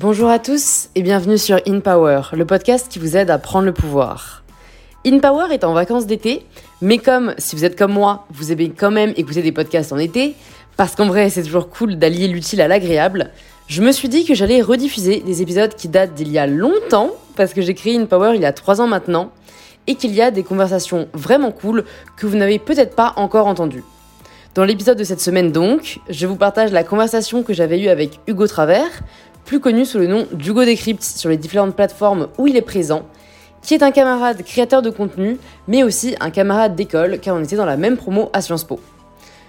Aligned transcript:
Bonjour 0.00 0.28
à 0.28 0.38
tous 0.38 0.90
et 0.94 1.02
bienvenue 1.02 1.38
sur 1.38 1.60
In 1.66 1.80
Power, 1.80 2.20
le 2.32 2.44
podcast 2.44 2.86
qui 2.88 3.00
vous 3.00 3.16
aide 3.16 3.30
à 3.30 3.38
prendre 3.38 3.64
le 3.64 3.72
pouvoir. 3.72 4.44
In 5.04 5.18
Power 5.18 5.52
est 5.52 5.64
en 5.64 5.72
vacances 5.72 6.06
d'été, 6.06 6.46
mais 6.80 6.98
comme 6.98 7.34
si 7.36 7.56
vous 7.56 7.64
êtes 7.64 7.76
comme 7.76 7.94
moi, 7.94 8.24
vous 8.30 8.52
aimez 8.52 8.70
quand 8.70 8.92
même 8.92 9.12
écouter 9.16 9.42
des 9.42 9.50
podcasts 9.50 9.92
en 9.92 9.98
été, 9.98 10.36
parce 10.76 10.94
qu'en 10.94 11.08
vrai 11.08 11.30
c'est 11.30 11.42
toujours 11.42 11.68
cool 11.68 11.96
d'allier 11.96 12.28
l'utile 12.28 12.60
à 12.60 12.68
l'agréable, 12.68 13.32
je 13.66 13.82
me 13.82 13.90
suis 13.90 14.08
dit 14.08 14.24
que 14.24 14.34
j'allais 14.34 14.62
rediffuser 14.62 15.18
des 15.18 15.42
épisodes 15.42 15.74
qui 15.74 15.88
datent 15.88 16.14
d'il 16.14 16.30
y 16.30 16.38
a 16.38 16.46
longtemps, 16.46 17.10
parce 17.34 17.52
que 17.52 17.60
j'ai 17.60 17.74
créé 17.74 17.98
In 17.98 18.06
Power 18.06 18.36
il 18.36 18.40
y 18.40 18.46
a 18.46 18.52
3 18.52 18.80
ans 18.80 18.86
maintenant, 18.86 19.32
et 19.88 19.96
qu'il 19.96 20.14
y 20.14 20.22
a 20.22 20.30
des 20.30 20.44
conversations 20.44 21.08
vraiment 21.12 21.50
cool 21.50 21.84
que 22.16 22.28
vous 22.28 22.36
n'avez 22.36 22.60
peut-être 22.60 22.94
pas 22.94 23.14
encore 23.16 23.48
entendues. 23.48 23.82
Dans 24.54 24.64
l'épisode 24.64 24.98
de 24.98 25.04
cette 25.04 25.20
semaine 25.20 25.52
donc, 25.52 26.00
je 26.08 26.26
vous 26.26 26.34
partage 26.34 26.72
la 26.72 26.82
conversation 26.82 27.42
que 27.42 27.52
j'avais 27.52 27.78
eue 27.80 27.88
avec 27.88 28.18
Hugo 28.26 28.46
Travers, 28.46 28.90
plus 29.48 29.60
connu 29.60 29.86
sous 29.86 29.96
le 29.96 30.06
nom 30.06 30.26
d'Hugo 30.30 30.66
Decrypt 30.66 31.02
sur 31.02 31.30
les 31.30 31.38
différentes 31.38 31.74
plateformes 31.74 32.28
où 32.36 32.46
il 32.46 32.56
est 32.58 32.60
présent, 32.60 33.06
qui 33.62 33.72
est 33.72 33.82
un 33.82 33.92
camarade 33.92 34.42
créateur 34.42 34.82
de 34.82 34.90
contenu, 34.90 35.38
mais 35.66 35.82
aussi 35.82 36.14
un 36.20 36.28
camarade 36.28 36.76
d'école, 36.76 37.18
car 37.18 37.34
on 37.34 37.42
était 37.42 37.56
dans 37.56 37.64
la 37.64 37.78
même 37.78 37.96
promo 37.96 38.28
à 38.34 38.42
Sciences 38.42 38.64
Po. 38.64 38.78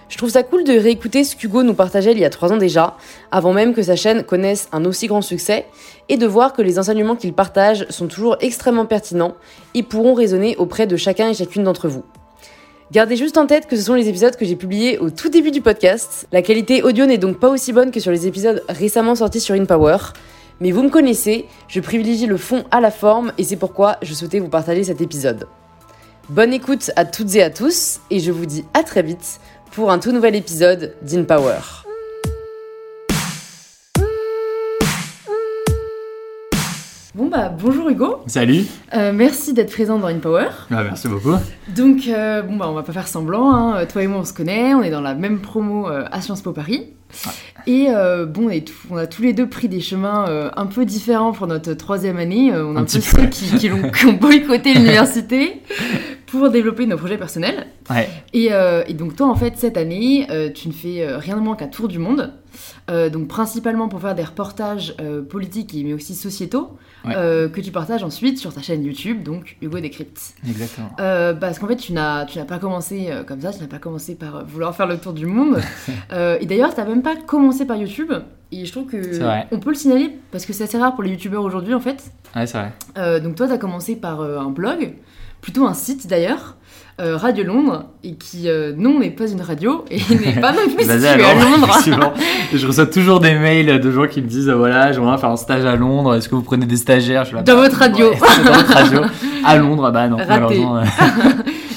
Je 0.08 0.16
trouve 0.16 0.30
ça 0.30 0.42
cool 0.42 0.64
de 0.64 0.72
réécouter 0.72 1.22
ce 1.22 1.36
qu'Hugo 1.36 1.62
nous 1.62 1.74
partageait 1.74 2.12
il 2.12 2.18
y 2.18 2.24
a 2.24 2.30
trois 2.30 2.50
ans 2.50 2.56
déjà, 2.56 2.96
avant 3.30 3.52
même 3.52 3.74
que 3.74 3.82
sa 3.82 3.94
chaîne 3.94 4.22
connaisse 4.22 4.70
un 4.72 4.86
aussi 4.86 5.06
grand 5.06 5.20
succès, 5.20 5.66
et 6.08 6.16
de 6.16 6.26
voir 6.26 6.54
que 6.54 6.62
les 6.62 6.78
enseignements 6.78 7.14
qu'il 7.14 7.34
partage 7.34 7.84
sont 7.90 8.06
toujours 8.06 8.38
extrêmement 8.40 8.86
pertinents 8.86 9.34
et 9.74 9.82
pourront 9.82 10.14
résonner 10.14 10.56
auprès 10.56 10.86
de 10.86 10.96
chacun 10.96 11.28
et 11.28 11.34
chacune 11.34 11.64
d'entre 11.64 11.88
vous. 11.88 12.04
Gardez 12.92 13.14
juste 13.14 13.38
en 13.38 13.46
tête 13.46 13.68
que 13.68 13.76
ce 13.76 13.82
sont 13.82 13.94
les 13.94 14.08
épisodes 14.08 14.34
que 14.34 14.44
j'ai 14.44 14.56
publiés 14.56 14.98
au 14.98 15.10
tout 15.10 15.28
début 15.28 15.52
du 15.52 15.60
podcast. 15.60 16.26
La 16.32 16.42
qualité 16.42 16.82
audio 16.82 17.06
n'est 17.06 17.18
donc 17.18 17.38
pas 17.38 17.48
aussi 17.48 17.72
bonne 17.72 17.92
que 17.92 18.00
sur 18.00 18.10
les 18.10 18.26
épisodes 18.26 18.64
récemment 18.68 19.14
sortis 19.14 19.40
sur 19.40 19.54
InPower. 19.54 19.98
Mais 20.60 20.72
vous 20.72 20.82
me 20.82 20.90
connaissez, 20.90 21.46
je 21.68 21.78
privilégie 21.78 22.26
le 22.26 22.36
fond 22.36 22.64
à 22.72 22.80
la 22.80 22.90
forme 22.90 23.32
et 23.38 23.44
c'est 23.44 23.54
pourquoi 23.54 23.98
je 24.02 24.12
souhaitais 24.12 24.40
vous 24.40 24.48
partager 24.48 24.82
cet 24.82 25.00
épisode. 25.00 25.46
Bonne 26.30 26.52
écoute 26.52 26.90
à 26.96 27.04
toutes 27.04 27.32
et 27.36 27.44
à 27.44 27.50
tous 27.50 28.00
et 28.10 28.18
je 28.18 28.32
vous 28.32 28.46
dis 28.46 28.64
à 28.74 28.82
très 28.82 29.02
vite 29.02 29.38
pour 29.70 29.92
un 29.92 30.00
tout 30.00 30.10
nouvel 30.10 30.34
épisode 30.34 30.96
d'InPower. 31.02 31.89
Bon 37.20 37.26
bah 37.28 37.50
bonjour 37.54 37.90
Hugo. 37.90 38.22
Salut. 38.28 38.62
Euh, 38.94 39.12
merci 39.14 39.52
d'être 39.52 39.70
présent 39.70 39.98
dans 39.98 40.06
InPower. 40.06 40.46
Ah, 40.70 40.82
merci 40.84 41.06
beaucoup. 41.06 41.34
Donc 41.68 42.08
euh, 42.08 42.40
bon 42.40 42.56
bah 42.56 42.64
on 42.66 42.72
va 42.72 42.82
pas 42.82 42.94
faire 42.94 43.06
semblant, 43.08 43.52
hein. 43.52 43.84
toi 43.84 44.02
et 44.02 44.06
moi 44.06 44.20
on 44.20 44.24
se 44.24 44.32
connaît, 44.32 44.72
on 44.72 44.82
est 44.82 44.88
dans 44.90 45.02
la 45.02 45.12
même 45.14 45.40
promo 45.40 45.86
euh, 45.86 46.06
à 46.10 46.22
Sciences 46.22 46.40
Po 46.40 46.52
Paris. 46.52 46.86
Et 47.66 47.88
bon, 48.26 48.46
on, 48.46 48.48
est 48.48 48.66
tout- 48.66 48.72
on 48.90 48.96
a 48.96 49.06
tous 49.06 49.20
les 49.20 49.34
deux 49.34 49.46
pris 49.48 49.68
des 49.68 49.80
chemins 49.80 50.26
euh, 50.28 50.48
un 50.56 50.64
peu 50.64 50.86
différents 50.86 51.32
pour 51.32 51.46
notre 51.46 51.74
troisième 51.74 52.16
année. 52.16 52.54
Euh, 52.54 52.64
on 52.64 52.74
est 52.74 52.78
un, 52.78 52.80
Un 52.80 52.84
peu 52.84 52.86
petit 52.86 53.00
ceux 53.02 53.26
qui, 53.26 53.44
qui 53.58 53.68
l'ont- 53.68 53.90
qui 53.94 54.06
ont 54.06 54.14
boycotté 54.14 54.72
l'université 54.72 55.60
pour 56.30 56.50
développer 56.50 56.86
nos 56.86 56.96
projets 56.96 57.18
personnels. 57.18 57.66
Ouais. 57.90 58.08
Et, 58.32 58.48
euh, 58.52 58.84
et 58.86 58.94
donc 58.94 59.16
toi, 59.16 59.28
en 59.28 59.34
fait, 59.34 59.56
cette 59.56 59.76
année, 59.76 60.26
euh, 60.30 60.50
tu 60.52 60.68
ne 60.68 60.72
fais 60.72 61.02
euh, 61.02 61.18
rien 61.18 61.36
de 61.36 61.40
moins 61.42 61.56
qu'un 61.56 61.68
tour 61.68 61.88
du 61.88 61.98
monde. 61.98 62.32
Donc 62.88 63.28
principalement 63.28 63.88
pour 63.88 64.00
faire 64.00 64.16
des 64.16 64.24
reportages 64.24 64.96
politiques 65.30 65.72
mais 65.84 65.94
aussi 65.94 66.16
sociétaux 66.16 66.76
Ouais. 67.04 67.14
que 67.14 67.60
tu 67.60 67.70
partages 67.70 68.02
ensuite 68.02 68.36
sur 68.36 68.52
ta 68.52 68.60
chaîne 68.60 68.84
YouTube, 68.84 69.22
donc 69.22 69.56
Hugo 69.62 69.78
Decrypt. 69.78 70.34
Exactement. 70.46 70.90
Parce 71.40 71.60
qu'en 71.60 71.68
fait, 71.68 71.76
tu 71.76 71.92
n'as, 71.92 72.26
pas 72.26 72.58
commencé 72.58 73.08
comme 73.28 73.40
ça, 73.40 73.52
tu 73.52 73.60
n'as 73.60 73.68
pas 73.68 73.78
commencé 73.78 74.16
par 74.16 74.44
vouloir 74.44 74.74
faire 74.74 74.88
le 74.88 74.98
tour 74.98 75.12
du 75.12 75.24
monde. 75.24 75.60
Et 76.40 76.46
d'ailleurs, 76.46 76.74
tu 76.74 76.80
n'as 76.80 76.86
même 76.86 77.02
pas 77.02 77.14
commencé 77.14 77.64
par 77.64 77.76
YouTube. 77.76 78.12
Et 78.50 78.66
je 78.66 78.72
trouve 78.72 78.86
que 78.86 78.98
on 79.52 79.60
peut 79.60 79.70
le 79.70 79.76
signaler 79.76 80.10
parce 80.32 80.44
que 80.44 80.52
c'est 80.52 80.64
assez 80.64 80.76
rare 80.76 80.94
pour 80.94 81.04
les 81.04 81.10
youtubeurs 81.10 81.44
aujourd'hui 81.44 81.74
en 81.74 81.80
fait. 81.80 82.10
Ouais, 82.34 82.46
c'est 82.46 82.58
vrai. 82.58 83.20
Donc 83.20 83.36
toi, 83.36 83.46
tu 83.46 83.52
as 83.52 83.58
commencé 83.58 83.94
par 83.94 84.20
un 84.20 84.50
blog, 84.50 84.94
plutôt 85.40 85.66
un 85.66 85.74
site 85.74 86.06
d'ailleurs, 86.06 86.56
euh, 87.00 87.16
Radio 87.16 87.44
Londres, 87.44 87.86
et 88.04 88.14
qui, 88.14 88.48
euh, 88.48 88.72
non, 88.76 88.98
n'est 89.00 89.10
pas 89.10 89.26
une 89.30 89.40
radio, 89.40 89.84
et 89.90 89.98
n'est 90.14 90.38
pas 90.40 90.52
non 90.52 90.68
plus 90.74 90.82
situé 90.84 91.06
à 91.08 91.34
Londres. 91.34 91.78
Je 92.54 92.66
reçois 92.66 92.86
toujours 92.86 93.20
des 93.20 93.34
mails 93.34 93.80
de 93.80 93.90
gens 93.90 94.06
qui 94.06 94.20
me 94.20 94.26
disent 94.26 94.50
voilà, 94.50 94.92
j'aimerais 94.92 95.16
faire 95.18 95.30
un 95.30 95.36
stage 95.36 95.64
à 95.64 95.76
Londres. 95.76 96.14
Est-ce 96.14 96.28
que 96.28 96.34
vous 96.34 96.42
prenez 96.42 96.66
des 96.66 96.76
stagiaires? 96.76 97.22
Je 97.24 97.28
suis 97.28 97.36
là, 97.36 97.42
Dans 97.42 97.54
bah, 97.56 97.62
votre 97.62 97.78
radio. 97.78 98.10
ouais, 98.10 98.16
dans 98.44 98.52
votre 98.52 98.72
radio. 98.72 99.00
À 99.44 99.56
Londres, 99.56 99.90
bah 99.90 100.08
non. 100.08 100.16
Raté. 100.18 100.28
malheureusement, 100.28 100.76
euh, 100.78 100.84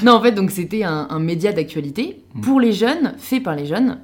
non, 0.03 0.13
en 0.13 0.21
fait, 0.21 0.33
donc 0.33 0.51
c'était 0.51 0.83
un, 0.83 1.07
un 1.09 1.19
média 1.19 1.53
d'actualité 1.53 2.17
Mm. 2.35 2.41
pour 2.41 2.59
les 2.59 2.71
jeunes, 2.73 3.13
fait 3.19 3.39
par 3.39 3.55
les 3.55 3.65
jeunes. 3.67 3.99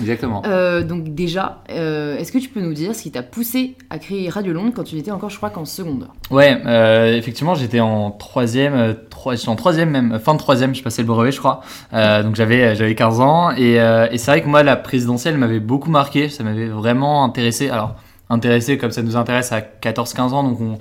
Exactement. 0.00 0.42
Euh, 0.46 0.82
donc 0.82 1.14
déjà, 1.14 1.62
euh, 1.70 2.16
est-ce 2.16 2.32
que 2.32 2.38
tu 2.38 2.48
peux 2.48 2.60
nous 2.60 2.74
dire 2.74 2.94
ce 2.94 3.02
qui 3.02 3.12
t'a 3.12 3.22
poussé 3.22 3.76
à 3.90 3.98
créer 3.98 4.28
Radio 4.28 4.52
Londres 4.52 4.72
quand 4.74 4.82
tu 4.82 4.96
étais 4.96 5.10
encore, 5.10 5.30
je 5.30 5.36
crois, 5.36 5.50
qu'en 5.50 5.64
seconde 5.64 6.08
Ouais, 6.30 6.60
euh, 6.66 7.16
effectivement, 7.16 7.54
j'étais 7.54 7.80
en 7.80 8.10
troisième, 8.10 8.96
trois, 9.08 9.34
en 9.48 9.56
troisième 9.56 9.90
même, 9.90 10.18
fin 10.18 10.34
de 10.34 10.38
troisième, 10.38 10.74
je 10.74 10.82
passais 10.82 11.02
le 11.02 11.08
brevet, 11.08 11.32
je 11.32 11.38
crois. 11.38 11.60
Donc 11.92 12.34
j'avais, 12.34 12.74
j'avais 12.74 12.94
15 12.94 13.20
ans 13.20 13.50
et, 13.56 13.74
et 13.74 14.18
c'est 14.18 14.30
vrai 14.30 14.42
que 14.42 14.48
moi, 14.48 14.62
la 14.62 14.76
présidentielle 14.76 15.38
m'avait 15.38 15.60
beaucoup 15.60 15.90
marqué, 15.90 16.28
ça 16.28 16.42
m'avait 16.42 16.68
vraiment 16.68 17.24
intéressé. 17.24 17.70
Alors, 17.70 17.94
intéressé 18.30 18.78
comme 18.78 18.90
ça 18.90 19.02
nous 19.02 19.16
intéresse 19.16 19.52
à 19.52 19.60
14-15 19.60 20.20
ans, 20.30 20.42
donc 20.42 20.60
on, 20.60 20.78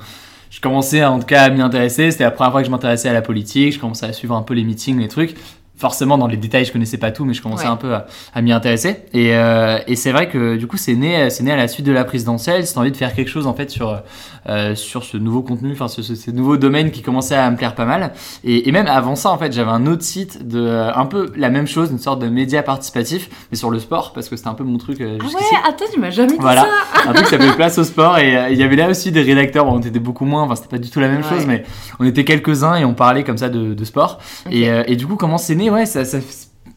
je 0.53 0.61
commençais 0.61 1.03
en 1.03 1.19
tout 1.19 1.25
cas 1.25 1.43
à 1.43 1.49
m'y 1.49 1.61
intéresser. 1.61 2.11
C'était 2.11 2.23
la 2.23 2.31
première 2.31 2.51
fois 2.51 2.61
que 2.61 2.67
je 2.67 2.71
m'intéressais 2.71 3.09
à 3.09 3.13
la 3.13 3.23
politique, 3.23 3.73
je 3.73 3.79
commençais 3.79 4.05
à 4.05 4.13
suivre 4.13 4.35
un 4.35 4.43
peu 4.43 4.53
les 4.53 4.63
meetings, 4.63 4.99
les 4.99 5.07
trucs. 5.07 5.35
Forcément, 5.75 6.17
dans 6.19 6.27
les 6.27 6.37
détails, 6.37 6.65
je 6.65 6.71
connaissais 6.71 6.97
pas 6.99 7.11
tout, 7.11 7.25
mais 7.25 7.33
je 7.33 7.41
commençais 7.41 7.65
Ouais. 7.65 7.71
un 7.71 7.75
peu 7.77 7.93
à, 7.95 8.05
à 8.33 8.41
m'y 8.41 8.51
intéresser. 8.51 9.05
Et, 9.13 9.35
euh, 9.35 9.79
et 9.87 9.95
c'est 9.95 10.11
vrai 10.11 10.29
que 10.29 10.55
du 10.55 10.67
coup, 10.67 10.77
c'est 10.77 10.93
né, 10.95 11.29
c'est 11.29 11.43
né 11.43 11.51
à 11.51 11.55
la 11.57 11.67
suite 11.67 11.85
de 11.85 11.91
la 11.91 12.03
présidentielle. 12.05 12.65
C'était 12.65 12.77
envie 12.79 12.91
de 12.91 12.97
faire 12.97 13.13
quelque 13.13 13.29
chose 13.29 13.47
en 13.47 13.53
fait 13.53 13.69
sur 13.71 14.01
euh, 14.49 14.75
sur 14.75 15.03
ce 15.03 15.17
nouveau 15.17 15.41
contenu, 15.41 15.71
enfin 15.73 15.87
ce, 15.87 16.01
ce- 16.01 16.15
ces 16.15 16.31
nouveaux 16.33 16.57
domaines 16.57 16.91
qui 16.91 17.01
commençaient 17.01 17.35
à 17.35 17.49
me 17.49 17.55
plaire 17.57 17.75
pas 17.75 17.85
mal. 17.85 18.13
Et, 18.43 18.67
et 18.67 18.71
même 18.71 18.87
avant 18.87 19.15
ça, 19.15 19.29
en 19.31 19.37
fait, 19.37 19.51
j'avais 19.53 19.71
un 19.71 19.85
autre 19.87 20.03
site 20.03 20.47
de 20.47 20.59
euh, 20.59 20.93
un 20.93 21.05
peu 21.05 21.31
la 21.35 21.49
même 21.49 21.67
chose, 21.67 21.91
une 21.91 21.99
sorte 21.99 22.19
de 22.21 22.27
média 22.27 22.61
participatif, 22.63 23.29
mais 23.51 23.57
sur 23.57 23.69
le 23.69 23.79
sport, 23.79 24.13
parce 24.13 24.29
que 24.29 24.35
c'était 24.35 24.49
un 24.49 24.53
peu 24.53 24.63
mon 24.63 24.77
truc 24.77 24.99
euh, 25.01 25.17
Ah 25.21 25.25
ouais, 25.25 25.33
attends, 25.67 25.85
tu 25.93 25.99
m'as 25.99 26.09
jamais 26.09 26.31
dit 26.33 26.37
Voilà, 26.39 26.61
ça 27.03 27.09
un 27.09 27.13
truc 27.13 27.25
qui 27.25 27.31
s'appelait 27.31 27.51
Place 27.55 27.77
au 27.77 27.83
sport 27.83 28.17
et 28.19 28.51
il 28.51 28.57
y 28.57 28.63
avait 28.63 28.75
là 28.75 28.89
aussi 28.89 29.11
des 29.11 29.21
rédacteurs, 29.21 29.65
bon, 29.65 29.73
on 29.75 29.79
était 29.79 29.99
beaucoup 29.99 30.25
moins, 30.25 30.43
enfin 30.43 30.55
c'était 30.55 30.69
pas 30.69 30.77
du 30.77 30.89
tout 30.89 30.99
la 30.99 31.07
même 31.07 31.21
Ouais. 31.23 31.29
chose, 31.29 31.45
mais 31.45 31.63
on 31.99 32.05
était 32.05 32.23
quelques-uns 32.25 32.75
et 32.75 32.85
on 32.85 32.93
parlait 32.93 33.23
comme 33.23 33.37
ça 33.37 33.49
de, 33.49 33.73
de 33.73 33.83
sport. 33.85 34.19
Et, 34.51 34.69
euh, 34.69 34.83
et 34.87 34.95
du 34.95 35.07
coup, 35.07 35.15
comment 35.15 35.37
c'est 35.37 35.55
né? 35.55 35.69
Ouais, 35.69 35.85
ça, 35.85 36.03
ça- 36.05 36.17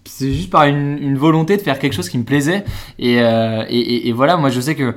c'est 0.08 0.32
juste 0.32 0.50
par 0.50 0.64
une, 0.64 0.98
une 1.02 1.16
volonté 1.18 1.56
de 1.56 1.62
faire 1.62 1.78
quelque 1.80 1.92
chose 1.92 2.08
qui 2.08 2.16
me 2.16 2.22
plaisait. 2.24 2.64
Et, 2.98 3.20
euh, 3.20 3.64
et, 3.68 3.78
et- 3.78 4.08
et 4.08 4.12
voilà, 4.12 4.36
moi 4.36 4.50
je 4.50 4.60
sais 4.60 4.74
que 4.76 4.94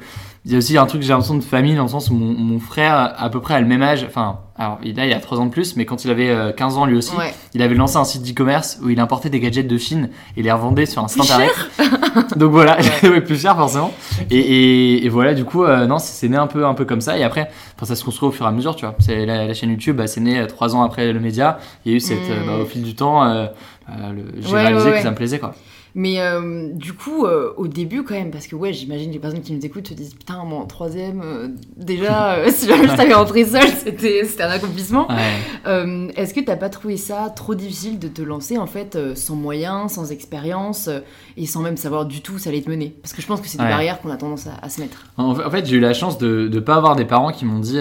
il 0.50 0.54
y 0.54 0.56
a 0.56 0.58
aussi 0.58 0.78
un 0.78 0.86
truc, 0.88 1.04
j'ai 1.04 1.10
l'impression 1.10 1.36
de 1.36 1.44
famille 1.44 1.76
dans 1.76 1.84
le 1.84 1.90
sens 1.90 2.10
où 2.10 2.14
mon, 2.16 2.34
mon 2.34 2.60
frère, 2.60 3.14
à 3.18 3.30
peu 3.30 3.40
près 3.40 3.54
à 3.54 3.62
le 3.62 3.68
même 3.68 3.84
âge, 3.84 4.04
enfin, 4.08 4.40
alors 4.58 4.80
il 4.84 5.00
a, 5.00 5.06
il 5.06 5.14
a 5.14 5.20
3 5.20 5.40
ans 5.40 5.46
de 5.46 5.52
plus, 5.52 5.76
mais 5.76 5.86
quand 5.86 6.04
il 6.06 6.12
avait 6.12 6.30
euh, 6.30 6.52
15 6.52 6.76
ans 6.78 6.86
lui 6.86 6.98
aussi, 6.98 7.16
Ouais. 7.16 7.34
il 7.54 7.62
avait 7.62 7.76
lancé 7.76 7.98
un 7.98 8.04
site 8.04 8.24
d'e-commerce 8.24 8.80
où 8.84 8.90
il 8.90 9.00
importait 9.00 9.30
des 9.30 9.40
gadgets 9.40 9.68
de 9.68 9.78
Chine 9.78 10.10
et 10.36 10.42
les 10.42 10.52
revendait 10.52 10.86
sur 10.88 11.04
un 11.04 11.08
site 11.08 11.22
internet. 11.22 11.52
Donc 12.36 12.52
voilà, 12.52 12.78
ouais, 13.04 13.22
plus 13.22 13.40
cher 13.42 13.56
forcément. 13.56 13.94
Et, 14.32 14.38
et, 14.40 15.06
et 15.06 15.10
voilà, 15.10 15.34
du 15.36 15.46
coup, 15.46 15.64
euh, 15.64 15.86
non, 15.86 16.00
c'est 16.00 16.28
né 16.28 16.36
un 16.38 16.48
peu, 16.48 16.66
un 16.66 16.74
peu 16.74 16.84
comme 16.86 17.00
ça. 17.02 17.18
Et 17.18 17.24
après, 17.24 17.50
ça 17.84 17.96
se 17.96 18.04
construit 18.04 18.28
au 18.28 18.32
fur 18.32 18.46
et 18.46 18.50
à 18.50 18.52
mesure, 18.52 18.76
tu 18.76 18.86
vois. 18.86 18.96
C'est 19.00 19.26
la, 19.26 19.46
la 19.46 19.54
chaîne 19.54 19.70
YouTube, 19.70 19.96
bah, 19.98 20.08
c'est 20.08 20.20
né 20.20 20.40
euh, 20.40 20.46
trois 20.48 20.76
ans 20.76 20.82
après 20.82 21.14
le 21.14 21.20
média. 21.20 21.60
Il 21.86 21.92
y 21.92 21.94
a 21.94 21.98
eu 21.98 22.00
cette, 22.02 22.18
euh, 22.30 22.46
bah, 22.48 22.54
au 22.62 22.66
fil 22.66 22.82
du 22.82 22.96
temps, 22.96 23.24
euh, 23.24 23.46
euh, 23.90 24.14
j'ai 24.40 24.54
Ouais, 24.54 24.62
réalisé 24.66 24.92
que 24.92 25.02
ça 25.02 25.12
me 25.12 25.16
plaisait, 25.16 25.40
quoi. 25.40 25.54
Mais 26.00 26.22
euh, 26.22 26.70
du 26.72 26.94
coup, 26.94 27.26
euh, 27.26 27.52
au 27.58 27.68
début 27.68 28.04
quand 28.04 28.14
même, 28.14 28.32
parce 28.32 28.48
que 28.48 28.56
ouais, 28.56 28.72
j'imagine 28.72 29.10
que 29.10 29.16
les 29.16 29.20
personnes 29.20 29.42
qui 29.42 29.52
nous 29.52 29.66
écoutent 29.66 29.90
se 29.90 29.94
disent 29.94 30.14
putain, 30.14 30.46
moi 30.46 30.60
en 30.60 30.66
troisième, 30.66 31.22
euh, 31.22 31.50
déjà, 31.76 32.38
si 32.52 32.68
jamais 32.70 32.88
je 32.88 32.96
t'avais 32.96 33.14
rentré 33.14 33.44
seule, 33.44 33.68
c'était 33.68 34.24
un 34.42 34.50
accomplissement. 34.50 35.10
Ouais. 35.10 36.08
Est-ce 36.16 36.34
que 36.34 36.40
t'as 36.40 36.56
pas 36.56 36.70
trouvé 36.70 36.96
ça 36.96 37.30
trop 37.36 37.54
difficile 37.54 38.00
de 38.00 38.08
te 38.08 38.22
lancer 38.22 38.58
en 38.58 38.66
fait 38.66 38.98
sans 39.18 39.36
moyens, 39.36 39.92
sans 39.92 40.10
expérience 40.14 40.90
et 41.36 41.46
sans 41.46 41.62
même 41.62 41.76
savoir 41.76 42.06
du 42.06 42.22
tout 42.22 42.36
où 42.36 42.38
ça 42.38 42.50
allait 42.50 42.62
te 42.62 42.70
mener? 42.70 42.96
Parce 43.02 43.12
que 43.12 43.22
je 43.22 43.28
pense 43.28 43.42
que 43.42 43.50
c'est 43.50 43.58
des 43.58 43.66
Ouais. 43.66 43.70
barrières 43.70 44.00
qu'on 44.00 44.10
a 44.10 44.16
tendance 44.16 44.48
à, 44.48 44.54
à 44.62 44.70
se 44.70 44.80
mettre. 44.80 45.04
En 45.18 45.36
fait, 45.52 45.66
j'ai 45.66 45.76
eu 45.76 45.82
la 45.82 45.94
chance 45.94 46.18
de 46.18 46.48
ne 46.50 46.60
pas 46.62 46.76
avoir 46.76 46.96
des 46.96 47.04
parents 47.04 47.34
qui 47.34 47.44
m'ont 47.44 47.60
dit, 47.60 47.78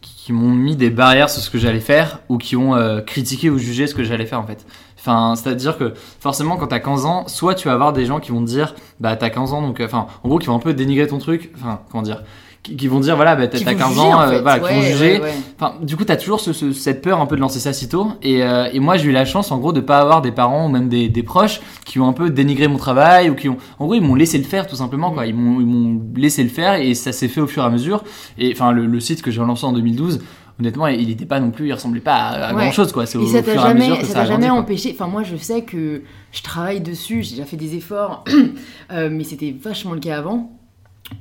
qui, 0.00 0.32
m'ont 0.32 0.48
mis 0.54 0.74
des 0.74 0.88
barrières 0.88 1.28
sur 1.28 1.42
ce 1.42 1.50
que 1.50 1.58
j'allais 1.58 1.80
faire 1.80 2.20
ou 2.30 2.38
qui 2.38 2.56
ont 2.56 2.74
critiqué 3.06 3.50
ou 3.50 3.58
jugé 3.58 3.86
ce 3.88 3.94
que 3.94 4.04
j'allais 4.04 4.24
faire 4.24 4.40
en 4.40 4.46
fait. 4.46 4.64
Enfin, 5.06 5.34
c'est-à-dire 5.36 5.76
que 5.76 5.92
forcément, 6.20 6.56
quand 6.56 6.68
t'as 6.68 6.78
15 6.80 7.04
ans, 7.04 7.24
soit 7.28 7.54
tu 7.54 7.68
vas 7.68 7.74
avoir 7.74 7.92
des 7.92 8.06
gens 8.06 8.20
qui 8.20 8.30
vont 8.32 8.40
te 8.40 8.46
dire, 8.46 8.74
bah 9.00 9.16
t'as 9.16 9.28
15 9.28 9.52
ans, 9.52 9.60
donc, 9.60 9.80
euh, 9.80 9.84
enfin, 9.84 10.06
en 10.22 10.28
gros, 10.28 10.38
qui 10.38 10.46
vont 10.46 10.56
un 10.56 10.60
peu 10.60 10.72
dénigrer 10.72 11.06
ton 11.06 11.18
truc, 11.18 11.50
enfin, 11.56 11.80
comment 11.90 12.02
dire, 12.02 12.22
qui, 12.62 12.74
qui 12.76 12.88
vont 12.88 13.00
dire, 13.00 13.14
voilà, 13.14 13.36
bah 13.36 13.46
t'as 13.46 13.58
Qui 13.58 13.64
t'as 13.66 13.72
vont 13.74 13.78
15 13.80 13.88
juger, 13.90 14.00
ans, 14.00 14.14
en 14.16 14.20
euh, 14.22 14.28
fait. 14.30 14.40
voilà, 14.40 14.58
qui 14.66 14.74
vont 14.74 14.80
juger. 14.80 15.12
ouais, 15.18 15.20
ouais. 15.24 15.34
Enfin, 15.60 15.74
du 15.82 15.98
coup, 15.98 16.04
t'as 16.06 16.16
toujours 16.16 16.40
ce- 16.40 16.54
ce- 16.54 16.72
cette 16.72 17.02
peur 17.02 17.20
un 17.20 17.26
peu 17.26 17.36
de 17.36 17.42
lancer 17.42 17.58
ça 17.60 17.74
si 17.74 17.90
tôt. 17.90 18.12
Et, 18.22 18.42
euh, 18.42 18.66
et 18.72 18.80
moi, 18.80 18.96
j'ai 18.96 19.10
eu 19.10 19.12
la 19.12 19.26
chance, 19.26 19.52
en 19.52 19.58
gros, 19.58 19.74
de 19.74 19.80
pas 19.80 19.98
avoir 19.98 20.22
des 20.22 20.32
parents 20.32 20.64
ou 20.64 20.68
même 20.70 20.88
des, 20.88 21.10
des 21.10 21.22
proches 21.22 21.60
qui 21.84 22.00
ont 22.00 22.08
un 22.08 22.14
peu 22.14 22.30
dénigré 22.30 22.66
mon 22.68 22.78
travail 22.78 23.28
ou 23.28 23.34
qui 23.34 23.50
ont, 23.50 23.58
en 23.78 23.84
gros, 23.84 23.94
ils 23.96 24.00
m'ont 24.00 24.14
laissé 24.14 24.38
le 24.38 24.44
faire 24.44 24.66
tout 24.66 24.76
simplement. 24.76 25.10
Quoi. 25.10 25.26
Ils 25.26 25.34
m'ont, 25.34 25.60
ils 25.60 25.66
m'ont 25.66 26.00
laissé 26.16 26.42
le 26.42 26.48
faire 26.48 26.76
et 26.76 26.94
ça 26.94 27.12
s'est 27.12 27.28
fait 27.28 27.42
au 27.42 27.46
fur 27.46 27.62
et 27.62 27.66
à 27.66 27.68
mesure. 27.68 28.02
Et 28.38 28.52
enfin, 28.54 28.72
le, 28.72 28.86
le 28.86 29.00
site 29.00 29.20
que 29.20 29.30
j'ai 29.30 29.42
lancé 29.42 29.66
en 29.66 29.72
2012. 29.74 30.20
Honnêtement, 30.60 30.86
il 30.86 31.10
était 31.10 31.26
pas 31.26 31.40
non 31.40 31.50
plus, 31.50 31.66
il 31.68 31.72
ressemblait 31.72 32.00
pas 32.00 32.14
à, 32.14 32.48
à 32.48 32.54
Ouais. 32.54 32.62
grand 32.62 32.72
chose 32.72 32.92
quoi. 32.92 33.06
C'est 33.06 33.18
au, 33.18 33.26
ça 33.26 33.42
t'a 33.42 33.52
fur 33.52 33.62
et 33.62 33.64
à 33.64 33.68
jamais, 33.68 34.04
ça 34.04 34.24
jamais 34.24 34.48
quoi. 34.48 34.56
empêché. 34.58 34.90
Enfin, 34.94 35.08
moi, 35.08 35.22
je 35.24 35.34
sais 35.36 35.62
que 35.62 36.02
je 36.30 36.42
travaille 36.42 36.80
dessus, 36.80 37.22
j'ai 37.24 37.30
déjà 37.32 37.44
fait 37.44 37.56
des 37.56 37.74
efforts, 37.74 38.24
euh, 38.92 39.08
mais 39.10 39.24
c'était 39.24 39.54
vachement 39.60 39.94
le 39.94 40.00
cas 40.00 40.18
avant. 40.18 40.52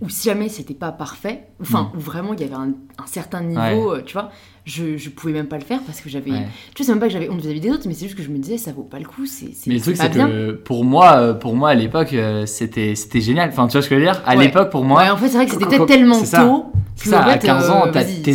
Ou 0.01 0.09
si 0.09 0.29
jamais 0.29 0.49
c'était 0.49 0.73
pas 0.73 0.91
parfait, 0.91 1.47
enfin, 1.61 1.91
Mm. 1.93 1.97
où 1.97 1.99
vraiment 1.99 2.33
il 2.33 2.41
y 2.41 2.43
avait 2.43 2.53
un, 2.55 2.69
un 3.01 3.05
certain 3.07 3.41
niveau, 3.41 3.93
euh, 3.93 4.01
tu 4.05 4.13
vois, 4.13 4.29
je, 4.65 4.97
je 4.97 5.09
pouvais 5.09 5.33
même 5.33 5.47
pas 5.47 5.57
le 5.57 5.63
faire 5.63 5.81
parce 5.81 5.99
que 6.01 6.09
j'avais. 6.09 6.31
Ouais. 6.31 6.47
Tu 6.75 6.83
c'est 6.83 6.91
même 6.91 6.99
pas 6.99 7.07
que 7.07 7.13
j'avais 7.13 7.29
honte 7.29 7.41
vis-à-vis 7.41 7.59
des 7.59 7.69
autres, 7.71 7.83
mais 7.87 7.93
c'est 7.93 8.05
juste 8.05 8.17
que 8.17 8.23
je 8.23 8.29
me 8.29 8.37
disais, 8.37 8.57
ça 8.57 8.71
vaut 8.71 8.83
pas 8.83 8.99
le 8.99 9.05
coup, 9.05 9.25
c'est 9.25 9.47
Mais 9.67 9.75
le 9.75 9.81
truc, 9.81 9.97
c'est 9.97 10.09
que 10.11 10.51
pour 10.53 10.85
moi, 10.85 11.17
euh, 11.17 11.33
pour 11.33 11.55
moi 11.55 11.69
à 11.69 11.75
l'époque, 11.75 12.13
euh, 12.13 12.45
c'était 12.45 12.93
génial. 13.15 13.49
Enfin, 13.49 13.67
tu 13.67 13.73
vois 13.73 13.81
ce 13.81 13.89
que 13.89 13.95
je 13.95 13.99
veux 13.99 14.05
dire? 14.05 14.21
À 14.25 14.35
Ouais. 14.35 14.43
l'époque, 14.45 14.69
pour 14.69 14.83
moi, 14.85 15.11
en 15.11 15.17
fait, 15.17 15.27
c'est 15.29 15.37
vrai 15.37 15.45
que 15.45 15.51
c'était 15.53 15.85
tellement 15.85 16.23
ça. 16.23 16.43
tôt. 16.45 16.65
C'est 16.95 17.05
que, 17.05 17.09
ça, 17.09 17.19
en 17.25 17.27
à 17.27 17.33
fait, 17.33 17.39
15 17.47 17.69
ans, 17.69 17.87
euh, 17.87 17.91
t'es- 17.91 18.31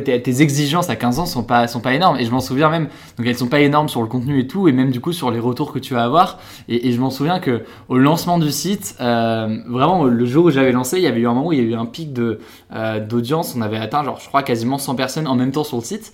t'es- 0.00 0.22
exigences 0.42 0.88
à 0.88 0.96
15 0.96 1.18
ans 1.18 1.26
sont 1.26 1.42
pas, 1.42 1.66
sont 1.68 1.80
pas 1.80 1.94
énormes. 1.94 2.18
Et 2.18 2.24
je 2.24 2.30
m'en 2.30 2.40
souviens 2.40 2.70
même, 2.70 2.88
donc 3.18 3.26
elles 3.26 3.36
sont 3.36 3.48
pas 3.48 3.60
énormes 3.60 3.88
sur 3.88 4.00
le 4.00 4.08
contenu 4.08 4.40
et 4.40 4.46
tout, 4.46 4.68
et 4.68 4.72
même 4.72 4.90
du 4.90 5.00
coup 5.00 5.12
sur 5.12 5.30
les 5.30 5.40
retours 5.40 5.72
que 5.72 5.78
tu 5.78 5.94
vas 5.94 6.04
avoir. 6.04 6.38
Et, 6.68 6.92
je 6.92 7.00
m'en 7.00 7.10
souviens 7.10 7.40
que 7.40 7.62
au 7.88 7.98
lancement 7.98 8.38
du 8.38 8.50
site, 8.50 8.96
euh, 9.00 9.58
vraiment 9.68 10.04
le 10.04 10.24
jour 10.24 10.46
où 10.46 10.50
j'avais 10.50 10.72
lancé, 10.72 10.96
il 10.98 11.02
y 11.02 11.06
avait 11.06 11.20
eu 11.20 11.26
un 11.26 11.34
moment 11.34 11.48
où 11.48 11.52
il 11.52 11.58
y 11.58 11.62
a 11.62 11.64
eu 11.64 11.74
un 11.74 11.86
pic 11.86 12.10
euh, 12.18 13.00
d'audience. 13.00 13.54
On 13.56 13.60
avait 13.62 13.78
atteint, 13.78 14.04
genre, 14.04 14.18
je 14.20 14.28
crois, 14.28 14.42
quasiment 14.42 14.78
100 14.78 14.94
personnes 14.94 15.26
en 15.26 15.34
même 15.34 15.52
temps 15.52 15.64
sur 15.64 15.78
le 15.78 15.84
site. 15.84 16.12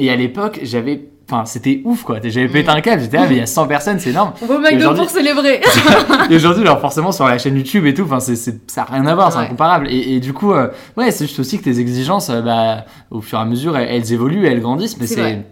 Et 0.00 0.10
à 0.10 0.16
l'époque, 0.16 0.58
j'avais. 0.62 1.02
Enfin, 1.30 1.44
c'était 1.44 1.80
ouf 1.84 2.02
quoi. 2.02 2.18
J'avais 2.24 2.48
pété 2.48 2.68
un 2.70 2.80
câble. 2.80 3.02
J'étais, 3.02 3.16
ah, 3.18 3.26
mais 3.28 3.36
il 3.36 3.38
y 3.38 3.42
a 3.42 3.46
100 3.46 3.68
personnes, 3.68 4.00
c'est 4.00 4.10
énorme. 4.10 4.32
On 4.42 4.46
va 4.46 4.56
au 4.56 4.58
McDo 4.60 4.94
pour 4.96 5.08
célébrer. 5.10 5.60
Et 6.30 6.34
aujourd'hui, 6.34 6.62
alors 6.62 6.80
forcément 6.80 7.12
sur 7.12 7.24
la 7.28 7.38
chaîne 7.38 7.56
YouTube 7.56 7.86
et 7.86 7.94
tout, 7.94 8.02
enfin 8.02 8.18
c'est, 8.18 8.34
c'est- 8.34 8.68
ça 8.68 8.80
n'a 8.80 8.96
rien 8.96 9.06
à 9.06 9.14
voir, 9.14 9.30
c'est 9.32 9.38
incomparable. 9.38 9.86
Et, 9.90 10.16
et 10.16 10.18
du 10.20 10.32
coup, 10.32 10.52
euh, 10.52 10.68
ouais, 10.96 11.12
c'est 11.12 11.26
juste 11.26 11.38
aussi 11.38 11.58
que 11.60 11.64
tes 11.64 11.78
exigences, 11.78 12.30
euh, 12.30 12.40
bah, 12.42 12.84
au 13.12 13.20
fur 13.20 13.38
et 13.38 13.42
à 13.42 13.44
mesure, 13.44 13.76
elles, 13.76 13.88
elles 13.94 14.12
évoluent, 14.12 14.44
elles 14.46 14.60
grandissent, 14.60 14.98
mais 14.98 15.06
C'est 15.06 15.44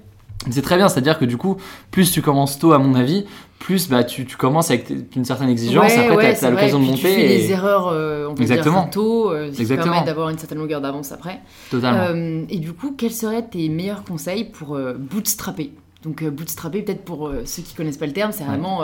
c'est, 0.50 0.62
très 0.62 0.76
bien. 0.76 0.88
C'est-à-dire 0.88 1.18
que 1.18 1.24
du 1.24 1.36
coup, 1.36 1.56
plus 1.90 2.10
tu 2.12 2.22
commences 2.22 2.58
tôt, 2.58 2.72
à 2.72 2.78
mon 2.78 2.94
avis, 2.94 3.24
plus 3.58 3.88
bah, 3.88 4.04
tu, 4.04 4.24
tu 4.24 4.36
commences 4.36 4.70
avec 4.70 4.88
une 5.16 5.24
certaine 5.24 5.48
exigence, 5.48 5.90
Ouais, 5.92 5.98
après 6.04 6.16
ouais, 6.16 6.34
c'est 6.34 6.42
t'as 6.42 6.50
l'occasion 6.50 6.78
de 6.78 6.84
monter. 6.84 6.98
Tu 6.98 7.06
fais 7.06 7.24
et- 7.24 7.28
les 7.38 7.50
erreurs, 7.50 7.88
euh, 7.88 8.28
on 8.30 8.34
peut 8.34 8.42
Exactement. 8.42 8.82
dire, 8.82 8.90
tôt, 8.90 9.30
euh, 9.32 9.50
ce 9.52 9.56
qui 9.62 9.66
permet 9.66 10.04
d'avoir 10.04 10.28
une 10.30 10.38
certaine 10.38 10.58
longueur 10.58 10.80
d'avance 10.80 11.10
après. 11.12 11.40
Totalement. 11.70 11.98
Euh, 12.10 12.42
et 12.48 12.58
du 12.58 12.72
coup, 12.72 12.94
quels 12.96 13.12
seraient 13.12 13.42
tes 13.46 13.68
meilleurs 13.68 14.04
conseils 14.04 14.44
pour 14.44 14.76
euh, 14.76 14.94
bootstrapper? 14.94 15.72
Donc, 16.04 16.22
bootstrapper, 16.24 16.82
peut-être 16.82 17.04
pour 17.04 17.32
ceux 17.44 17.62
qui 17.62 17.74
connaissent 17.74 17.96
pas 17.96 18.06
le 18.06 18.12
terme, 18.12 18.30
c'est 18.30 18.44
Ouais. 18.44 18.50
vraiment 18.50 18.82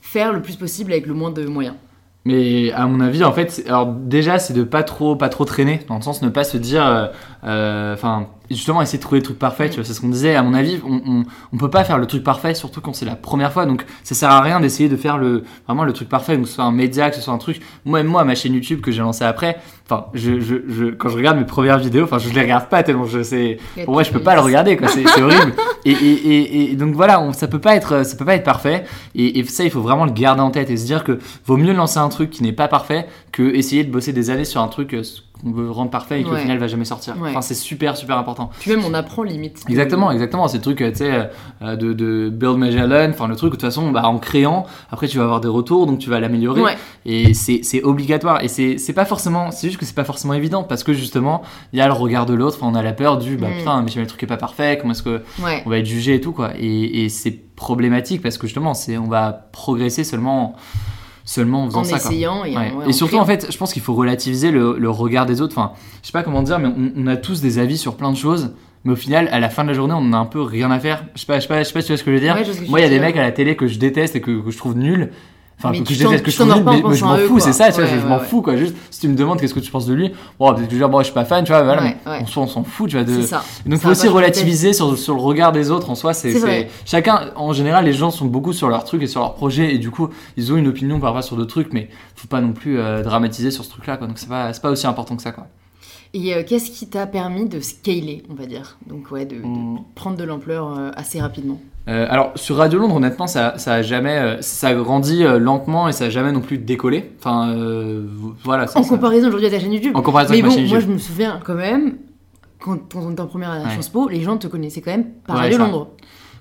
faire 0.00 0.32
le 0.32 0.42
plus 0.42 0.56
possible 0.56 0.90
avec 0.92 1.06
le 1.06 1.14
moins 1.14 1.30
de 1.30 1.46
moyens. 1.46 1.76
Mais 2.24 2.72
à 2.72 2.86
mon 2.88 2.98
avis, 2.98 3.22
en 3.22 3.30
fait, 3.32 3.62
alors 3.68 3.86
déjà, 3.86 4.40
c'est 4.40 4.52
de 4.52 4.64
pas 4.64 4.82
trop, 4.82 5.14
pas 5.14 5.28
trop 5.28 5.44
traîner, 5.44 5.80
dans 5.86 5.94
le 5.94 6.02
sens 6.02 6.22
ne 6.22 6.28
pas 6.28 6.42
se 6.42 6.56
dire, 6.56 7.12
enfin, 7.44 8.26
justement, 8.50 8.82
essayer 8.82 8.98
de 8.98 9.02
trouver 9.02 9.20
le 9.20 9.24
truc 9.24 9.38
parfait. 9.38 9.68
Tu 9.68 9.76
vois, 9.76 9.84
c'est 9.84 9.94
ce 9.94 10.00
qu'on 10.00 10.08
disait. 10.08 10.34
À 10.34 10.42
mon 10.42 10.54
avis, 10.54 10.80
on, 10.86 11.00
on, 11.06 11.24
on 11.52 11.56
peut 11.56 11.70
pas 11.70 11.84
faire 11.84 11.98
le 11.98 12.06
truc 12.06 12.22
parfait, 12.22 12.54
surtout 12.54 12.80
quand 12.80 12.94
c'est 12.94 13.04
la 13.04 13.16
première 13.16 13.52
fois. 13.52 13.66
Donc, 13.66 13.84
ça 14.04 14.14
sert 14.14 14.30
à 14.30 14.40
rien 14.40 14.60
d'essayer 14.60 14.88
de 14.88 14.96
faire 14.96 15.18
le 15.18 15.44
vraiment 15.66 15.84
le 15.84 15.92
truc 15.92 16.08
parfait, 16.08 16.38
que 16.38 16.44
ce 16.44 16.54
soit 16.54 16.64
un 16.64 16.72
média, 16.72 17.10
que 17.10 17.16
ce 17.16 17.22
soit 17.22 17.34
un 17.34 17.38
truc. 17.38 17.60
Moi, 17.84 18.02
même 18.02 18.12
moi, 18.12 18.24
ma 18.24 18.34
chaîne 18.34 18.54
YouTube 18.54 18.80
que 18.80 18.92
j'ai 18.92 19.00
lancée 19.00 19.24
après, 19.24 19.58
enfin, 19.88 20.06
je, 20.14 20.40
je, 20.40 20.56
je, 20.68 20.84
quand 20.86 21.08
je 21.08 21.16
regarde 21.16 21.38
mes 21.38 21.44
premières 21.44 21.78
vidéos, 21.78 22.04
enfin, 22.04 22.18
je 22.18 22.28
les 22.30 22.40
regarde 22.40 22.68
pas 22.68 22.82
tellement 22.82 23.04
je 23.06 23.22
sais. 23.22 23.58
Pour 23.84 23.94
moi, 23.94 24.02
je 24.02 24.10
peux 24.10 24.22
pas 24.22 24.34
le 24.34 24.40
regarder, 24.40 24.76
quoi. 24.76 24.88
C'est 24.88 25.04
horrible. 25.22 25.54
Et, 25.84 25.92
et, 25.92 26.12
et, 26.12 26.72
et 26.72 26.76
donc 26.76 26.94
voilà, 26.94 27.20
on, 27.20 27.32
ça 27.32 27.48
peut 27.48 27.58
pas 27.58 27.74
être, 27.76 28.04
ça 28.04 28.16
peut 28.16 28.24
pas 28.24 28.34
être 28.34 28.44
parfait. 28.44 28.84
Et, 29.14 29.38
et 29.38 29.44
ça, 29.44 29.64
il 29.64 29.70
faut 29.70 29.80
vraiment 29.80 30.04
le 30.04 30.12
garder 30.12 30.42
en 30.42 30.50
tête 30.50 30.70
et 30.70 30.76
se 30.76 30.84
dire 30.84 31.04
que 31.04 31.18
vaut 31.46 31.56
mieux 31.56 31.72
lancer 31.72 31.98
un 31.98 32.08
truc 32.08 32.30
qui 32.30 32.42
n'est 32.42 32.52
pas 32.52 32.68
parfait 32.68 33.06
que 33.32 33.42
essayer 33.54 33.84
de 33.84 33.90
bosser 33.90 34.12
des 34.12 34.30
années 34.30 34.44
sur 34.44 34.60
un 34.60 34.68
truc 34.68 34.94
euh, 34.94 35.02
qu'on 35.42 35.52
veut 35.52 35.70
rendre 35.70 35.90
parfait 35.90 36.20
et 36.20 36.24
qui 36.24 36.30
au 36.30 36.32
Ouais. 36.34 36.40
final 36.40 36.58
va 36.58 36.66
jamais 36.66 36.84
sortir. 36.84 37.14
Ouais. 37.20 37.30
Enfin, 37.30 37.40
c'est 37.42 37.54
super, 37.54 37.96
super 37.96 38.18
important. 38.18 38.50
Puis 38.60 38.70
même, 38.70 38.84
on 38.84 38.94
apprend 38.94 39.22
limite. 39.22 39.62
Exactement, 39.68 40.10
exactement. 40.10 40.48
C'est 40.48 40.56
le 40.58 40.62
truc, 40.62 40.80
euh, 40.80 40.90
tu 40.90 40.98
sais, 40.98 41.30
euh, 41.62 41.76
de, 41.76 41.92
de 41.92 42.30
build, 42.30 42.56
measure, 42.56 42.86
learn. 42.86 43.10
Enfin, 43.10 43.28
le 43.28 43.36
truc, 43.36 43.50
de 43.52 43.56
toute 43.56 43.62
façon, 43.62 43.90
bah, 43.90 44.06
en 44.06 44.18
créant, 44.18 44.66
après, 44.90 45.08
tu 45.08 45.18
vas 45.18 45.24
avoir 45.24 45.40
des 45.40 45.48
retours, 45.48 45.86
donc 45.86 45.98
tu 45.98 46.08
vas 46.10 46.20
l'améliorer. 46.20 46.62
Ouais. 46.62 46.76
Et 47.04 47.34
c'est 47.34 47.82
obligatoire. 47.84 48.42
Et 48.42 48.48
c'est 48.48 48.92
pas 48.94 49.04
forcément, 49.04 49.50
c'est 49.50 49.68
juste 49.68 49.78
que 49.78 49.84
c'est 49.86 49.94
pas 49.94 50.04
forcément 50.04 50.34
évident 50.34 50.62
parce 50.64 50.82
que 50.84 50.92
justement, 50.92 51.42
il 51.72 51.78
y 51.78 51.82
a 51.82 51.86
le 51.86 51.92
regard 51.92 52.26
de 52.26 52.34
l'autre. 52.34 52.58
Enfin, 52.60 52.70
on 52.72 52.74
a 52.74 52.82
la 52.82 52.92
peur 52.92 53.18
du, 53.18 53.36
bah 53.36 53.48
Mm. 53.48 53.58
putain, 53.58 53.82
mais 53.82 53.90
si 53.90 53.98
le 53.98 54.06
truc 54.06 54.22
est 54.22 54.26
pas 54.26 54.36
parfait, 54.36 54.78
comment 54.80 54.92
est-ce 54.92 55.02
que 55.02 55.22
on 55.64 55.70
va 55.70 55.78
être 55.78 55.86
jugé 55.86 56.14
et 56.14 56.20
tout 56.20 56.32
quoi. 56.32 56.50
Et, 56.58 57.04
et 57.04 57.08
c'est 57.08 57.30
problématique 57.56 58.22
parce 58.22 58.38
que 58.38 58.46
justement, 58.46 58.74
c'est 58.74 58.98
on 58.98 59.06
va 59.08 59.32
progresser 59.52 60.04
seulement 60.04 60.54
seulement 61.26 61.64
en 61.64 61.66
faisant 61.66 61.80
En 61.80 61.84
ça. 61.84 61.98
quoi. 61.98 62.10
essayant 62.10 62.44
et, 62.44 62.56
en- 62.56 62.60
Ouais. 62.60 62.72
et 62.86 62.88
en 62.88 62.92
surtout, 62.92 63.16
créant. 63.16 63.22
en 63.24 63.26
fait, 63.26 63.48
je 63.52 63.56
pense 63.58 63.74
qu'il 63.74 63.82
faut 63.82 63.92
relativiser 63.94 64.50
le, 64.50 64.76
le 64.78 64.88
regard 64.90 65.26
des 65.26 65.42
autres. 65.42 65.52
Enfin, 65.58 65.72
je 66.02 66.06
sais 66.06 66.12
pas 66.12 66.22
comment 66.22 66.42
dire, 66.42 66.58
mais 66.58 66.68
on, 66.68 66.92
on 66.96 67.06
a 67.08 67.16
tous 67.16 67.42
des 67.42 67.58
avis 67.58 67.76
sur 67.76 67.96
plein 67.96 68.10
de 68.12 68.16
choses. 68.16 68.54
Mais 68.84 68.92
au 68.92 68.96
final, 68.96 69.28
à 69.32 69.40
la 69.40 69.48
fin 69.50 69.64
de 69.64 69.68
la 69.68 69.74
journée, 69.74 69.94
on 69.94 69.98
en 69.98 70.12
a 70.12 70.16
un 70.16 70.24
peu 70.26 70.40
rien 70.40 70.70
à 70.70 70.78
faire. 70.78 71.04
Je 71.16 71.20
sais 71.20 71.26
pas, 71.26 71.36
je 71.36 71.42
sais 71.42 71.48
pas, 71.48 71.58
je 71.62 71.64
sais 71.68 71.72
pas 71.74 71.80
si 71.80 71.88
tu 71.88 71.92
vois 71.92 71.98
ce 71.98 72.04
que 72.04 72.10
je 72.12 72.14
veux 72.16 72.20
dire. 72.22 72.34
Ouais, 72.36 72.68
Moi, 72.68 72.78
il 72.80 72.82
y 72.84 72.86
a 72.86 72.88
des 72.88 73.00
mecs 73.00 73.16
à 73.16 73.22
la 73.22 73.32
télé 73.32 73.56
que 73.56 73.66
je 73.66 73.78
déteste 73.80 74.14
et 74.14 74.20
que, 74.20 74.40
que 74.40 74.50
je 74.50 74.56
trouve 74.56 74.76
nuls. 74.76 75.10
Enfin, 75.58 75.70
Mais 75.70 75.80
que 75.80 75.84
tu 75.84 75.94
je 75.94 76.00
déteste, 76.00 76.18
t'en- 76.18 76.24
que 76.26 76.30
je 76.30 76.36
trouve 76.36 76.50
en 76.52 76.60
mais, 76.70 76.82
mais 76.86 76.94
je 76.94 77.04
m'en 77.06 77.16
fous, 77.16 77.40
c'est 77.40 77.54
ça, 77.54 77.68
tu 77.68 77.76
vois, 77.80 77.84
Ouais, 77.84 77.90
je, 77.96 78.00
je 78.00 78.06
m'en 78.06 78.18
ouais, 78.18 78.24
fous, 78.24 78.42
quoi. 78.42 78.56
Juste, 78.58 78.74
si 78.90 79.00
tu 79.00 79.08
me 79.08 79.16
demandes 79.16 79.40
qu'est-ce 79.40 79.54
que 79.54 79.60
tu 79.60 79.70
penses 79.70 79.86
de 79.86 79.94
lui, 79.94 80.12
bon, 80.38 80.52
peut-être 80.52 80.66
que 80.66 80.70
je 80.72 80.76
vais 80.76 80.76
dire, 80.80 80.88
bon, 80.90 80.98
je 80.98 81.04
suis 81.04 81.14
pas 81.14 81.24
fan, 81.24 81.44
tu 81.44 81.52
vois, 81.52 81.62
voilà, 81.62 81.80
mais 81.80 81.96
ouais. 82.06 82.18
on 82.22 82.26
s'en- 82.26 82.42
on 82.42 82.46
s'en 82.46 82.62
fout, 82.62 82.90
tu 82.90 82.96
vois. 82.96 83.04
De... 83.06 83.22
Ça. 83.22 83.42
Donc, 83.64 83.80
faut 83.80 83.88
aussi 83.88 84.06
relativiser 84.06 84.74
sur, 84.74 84.98
sur 84.98 85.14
le 85.14 85.20
regard 85.22 85.52
des 85.52 85.70
autres 85.70 85.88
en 85.88 85.94
soi. 85.94 86.12
C'est. 86.12 86.68
Chacun, 86.84 87.30
en 87.36 87.54
général, 87.54 87.86
les 87.86 87.94
gens 87.94 88.10
sont 88.10 88.26
beaucoup 88.26 88.52
sur 88.52 88.68
leur 88.68 88.84
truc 88.84 89.02
et 89.02 89.06
sur 89.06 89.20
leur 89.22 89.34
projet, 89.34 89.74
et 89.74 89.78
du 89.78 89.90
coup, 89.90 90.10
ils 90.36 90.52
ont 90.52 90.56
une 90.56 90.66
opinion 90.68 91.00
parfois 91.00 91.22
sur 91.22 91.36
d'autres 91.36 91.50
trucs, 91.50 91.72
mais 91.72 91.88
faut 92.16 92.28
pas 92.28 92.42
non 92.42 92.52
plus 92.52 92.78
euh, 92.78 93.02
dramatiser 93.02 93.50
sur 93.50 93.64
ce 93.64 93.70
truc-là, 93.70 93.96
quoi. 93.96 94.06
Donc, 94.06 94.18
c'est 94.18 94.28
pas, 94.28 94.52
c'est 94.52 94.60
pas 94.62 94.70
aussi 94.70 94.86
important 94.86 95.16
que 95.16 95.22
ça, 95.22 95.32
quoi. 95.32 95.46
Et 96.12 96.34
euh, 96.34 96.42
qu'est-ce 96.46 96.70
qui 96.70 96.86
t'a 96.86 97.06
permis 97.06 97.48
de 97.48 97.60
scaler, 97.60 98.22
on 98.30 98.34
va 98.34 98.44
dire? 98.46 98.76
Donc, 98.86 99.10
ouais, 99.10 99.24
de, 99.24 99.36
de 99.36 99.40
Mm. 99.46 99.78
prendre 99.94 100.16
de 100.18 100.24
l'ampleur 100.24 100.78
euh, 100.78 100.90
assez 100.96 101.18
rapidement. 101.20 101.58
Euh, 101.88 102.06
alors 102.10 102.32
sur 102.34 102.56
Radio 102.56 102.80
Londres, 102.80 102.96
honnêtement, 102.96 103.26
ça, 103.28 103.54
ça 103.58 103.74
a 103.74 103.82
jamais, 103.82 104.16
euh, 104.18 104.40
ça 104.42 104.68
a 104.68 104.74
grandi 104.74 105.22
euh, 105.22 105.38
lentement 105.38 105.88
et 105.88 105.92
ça 105.92 106.06
a 106.06 106.08
jamais 106.10 106.32
non 106.32 106.40
plus 106.40 106.58
décollé. 106.58 107.12
Enfin, 107.20 107.50
euh, 107.50 108.04
voilà. 108.42 108.66
ça- 108.66 108.80
En 108.80 108.82
ça- 108.82 108.88
comparaison 108.88 109.28
aujourd'hui 109.28 109.46
à 109.46 109.50
ta 109.50 109.60
chaîne 109.60 109.72
YouTube. 109.72 109.92
en 109.96 110.02
comparaison 110.02 110.30
Mais 110.32 110.38
avec 110.38 110.44
ma 110.44 110.48
bon, 110.50 110.54
chaîne 110.56 110.68
moi 110.68 110.80
je 110.80 110.86
me 110.88 110.98
souviens 110.98 111.40
quand 111.44 111.54
même, 111.54 111.98
quand, 112.60 112.76
quand 112.92 113.00
on 113.06 113.12
était 113.12 113.20
en 113.20 113.26
première 113.28 113.50
à 113.52 113.58
Ouais. 113.62 113.70
Sciences 113.70 113.88
Po, 113.90 114.08
les 114.08 114.20
gens 114.22 114.36
te 114.36 114.48
connaissaient 114.48 114.80
quand 114.80 114.90
même 114.90 115.06
par 115.26 115.36
Ouais, 115.36 115.42
Radio. 115.42 115.58
Londres. 115.58 115.88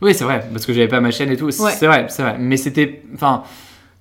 Oui, 0.01 0.13
c'est 0.15 0.23
vrai, 0.23 0.45
parce 0.51 0.65
que 0.65 0.73
j'avais 0.73 0.87
pas 0.87 0.99
ma 0.99 1.11
chaîne 1.11 1.29
et 1.31 1.37
tout. 1.37 1.51
C'est 1.51 1.63
Ouais. 1.63 1.71
c'est 1.71 1.85
vrai, 1.87 2.05
c'est 2.09 2.23
vrai. 2.23 2.37
Mais 2.39 2.57
c'était, 2.57 3.03
enfin, 3.13 3.43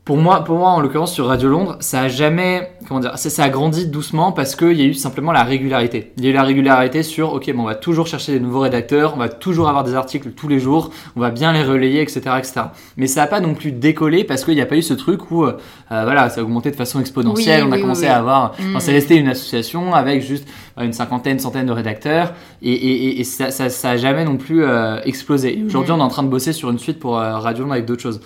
pour 0.05 0.19
moi, 0.19 0.45
pour 0.45 0.59
moi, 0.59 0.69
en 0.69 0.81
l'occurrence 0.81 1.15
sur 1.15 1.27
Radio 1.29 1.49
Londres, 1.49 1.79
ça 1.81 2.03
a 2.03 2.09
jamais, 2.09 2.71
comment 2.87 3.01
dire, 3.01 3.17
ça, 3.17 3.31
ça 3.31 3.45
a 3.45 3.49
grandi 3.49 3.87
doucement 3.87 4.33
parce 4.33 4.55
qu'il 4.55 4.73
y 4.79 4.83
a 4.83 4.85
eu 4.85 4.93
simplement 4.93 5.33
la 5.33 5.45
régularité. 5.45 6.12
Il 6.19 6.25
y 6.25 6.27
a 6.27 6.31
eu 6.31 6.35
la 6.35 6.43
régularité 6.43 7.03
sur, 7.03 7.33
ok, 7.33 7.51
bon, 7.55 7.62
on 7.62 7.65
va 7.65 7.75
toujours 7.75 8.06
chercher 8.06 8.33
des 8.33 8.41
nouveaux 8.41 8.61
rédacteurs, 8.61 9.15
on 9.15 9.19
va 9.19 9.31
toujours 9.31 9.67
avoir 9.67 9.83
des 9.83 9.95
articles 9.95 10.33
tous 10.33 10.47
les 10.47 10.59
jours, 10.61 10.91
on 11.17 11.21
va 11.21 11.31
bien 11.31 11.55
les 11.55 11.62
relayer, 11.62 12.03
etc., 12.03 12.21
etc. 12.37 12.53
Mais 12.99 13.06
ça 13.06 13.23
a 13.23 13.27
pas 13.27 13.41
non 13.41 13.55
plus 13.55 13.73
décollé 13.73 14.25
parce 14.25 14.45
qu'il 14.45 14.55
n'y 14.56 14.61
a 14.61 14.67
pas 14.67 14.77
eu 14.77 14.83
ce 14.83 14.93
truc 14.93 15.31
où, 15.31 15.44
euh, 15.46 15.53
voilà, 15.89 16.29
ça 16.29 16.43
a 16.43 16.44
augmenté 16.44 16.70
de 16.70 16.77
façon 16.77 17.01
exponentielle. 17.01 17.63
Oui, 17.63 17.69
on 17.70 17.73
a 17.73 17.77
oui, 17.77 17.81
commencé 17.81 18.03
oui, 18.03 18.08
à 18.08 18.19
avoir, 18.19 18.53
Mm. 18.61 18.70
enfin, 18.70 18.81
Célesté, 18.81 19.17
une 19.17 19.29
association 19.29 19.94
avec 19.94 20.20
juste 20.23 20.46
euh, 20.79 20.82
une 20.84 20.93
cinquantaine, 20.93 21.39
centaine 21.39 21.65
de 21.65 21.73
rédacteurs, 21.73 22.34
et, 22.61 22.70
et, 22.73 23.05
et- 23.06 23.20
et 23.20 23.25
ça, 23.25 23.51
ça, 23.51 23.70
ça 23.70 23.91
a 23.93 23.96
jamais 23.96 24.27
non 24.27 24.37
plus 24.37 24.65
euh, 24.65 25.01
explosé. 25.06 25.58
Et 25.58 25.65
Aujourd'hui, 25.65 25.93
Mm. 25.93 25.96
on 25.96 26.01
est 26.01 26.03
en 26.03 26.08
train 26.08 26.25
de 26.25 26.29
bosser 26.29 26.53
sur 26.53 26.69
une 26.70 26.79
suite 26.79 26.99
pour 27.01 27.19
euh, 27.19 27.39
Radio 27.39 27.63
Londres 27.63 27.73
avec 27.73 27.87
d'autres 27.87 28.03
choses. 28.03 28.20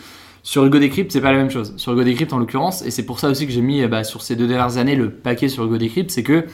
Sur 0.48 0.64
Hugo 0.64 0.78
Decrypt, 0.78 1.12
c'est 1.12 1.20
pas 1.20 1.30
la 1.30 1.36
même 1.36 1.50
chose. 1.50 1.74
Sur 1.76 1.92
Hugo 1.92 2.04
Decrypt, 2.04 2.32
en 2.32 2.38
l'occurrence, 2.38 2.80
et 2.80 2.90
c'est 2.90 3.02
pour 3.02 3.20
ça 3.20 3.28
aussi 3.28 3.46
que 3.46 3.52
j'ai 3.52 3.60
mis 3.60 3.86
bah, 3.86 4.02
sur 4.02 4.22
ces 4.22 4.34
deux 4.34 4.46
dernières 4.46 4.78
années 4.78 4.96
le 4.96 5.10
paquet 5.10 5.50
sur 5.50 5.62
Hugo 5.62 5.76
Decrypt, 5.76 6.10
c'est 6.10 6.22
que 6.22 6.46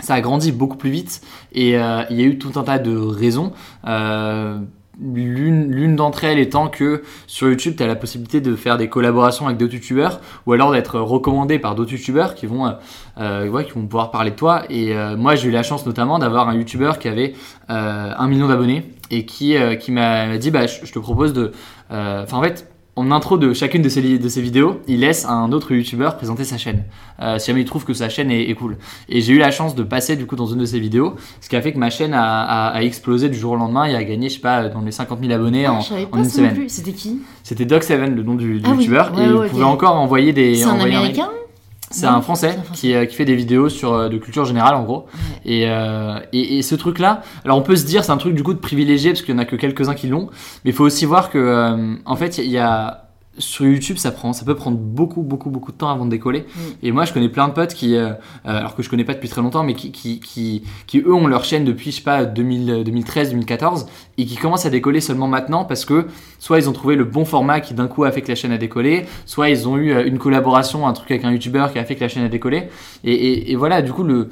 ça 0.00 0.12
a 0.12 0.20
grandi 0.20 0.52
beaucoup 0.52 0.76
plus 0.76 0.90
vite 0.90 1.22
et 1.50 1.78
euh, 1.78 2.02
il 2.10 2.20
y 2.20 2.22
a 2.22 2.26
eu 2.26 2.36
tout 2.36 2.52
un 2.56 2.62
tas 2.62 2.78
de 2.78 2.94
raisons. 2.94 3.52
Euh, 3.86 4.58
L'une 5.00 5.96
d'entre 5.96 6.24
elles 6.24 6.38
étant 6.38 6.68
que 6.68 7.02
sur 7.26 7.48
YouTube, 7.48 7.74
tu 7.78 7.82
as 7.82 7.86
la 7.86 7.96
possibilité 7.96 8.42
de 8.42 8.54
faire 8.54 8.76
des 8.76 8.88
collaborations 8.90 9.46
avec 9.46 9.56
d'autres 9.56 9.74
youtubeurs 9.74 10.20
ou 10.44 10.52
alors 10.52 10.72
d'être 10.72 11.00
recommandé 11.00 11.58
par 11.58 11.74
d'autres 11.74 11.92
youtubeurs 11.92 12.34
qui 12.34 12.44
vont, 12.44 12.74
euh, 13.18 13.62
qui 13.62 13.72
vont 13.72 13.86
pouvoir 13.86 14.10
parler 14.10 14.30
de 14.30 14.36
toi. 14.36 14.64
Et 14.68 14.94
moi, 15.16 15.36
j'ai 15.36 15.48
eu 15.48 15.50
la 15.50 15.62
chance 15.62 15.84
notamment 15.84 16.18
d'avoir 16.18 16.48
un 16.48 16.54
youtubeur 16.54 16.98
qui 16.98 17.08
avait 17.08 17.34
un 17.68 18.26
million 18.26 18.48
d'abonnés 18.48 18.90
et 19.10 19.26
qui, 19.26 19.54
m'a 19.90 20.38
dit 20.38 20.50
bah, 20.50 20.66
je, 20.66 20.90
te 20.90 20.98
propose 20.98 21.34
de. 21.34 21.52
Enfin, 21.90 22.38
en 22.38 22.42
fait, 22.42 22.66
en 22.98 23.10
intro 23.10 23.36
de 23.36 23.52
chacune 23.52 23.82
de 23.82 23.88
ces 23.90 24.40
vidéos, 24.40 24.80
il 24.88 25.00
laisse 25.00 25.26
un 25.26 25.52
autre 25.52 25.72
youtubeur 25.74 26.16
présenter 26.16 26.44
sa 26.44 26.56
chaîne. 26.56 26.84
Euh, 27.20 27.38
si 27.38 27.48
jamais 27.48 27.60
il 27.60 27.66
trouve 27.66 27.84
que 27.84 27.92
sa 27.92 28.08
chaîne 28.08 28.30
est, 28.30 28.48
est 28.48 28.54
cool. 28.54 28.78
Et 29.10 29.20
j'ai 29.20 29.34
eu 29.34 29.38
la 29.38 29.50
chance 29.50 29.74
de 29.74 29.82
passer 29.82 30.16
du 30.16 30.24
coup 30.24 30.34
dans 30.34 30.46
une 30.46 30.58
de 30.60 30.64
ces 30.64 30.80
vidéos, 30.80 31.14
ce 31.42 31.48
qui 31.50 31.56
a 31.56 31.60
fait 31.62 31.72
que 31.74 31.78
ma 31.78 31.90
chaîne 31.90 32.14
a, 32.14 32.42
a- 32.44 32.68
a 32.68 32.82
explosé 32.82 33.28
du 33.28 33.36
jour 33.36 33.52
au 33.52 33.56
lendemain 33.56 33.84
et 33.84 33.94
a 33.94 34.02
gagné, 34.02 34.30
je 34.30 34.34
sais 34.36 34.40
pas, 34.40 34.68
dans 34.70 34.80
les 34.80 34.92
50 34.92 35.20
000 35.20 35.32
abonnés 35.32 35.66
Ah, 35.66 35.74
en, 35.74 35.82
pas 35.82 36.18
une 36.18 36.24
semaine. 36.28 36.56
C'était 36.68 36.92
qui? 36.92 37.20
C'était 37.42 37.66
Doc7, 37.66 38.14
le 38.14 38.22
nom 38.22 38.34
du, 38.34 38.60
du 38.60 38.62
Ah 38.64 38.70
oui, 38.70 38.76
youtubeur, 38.78 39.12
ouais, 39.14 39.24
et 39.26 39.28
ouais, 39.30 39.46
il 39.46 39.50
pouvait 39.50 39.64
encore 39.64 39.96
envoyer 39.96 40.32
des. 40.32 40.54
C'est 40.54 40.64
un 40.64 40.80
américain? 40.80 41.28
un 41.30 41.45
c'est 41.90 42.06
un 42.06 42.20
Français. 42.20 42.58
Qui, 42.72 42.94
euh, 42.94 43.06
qui 43.06 43.14
fait 43.14 43.24
des 43.24 43.36
vidéos 43.36 43.68
sur 43.68 43.94
euh, 43.94 44.08
de 44.08 44.18
culture 44.18 44.44
générale 44.44 44.74
en 44.74 44.82
gros. 44.82 45.06
Ouais. 45.06 45.52
Et, 45.52 45.64
euh, 45.68 46.18
et, 46.32 46.58
et 46.58 46.62
ce 46.62 46.74
truc-là, 46.74 47.22
alors 47.44 47.58
on 47.58 47.62
peut 47.62 47.76
se 47.76 47.84
dire 47.84 48.04
c'est 48.04 48.12
un 48.12 48.16
truc 48.16 48.34
du 48.34 48.42
coup 48.42 48.54
de 48.54 48.58
privilégié 48.58 49.12
parce 49.12 49.22
qu'il 49.22 49.34
y 49.34 49.36
en 49.36 49.40
a 49.40 49.44
que 49.44 49.56
quelques-uns 49.56 49.94
qui 49.94 50.08
l'ont, 50.08 50.28
mais 50.64 50.70
il 50.70 50.74
faut 50.74 50.84
aussi 50.84 51.04
voir 51.04 51.30
que 51.30 51.38
euh, 51.38 51.94
en 52.04 52.16
fait 52.16 52.38
il 52.38 52.50
y 52.50 52.58
a 52.58 53.05
sur 53.38 53.66
YouTube, 53.66 53.96
ça 53.96 54.10
prend, 54.10 54.32
ça 54.32 54.44
peut 54.44 54.54
prendre 54.54 54.76
beaucoup, 54.76 55.22
beaucoup, 55.22 55.50
beaucoup 55.50 55.72
de 55.72 55.76
temps 55.76 55.90
avant 55.90 56.04
de 56.04 56.10
décoller. 56.10 56.40
Mm. 56.40 56.60
Et 56.82 56.92
moi, 56.92 57.04
je 57.04 57.12
connais 57.12 57.28
plein 57.28 57.48
de 57.48 57.52
potes 57.52 57.74
qui, 57.74 57.96
euh, 57.96 58.10
euh, 58.10 58.14
alors 58.44 58.74
que 58.74 58.82
je 58.82 58.90
connais 58.90 59.04
pas 59.04 59.14
depuis 59.14 59.28
très 59.28 59.42
longtemps, 59.42 59.62
mais 59.62 59.74
qui, 59.74 59.92
qui, 59.92 60.20
qui, 60.20 60.62
qui, 60.86 60.98
eux 61.00 61.12
ont 61.12 61.26
leur 61.26 61.44
chaîne 61.44 61.64
depuis, 61.64 61.90
je 61.90 61.96
sais 61.96 62.02
pas, 62.02 62.24
2000, 62.24 62.84
2013, 62.84 63.30
2014, 63.30 63.86
et 64.18 64.26
qui 64.26 64.36
commencent 64.36 64.66
à 64.66 64.70
décoller 64.70 65.00
seulement 65.00 65.28
maintenant 65.28 65.64
parce 65.64 65.84
que 65.84 66.06
soit 66.38 66.58
ils 66.58 66.68
ont 66.68 66.72
trouvé 66.72 66.96
le 66.96 67.04
bon 67.04 67.24
format 67.24 67.60
qui 67.60 67.74
d'un 67.74 67.88
coup 67.88 68.04
a 68.04 68.12
fait 68.12 68.22
que 68.22 68.28
la 68.28 68.34
chaîne 68.34 68.52
a 68.52 68.58
décollé, 68.58 69.06
soit 69.26 69.50
ils 69.50 69.68
ont 69.68 69.76
eu 69.76 69.92
euh, 69.92 70.06
une 70.06 70.18
collaboration, 70.18 70.86
un 70.86 70.92
truc 70.92 71.10
avec 71.10 71.24
un 71.24 71.32
YouTuber 71.32 71.66
qui 71.72 71.78
a 71.78 71.84
fait 71.84 71.96
que 71.96 72.00
la 72.00 72.08
chaîne 72.08 72.24
a 72.24 72.28
décollé. 72.28 72.68
Et, 73.04 73.12
et, 73.12 73.52
et 73.52 73.56
voilà, 73.56 73.82
du 73.82 73.92
coup, 73.92 74.02
le, 74.02 74.30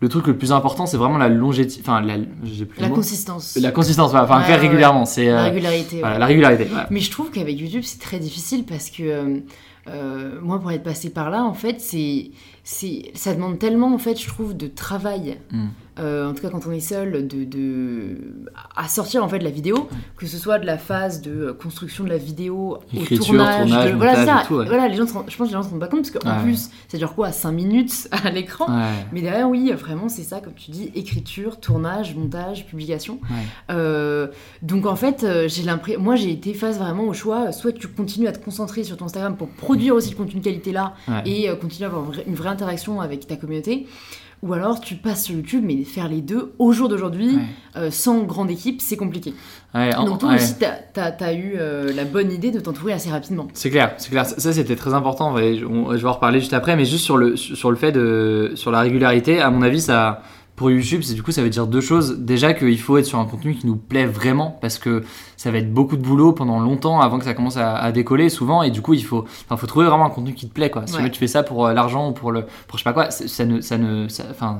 le 0.00 0.08
truc 0.08 0.26
le 0.26 0.36
plus 0.36 0.50
important, 0.50 0.86
c'est 0.86 0.96
vraiment 0.96 1.18
la 1.18 1.28
longévité, 1.28 1.80
enfin, 1.82 2.00
la, 2.00 2.16
La 2.78 2.88
consistance. 2.88 3.58
La 3.60 3.70
consistance, 3.70 4.10
voilà, 4.10 4.24
enfin, 4.24 4.38
Ouais, 4.38 4.44
faire 4.46 4.56
ouais, 4.56 4.66
régulièrement, 4.68 5.04
c'est 5.04 5.26
La 5.26 5.40
euh, 5.40 5.44
régularité. 5.44 6.00
voilà, 6.00 6.18
la 6.18 6.26
régularité. 6.26 6.66
Mais 6.90 7.00
je 7.00 7.10
trouve 7.10 7.30
qu'avec 7.30 7.58
YouTube, 7.60 7.82
c'est 7.84 8.00
très 8.00 8.18
difficile 8.18 8.64
parce 8.64 8.88
que 8.88 9.02
euh, 9.02 9.40
euh, 9.88 10.38
moi, 10.42 10.58
pour 10.58 10.72
être 10.72 10.82
passé 10.82 11.10
par 11.10 11.28
là, 11.28 11.44
en 11.44 11.52
fait, 11.52 11.80
c'est, 11.80 12.30
c'est, 12.64 13.10
ça 13.14 13.34
demande 13.34 13.58
tellement, 13.58 13.92
en 13.94 13.98
fait, 13.98 14.18
je 14.18 14.26
trouve, 14.26 14.56
de 14.56 14.68
travail. 14.68 15.36
Mm. 15.50 15.66
Euh, 16.00 16.28
en 16.30 16.34
tout 16.34 16.42
cas, 16.42 16.48
quand 16.50 16.66
on 16.66 16.72
est 16.72 16.80
seul, 16.80 17.28
de, 17.28 17.44
de- 17.44 18.16
à 18.74 18.88
sortir 18.88 19.22
en 19.24 19.28
fait 19.28 19.38
la 19.40 19.50
vidéo, 19.50 19.88
que 20.16 20.26
ce 20.26 20.38
soit 20.38 20.58
de 20.58 20.66
la 20.66 20.78
phase 20.78 21.20
de 21.20 21.30
euh, 21.30 21.52
construction 21.52 22.04
de 22.04 22.08
la 22.08 22.16
vidéo 22.16 22.78
Écriture, 22.94 23.20
au 23.20 23.36
tournage, 23.36 23.66
tournage, 23.68 23.90
de- 23.92 23.96
voilà, 23.96 24.12
montage 24.12 24.24
c'est 24.26 24.30
ça. 24.32 24.42
et 24.42 24.46
tout, 24.46 24.54
ouais. 24.56 24.66
voilà, 24.66 24.88
les 24.88 24.96
gens, 24.96 25.06
se 25.06 25.12
je 25.12 25.16
pense 25.16 25.34
que 25.36 25.42
les 25.44 25.50
gens 25.50 25.62
se 25.62 25.68
rendent 25.68 25.80
pas 25.80 25.88
compte 25.88 26.10
parce 26.10 26.24
qu'en 26.24 26.38
Ouais. 26.38 26.42
plus, 26.44 26.70
ça 26.88 26.96
dure 26.98 27.14
quoi, 27.14 27.32
5 27.32 27.52
minutes 27.52 28.08
à 28.24 28.30
l'écran. 28.30 28.66
Ouais. 28.74 28.84
Mais 29.12 29.20
derrière, 29.20 29.48
oui, 29.48 29.70
vraiment, 29.72 30.08
c'est 30.08 30.22
ça, 30.22 30.40
comme 30.40 30.54
tu 30.54 30.70
dis, 30.70 30.90
écriture, 30.94 31.60
tournage, 31.60 32.14
montage, 32.14 32.66
publication. 32.66 33.20
Euh, 33.70 34.28
donc 34.62 34.86
en 34.86 34.96
fait, 34.96 35.24
euh, 35.24 35.48
j'ai 35.48 35.62
l'impression, 35.62 36.00
moi 36.00 36.16
j'ai 36.16 36.30
été 36.30 36.54
face 36.54 36.78
vraiment 36.78 37.04
au 37.04 37.12
choix, 37.12 37.52
soit 37.52 37.72
tu 37.72 37.88
continues 37.88 38.26
à 38.26 38.32
te 38.32 38.42
concentrer 38.44 38.84
sur 38.84 38.96
ton 38.96 39.04
Instagram 39.06 39.36
pour 39.36 39.48
produire 39.48 39.94
aussi 39.94 40.10
le 40.10 40.16
contenu 40.16 40.40
de 40.40 40.44
qualité 40.44 40.72
là 40.72 40.94
et 41.24 41.48
euh, 41.48 41.56
continuer 41.56 41.84
à 41.90 41.92
avoir 41.94 42.10
une 42.26 42.34
vraie 42.34 42.48
interaction 42.48 43.00
avec 43.00 43.26
ta 43.26 43.36
communauté, 43.36 43.86
ou 44.42 44.52
alors 44.54 44.80
tu 44.80 44.94
passes 44.94 45.24
sur 45.24 45.34
YouTube, 45.34 45.62
mais 45.66 45.84
faire 45.84 46.08
les 46.08 46.20
deux 46.22 46.52
au 46.58 46.72
jour 46.72 46.88
d'aujourd'hui, 46.88 47.36
Ouais. 47.36 47.42
euh, 47.76 47.90
sans 47.90 48.20
grande 48.22 48.50
équipe, 48.50 48.80
c'est 48.80 48.96
compliqué. 48.96 49.34
Ouais, 49.74 49.92
Donc 49.94 50.18
toi 50.18 50.30
ouais. 50.30 50.34
aussi, 50.36 50.54
t'as 50.58 51.12
as, 51.20 51.32
eu 51.34 51.54
euh, 51.58 51.92
la 51.94 52.04
bonne 52.04 52.32
idée 52.32 52.50
de 52.50 52.58
t'entourer 52.58 52.92
assez 52.92 53.10
rapidement. 53.10 53.46
C'est 53.54 53.70
clair, 53.70 53.92
c'est 53.98 54.10
clair. 54.10 54.26
Ça, 54.26 54.52
c'était 54.52 54.76
très 54.76 54.94
important. 54.94 55.36
Je 55.36 55.64
vais 55.96 56.08
en 56.08 56.12
reparler 56.12 56.40
juste 56.40 56.54
après, 56.54 56.74
mais 56.74 56.84
juste 56.84 57.04
sur 57.04 57.16
le 57.16 57.36
sur 57.36 57.70
le 57.70 57.76
fait 57.76 57.92
de 57.92 58.52
sur 58.54 58.70
la 58.72 58.80
régularité. 58.80 59.40
À 59.40 59.50
mon 59.50 59.62
avis, 59.62 59.80
ça 59.80 60.22
pour 60.60 60.70
YouTube, 60.70 61.00
c'est 61.02 61.14
du 61.14 61.22
coup 61.22 61.32
ça 61.32 61.40
veut 61.42 61.48
dire 61.48 61.66
deux 61.66 61.80
choses. 61.80 62.18
Déjà 62.18 62.52
qu'il 62.52 62.78
faut 62.78 62.98
être 62.98 63.06
sur 63.06 63.18
un 63.18 63.24
contenu 63.24 63.54
qui 63.54 63.66
nous 63.66 63.76
plaît 63.76 64.04
vraiment, 64.04 64.58
parce 64.60 64.76
que 64.76 65.02
ça 65.38 65.50
va 65.50 65.56
être 65.56 65.72
beaucoup 65.72 65.96
de 65.96 66.02
boulot 66.02 66.32
pendant 66.34 66.60
longtemps 66.60 67.00
avant 67.00 67.18
que 67.18 67.24
ça 67.24 67.32
commence 67.32 67.56
à, 67.56 67.76
à 67.76 67.92
décoller 67.92 68.28
souvent, 68.28 68.62
et 68.62 68.70
du 68.70 68.82
coup 68.82 68.92
il 68.92 69.02
faut 69.02 69.24
enfin 69.46 69.56
faut 69.56 69.66
trouver 69.66 69.86
vraiment 69.86 70.04
un 70.04 70.10
contenu 70.10 70.34
qui 70.34 70.46
te 70.46 70.52
plaît 70.52 70.68
quoi. 70.68 70.82
Si 70.86 70.96
Ouais. 70.96 71.10
tu 71.10 71.18
fais 71.18 71.28
ça 71.28 71.42
pour 71.42 71.64
euh, 71.66 71.72
l'argent 71.72 72.10
ou 72.10 72.12
pour 72.12 72.30
le 72.30 72.42
pour 72.68 72.76
je 72.78 72.84
sais 72.84 72.84
pas 72.84 72.92
quoi, 72.92 73.10
ça 73.10 73.44
ne 73.46 73.62
ça 73.62 73.78
ne 73.78 74.06
enfin 74.30 74.58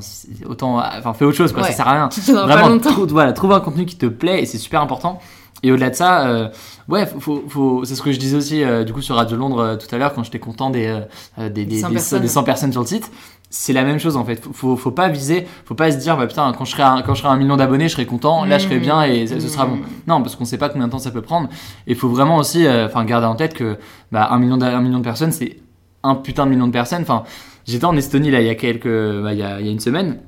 autant 0.49 0.79
enfin 0.79 1.13
fais 1.13 1.27
autre 1.27 1.37
chose 1.37 1.53
quoi. 1.53 1.61
Ouais. 1.65 1.69
Ça 1.69 1.75
sert 1.77 1.89
à 1.89 1.93
rien. 1.93 2.09
Vraiment, 2.47 2.79
trou- 2.79 3.07
voilà, 3.11 3.35
trouve 3.35 3.53
un 3.53 3.61
contenu 3.61 3.85
qui 3.85 3.97
te 3.97 4.07
plaît 4.07 4.43
et 4.43 4.47
c'est 4.47 4.57
super 4.57 4.81
important. 4.81 5.19
Et 5.63 5.71
au-delà 5.73 5.91
de 5.91 5.95
ça, 5.95 6.27
euh, 6.27 6.49
ouais, 6.89 7.05
faut, 7.19 7.45
faut, 7.47 7.85
c'est 7.85 7.95
ce 7.95 8.01
que 8.01 8.13
je 8.13 8.19
disais 8.19 8.35
aussi 8.39 8.65
euh, 8.65 8.83
du 8.85 8.95
coup 8.95 9.03
sur 9.03 9.17
Radio 9.17 9.37
Londres 9.37 9.59
euh, 9.61 9.77
tout 9.77 9.95
à 9.95 9.99
l'heure 9.99 10.15
quand 10.15 10.23
j'étais 10.25 10.39
content 10.39 10.71
des, 10.71 10.99
des, 11.39 11.67
des, 11.67 11.81
100 11.81 11.89
des- 11.89 11.95
personnes. 11.97 12.23
des 12.23 12.29
100 12.29 12.43
personnes 12.45 12.73
sur 12.73 12.81
le 12.81 12.87
site. 12.87 13.11
C'est 13.53 13.73
la 13.73 13.83
même 13.83 13.99
chose 13.99 14.17
en 14.17 14.25
fait. 14.25 14.41
Faut, 14.41 14.53
faut, 14.53 14.77
faut 14.77 14.91
pas 14.93 15.09
viser, 15.09 15.47
faut 15.65 15.75
pas 15.75 15.91
se 15.91 15.97
dire 15.97 16.17
bah 16.17 16.29
putain 16.29 16.53
quand 16.57 16.65
je 16.65 16.71
serai 16.71 16.85
à, 16.85 17.03
quand 17.05 17.15
je 17.15 17.21
serai 17.23 17.31
à 17.31 17.33
un 17.33 17.37
million 17.37 17.57
d'abonnés, 17.57 17.89
je 17.89 17.95
serai 17.95 18.07
content, 18.07 18.45
là 18.45 18.59
je 18.59 18.65
serai 18.65 18.77
Mmh. 18.79 18.81
bien 18.81 19.03
et 19.03 19.27
ce, 19.27 19.41
sera 19.41 19.67
bon. 19.67 19.77
Mmh. 19.77 19.85
Non, 20.07 20.23
parce 20.23 20.37
qu'on 20.37 20.45
sait 20.45 20.57
pas 20.59 20.69
combien 20.69 20.87
de 20.87 20.93
temps 20.93 21.01
ça 21.01 21.11
peut 21.11 21.21
prendre. 21.23 21.49
Et 21.89 21.97
faut 21.97 22.09
vraiment 22.09 22.37
aussi, 22.37 22.65
euh, 22.67 22.87
garder 23.05 23.27
en 23.27 23.35
tête 23.35 23.55
que 23.55 23.77
bah, 24.13 24.29
un 24.31 24.39
million, 24.39 24.61
un 24.61 24.81
million 24.81 24.99
de 24.99 25.05
personnes, 25.05 25.33
c'est 25.33 25.57
un 26.05 26.15
putain 26.15 26.47
de 26.47 26.51
million 26.53 26.69
de 26.69 26.73
personnes. 26.73 27.03
Enfin, 27.03 27.25
j'étais 27.67 27.85
en 27.85 27.97
Estonie 27.97 28.31
là 28.31 28.41
il 28.41 28.47
y 28.47 28.51
a 28.51 28.55
quelques, 28.55 28.87
bah, 28.87 29.33
il 29.33 29.41
y 29.41 29.43
a, 29.43 29.59
il 29.61 29.67
y 29.67 29.69
a 29.69 29.73
une 29.73 29.81
semaine 29.81 30.21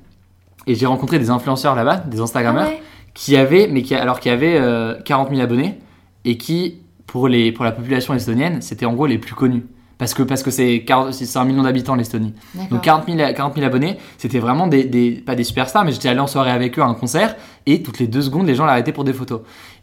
et 0.67 0.75
j'ai 0.75 0.87
rencontré 0.87 1.19
des 1.19 1.31
influenceurs 1.31 1.75
là-bas, 1.75 1.99
des 1.99 2.21
Ah 2.21 2.23
Instagrammeurs 2.23 2.69
ouais. 2.69 2.83
qui 3.14 3.37
avait, 3.37 3.69
mais 3.69 3.83
qui, 3.83 3.95
alors 3.95 4.21
qui 4.21 4.31
avait 4.31 4.57
euh, 4.57 5.00
40 5.05 5.31
000 5.31 5.41
abonnés 5.41 5.79
et 6.25 6.37
qui, 6.38 6.81
pour, 7.07 7.29
les, 7.29 7.52
pour 7.52 7.64
la 7.64 7.73
population 7.73 8.14
estonienne, 8.14 8.62
c'était 8.62 8.87
en 8.87 8.95
gros 8.95 9.07
les 9.07 9.19
plus 9.19 9.35
connus. 9.35 9.64
Parce 10.02 10.14
que 10.14 10.25
parce 10.25 10.42
que 10.42 10.50
c'est 10.50 10.82
40 10.85 11.12
c'est 11.12 11.38
un 11.38 11.44
million 11.44 11.62
d'habitants 11.62 11.94
l'Estonie. 11.94 12.35
Donc 12.71 12.80
40 12.82 13.06
000, 13.06 13.18
40 13.37 13.54
000 13.54 13.64
abonnés, 13.64 13.99
c'était 14.18 14.40
vraiment 14.40 14.66
des, 14.66 14.82
des- 14.82 15.12
pas 15.12 15.37
des 15.37 15.44
superstars, 15.44 15.85
mais 15.85 15.92
j'étais 15.92 16.09
allé 16.09 16.18
en 16.18 16.26
soirée 16.26 16.50
avec 16.50 16.76
eux 16.76 16.82
à 16.82 16.87
un 16.87 16.94
concert 16.94 17.37
et 17.66 17.82
toutes 17.82 18.00
les 18.00 18.09
deux 18.09 18.23
secondes, 18.23 18.47
les 18.49 18.56
gens 18.56 18.66
l'arrêtaient 18.66 18.90
pour 18.92 19.04
des 19.04 19.12
photos. 19.12 19.42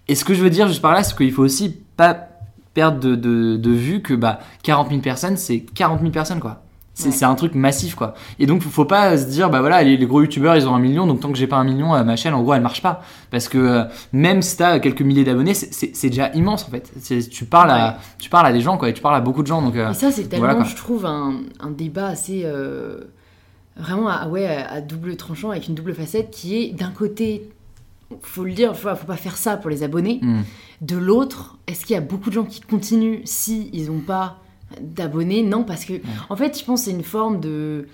Et 0.10 0.16
ce 0.16 0.26
que 0.26 0.34
je 0.34 0.42
veux 0.44 0.50
dire 0.50 0.68
juste 0.68 0.82
par 0.82 0.92
là, 0.92 1.04
c'est 1.04 1.16
qu'il 1.16 1.32
faut 1.32 1.44
aussi 1.44 1.70
pas 1.96 2.28
perdre 2.74 3.00
de, 3.00 3.16
de, 3.16 3.56
de 3.56 3.72
vue 3.72 4.02
que 4.02 4.14
bah, 4.14 4.40
40 4.64 4.90
000 4.90 5.00
personnes, 5.02 5.38
c'est 5.38 5.60
40 5.62 6.00
000 6.02 6.12
personnes 6.12 6.40
quoi. 6.42 6.64
C'est 7.02 7.10
Ouais. 7.26 7.32
un 7.32 7.36
truc 7.36 7.56
massif 7.56 7.96
quoi. 7.96 8.14
Et 8.40 8.46
donc 8.46 8.62
faut, 8.62 8.70
faut 8.70 8.86
pas 8.86 9.18
se 9.18 9.26
dire 9.26 9.50
bah 9.50 9.60
voilà 9.62 9.82
les, 9.84 9.96
les 9.98 10.06
gros 10.06 10.22
youtubeurs 10.22 10.56
ils 10.58 10.68
ont 10.68 10.76
un 10.76 10.80
million 10.80 11.08
donc 11.08 11.20
tant 11.22 11.32
que 11.32 11.38
j'ai 11.38 11.48
pas 11.48 11.56
un 11.58 11.64
million 11.64 11.96
euh, 11.96 12.04
ma 12.04 12.16
chaîne 12.16 12.34
en 12.34 12.42
gros 12.44 12.54
elle 12.54 12.62
marche 12.62 12.82
pas 12.82 13.02
parce 13.32 13.48
que 13.48 13.58
euh, 13.58 13.84
même 14.12 14.42
si 14.42 14.58
t'as 14.58 14.80
quelques 14.80 15.02
milliers 15.02 15.24
d'abonnés 15.24 15.54
c'est- 15.54 16.08
déjà 16.10 16.30
immense 16.34 16.66
en 16.66 16.72
fait. 16.72 16.92
Tu 17.32 17.46
parles 17.46 17.72
à 17.72 17.98
tu 18.20 18.30
parles 18.30 18.48
à 18.48 18.52
des 18.54 18.62
gens 18.62 18.78
quoi 18.78 18.90
et 18.90 18.94
tu 18.94 19.02
parles 19.02 19.16
à 19.16 19.22
beaucoup 19.22 19.42
de 19.44 19.48
gens 19.48 19.62
donc 19.62 19.76
euh, 19.76 19.92
Et 19.92 19.94
ça, 19.94 20.12
c'est 20.12 20.24
tellement, 20.26 20.48
voilà, 20.48 20.64
je 20.66 20.76
trouve, 20.76 21.06
un, 21.06 21.36
un 21.60 21.70
débat 21.72 22.08
assez. 22.08 22.42
euh, 22.46 23.00
vraiment 23.78 24.10
à, 24.10 24.28
ouais, 24.28 24.46
à 24.46 24.82
double 24.82 25.16
tranchant, 25.16 25.52
avec 25.52 25.68
une 25.70 25.76
double 25.76 25.94
facette 25.94 26.32
qui 26.32 26.58
est 26.62 26.72
d'un 26.74 26.92
côté, 26.92 27.50
faut 28.22 28.44
le 28.44 28.52
dire, 28.52 28.76
faut, 28.76 28.94
faut 28.96 29.06
pas 29.08 29.16
faire 29.16 29.38
ça 29.38 29.56
pour 29.56 29.70
les 29.70 29.84
abonnés. 29.84 30.20
hmm. 30.22 30.42
De 30.82 30.98
l'autre, 30.98 31.58
est-ce 31.68 31.86
qu'il 31.86 31.94
y 31.94 31.98
a 31.98 32.02
beaucoup 32.02 32.30
de 32.30 32.36
gens 32.36 32.44
qui 32.44 32.60
continuent 32.62 33.22
si 33.26 33.70
ils 33.72 33.88
n'ont 33.88 34.00
pas 34.02 34.38
d'abonnés 34.82 35.44
Non, 35.44 35.64
parce 35.64 35.86
que, 35.86 35.94
en 36.30 36.36
fait, 36.36 36.58
je 36.60 36.64
pense 36.66 36.82
que 36.82 36.86
c'est 36.86 36.96
une 36.96 37.04
forme 37.04 37.40
de. 37.40 37.88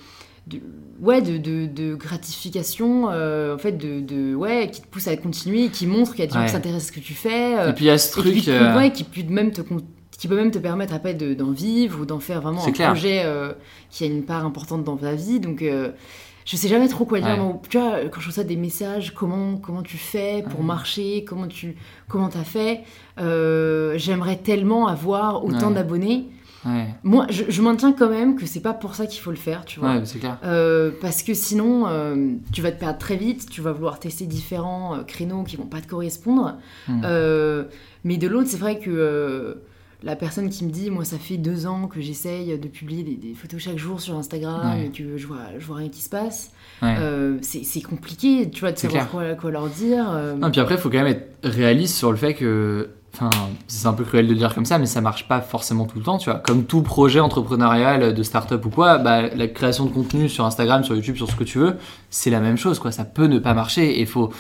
de- 0.48 0.62
ouais, 1.02 1.22
de, 1.22 1.38
de, 1.38 1.66
de 1.66 1.96
gratification, 1.96 3.10
euh, 3.12 3.56
en 3.56 3.58
fait, 3.58 3.74
de, 3.78 4.36
ouais, 4.36 4.70
qui 4.72 4.82
te 4.82 4.88
pousse 4.88 5.08
à 5.08 5.18
continuer, 5.18 5.70
qui 5.70 5.88
montre 5.88 6.12
qu'il 6.12 6.20
y 6.22 6.24
a 6.24 6.28
des 6.28 6.34
gens 6.34 6.46
qui 6.46 6.52
s'intéressent 6.52 6.90
à 6.90 6.94
ce 6.94 7.00
que 7.00 7.06
tu 7.06 7.14
fais. 7.14 7.58
euh, 7.58 7.70
Et 7.70 7.74
puis 7.74 7.86
il 7.86 7.88
y 7.88 7.92
a 7.92 7.98
ce 7.98 8.14
qui, 8.14 8.20
truc. 8.22 8.46
peut- 8.46 8.52
euh, 8.52 8.78
ouais, 8.78 8.92
qui 8.92 9.04
peut 9.04 9.24
même 9.28 9.52
te 9.52 9.62
qui 10.18 10.30
peut 10.30 10.36
même 10.38 10.52
te 10.52 10.60
permettre 10.60 10.94
après 10.94 11.14
de- 11.14 11.34
d'en 11.34 11.52
vivre 11.52 12.00
ou 12.02 12.06
d'en 12.06 12.20
faire 12.22 12.40
vraiment 12.42 12.66
un 12.66 12.72
clair. 12.72 12.92
projet 12.92 13.26
qui 13.90 14.06
a 14.06 14.08
une 14.08 14.24
part 14.24 14.46
importante 14.46 14.84
dans 14.86 14.96
ta 14.96 15.14
vie. 15.14 15.42
Donc, 15.42 15.62
je 15.62 16.56
sais 16.56 16.68
jamais 16.70 16.88
trop 16.88 17.04
quoi 17.06 17.20
dire. 17.20 17.38
Ouais. 17.44 17.54
Tu 17.70 17.78
vois, 17.78 17.98
quand 18.12 18.22
je 18.22 18.28
reçois 18.28 18.44
des 18.46 18.56
messages, 18.56 19.14
comment, 19.14 19.58
comment 19.58 19.82
tu 19.82 19.98
fais 19.98 20.44
pour 20.50 20.62
Ouais. 20.62 20.66
marcher, 20.66 21.26
comment 21.28 21.48
tu 21.48 21.76
comment 22.08 22.28
as 22.30 22.44
fait, 22.46 22.82
euh, 23.20 23.96
j'aimerais 23.98 24.38
tellement 24.38 24.88
avoir 24.88 25.44
autant 25.44 25.70
Ouais. 25.70 25.74
d'abonnés. 25.76 26.28
Ouais, 26.66 26.88
Moi, 27.04 27.28
je, 27.30 27.44
je 27.50 27.62
maintiens 27.62 27.94
quand 27.94 28.10
même 28.10 28.36
que 28.36 28.46
c'est 28.46 28.60
pas 28.62 28.74
pour 28.74 28.96
ça 28.96 29.06
qu'il 29.06 29.22
faut 29.22 29.32
le 29.32 29.38
faire, 29.38 29.66
tu 29.66 29.80
vois. 29.80 29.96
ouais, 29.96 30.02
c'est 30.06 30.20
clair. 30.20 30.38
Euh, 30.44 30.92
parce 31.02 31.24
que 31.24 31.34
sinon, 31.34 31.86
euh, 31.88 32.34
tu 32.52 32.62
vas 32.62 32.72
te 32.72 32.80
perdre 32.80 32.98
très 33.00 33.16
vite, 33.18 33.50
tu 33.50 33.62
vas 33.62 33.72
vouloir 33.72 34.00
tester 34.00 34.26
différents 34.26 34.96
euh, 34.96 35.04
créneaux 35.04 35.44
qui 35.44 35.56
vont 35.56 35.66
pas 35.68 35.82
te 35.82 35.88
correspondre. 35.88 36.58
Hmm. 36.88 37.02
Mais 38.04 38.18
de 38.18 38.28
l'autre, 38.28 38.50
c'est 38.50 38.58
vrai 38.58 38.80
que 38.80 39.58
la 40.04 40.16
personne 40.16 40.50
qui 40.50 40.64
me 40.66 40.70
dit, 40.70 40.92
moi, 40.92 41.04
ça 41.04 41.18
fait 41.18 41.38
deux 41.38 41.66
ans 41.66 41.88
que 41.88 42.00
j'essaye 42.00 42.58
de 42.60 42.68
publier 42.68 43.02
des, 43.04 43.16
des 43.16 43.34
photos 43.34 43.60
chaque 43.60 43.78
jour 43.80 44.00
sur 44.00 44.16
Instagram 44.16 44.74
Ouais. 44.78 44.86
et 44.86 44.90
que 44.92 45.18
je 45.18 45.26
vois, 45.26 45.40
je 45.58 45.66
vois 45.66 45.78
rien 45.78 45.90
qui 45.90 46.02
se 46.02 46.10
passe, 46.10 46.52
Ouais. 46.84 46.96
euh, 47.00 47.38
c'est 47.42 47.82
compliqué, 47.82 48.50
tu 48.52 48.60
vois, 48.60 48.72
de 48.72 48.78
savoir 48.78 49.10
quoi 49.10 49.24
leur 49.52 49.68
dire. 49.70 50.06
euh. 50.12 50.36
Non, 50.36 50.52
puis 50.52 50.60
après, 50.62 50.76
il 50.76 50.80
faut 50.82 50.90
quand 50.90 51.02
même 51.02 51.08
être 51.08 51.32
réaliste 51.44 51.96
sur 51.96 52.12
le 52.12 52.18
fait 52.18 52.34
que. 52.36 52.90
Enfin, 53.18 53.30
c'est 53.68 53.88
un 53.88 53.94
peu 53.94 54.04
cruel 54.04 54.28
de 54.28 54.34
dire 54.34 54.54
comme 54.54 54.66
ça, 54.66 54.78
mais 54.78 54.88
ça 54.88 55.00
marche 55.00 55.26
pas 55.26 55.40
forcément 55.40 55.86
tout 55.86 55.98
le 55.98 56.04
temps, 56.04 56.18
tu 56.18 56.30
vois. 56.30 56.40
Comme 56.40 56.66
tout 56.66 56.82
projet 56.82 57.22
entrepreneurial 57.22 58.14
de 58.14 58.24
start-up 58.24 58.66
ou 58.66 58.70
quoi, 58.70 58.98
bah, 58.98 59.30
la 59.34 59.48
création 59.48 59.86
de 59.86 59.92
contenu 59.92 60.28
sur 60.28 60.44
Instagram, 60.44 60.84
sur 60.84 60.96
YouTube, 60.96 61.16
sur 61.16 61.32
ce 61.32 61.36
que 61.38 61.46
tu 61.46 61.60
veux, 61.60 61.78
c'est 62.10 62.30
la 62.30 62.42
même 62.42 62.58
chose, 62.58 62.78
quoi. 62.78 62.92
Ça 62.92 63.06
peut 63.06 63.28
ne 63.28 63.40
pas 63.40 63.54
marcher 63.54 64.02
et 64.02 64.06
faut. 64.06 64.32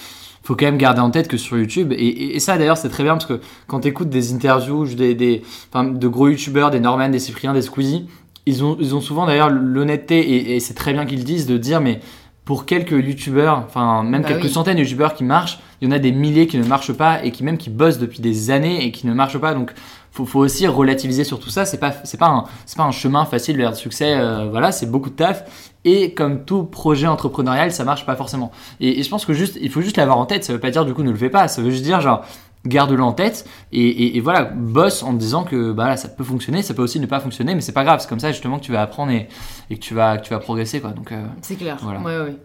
Faut 0.43 0.55
quand 0.55 0.65
même 0.65 0.77
garder 0.77 1.01
en 1.01 1.09
tête 1.09 1.27
que 1.27 1.37
sur 1.37 1.57
YouTube, 1.57 1.91
et, 1.91 2.39
ça 2.39 2.59
d'ailleurs 2.59 2.77
c'est 2.77 2.89
très 2.89 3.01
bien 3.01 3.13
parce 3.13 3.25
que 3.25 3.41
quand 3.65 3.79
tu 3.79 3.87
écoutes 3.87 4.09
des 4.09 4.31
interviews 4.31 4.85
des, 4.93 5.15
de 5.15 6.07
gros 6.07 6.27
youtubeurs, 6.27 6.69
des 6.69 6.79
Norman, 6.79 7.09
des 7.09 7.17
Cyprien, 7.17 7.51
des 7.51 7.63
Squeezie, 7.63 8.07
ils 8.45 8.63
ont, 8.63 8.77
ils 8.79 8.93
ont 8.93 9.01
souvent 9.01 9.25
d'ailleurs 9.25 9.49
l'honnêteté, 9.49 10.53
et, 10.53 10.59
c'est 10.59 10.75
très 10.75 10.93
bien 10.93 11.07
qu'ils 11.07 11.23
disent, 11.23 11.47
de 11.47 11.57
dire 11.57 11.81
mais 11.81 11.99
pour 12.45 12.65
quelques 12.65 12.91
youtubeurs, 12.91 13.63
enfin 13.67 14.03
même 14.03 14.21
Bah 14.21 14.27
quelques 14.29 14.43
oui. 14.43 14.49
centaines 14.49 14.77
de 14.77 14.81
youtubeurs 14.83 15.15
qui 15.15 15.23
marchent, 15.23 15.59
il 15.81 15.87
y 15.89 15.91
en 15.91 15.95
a 15.95 15.99
des 15.99 16.11
milliers 16.11 16.45
qui 16.47 16.57
ne 16.57 16.63
marchent 16.63 16.93
pas 16.93 17.23
et 17.23 17.31
qui 17.31 17.43
même 17.43 17.57
qui 17.57 17.69
bossent 17.71 17.97
depuis 17.97 18.19
des 18.21 18.51
années 18.51 18.85
et 18.85 18.91
qui 18.91 19.07
ne 19.07 19.13
marchent 19.13 19.39
pas. 19.39 19.53
Donc 19.55 19.73
faut, 20.11 20.25
faut 20.25 20.39
aussi 20.39 20.65
relativiser 20.67 21.23
sur 21.23 21.39
tout 21.39 21.49
ça. 21.49 21.65
C'est 21.65 21.79
pas 21.79 21.93
c'est 22.03 22.17
pas 22.19 22.27
un 22.27 22.43
c'est 22.65 22.77
pas 22.77 22.83
un 22.83 22.91
chemin 22.91 23.25
facile 23.25 23.57
vers 23.57 23.71
le 23.71 23.75
succès. 23.75 24.13
euh, 24.15 24.47
voilà, 24.49 24.71
c'est 24.71 24.85
beaucoup 24.89 25.09
de 25.09 25.15
taf. 25.15 25.43
Et 25.87 26.13
comme 26.13 26.45
tout 26.45 26.63
projet 26.63 27.05
entrepreneurial, 27.07 27.71
ça 27.71 27.83
marche 27.83 28.05
pas 28.05 28.15
forcément. 28.15 28.51
Et, 28.79 28.99
et 28.99 29.03
je 29.03 29.09
pense 29.09 29.25
que 29.25 29.33
juste 29.33 29.57
il 29.61 29.69
faut 29.69 29.81
juste 29.81 29.97
l'avoir 29.97 30.17
en 30.19 30.25
tête. 30.25 30.43
Ça 30.43 30.53
veut 30.53 30.59
pas 30.59 30.71
dire 30.71 30.85
du 30.85 30.93
coup 30.93 31.03
ne 31.03 31.11
le 31.11 31.17
fais 31.17 31.29
pas. 31.29 31.47
Ça 31.47 31.61
veut 31.63 31.71
juste 31.71 31.83
dire 31.83 31.99
genre 31.99 32.23
garde-le 32.65 33.03
en 33.03 33.13
tête 33.13 33.45
et, 33.71 33.81
et- 33.87 34.17
et 34.17 34.19
voilà 34.21 34.43
bosse 34.45 35.03
en 35.03 35.13
te 35.13 35.19
disant 35.19 35.43
que 35.43 35.71
bah 35.71 35.87
là, 35.87 35.97
ça 35.97 36.09
peut 36.09 36.23
fonctionner 36.23 36.61
ça 36.63 36.73
peut 36.73 36.81
aussi 36.83 36.99
ne 36.99 37.05
pas 37.05 37.19
fonctionner 37.19 37.55
mais 37.55 37.61
c'est 37.61 37.71
pas 37.71 37.83
grave 37.83 37.99
c'est 38.01 38.09
comme 38.09 38.19
ça 38.19 38.31
justement 38.31 38.59
que 38.59 38.63
tu 38.65 38.71
vas 38.71 38.81
apprendre 38.81 39.11
et, 39.11 39.27
et 39.69 39.75
que 39.75 39.81
tu 39.81 39.93
vas 39.93 40.17
que 40.17 40.23
tu 40.25 40.31
vas 40.31 40.39
progresser 40.39 40.81
quoi 40.81 40.91
donc 40.91 41.11
euh, 41.11 41.23
C'est 41.41 41.55
clair. 41.55 41.77
Voilà. 41.81 42.01
Ouais, 42.01 42.19
ouais. 42.29 42.35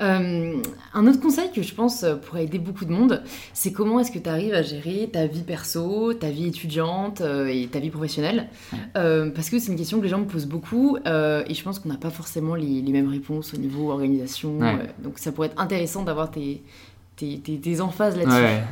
Euh, 0.00 0.62
un 0.94 1.06
autre 1.06 1.20
conseil 1.20 1.50
que 1.54 1.60
je 1.60 1.74
pense 1.74 2.04
euh, 2.04 2.16
pourrait 2.16 2.44
aider 2.44 2.58
beaucoup 2.58 2.86
de 2.86 2.90
monde, 2.90 3.22
c'est 3.52 3.70
comment 3.70 4.00
est-ce 4.00 4.10
que 4.10 4.18
tu 4.18 4.30
arrives 4.30 4.54
à 4.54 4.62
gérer 4.62 5.10
ta 5.12 5.26
vie 5.26 5.42
perso, 5.42 6.14
ta 6.14 6.30
vie 6.30 6.46
étudiante 6.46 7.20
euh, 7.20 7.48
et 7.52 7.66
ta 7.66 7.80
vie 7.80 7.90
professionnelle? 7.90 8.48
parce 8.94 9.50
que 9.50 9.58
c'est 9.58 9.70
une 9.70 9.76
question 9.76 9.98
que 9.98 10.04
les 10.04 10.08
gens 10.08 10.20
me 10.20 10.24
posent 10.24 10.46
beaucoup 10.46 10.96
et 11.04 11.54
je 11.54 11.62
pense 11.62 11.78
qu'on 11.78 11.90
n'a 11.90 11.96
pas 11.98 12.10
forcément 12.10 12.54
les, 12.54 12.82
mêmes 12.82 13.10
réponses 13.10 13.52
au 13.52 13.58
niveau 13.58 13.90
organisation. 13.90 14.58
donc 15.02 15.18
ça 15.18 15.32
pourrait 15.32 15.48
être 15.48 15.60
intéressant 15.60 16.02
d'avoir 16.02 16.30
tes, 16.30 16.62
tes, 17.16 17.38
tes, 17.38 17.80
emphases 17.80 18.16
là-dessus. 18.16 18.62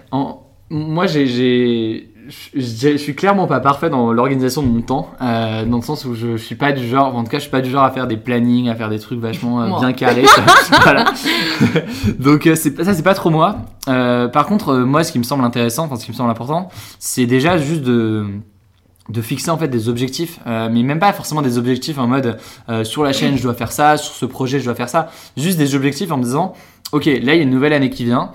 Moi, 0.71 1.07
j'ai 1.07 2.13
je, 2.55 2.97
suis 2.97 3.15
clairement 3.15 3.47
pas 3.47 3.61
parfait 3.61 3.91
dans 3.91 4.13
l'organisation 4.13 4.63
de 4.63 4.69
mon 4.69 4.83
temps, 4.83 5.11
euh, 5.21 5.65
dans 5.65 5.77
le 5.77 5.83
sens 5.83 6.05
où 6.05 6.15
je, 6.15 6.37
suis 6.37 6.55
pas 6.55 6.73
du 6.73 6.87
genre, 6.87 7.15
en 7.17 7.25
tout 7.25 7.31
cas, 7.31 7.39
je 7.39 7.43
suis 7.43 7.51
pas 7.51 7.61
du 7.61 7.71
genre 7.71 7.85
à 7.85 7.91
faire 7.91 8.07
des 8.07 8.17
plannings, 8.17 8.69
à 8.69 8.75
faire 8.75 8.89
des 8.89 8.99
trucs 8.99 9.21
vachement 9.21 9.63
euh, 9.63 9.79
bien 9.79 9.93
carrés. 9.93 10.25
Donc 12.19 12.47
euh, 12.47 12.55
c'est 12.55 12.83
ça, 12.83 12.95
c'est 12.95 13.03
pas 13.03 13.15
trop 13.15 13.31
moi. 13.31 13.57
par 13.87 14.47
contre, 14.47 14.75
moi, 14.75 15.05
ce 15.05 15.13
qui 15.13 15.19
me 15.19 15.25
semble 15.25 15.45
intéressant, 15.45 15.85
enfin 15.85 15.97
ce 15.97 16.05
qui 16.05 16.11
me 16.11 16.17
semble 16.17 16.31
important, 16.31 16.69
c'est 16.99 17.27
déjà 17.27 17.59
juste 17.59 17.83
de 17.83 18.27
de 19.09 19.23
fixer 19.23 19.51
en 19.51 19.57
fait 19.57 19.69
des 19.69 19.89
objectifs, 19.89 20.39
mais 20.45 20.83
même 20.83 20.99
pas 20.99 21.15
forcément 21.15 21.41
des 21.41 21.57
objectifs 21.57 21.97
en 21.97 22.07
mode 22.07 22.37
sur 22.85 23.03
la 23.03 23.15
chaîne 23.15 23.39
je 23.39 23.43
dois 23.43 23.55
faire 23.55 23.73
ça, 23.73 23.97
sur 23.97 24.13
ce 24.13 24.27
projet 24.27 24.61
je 24.61 24.67
dois 24.67 24.75
faire 24.75 24.91
ça, 24.91 25.09
juste 25.39 25.57
des 25.57 25.75
objectifs 25.75 26.13
en 26.13 26.19
me 26.19 26.25
disant 26.25 26.53
ok 26.93 27.07
là 27.07 27.13
il 27.13 27.25
y 27.25 27.31
a 27.31 27.43
une 27.43 27.49
nouvelle 27.49 27.73
année 27.73 27.89
qui 27.89 28.05
vient, 28.05 28.33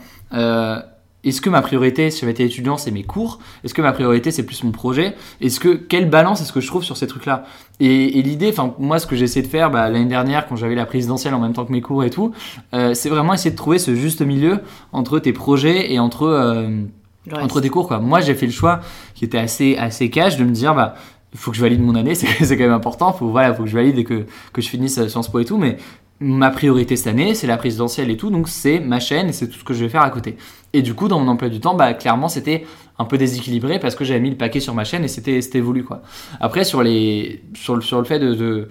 est-ce 1.23 1.41
que 1.41 1.49
ma 1.49 1.61
priorité, 1.61 2.11
si 2.11 2.21
j'avais 2.21 2.33
été 2.33 2.43
étudiant, 2.43 2.77
c'est 2.77 2.91
mes 2.91 3.03
cours? 3.03 3.39
Est-ce 3.63 3.73
que 3.73 3.81
ma 3.81 3.93
priorité, 3.93 4.31
c'est 4.31 4.43
plus 4.43 4.63
mon 4.63 4.71
projet? 4.71 5.15
Est-ce 5.41 5.59
que 5.59 5.69
quelle 5.69 6.09
balance 6.09 6.41
est-ce 6.41 6.51
que 6.51 6.59
je 6.59 6.67
trouve 6.67 6.83
sur 6.83 6.97
ces 6.97 7.07
trucs-là? 7.07 7.45
Et, 7.79 8.21
l'idée, 8.21 8.49
enfin 8.49 8.75
moi, 8.77 8.99
ce 8.99 9.07
que 9.07 9.15
j'ai 9.15 9.23
essayé 9.23 9.41
de 9.45 9.49
faire 9.49 9.71
bah, 9.71 9.89
l'année 9.89 10.05
dernière, 10.05 10.47
quand 10.47 10.55
j'avais 10.55 10.75
la 10.75 10.85
présidentielle 10.85 11.33
en 11.33 11.39
même 11.39 11.53
temps 11.53 11.65
que 11.65 11.71
mes 11.71 11.81
cours 11.81 12.03
et 12.03 12.09
tout, 12.09 12.31
euh, 12.73 12.93
c'est 12.93 13.09
vraiment 13.09 13.33
essayer 13.33 13.51
de 13.51 13.55
trouver 13.55 13.79
ce 13.79 13.95
juste 13.95 14.21
milieu 14.21 14.59
entre 14.91 15.19
tes 15.19 15.33
projets 15.33 15.93
et 15.93 15.99
entre 15.99 16.23
euh, 16.23 16.83
entre 17.31 17.61
tes 17.61 17.69
cours. 17.69 17.87
Quoi. 17.87 17.99
Moi, 17.99 18.19
j'ai 18.19 18.35
fait 18.35 18.45
le 18.45 18.51
choix 18.51 18.81
qui 19.15 19.23
était 19.23 19.37
assez 19.37 19.77
assez 19.77 20.09
cash 20.09 20.37
de 20.37 20.43
me 20.43 20.51
dire 20.51 20.75
bah 20.75 20.95
faut 21.35 21.51
que 21.51 21.57
je 21.57 21.61
valide 21.61 21.81
mon 21.81 21.95
année, 21.95 22.15
c'est 22.15 22.57
quand 22.57 22.63
même 22.63 22.71
important. 22.71 23.13
Faut 23.13 23.29
voilà, 23.29 23.53
faut 23.53 23.63
que 23.63 23.69
je 23.69 23.75
valide 23.75 23.97
et 23.97 24.03
que, 24.03 24.25
que 24.51 24.61
je 24.61 24.69
finisse 24.69 25.07
Sciences 25.07 25.29
Po 25.29 25.39
et 25.39 25.45
tout. 25.45 25.57
Mais 25.57 25.77
ma 26.23 26.51
priorité 26.51 26.95
cette 26.95 27.07
année, 27.07 27.35
c'est 27.35 27.47
la 27.47 27.57
présidentielle 27.57 28.09
et 28.09 28.17
tout, 28.17 28.29
donc 28.29 28.47
c'est 28.47 28.79
ma 28.79 28.99
chaîne 28.99 29.27
et 29.27 29.33
c'est 29.33 29.47
tout 29.49 29.59
ce 29.59 29.63
que 29.63 29.73
je 29.73 29.83
vais 29.83 29.89
faire 29.89 30.01
à 30.01 30.09
côté. 30.09 30.37
Et 30.71 30.81
du 30.81 30.93
coup, 30.93 31.07
dans 31.07 31.19
mon 31.19 31.27
emploi 31.27 31.49
du 31.49 31.59
temps, 31.59 31.75
bah, 31.75 31.93
clairement, 31.93 32.29
c'était 32.29 32.65
un 32.97 33.05
peu 33.05 33.17
déséquilibré 33.17 33.77
parce 33.77 33.95
que 33.95 34.05
j'avais 34.05 34.21
mis 34.21 34.29
le 34.29 34.37
paquet 34.37 34.61
sur 34.61 34.73
ma 34.73 34.85
chaîne 34.85 35.03
et 35.03 35.07
c'était 35.09 35.59
voulu, 35.59 35.83
quoi. 35.83 36.01
Après, 36.39 36.63
sur, 36.63 36.81
les, 36.81 37.43
sur, 37.53 37.75
le, 37.75 37.81
sur 37.81 37.99
le 37.99 38.05
fait 38.05 38.19
de 38.19 38.69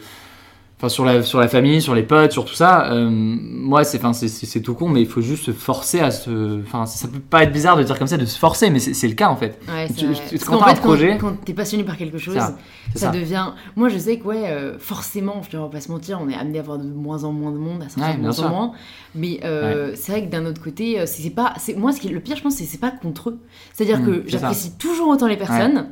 Enfin, 0.83 0.89
sur 0.89 1.05
la, 1.05 1.23
sur 1.23 1.39
la 1.39 1.47
famille, 1.47 1.81
sur 1.81 1.95
les 1.95 2.03
potes, 2.03 2.33
sur 2.33 2.45
tout 2.45 2.57
ça, 2.57 2.91
euh, 2.91 3.09
moi, 3.09 3.85
c'est, 3.85 3.99
enfin, 3.99 4.13
c'est, 4.13 4.61
tout 4.63 4.75
con, 4.75 4.89
mais 4.89 5.01
il 5.01 5.07
faut 5.07 5.21
juste 5.21 5.45
se 5.45 5.53
forcer 5.53 6.01
à 6.01 6.11
se. 6.11 6.61
Enfin, 6.61 6.87
ça 6.87 7.07
peut 7.07 7.21
pas 7.21 7.45
être 7.45 7.53
bizarre 7.53 7.77
de 7.77 7.85
dire 7.85 7.97
comme 7.97 8.09
ça, 8.09 8.17
de 8.17 8.25
se 8.25 8.37
forcer, 8.37 8.69
mais 8.69 8.81
c'est, 8.81 9.07
le 9.07 9.15
cas 9.15 9.29
en 9.29 9.37
fait. 9.37 9.61
Ouais, 9.69 9.87
tu, 9.97 10.09
quand 10.45 10.61
un 10.61 10.75
projet. 10.75 11.19
Quand, 11.19 11.37
t'es 11.45 11.53
passionné 11.53 11.85
par 11.85 11.97
quelque 11.97 12.19
chose, 12.19 12.37
ça, 12.97 13.11
devient. 13.13 13.53
Moi, 13.77 13.91
je 13.91 13.99
sais 13.99 14.19
que, 14.19 14.25
ouais, 14.25 14.51
euh, 14.51 14.77
forcément, 14.77 15.41
je 15.49 15.57
ne 15.57 15.63
vais 15.63 15.71
pas 15.71 15.81
se 15.81 15.93
mentir, 15.93 16.19
on 16.21 16.29
est 16.29 16.35
amené 16.35 16.59
à 16.59 16.63
avoir 16.63 16.79
de 16.79 16.89
moins 16.89 17.23
en 17.23 17.31
moins 17.31 17.53
de 17.53 17.59
monde, 17.59 17.85
à 17.85 17.89
sortir 17.89 18.17
de 18.17 18.21
moins 18.21 18.41
en 18.41 18.49
moins. 18.49 18.73
Mais 19.15 19.39
euh, 19.45 19.93
c'est 19.95 20.11
vrai 20.11 20.27
que 20.27 20.33
d'un 20.33 20.47
autre 20.47 20.61
côté, 20.61 21.07
c'est, 21.07 21.31
pas. 21.31 21.55
C'est, 21.59 21.77
moi, 21.77 21.93
ce 21.93 22.01
qui 22.01 22.09
est 22.09 22.13
le 22.13 22.19
pire, 22.19 22.35
je 22.35 22.43
pense, 22.43 22.57
c'est, 22.57 22.65
c'est 22.65 22.81
pas 22.81 22.91
contre 22.91 23.31
eux. 23.31 23.39
C'est-à-dire 23.73 24.01
mmh, 24.01 24.07
que 24.07 24.25
j'apprécie 24.27 24.73
toujours 24.79 25.11
autant 25.11 25.29
les 25.29 25.37
personnes 25.37 25.87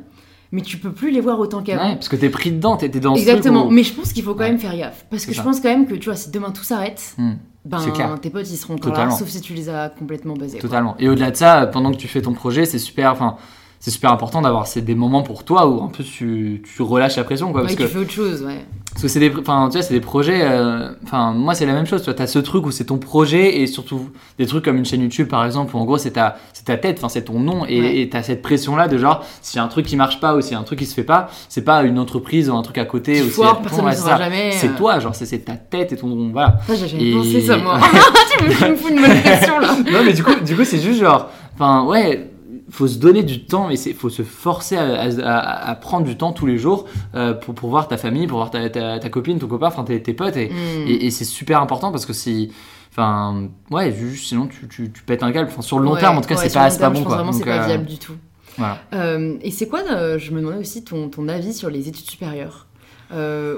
mais 0.51 0.61
tu 0.61 0.77
peux 0.77 0.91
plus 0.91 1.11
les 1.11 1.21
voir 1.21 1.39
autant 1.39 1.61
qu'avant. 1.61 1.89
Ouais, 1.89 1.95
parce 1.95 2.09
que 2.09 2.15
t'es 2.15 2.29
pris 2.29 2.51
dedans, 2.51 2.77
t'es 2.77 2.89
dans 2.89 3.15
Exactement, 3.15 3.69
mais 3.69 3.83
je 3.83 3.93
pense 3.93 4.13
qu'il 4.13 4.23
faut 4.23 4.33
quand 4.33 4.43
même 4.43 4.59
faire 4.59 4.75
gaffe. 4.75 5.05
Parce 5.09 5.25
que 5.25 5.33
je 5.33 5.41
pense 5.41 5.59
quand 5.59 5.69
même 5.69 5.87
que, 5.87 5.95
tu 5.95 6.05
vois, 6.05 6.15
si 6.15 6.29
demain 6.31 6.51
tout 6.51 6.63
s'arrête, 6.63 7.15
hmm. 7.17 7.33
ben, 7.65 8.17
tes 8.21 8.29
potes 8.29 8.49
ils 8.49 8.57
seront 8.57 8.75
encore 8.75 8.93
là, 8.93 9.11
sauf 9.11 9.27
si 9.27 9.41
tu 9.41 9.53
les 9.53 9.69
as 9.69 9.89
complètement 9.89 10.35
basés. 10.35 10.59
Totalement. 10.59 10.95
Et 10.99 11.09
au-delà 11.09 11.31
de 11.31 11.37
ça, 11.37 11.67
pendant 11.67 11.91
que 11.91 11.97
tu 11.97 12.07
fais 12.07 12.21
ton 12.21 12.33
projet, 12.33 12.65
c'est 12.65 12.79
super. 12.79 13.11
Enfin, 13.11 13.37
c'est 13.81 13.89
super 13.89 14.11
important 14.11 14.43
d'avoir 14.43 14.67
des 14.75 14.93
moments 14.93 15.23
pour 15.23 15.43
toi 15.43 15.67
où 15.67 15.81
un 15.81 15.87
peu 15.87 16.03
tu, 16.03 16.61
tu 16.63 16.83
relâches 16.83 17.15
la 17.15 17.23
pression. 17.23 17.51
Quoi, 17.51 17.63
ouais, 17.63 17.75
tu 17.75 17.81
fais 17.87 17.97
autre 17.97 18.11
chose, 18.11 18.43
ouais. 18.43 18.63
Parce 18.91 19.01
que 19.01 19.07
c'est 19.07 19.19
des, 19.19 19.31
enfin, 19.35 19.69
tu 19.71 19.77
vois, 19.77 19.81
c'est 19.81 19.95
des 19.95 20.01
projets. 20.01 20.41
Euh, 20.43 20.91
enfin, 21.03 21.33
moi, 21.33 21.55
c'est 21.55 21.65
la 21.65 21.73
même 21.73 21.87
chose. 21.87 22.03
Tu 22.03 22.11
vois, 22.11 22.21
as 22.21 22.27
ce 22.27 22.37
truc 22.37 22.63
où 22.67 22.69
c'est 22.69 22.85
ton 22.85 22.99
projet 22.99 23.59
et 23.59 23.65
surtout 23.65 24.11
des 24.37 24.45
trucs 24.45 24.63
comme 24.65 24.77
une 24.77 24.85
chaîne 24.85 25.01
YouTube, 25.01 25.27
par 25.27 25.43
exemple, 25.45 25.75
où 25.75 25.79
en 25.79 25.85
gros, 25.85 25.97
c'est 25.97 26.11
ta, 26.11 26.37
c'est 26.53 26.65
ta 26.65 26.77
tête, 26.77 26.99
enfin, 26.99 27.09
c'est 27.09 27.23
ton 27.23 27.39
nom 27.39 27.65
et 27.67 28.07
tu 28.07 28.15
as 28.15 28.21
cette 28.21 28.43
pression-là 28.43 28.87
de 28.87 28.99
genre, 28.99 29.25
s'il 29.41 29.57
y 29.57 29.59
a 29.59 29.63
un 29.63 29.67
truc 29.67 29.87
qui 29.87 29.95
marche 29.95 30.19
pas 30.19 30.35
ou 30.35 30.41
s'il 30.41 30.51
y 30.51 30.55
a 30.55 30.59
un 30.59 30.63
truc 30.63 30.77
qui 30.77 30.85
se 30.85 30.93
fait 30.93 31.03
pas, 31.03 31.31
c'est 31.49 31.63
pas 31.63 31.81
une 31.81 31.97
entreprise 31.97 32.51
ou 32.51 32.55
un 32.55 32.61
truc 32.61 32.77
à 32.77 32.85
côté. 32.85 33.13
Tu 33.13 33.29
foires, 33.31 33.63
personne 33.63 33.85
ne 33.85 33.91
jamais. 33.95 34.51
C'est 34.51 34.67
euh. 34.67 34.77
toi, 34.77 34.99
genre, 34.99 35.15
c'est 35.15 35.43
ta 35.43 35.55
tête 35.55 35.91
et 35.93 35.97
ton 35.97 36.05
nom. 36.05 36.29
Voilà. 36.31 36.59
j'ai 36.69 36.87
jamais 36.87 37.13
pensé 37.13 37.41
ça, 37.41 37.57
moi. 37.57 37.79
tu 38.37 38.43
me 38.45 38.75
fous 38.75 38.89
une 38.89 39.01
bonne 39.01 39.21
pression, 39.23 39.57
là. 39.57 39.75
non, 39.91 40.03
mais 40.05 40.13
du 40.13 40.23
coup, 40.23 40.39
du 40.39 40.55
coup, 40.55 40.65
c'est 40.65 40.79
juste 40.79 40.99
genre, 40.99 41.29
enfin, 41.55 41.83
ouais 41.85 42.30
faut 42.71 42.87
se 42.87 42.97
donner 42.97 43.23
du 43.23 43.45
temps 43.45 43.69
et 43.69 43.75
il 43.75 43.93
faut 43.93 44.09
se 44.09 44.23
forcer 44.23 44.77
à, 44.77 45.77
prendre 45.81 46.05
du 46.05 46.17
temps 46.17 46.31
tous 46.31 46.45
les 46.45 46.57
jours 46.57 46.85
euh, 47.15 47.33
pour, 47.33 47.53
pour 47.53 47.69
voir 47.69 47.87
ta 47.87 47.97
famille, 47.97 48.27
pour 48.27 48.37
voir 48.37 48.51
ta, 48.51 48.69
ta, 48.69 49.09
copine, 49.09 49.39
ton 49.39 49.47
copain, 49.47 49.67
enfin 49.67 49.83
tes, 49.83 49.99
potes. 50.13 50.35
Mm. 50.35 50.87
Et, 50.87 51.05
et, 51.05 51.11
c'est 51.11 51.25
super 51.25 51.61
important 51.61 51.91
parce 51.91 52.05
que 52.05 52.13
si. 52.13 52.51
Enfin, 52.91 53.49
ouais, 53.69 53.93
juste, 53.93 54.25
sinon 54.27 54.47
tu, 54.47 54.67
tu, 54.67 54.91
tu, 54.91 55.03
pètes 55.03 55.23
un 55.23 55.31
câble. 55.31 55.49
Enfin, 55.49 55.61
sur 55.61 55.79
le 55.79 55.85
long 55.85 55.95
terme, 55.95 56.17
en 56.17 56.21
tout 56.21 56.27
cas, 56.27 56.35
c'est 56.35 56.53
pas, 56.53 56.69
pas 56.69 56.89
bon. 56.89 56.99
Je 56.99 57.07
vraiment 57.07 57.31
c'est 57.31 57.45
pas 57.45 57.63
euh, 57.63 57.67
viable 57.67 57.85
du 57.85 57.97
tout. 57.97 58.15
Voilà. 58.57 58.79
Euh, 58.93 59.37
et 59.41 59.51
c'est 59.51 59.67
quoi, 59.67 59.81
je 60.17 60.31
me 60.31 60.41
demandais 60.41 60.57
aussi 60.57 60.83
ton, 60.83 61.09
ton 61.09 61.29
avis 61.29 61.53
sur 61.53 61.69
les 61.69 61.87
études 61.87 62.09
supérieures 62.09 62.67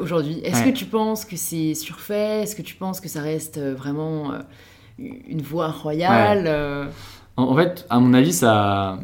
aujourd'hui. 0.01 0.39
Est-ce 0.43 0.63
que 0.63 0.69
tu 0.69 0.85
penses 0.85 1.25
que 1.25 1.35
c'est 1.35 1.73
surfait? 1.75 2.43
Est-ce 2.43 2.55
que 2.55 2.61
tu 2.61 2.75
penses 2.75 2.99
que 2.99 3.09
ça 3.09 3.21
reste 3.21 3.59
vraiment 3.59 4.33
une 4.97 5.41
voie 5.41 5.69
royale? 5.69 6.91
En, 7.37 7.55
fait, 7.55 7.85
à 7.89 7.99
mon 7.99 8.13
avis, 8.13 8.33
ça. 8.33 8.97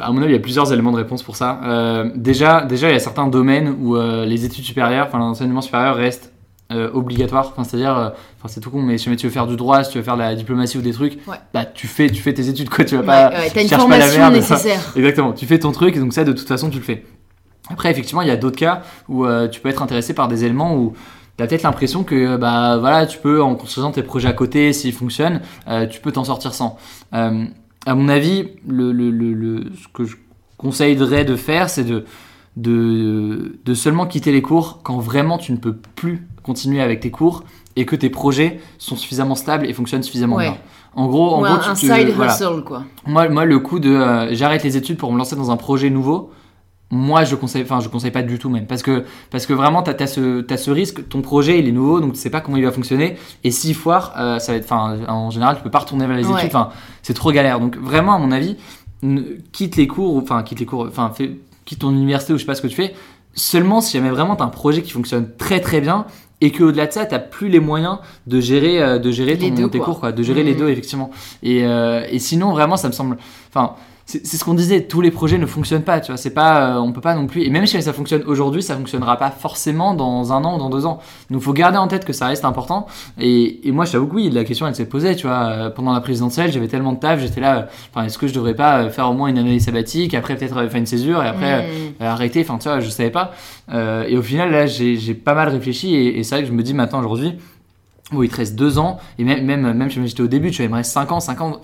À 0.00 0.10
mon 0.10 0.18
avis, 0.22 0.32
il 0.32 0.36
y 0.36 0.38
a 0.38 0.42
plusieurs 0.42 0.72
éléments 0.72 0.90
de 0.90 0.96
réponse 0.96 1.22
pour 1.22 1.36
ça. 1.36 1.60
Euh, 1.64 2.10
déjà, 2.16 2.64
déjà, 2.64 2.88
il 2.88 2.94
y 2.94 2.96
a 2.96 3.00
certains 3.00 3.28
domaines 3.28 3.76
où 3.80 3.96
euh, 3.96 4.24
les 4.24 4.44
études 4.44 4.64
supérieures, 4.64 5.06
enfin 5.06 5.18
l'enseignement 5.18 5.60
supérieur 5.60 5.94
reste 5.94 6.32
euh, 6.72 6.90
obligatoire. 6.92 7.52
Enfin, 7.52 7.62
c'est-à-dire, 7.62 8.12
enfin 8.38 8.48
c'est 8.48 8.60
tout 8.60 8.70
con, 8.70 8.82
mais 8.82 8.98
si 8.98 9.14
tu 9.14 9.26
veux 9.26 9.32
faire 9.32 9.46
du 9.46 9.56
droit, 9.56 9.84
si 9.84 9.92
tu 9.92 9.98
veux 9.98 10.04
faire 10.04 10.16
de 10.16 10.22
la 10.22 10.34
diplomatie 10.34 10.78
ou 10.78 10.82
des 10.82 10.92
trucs, 10.92 11.18
bah 11.52 11.64
tu 11.64 11.86
fais, 11.86 12.08
tu 12.08 12.20
fais 12.22 12.34
tes 12.34 12.48
études 12.48 12.70
quoi. 12.70 12.84
Tu 12.84 12.96
vas 12.96 13.02
pas. 13.04 13.30
Ouais, 13.30 13.62
une 13.62 13.68
formation 13.68 14.20
la 14.20 14.30
nécessaire. 14.30 14.80
Exactement. 14.96 15.32
Tu 15.32 15.46
fais 15.46 15.60
ton 15.60 15.70
truc 15.70 15.94
et 15.94 16.00
donc 16.00 16.12
ça, 16.12 16.24
de 16.24 16.32
toute 16.32 16.48
façon, 16.48 16.70
tu 16.70 16.78
le 16.78 16.84
fais. 16.84 17.04
Après, 17.70 17.90
effectivement, 17.90 18.22
il 18.22 18.28
y 18.28 18.32
a 18.32 18.36
d'autres 18.36 18.58
cas 18.58 18.82
où 19.08 19.26
tu 19.52 19.60
peux 19.60 19.68
être 19.68 19.82
intéressé 19.82 20.12
par 20.12 20.26
des 20.26 20.44
éléments 20.44 20.74
où 20.74 20.94
tu 21.36 21.42
as 21.42 21.46
peut-être 21.46 21.64
l'impression 21.64 22.04
que 22.04 22.36
bah 22.36 22.78
voilà 22.78 23.06
tu 23.06 23.18
peux 23.18 23.42
en 23.42 23.54
construisant 23.54 23.90
tes 23.90 24.02
projets 24.02 24.28
à 24.28 24.32
côté 24.32 24.72
s'ils 24.72 24.92
fonctionnent 24.92 25.40
tu 25.90 26.00
peux 26.00 26.12
t'en 26.12 26.24
sortir 26.24 26.54
sans 26.54 26.78
euh, 27.14 27.46
à 27.86 27.94
mon 27.94 28.08
avis, 28.08 28.48
le, 28.66 28.92
le, 28.92 29.10
le, 29.10 29.64
ce 29.80 29.88
que 29.92 30.04
je 30.04 30.16
conseillerais 30.56 31.24
de 31.24 31.36
faire, 31.36 31.68
c'est 31.68 31.84
de, 31.84 32.04
de, 32.56 33.58
de, 33.64 33.74
seulement 33.74 34.06
quitter 34.06 34.32
les 34.32 34.42
cours 34.42 34.80
quand 34.82 34.98
vraiment 34.98 35.38
tu 35.38 35.52
ne 35.52 35.58
peux 35.58 35.74
plus 35.74 36.26
continuer 36.42 36.80
avec 36.80 37.00
tes 37.00 37.10
cours 37.10 37.44
et 37.76 37.84
que 37.84 37.96
tes 37.96 38.10
projets 38.10 38.60
sont 38.78 38.96
suffisamment 38.96 39.34
stables 39.34 39.66
et 39.66 39.72
fonctionnent 39.72 40.02
suffisamment 40.02 40.38
bien. 40.38 40.56
En 40.94 41.06
gros, 41.08 41.34
en 41.34 41.40
gros, 41.40 41.68
un 41.68 41.74
tu 41.74 41.88
side 41.88 42.14
hustle, 42.16 42.62
quoi. 42.64 42.84
Moi, 43.04 43.28
moi, 43.28 43.44
le 43.44 43.58
coup 43.58 43.80
de 43.80 43.90
euh, 43.90 44.32
j'arrête 44.34 44.62
les 44.62 44.76
études 44.76 44.96
pour 44.96 45.12
me 45.12 45.18
lancer 45.18 45.34
dans 45.34 45.50
un 45.50 45.56
projet 45.56 45.90
nouveau, 45.90 46.30
moi 46.90 47.24
je 47.24 47.34
conseille 47.34 47.62
enfin 47.62 47.80
je 47.80 47.88
conseille 47.88 48.10
pas 48.10 48.22
du 48.22 48.38
tout 48.38 48.50
même 48.50 48.66
parce 48.66 48.82
que 48.82 49.04
parce 49.30 49.46
que 49.46 49.52
vraiment 49.52 49.82
tu 49.82 49.90
as, 49.90 50.06
ce 50.06 50.44
as 50.52 50.56
ce 50.56 50.70
risque 50.70 51.08
ton 51.08 51.22
projet 51.22 51.58
il 51.58 51.66
est 51.66 51.72
nouveau 51.72 52.00
donc 52.00 52.12
tu 52.12 52.18
sais 52.18 52.30
pas 52.30 52.40
comment 52.40 52.56
il 52.56 52.64
va 52.64 52.72
fonctionner 52.72 53.16
et 53.42 53.50
s'il 53.50 53.74
foire 53.74 54.12
euh, 54.18 54.38
ça 54.38 54.52
va 54.52 54.58
être 54.58 54.64
enfin 54.64 54.98
en 55.08 55.30
général 55.30 55.56
tu 55.56 55.62
peux 55.62 55.70
pas 55.70 55.80
retourner 55.80 56.06
vers 56.06 56.16
les 56.16 56.24
études 56.24 56.46
enfin 56.46 56.68
c'est 57.02 57.14
trop 57.14 57.32
galère 57.32 57.58
donc 57.58 57.76
vraiment 57.76 58.14
à 58.14 58.18
mon 58.18 58.30
avis 58.30 58.56
quitte 59.52 59.76
les 59.76 59.86
cours 59.86 60.16
enfin 60.16 60.42
quitte 60.42 60.60
les 60.60 60.66
cours 60.66 60.86
enfin 60.86 61.12
quitte 61.64 61.78
ton 61.80 61.90
université 61.90 62.32
ou 62.32 62.36
je 62.36 62.42
sais 62.42 62.46
pas 62.46 62.54
ce 62.54 62.62
que 62.62 62.68
tu 62.68 62.76
fais 62.76 62.94
seulement 63.34 63.80
si 63.80 63.94
jamais 63.96 64.10
vraiment 64.10 64.36
tu 64.36 64.42
as 64.42 64.46
un 64.46 64.50
projet 64.50 64.82
qui 64.82 64.92
fonctionne 64.92 65.28
très 65.36 65.60
très 65.60 65.80
bien 65.80 66.06
et 66.40 66.50
que 66.50 66.62
au-delà 66.62 66.86
de 66.86 66.92
ça, 66.92 67.06
tu 67.06 67.16
plus 67.30 67.48
les 67.48 67.60
moyens 67.60 67.98
de 68.26 68.38
gérer, 68.40 68.82
euh, 68.82 68.98
de 68.98 69.10
gérer 69.10 69.38
ton, 69.38 69.68
tes 69.68 69.78
cours, 69.78 70.00
quoi, 70.00 70.12
de 70.12 70.22
gérer 70.22 70.42
les 70.42 70.54
mmh. 70.54 70.58
deux 70.58 70.68
effectivement. 70.68 71.10
Et, 71.42 71.64
euh, 71.64 72.04
et 72.10 72.18
sinon, 72.18 72.52
vraiment, 72.52 72.76
ça 72.76 72.88
me 72.88 72.92
semble, 72.92 73.16
enfin, 73.48 73.76
c'est 74.06 74.36
ce 74.36 74.44
qu'on 74.44 74.52
disait, 74.52 74.82
tous 74.82 75.00
les 75.00 75.10
projets 75.10 75.38
ne 75.38 75.46
fonctionnent 75.46 75.82
pas, 75.82 75.98
tu 75.98 76.12
vois, 76.12 76.18
c'est 76.18 76.34
pas, 76.34 76.76
euh, 76.76 76.78
on 76.78 76.92
peut 76.92 77.00
pas 77.00 77.14
non 77.14 77.26
plus, 77.26 77.42
et 77.42 77.50
même 77.50 77.66
si 77.66 77.80
ça 77.80 77.92
fonctionne 77.94 78.22
aujourd'hui, 78.26 78.62
ça 78.62 78.76
fonctionnera 78.76 79.16
pas 79.16 79.30
forcément 79.30 79.94
dans 79.94 80.32
un 80.32 80.44
an 80.44 80.56
ou 80.56 80.58
dans 80.58 80.68
deux 80.68 80.84
ans. 80.84 80.98
Donc 81.30 81.40
faut 81.40 81.54
garder 81.54 81.78
en 81.78 81.88
tête 81.88 82.04
que 82.04 82.12
ça 82.12 82.26
reste 82.26 82.44
important, 82.44 82.86
et, 83.18 83.66
et 83.66 83.72
moi 83.72 83.86
je 83.86 83.92
t'avoue 83.92 84.06
que 84.06 84.14
oui, 84.14 84.30
la 84.30 84.44
question 84.44 84.66
elle 84.66 84.74
s'est 84.74 84.84
posée, 84.84 85.16
tu 85.16 85.26
vois, 85.26 85.46
euh, 85.46 85.70
pendant 85.70 85.92
la 85.92 86.02
présidentielle, 86.02 86.52
j'avais 86.52 86.68
tellement 86.68 86.92
de 86.92 86.98
taf, 86.98 87.18
j'étais 87.18 87.40
là, 87.40 87.68
enfin, 87.94 88.04
est-ce 88.04 88.18
que 88.18 88.26
je 88.26 88.34
devrais 88.34 88.54
pas 88.54 88.90
faire 88.90 89.08
au 89.08 89.14
moins 89.14 89.28
une 89.28 89.38
année 89.38 89.58
sabbatique, 89.58 90.12
après 90.12 90.36
peut-être 90.36 90.54
faire 90.68 90.76
une 90.76 90.86
césure, 90.86 91.22
et 91.22 91.28
après 91.28 91.62
mmh. 91.62 92.02
arrêter, 92.02 92.42
enfin 92.42 92.58
tu 92.58 92.68
vois, 92.68 92.80
je 92.80 92.90
savais 92.90 93.10
pas. 93.10 93.32
Euh, 93.72 94.04
et 94.06 94.18
au 94.18 94.22
final, 94.22 94.50
là, 94.50 94.66
j'ai 94.66 95.14
pas 95.14 95.34
mal 95.34 95.48
réfléchi, 95.48 95.94
et, 95.94 96.22
c'est 96.24 96.34
vrai 96.34 96.42
que 96.42 96.48
je 96.48 96.54
me 96.54 96.62
dis 96.62 96.74
maintenant 96.74 96.98
aujourd'hui, 96.98 97.34
oui, 98.12 98.26
il 98.26 98.30
te 98.30 98.36
reste 98.36 98.54
deux 98.54 98.78
ans, 98.78 98.98
et 99.18 99.24
même, 99.24 99.44
même, 99.46 99.72
même 99.72 99.88
j'étais 99.88 100.20
au 100.20 100.26
début, 100.26 100.50
tu 100.50 100.58
vois, 100.58 100.66
il 100.66 100.70
me 100.70 100.76
reste 100.76 100.92
cinq 100.92 101.10
ans, 101.10 101.20
cinq 101.20 101.40
ans 101.40 101.60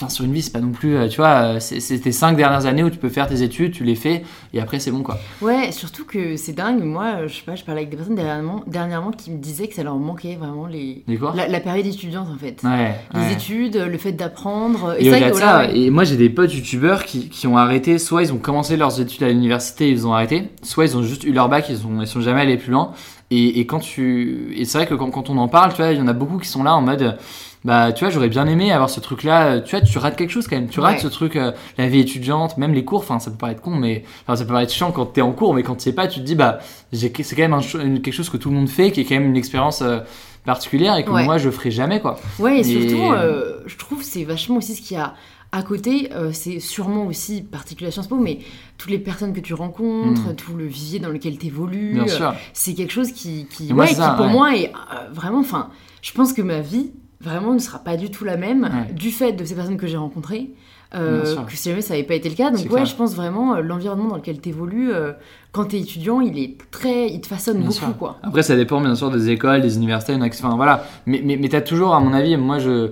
Enfin, 0.00 0.08
sur 0.08 0.24
une 0.24 0.32
vie, 0.32 0.40
c'est 0.40 0.52
pas 0.52 0.60
non 0.60 0.72
plus, 0.72 0.96
euh, 0.96 1.08
tu 1.08 1.18
vois, 1.18 1.56
euh, 1.56 1.60
c'est 1.60 1.98
tes 1.98 2.10
cinq 2.10 2.34
dernières 2.34 2.64
années 2.64 2.82
où 2.82 2.88
tu 2.88 2.96
peux 2.96 3.10
faire 3.10 3.26
tes 3.26 3.42
études, 3.42 3.72
tu 3.72 3.84
les 3.84 3.94
fais, 3.94 4.22
et 4.54 4.58
après 4.58 4.78
c'est 4.78 4.90
bon 4.90 5.02
quoi. 5.02 5.18
Ouais, 5.42 5.72
surtout 5.72 6.06
que 6.06 6.38
c'est 6.38 6.54
dingue. 6.54 6.82
Moi, 6.82 7.04
euh, 7.04 7.28
je 7.28 7.34
sais 7.34 7.42
pas, 7.44 7.54
je 7.54 7.64
parlais 7.64 7.82
avec 7.82 7.90
des 7.90 7.98
personnes 7.98 8.14
dernièrement, 8.14 8.62
dernièrement 8.66 9.10
qui 9.10 9.30
me 9.30 9.36
disaient 9.36 9.68
que 9.68 9.74
ça 9.74 9.82
leur 9.82 9.96
manquait 9.96 10.36
vraiment 10.36 10.66
les, 10.66 11.04
la, 11.34 11.48
la 11.48 11.60
période 11.60 11.84
étudiante 11.84 12.28
en 12.34 12.38
fait. 12.38 12.62
Ouais. 12.64 12.94
Les 13.12 13.20
ouais. 13.20 13.32
études, 13.34 13.76
le 13.76 13.98
fait 13.98 14.12
d'apprendre. 14.12 14.96
Et 14.98 15.04
que, 15.04 15.08
voilà, 15.10 15.34
ça, 15.34 15.58
ouais. 15.58 15.78
et 15.78 15.90
moi 15.90 16.04
j'ai 16.04 16.16
des 16.16 16.30
potes 16.30 16.54
youtubeurs 16.54 17.04
qui, 17.04 17.28
qui 17.28 17.46
ont 17.46 17.58
arrêté, 17.58 17.98
soit 17.98 18.22
ils 18.22 18.32
ont 18.32 18.38
commencé 18.38 18.78
leurs 18.78 19.02
études 19.02 19.22
à 19.24 19.28
l'université 19.28 19.88
et 19.88 19.90
ils 19.90 20.06
ont 20.06 20.14
arrêté, 20.14 20.48
soit 20.62 20.86
ils 20.86 20.96
ont 20.96 21.02
juste 21.02 21.24
eu 21.24 21.32
leur 21.34 21.50
bac, 21.50 21.66
ils, 21.68 21.86
ont, 21.86 22.00
ils 22.00 22.06
sont 22.06 22.22
jamais 22.22 22.40
allés 22.40 22.56
plus 22.56 22.72
loin. 22.72 22.92
Et, 23.30 23.60
et 23.60 23.66
quand 23.66 23.80
tu. 23.80 24.54
Et 24.56 24.64
c'est 24.64 24.78
vrai 24.78 24.86
que 24.86 24.94
quand, 24.94 25.10
quand 25.10 25.28
on 25.28 25.36
en 25.36 25.48
parle, 25.48 25.72
tu 25.72 25.82
vois, 25.82 25.92
il 25.92 25.98
y 25.98 26.02
en 26.02 26.08
a 26.08 26.14
beaucoup 26.14 26.38
qui 26.38 26.48
sont 26.48 26.62
là 26.62 26.74
en 26.74 26.80
mode. 26.80 27.18
Bah, 27.64 27.92
tu 27.92 28.04
vois, 28.04 28.10
j'aurais 28.10 28.30
bien 28.30 28.46
aimé 28.46 28.72
avoir 28.72 28.88
ce 28.88 29.00
truc-là. 29.00 29.60
Tu 29.60 29.76
vois, 29.76 29.84
tu 29.84 29.98
rates 29.98 30.16
quelque 30.16 30.30
chose 30.30 30.46
quand 30.48 30.56
même. 30.56 30.68
Tu 30.68 30.80
rates 30.80 30.96
Ouais. 30.96 31.02
ce 31.02 31.08
truc, 31.08 31.36
euh, 31.36 31.52
la 31.76 31.88
vie 31.88 32.00
étudiante, 32.00 32.56
même 32.56 32.72
les 32.72 32.84
cours. 32.86 33.00
Enfin, 33.00 33.18
ça 33.18 33.30
peut 33.30 33.36
paraître 33.36 33.60
con, 33.60 33.72
mais. 33.72 34.02
Enfin, 34.22 34.34
ça 34.36 34.44
peut 34.44 34.52
paraître 34.52 34.72
chiant 34.72 34.92
quand 34.92 35.04
t'es 35.06 35.20
en 35.20 35.32
cours, 35.32 35.52
mais 35.52 35.62
quand 35.62 35.74
tu 35.76 35.82
sais 35.82 35.92
pas, 35.92 36.08
tu 36.08 36.20
te 36.20 36.24
dis, 36.24 36.34
bah, 36.34 36.58
c'est 36.92 37.10
quand 37.12 37.36
même 37.38 37.52
un 37.52 37.60
quelque 37.60 38.12
chose 38.12 38.30
que 38.30 38.38
tout 38.38 38.48
le 38.48 38.56
monde 38.56 38.68
fait, 38.68 38.92
qui 38.92 39.00
est 39.00 39.04
quand 39.04 39.14
même 39.16 39.26
une 39.26 39.36
expérience 39.36 39.82
euh, 39.82 39.98
particulière 40.46 40.96
et 40.96 41.04
que 41.04 41.10
Ouais. 41.10 41.24
moi 41.24 41.36
je 41.36 41.50
ferai 41.50 41.70
jamais, 41.70 42.00
quoi. 42.00 42.18
Ouais, 42.38 42.56
et 42.56 42.60
Et- 42.60 42.88
surtout, 42.88 43.12
euh, 43.12 43.58
je 43.66 43.76
trouve 43.76 44.02
c'est 44.02 44.24
vachement 44.24 44.56
aussi 44.56 44.74
ce 44.74 44.80
qu'il 44.80 44.96
y 44.96 45.00
a 45.00 45.12
à 45.52 45.62
côté. 45.62 46.10
euh, 46.14 46.30
c'est 46.32 46.60
sûrement 46.60 47.04
aussi 47.06 47.42
particulier 47.42 47.88
à 47.88 47.90
Sciences 47.90 48.06
Po, 48.06 48.16
mais 48.16 48.38
toutes 48.78 48.90
les 48.90 48.98
personnes 48.98 49.34
que 49.34 49.40
tu 49.40 49.52
rencontres, 49.52 50.30
Mm. 50.30 50.36
tout 50.36 50.54
le 50.56 50.64
vivier 50.64 50.98
dans 50.98 51.10
lequel 51.10 51.36
tu 51.36 51.48
évolues, 51.48 52.00
c'est 52.54 52.72
quelque 52.72 52.92
chose 52.92 53.12
qui, 53.12 53.46
qui, 53.54 53.70
ouais, 53.74 53.88
pour 54.16 54.26
ouais. 54.26 54.32
moi 54.32 54.56
est 54.56 54.68
euh, 54.68 55.10
vraiment. 55.12 55.40
Enfin, 55.40 55.68
je 56.00 56.12
pense 56.12 56.32
que 56.32 56.40
ma 56.40 56.60
vie 56.60 56.92
vraiment 57.20 57.52
ne 57.54 57.58
sera 57.58 57.78
pas 57.80 57.96
du 57.96 58.10
tout 58.10 58.24
la 58.24 58.36
même 58.36 58.62
Ouais. 58.64 58.92
du 58.94 59.10
fait 59.10 59.32
de 59.32 59.44
ces 59.44 59.54
personnes 59.54 59.76
que 59.76 59.86
j'ai 59.86 59.96
rencontrées. 59.96 60.50
euh, 60.94 61.36
que 61.46 61.52
si 61.54 61.68
jamais 61.68 61.82
ça 61.82 61.94
n'avait 61.94 62.06
pas 62.06 62.14
été 62.14 62.28
le 62.28 62.34
cas. 62.34 62.50
Donc 62.50 62.62
ouais, 62.62 62.68
clair. 62.68 62.86
je 62.86 62.96
pense 62.96 63.14
vraiment 63.14 63.54
euh, 63.54 63.60
l'environnement 63.60 64.08
dans 64.08 64.16
lequel 64.16 64.40
tu 64.40 64.48
évolues 64.48 64.90
quand 65.52 65.66
tu 65.66 65.76
es 65.76 65.80
étudiant, 65.80 66.20
il 66.20 66.36
est 66.38 66.56
très, 66.72 67.08
il 67.08 67.20
te 67.20 67.28
façonne 67.28 67.58
Bien 67.58 67.66
beaucoup 67.66 67.78
sûr. 67.78 67.96
quoi. 67.96 68.18
Après, 68.24 68.42
ça 68.42 68.56
dépend 68.56 68.80
bien 68.80 68.94
sûr 68.96 69.08
des 69.10 69.28
écoles, 69.30 69.60
des 69.60 69.76
universités, 69.76 70.14
enfin 70.20 70.56
voilà. 70.56 70.84
Mais, 71.06 71.20
mais, 71.24 71.36
mais 71.36 71.48
t'as 71.48 71.60
toujours, 71.60 71.94
à 71.94 72.00
mon 72.00 72.12
avis, 72.12 72.36
moi 72.36 72.58
je. 72.58 72.90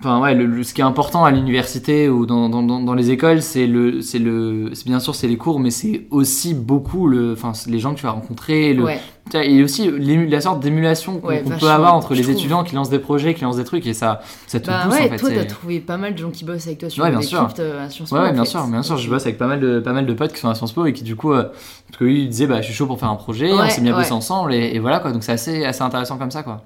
Enfin 0.00 0.18
ouais, 0.20 0.34
le, 0.34 0.46
le- 0.46 0.62
ce 0.62 0.72
qui 0.72 0.80
est 0.80 0.84
important 0.84 1.24
à 1.26 1.30
l'université 1.30 2.08
ou 2.08 2.24
dans, 2.24 2.48
dans, 2.48 2.62
dans, 2.62 2.94
les 2.94 3.10
écoles, 3.10 3.42
c'est 3.42 3.66
le, 3.66 4.00
c'est 4.00 4.18
le, 4.18 4.70
c'est 4.72 4.86
bien 4.86 4.98
sûr 4.98 5.14
c'est 5.14 5.28
les 5.28 5.36
cours, 5.36 5.60
mais 5.60 5.70
c'est 5.70 6.06
aussi 6.10 6.54
beaucoup 6.54 7.06
le, 7.06 7.32
enfin 7.34 7.52
les 7.68 7.78
gens 7.78 7.92
que 7.92 7.98
tu 8.00 8.06
vas 8.06 8.12
rencontrer, 8.12 8.72
le, 8.72 8.84
Ouais. 8.84 8.98
et 9.34 9.62
aussi 9.62 9.90
la 9.90 10.40
sorte 10.40 10.60
d'émulation 10.60 11.18
qu'on 11.18 11.28
Ouais, 11.28 11.42
peut 11.42 11.68
avoir 11.68 11.94
entre 11.94 12.14
les 12.14 12.22
trouve. 12.22 12.34
étudiants 12.34 12.64
qui 12.64 12.74
lancent 12.76 12.88
des 12.88 12.98
projets, 12.98 13.34
qui 13.34 13.42
lancent 13.42 13.58
des 13.58 13.64
trucs 13.64 13.86
et 13.86 13.92
ça, 13.92 14.22
ça 14.46 14.58
te 14.58 14.68
Bah 14.68 14.84
pousse 14.86 14.94
ouais, 14.94 15.04
en 15.04 15.08
fait. 15.10 15.16
toi, 15.18 15.28
t'as 15.34 15.44
trouvé 15.44 15.80
pas 15.80 15.98
mal 15.98 16.14
de 16.14 16.18
gens 16.18 16.30
qui 16.30 16.46
bossent 16.46 16.66
avec 16.66 16.78
toi 16.78 16.88
sur 16.88 17.04
Ouais, 17.04 17.10
bien 17.10 17.20
sûr. 17.20 17.46
euh, 17.58 17.84
à 17.86 17.90
Sciences 17.90 18.08
Po. 18.08 18.16
Ouais, 18.16 18.22
ouais, 18.22 18.28
en 18.30 18.32
bien 18.32 18.44
fait. 18.44 18.50
sûr, 18.50 18.66
bien 18.68 18.82
sûr, 18.82 18.96
je 18.96 19.10
bosse 19.10 19.26
avec 19.26 19.36
pas 19.36 19.48
mal 19.48 19.60
de, 19.60 19.80
pas 19.80 19.92
mal 19.92 20.06
de 20.06 20.14
potes 20.14 20.32
qui 20.32 20.40
sont 20.40 20.48
à 20.48 20.54
Sciences 20.54 20.72
Po 20.72 20.86
et 20.86 20.94
qui 20.94 21.04
du 21.04 21.14
coup, 21.14 21.32
euh, 21.34 21.42
parce 21.88 21.98
que 21.98 22.04
lui 22.04 22.22
il 22.22 22.28
disait 22.30 22.46
bah 22.46 22.62
je 22.62 22.66
suis 22.66 22.74
chaud 22.74 22.86
pour 22.86 22.98
faire 22.98 23.10
un 23.10 23.16
projet, 23.16 23.52
on 23.52 23.68
s'est 23.68 23.82
mis 23.82 23.90
à 23.90 23.92
bosser 23.96 24.12
ensemble 24.12 24.54
et, 24.54 24.70
et 24.74 24.78
voilà 24.78 24.98
quoi, 25.00 25.12
donc 25.12 25.22
c'est 25.24 25.32
assez, 25.32 25.62
assez 25.66 25.82
intéressant 25.82 26.16
comme 26.16 26.30
ça 26.30 26.42
quoi. 26.42 26.62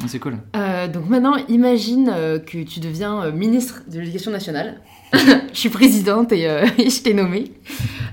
Donc, 0.00 0.08
C'est 0.10 0.18
cool. 0.18 0.38
Euh, 0.56 0.88
donc 0.88 1.08
maintenant, 1.08 1.36
imagine 1.48 2.10
euh, 2.14 2.38
que 2.38 2.62
tu 2.62 2.80
deviens 2.80 3.22
euh, 3.24 3.32
ministre 3.32 3.82
de 3.88 3.98
l'Éducation 4.00 4.30
nationale. 4.30 4.80
je 5.12 5.18
suis 5.58 5.68
présidente 5.68 6.32
et, 6.32 6.42
et 6.78 6.90
je 6.90 7.02
t'ai 7.02 7.14
nommée. 7.14 7.52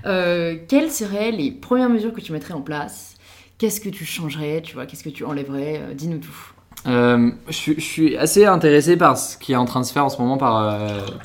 Quelles 0.03 0.91
seraient 0.91 1.31
les 1.31 1.51
premières 1.51 1.89
mesures 1.89 2.13
que 2.13 2.21
tu 2.21 2.31
mettrais 2.31 2.53
en 2.53 2.61
place? 2.61 3.15
Qu'est-ce 3.57 3.81
que 3.81 3.89
tu 3.89 4.05
changerais 4.05 4.61
Tu 4.63 4.73
vois, 4.73 4.85
qu'est-ce 4.85 5.03
que 5.03 5.09
tu 5.09 5.23
enlèverais? 5.25 5.81
Dis-nous 5.93 6.19
tout. 6.19 6.53
Je, 6.85 7.31
suis- 7.49 7.75
je 7.75 7.81
suis 7.85 8.17
assez 8.17 8.45
intéressé 8.45 8.95
par 8.97 9.17
ce 9.17 9.37
qui 9.37 9.51
est 9.51 9.57
en 9.57 9.65
train 9.65 9.81
de 9.81 9.85
se 9.85 9.91
faire 9.93 10.05
en 10.05 10.09
ce 10.09 10.17
moment 10.17 10.37
par, 10.37 10.77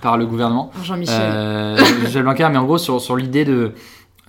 par 0.02 0.16
le 0.16 0.26
gouvernement. 0.26 0.70
Jean-Michel. 0.82 1.76
Michel 2.02 2.22
Blanquer, 2.22 2.48
mais 2.50 2.58
en 2.58 2.64
gros 2.64 2.78
sur, 2.78 3.00
sur 3.00 3.16
l'idée 3.16 3.44
de 3.44 3.72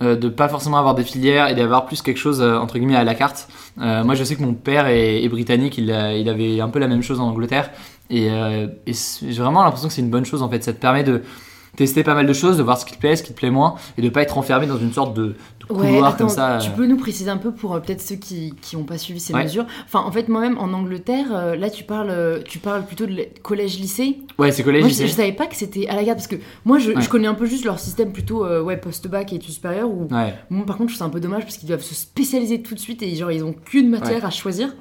euh, 0.02 0.16
de 0.16 0.28
pas 0.28 0.48
forcément 0.48 0.78
avoir 0.78 0.94
des 0.94 1.04
filières 1.04 1.48
et 1.48 1.54
d'avoir 1.54 1.86
plus 1.86 2.02
quelque 2.02 2.18
chose 2.18 2.42
euh, 2.42 2.58
entre 2.58 2.78
guillemets 2.78 2.96
à 2.96 3.04
la 3.04 3.14
carte. 3.14 3.48
Euh, 3.80 4.04
moi 4.04 4.14
je 4.14 4.24
sais 4.24 4.36
que 4.36 4.42
mon 4.42 4.54
père 4.54 4.86
est, 4.86 5.22
est 5.22 5.28
britannique, 5.28 5.78
il, 5.78 5.84
il 5.84 6.28
avait 6.28 6.60
un 6.60 6.68
peu 6.68 6.78
la 6.78 6.88
même 6.88 7.02
chose 7.02 7.20
en 7.20 7.28
Angleterre 7.28 7.70
et, 8.10 8.26
et 8.26 8.92
j'ai 8.92 9.42
vraiment 9.42 9.64
l'impression 9.64 9.88
que 9.88 9.94
c'est 9.94 10.02
une 10.02 10.10
bonne 10.10 10.24
chose 10.24 10.42
en 10.42 10.48
fait. 10.48 10.62
Ça 10.62 10.72
te 10.72 10.80
permet 10.80 11.02
de 11.02 11.22
tester 11.76 12.02
pas 12.02 12.14
mal 12.14 12.26
de 12.26 12.32
choses, 12.32 12.56
de 12.56 12.62
voir 12.62 12.78
ce 12.78 12.84
qui 12.86 12.94
te 12.94 12.98
plaît, 12.98 13.16
ce 13.16 13.22
qui 13.22 13.32
te 13.32 13.36
plaît 13.38 13.50
moins 13.50 13.74
et 13.98 14.02
de 14.02 14.08
pas 14.08 14.22
être 14.22 14.38
enfermé 14.38 14.66
dans 14.66 14.78
une 14.78 14.92
sorte 14.92 15.14
de, 15.14 15.22
de 15.26 15.34
Ouais, 15.70 15.88
couloir 15.88 16.06
attends, 16.06 16.18
comme 16.26 16.28
ça. 16.28 16.58
tu 16.62 16.70
peux 16.70 16.86
nous 16.86 16.96
préciser 16.96 17.28
un 17.30 17.36
peu 17.38 17.50
pour 17.52 17.74
euh, 17.74 17.80
peut-être 17.80 18.00
ceux 18.00 18.14
qui 18.16 18.52
n'ont 18.74 18.84
pas 18.84 18.98
suivi 18.98 19.20
ces 19.20 19.34
Ouais. 19.34 19.42
mesures 19.44 19.66
Enfin, 19.84 20.00
en 20.00 20.10
fait, 20.12 20.28
moi-même, 20.28 20.56
en 20.58 20.72
Angleterre, 20.72 21.26
euh, 21.32 21.56
là, 21.56 21.70
tu 21.70 21.84
parles, 21.84 22.10
euh, 22.10 22.40
tu 22.44 22.58
parles 22.58 22.84
plutôt 22.86 23.06
de 23.06 23.26
collège-lycée. 23.42 24.18
Ouais, 24.38 24.52
c'est 24.52 24.62
collège, 24.62 24.82
Moi, 24.82 24.90
je, 24.92 25.02
je 25.06 25.12
savais 25.12 25.32
pas 25.32 25.46
que 25.46 25.56
c'était 25.56 25.86
à 25.88 25.96
la 25.96 26.04
garde 26.04 26.18
parce 26.18 26.28
que 26.28 26.36
moi, 26.64 26.78
je, 26.78 26.92
Ouais. 26.92 27.00
je 27.00 27.08
connais 27.08 27.26
un 27.26 27.34
peu 27.34 27.46
juste 27.46 27.64
leur 27.64 27.78
système 27.78 28.12
plutôt 28.12 28.44
euh, 28.44 28.62
ouais, 28.62 28.76
post-bac 28.76 29.32
et 29.32 29.36
études 29.36 29.52
supérieures 29.52 29.90
où 29.90 30.06
Ouais. 30.12 30.34
Bon, 30.50 30.62
par 30.62 30.76
contre, 30.76 30.90
je 30.90 30.94
trouve 30.96 31.04
ça 31.04 31.04
un 31.06 31.10
peu 31.10 31.20
dommage 31.20 31.42
parce 31.42 31.56
qu'ils 31.56 31.68
doivent 31.68 31.82
se 31.82 31.94
spécialiser 31.94 32.62
tout 32.62 32.74
de 32.74 32.80
suite 32.80 33.02
et 33.02 33.14
genre 33.16 33.32
ils 33.32 33.42
ont 33.44 33.52
qu'une 33.52 33.88
matière 33.88 34.24
à 34.24 34.30
choisir. 34.30 34.74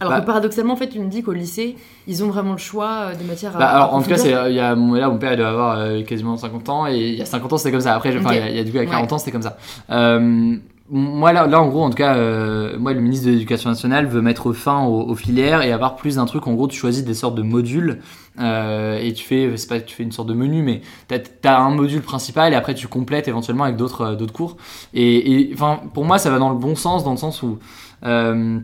Alors 0.00 0.12
Bah- 0.12 0.20
que 0.20 0.26
paradoxalement, 0.26 0.74
en 0.74 0.76
fait, 0.76 0.88
tu 0.88 0.98
me 1.00 1.08
dis 1.08 1.22
qu'au 1.22 1.32
lycée, 1.32 1.76
ils 2.06 2.22
ont 2.24 2.28
vraiment 2.28 2.52
le 2.52 2.58
choix 2.58 3.10
euh, 3.10 3.14
des 3.14 3.24
matières 3.24 3.54
à. 3.56 3.58
Bah, 3.58 3.66
alors 3.68 3.94
en 3.94 4.02
tout 4.02 4.08
cas, 4.08 4.16
c'est, 4.18 4.34
il 4.48 4.54
y 4.54 4.60
a, 4.60 4.74
mon- 4.74 4.94
là, 4.94 5.08
mon 5.08 5.18
père 5.18 5.32
il 5.32 5.38
doit 5.38 5.48
avoir 5.48 5.78
euh, 5.78 6.02
quasiment 6.02 6.36
50 6.36 6.68
ans 6.68 6.86
et 6.86 6.96
il 6.96 7.14
y 7.14 7.22
a 7.22 7.26
50 7.26 7.52
ans 7.52 7.58
c'était 7.58 7.72
comme 7.72 7.80
ça. 7.80 7.94
Après, 7.94 8.12
je- 8.12 8.18
enfin, 8.18 8.28
Ok. 8.30 8.34
il 8.36 8.40
y 8.40 8.42
a- 8.42 8.50
il 8.50 8.56
y 8.56 8.60
a 8.60 8.64
du 8.64 8.72
coup, 8.72 8.78
a 8.78 8.84
40 8.86 9.06
Ouais. 9.06 9.12
ans 9.14 9.18
c'était 9.18 9.32
comme 9.32 9.42
ça. 9.42 9.56
Euh, 9.90 10.56
moi 10.88 11.32
là, 11.32 11.48
là, 11.48 11.60
en 11.60 11.66
gros, 11.68 11.82
en 11.82 11.90
tout 11.90 11.96
cas, 11.96 12.14
euh, 12.14 12.78
moi 12.78 12.92
le 12.92 13.00
ministre 13.00 13.26
de 13.26 13.32
l'Éducation 13.32 13.70
nationale 13.70 14.06
veut 14.06 14.22
mettre 14.22 14.52
fin 14.52 14.84
aux, 14.84 15.02
aux 15.08 15.14
filières 15.16 15.62
et 15.62 15.72
avoir 15.72 15.96
plus 15.96 16.14
d'un 16.16 16.26
truc. 16.26 16.46
En 16.46 16.52
gros, 16.54 16.68
tu 16.68 16.76
choisis 16.78 17.02
des 17.02 17.14
sortes 17.14 17.34
de 17.34 17.42
modules 17.42 17.98
euh, 18.38 18.98
et 19.00 19.12
tu 19.12 19.24
fais, 19.24 19.56
c'est 19.56 19.66
pas, 19.68 19.80
tu 19.80 19.96
fais 19.96 20.02
une 20.04 20.12
sorte 20.12 20.28
de 20.28 20.34
menu, 20.34 20.62
mais 20.62 20.82
t'as 21.08 21.18
as 21.50 21.58
un 21.60 21.70
module 21.70 22.02
principal 22.02 22.52
et 22.52 22.56
après 22.56 22.74
tu 22.74 22.86
complètes 22.86 23.26
éventuellement 23.28 23.64
avec 23.64 23.76
d'autres 23.76 24.02
euh, 24.02 24.14
d'autres 24.14 24.32
cours. 24.34 24.56
Et 24.94 25.32
et, 25.32 25.50
enfin, 25.54 25.80
pour 25.94 26.04
moi, 26.04 26.18
ça 26.18 26.30
va 26.30 26.38
dans 26.38 26.50
le 26.50 26.56
bon 26.58 26.76
sens, 26.76 27.02
dans 27.02 27.10
le 27.12 27.16
sens 27.16 27.42
où 27.42 27.58
euh, 28.04 28.60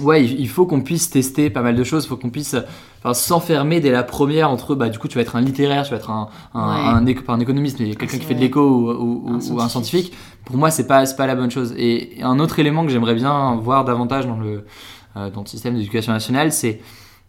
ouais, 0.00 0.24
il 0.24 0.48
faut 0.48 0.66
qu'on 0.66 0.80
puisse 0.82 1.10
tester 1.10 1.50
pas 1.50 1.62
mal 1.62 1.74
de 1.76 1.84
choses, 1.84 2.04
il 2.04 2.08
faut 2.08 2.16
qu'on 2.16 2.30
puisse 2.30 2.54
enfin, 3.00 3.14
s'enfermer 3.14 3.80
dès 3.80 3.90
la 3.90 4.02
première 4.04 4.50
entre 4.50 4.74
bah 4.74 4.88
du 4.88 4.98
coup 4.98 5.08
tu 5.08 5.16
vas 5.16 5.22
être 5.22 5.36
un 5.36 5.40
littéraire, 5.40 5.84
tu 5.84 5.90
vas 5.90 5.96
être 5.96 6.10
un, 6.10 6.28
un, 6.54 7.04
Ouais. 7.04 7.14
un 7.28 7.40
économiste 7.40 7.80
mais 7.80 7.94
quelqu'un 7.94 8.18
qui 8.18 8.24
fait 8.24 8.34
de 8.34 8.40
l'éco 8.40 8.60
ou, 8.60 8.90
ou- 8.90 9.28
Un 9.28 9.38
ou- 9.40 9.52
ou 9.54 9.60
un 9.60 9.68
scientifique. 9.68 10.12
Pour 10.44 10.56
moi 10.56 10.70
c'est 10.70 10.86
pas 10.86 11.04
pas 11.06 11.26
la 11.26 11.34
bonne 11.34 11.50
chose. 11.50 11.74
Et 11.76 12.18
un 12.22 12.38
autre 12.38 12.58
élément 12.58 12.84
que 12.84 12.90
j'aimerais 12.92 13.14
bien 13.14 13.56
voir 13.56 13.84
davantage 13.84 14.26
dans 14.26 14.38
le 14.38 14.64
euh, 15.16 15.30
dans 15.30 15.40
le 15.42 15.46
système 15.46 15.74
d'éducation 15.74 16.12
nationale, 16.12 16.52
c'est 16.52 16.80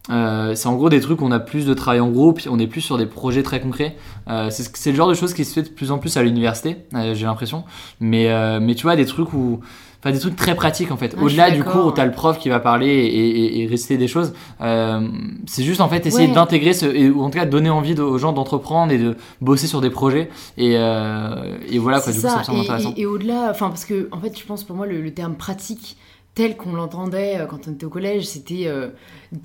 euh, 0.10 0.56
c'est 0.56 0.68
en 0.68 0.76
gros 0.76 0.90
des 0.90 1.02
trucs 1.02 1.22
où 1.22 1.26
on 1.26 1.32
a 1.32 1.40
plus 1.40 1.66
de 1.66 1.74
travail 1.74 2.00
en 2.00 2.10
groupe, 2.10 2.40
on 2.50 2.58
est 2.60 2.68
plus 2.68 2.82
sur 2.82 2.98
des 2.98 3.06
projets 3.06 3.44
très 3.44 3.60
concrets. 3.62 3.96
Euh, 4.30 4.50
c'est 4.50 4.90
le 4.92 4.96
genre 4.98 5.08
de 5.10 5.14
choses 5.14 5.34
qui 5.34 5.46
se 5.46 5.54
fait 5.54 5.62
de 5.64 5.70
plus 5.70 5.92
en 5.92 5.98
plus 6.00 6.18
à 6.18 6.24
l'université, 6.24 6.78
euh, 6.96 7.14
j'ai 7.14 7.26
l'impression. 7.26 7.64
Mais, 8.00 8.28
mais 8.60 8.76
tu 8.76 8.84
vois, 8.84 8.96
des 8.96 9.06
trucs 9.06 9.34
où. 9.34 9.60
Enfin, 10.02 10.12
des 10.14 10.20
trucs 10.20 10.38
très 10.38 10.56
pratiques 10.56 10.92
en 10.92 10.98
fait. 10.98 11.14
Je 11.18 11.22
Au-delà 11.22 11.52
du 11.52 11.62
cours 11.64 11.88
où 11.88 11.92
t'as 11.92 12.06
le 12.06 12.12
prof 12.14 12.40
qui 12.40 12.48
va 12.48 12.62
parler 12.62 12.88
et, 12.88 13.60
et, 13.60 13.62
et 13.64 13.68
réciter 13.68 13.98
des 13.98 14.08
choses, 14.08 14.34
euh, 14.62 15.06
c'est 15.46 15.64
juste 15.64 15.82
en 15.82 15.90
fait 15.90 16.06
essayer 16.06 16.30
Ouais. 16.30 16.34
d'intégrer 16.34 16.72
ce, 16.72 16.86
et- 16.86 17.10
ou 17.10 17.22
en 17.22 17.30
tout 17.30 17.38
cas 17.38 17.46
donner 17.46 17.70
envie 17.70 17.96
de- 17.96 18.02
aux 18.02 18.18
gens 18.18 18.32
d'entreprendre 18.32 18.94
et 18.94 18.98
de 18.98 19.18
bosser 19.42 19.68
sur 19.68 19.82
des 19.82 19.90
projets. 19.90 20.30
Et, 20.58 20.76
euh, 20.78 21.58
et 21.70 21.80
voilà 21.80 22.00
quoi, 22.00 22.14
du 22.14 22.20
coup, 22.22 22.28
ça 22.28 22.42
Et, 22.50 22.60
intéressant. 22.62 22.94
et- 22.96 23.06
au-delà, 23.06 23.48
enfin, 23.52 23.68
parce 23.68 23.84
que, 23.84 24.08
en 24.14 24.22
fait, 24.22 24.40
je 24.40 24.46
pense 24.46 24.64
pour 24.64 24.78
moi, 24.78 24.86
le, 24.88 25.02
le 25.02 25.12
terme 25.14 25.36
pratique 25.36 25.98
tel 26.34 26.56
qu'on 26.56 26.72
l'entendait 26.74 27.36
euh, 27.40 27.46
quand 27.46 27.68
on 27.68 27.72
était 27.74 27.86
au 27.86 27.90
collège, 27.90 28.26
c'était, 28.26 28.68
euh, 28.68 28.88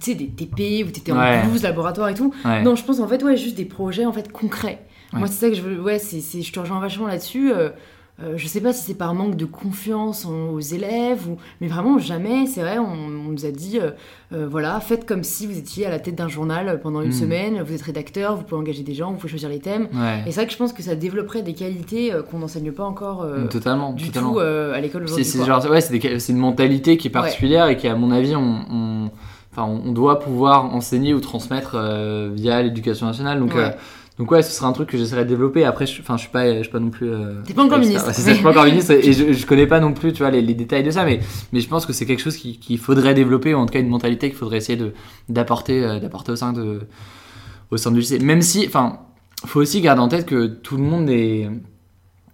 tu 0.00 0.12
sais, 0.12 0.14
des 0.14 0.28
TP 0.28 0.84
où 0.86 0.90
t'étais 0.92 1.10
en 1.10 1.18
Ouais. 1.18 1.42
blouse, 1.42 1.64
laboratoire 1.64 2.10
et 2.10 2.14
tout. 2.14 2.32
Ouais. 2.44 2.62
Non, 2.62 2.76
je 2.76 2.84
pense 2.84 3.00
en 3.00 3.08
fait, 3.08 3.24
ouais, 3.24 3.36
juste 3.36 3.56
des 3.56 3.64
projets 3.64 4.06
en 4.06 4.12
fait 4.12 4.30
concrets. 4.30 4.78
Moi, 5.12 5.26
c'est 5.28 5.46
ça 5.46 5.48
que 5.48 5.54
je 5.56 5.62
veux. 5.62 5.80
Ouais, 5.80 5.98
c'est, 6.00 6.20
c'est- 6.20 6.42
je 6.42 6.52
te 6.52 6.58
rejoins 6.60 6.78
vachement 6.80 7.06
là-dessus. 7.08 7.52
Euh, 8.22 8.24
euh, 8.24 8.34
je 8.36 8.46
sais 8.46 8.60
pas 8.60 8.72
si 8.72 8.84
c'est 8.84 8.94
par 8.94 9.12
manque 9.12 9.34
de 9.36 9.44
confiance 9.44 10.24
en- 10.24 10.50
aux 10.50 10.60
élèves, 10.60 11.28
ou... 11.28 11.36
mais 11.60 11.66
vraiment 11.66 11.98
jamais, 11.98 12.46
c'est 12.46 12.60
vrai, 12.60 12.78
on, 12.78 12.84
on 12.84 13.32
nous 13.32 13.44
a 13.44 13.50
dit, 13.50 13.80
euh, 13.80 13.90
euh, 14.32 14.46
voilà, 14.48 14.78
faites 14.78 15.04
comme 15.04 15.24
si 15.24 15.48
vous 15.48 15.58
étiez 15.58 15.84
à 15.86 15.90
la 15.90 15.98
tête 15.98 16.14
d'un 16.14 16.28
journal 16.28 16.78
pendant 16.80 17.00
une 17.00 17.08
Mm. 17.08 17.12
semaine, 17.12 17.62
vous 17.66 17.74
êtes 17.74 17.82
rédacteur, 17.82 18.36
vous 18.36 18.44
pouvez 18.44 18.60
engager 18.60 18.84
des 18.84 18.94
gens, 18.94 19.10
vous 19.10 19.16
pouvez 19.16 19.30
choisir 19.30 19.48
les 19.48 19.58
thèmes. 19.58 19.88
Ouais. 19.92 20.22
Et 20.26 20.30
c'est 20.30 20.36
vrai 20.40 20.46
que 20.46 20.52
je 20.52 20.58
pense 20.58 20.72
que 20.72 20.82
ça 20.82 20.94
développerait 20.94 21.42
des 21.42 21.54
qualités 21.54 22.12
euh, 22.12 22.22
qu'on 22.22 22.38
n'enseigne 22.38 22.70
pas 22.70 22.84
encore 22.84 23.22
euh, 23.22 23.46
totalement. 23.48 23.92
du 23.92 24.06
totalement. 24.06 24.34
tout 24.34 24.38
euh, 24.38 24.72
à 24.74 24.80
l'école 24.80 25.02
C'est 25.08 25.20
aujourd'hui. 25.20 25.24
c'est 25.24 25.68
ouais, 25.68 26.18
une 26.28 26.38
mentalité 26.38 26.96
qui 26.96 27.08
est 27.08 27.10
particulière 27.10 27.66
et 27.66 27.76
qui, 27.76 27.88
à 27.88 27.96
mon 27.96 28.12
avis, 28.12 28.36
on, 28.36 28.60
on- 28.70 29.10
enfin, 29.52 29.64
on 29.68 29.90
doit 29.92 30.20
pouvoir 30.20 30.72
enseigner 30.74 31.14
ou 31.14 31.20
transmettre 31.20 31.72
euh, 31.74 32.30
via 32.32 32.62
l'éducation 32.62 33.06
nationale. 33.06 33.38
Donc, 33.40 33.54
euh, 33.56 33.70
donc 34.18 34.30
ouais, 34.30 34.42
ce 34.42 34.52
serait 34.52 34.66
un 34.66 34.72
truc 34.72 34.88
que 34.90 34.96
j'essaierais 34.96 35.24
de 35.24 35.28
développer. 35.28 35.64
Après, 35.64 35.86
je, 35.86 36.00
enfin, 36.00 36.16
je 36.16 36.22
suis 36.22 36.30
pas, 36.30 36.56
je 36.58 36.62
suis 36.62 36.70
pas 36.70 36.78
non 36.78 36.90
plus. 36.90 37.08
euh, 37.10 37.42
T'es 37.44 37.52
pas 37.54 37.64
encore 37.64 37.78
ministre. 37.78 38.12
Ça, 38.12 38.28
je 38.30 38.34
suis 38.34 38.42
pas 38.44 38.50
encore 38.50 38.64
ministre 38.64 38.92
et 38.92 39.12
je, 39.12 39.32
je 39.32 39.46
connais 39.46 39.66
pas 39.66 39.80
non 39.80 39.92
plus, 39.92 40.12
tu 40.12 40.18
vois, 40.18 40.30
les, 40.30 40.40
les 40.40 40.54
détails 40.54 40.84
de 40.84 40.90
ça. 40.92 41.04
Mais, 41.04 41.20
mais 41.52 41.60
je 41.60 41.68
pense 41.68 41.84
que 41.84 41.92
c'est 41.92 42.06
quelque 42.06 42.22
chose 42.22 42.36
qui- 42.36 42.58
qu'il 42.58 42.78
faudrait 42.78 43.14
développer 43.14 43.54
ou 43.54 43.58
en 43.58 43.66
tout 43.66 43.72
cas 43.72 43.80
une 43.80 43.88
mentalité 43.88 44.28
qu'il 44.28 44.38
faudrait 44.38 44.58
essayer 44.58 44.78
de 44.78 44.92
d'apporter, 45.28 45.82
euh, 45.84 45.98
d'apporter 45.98 46.30
au 46.32 46.36
sein 46.36 46.52
de, 46.52 46.80
au 47.72 47.76
sein 47.76 47.90
du 47.90 48.00
lycée. 48.00 48.18
Même 48.20 48.40
si, 48.42 48.64
enfin, 48.68 49.00
faut 49.46 49.60
aussi 49.60 49.80
garder 49.80 50.00
en 50.00 50.08
tête 50.08 50.26
que 50.26 50.46
tout 50.46 50.76
le 50.76 50.84
monde 50.84 51.10
est 51.10 51.50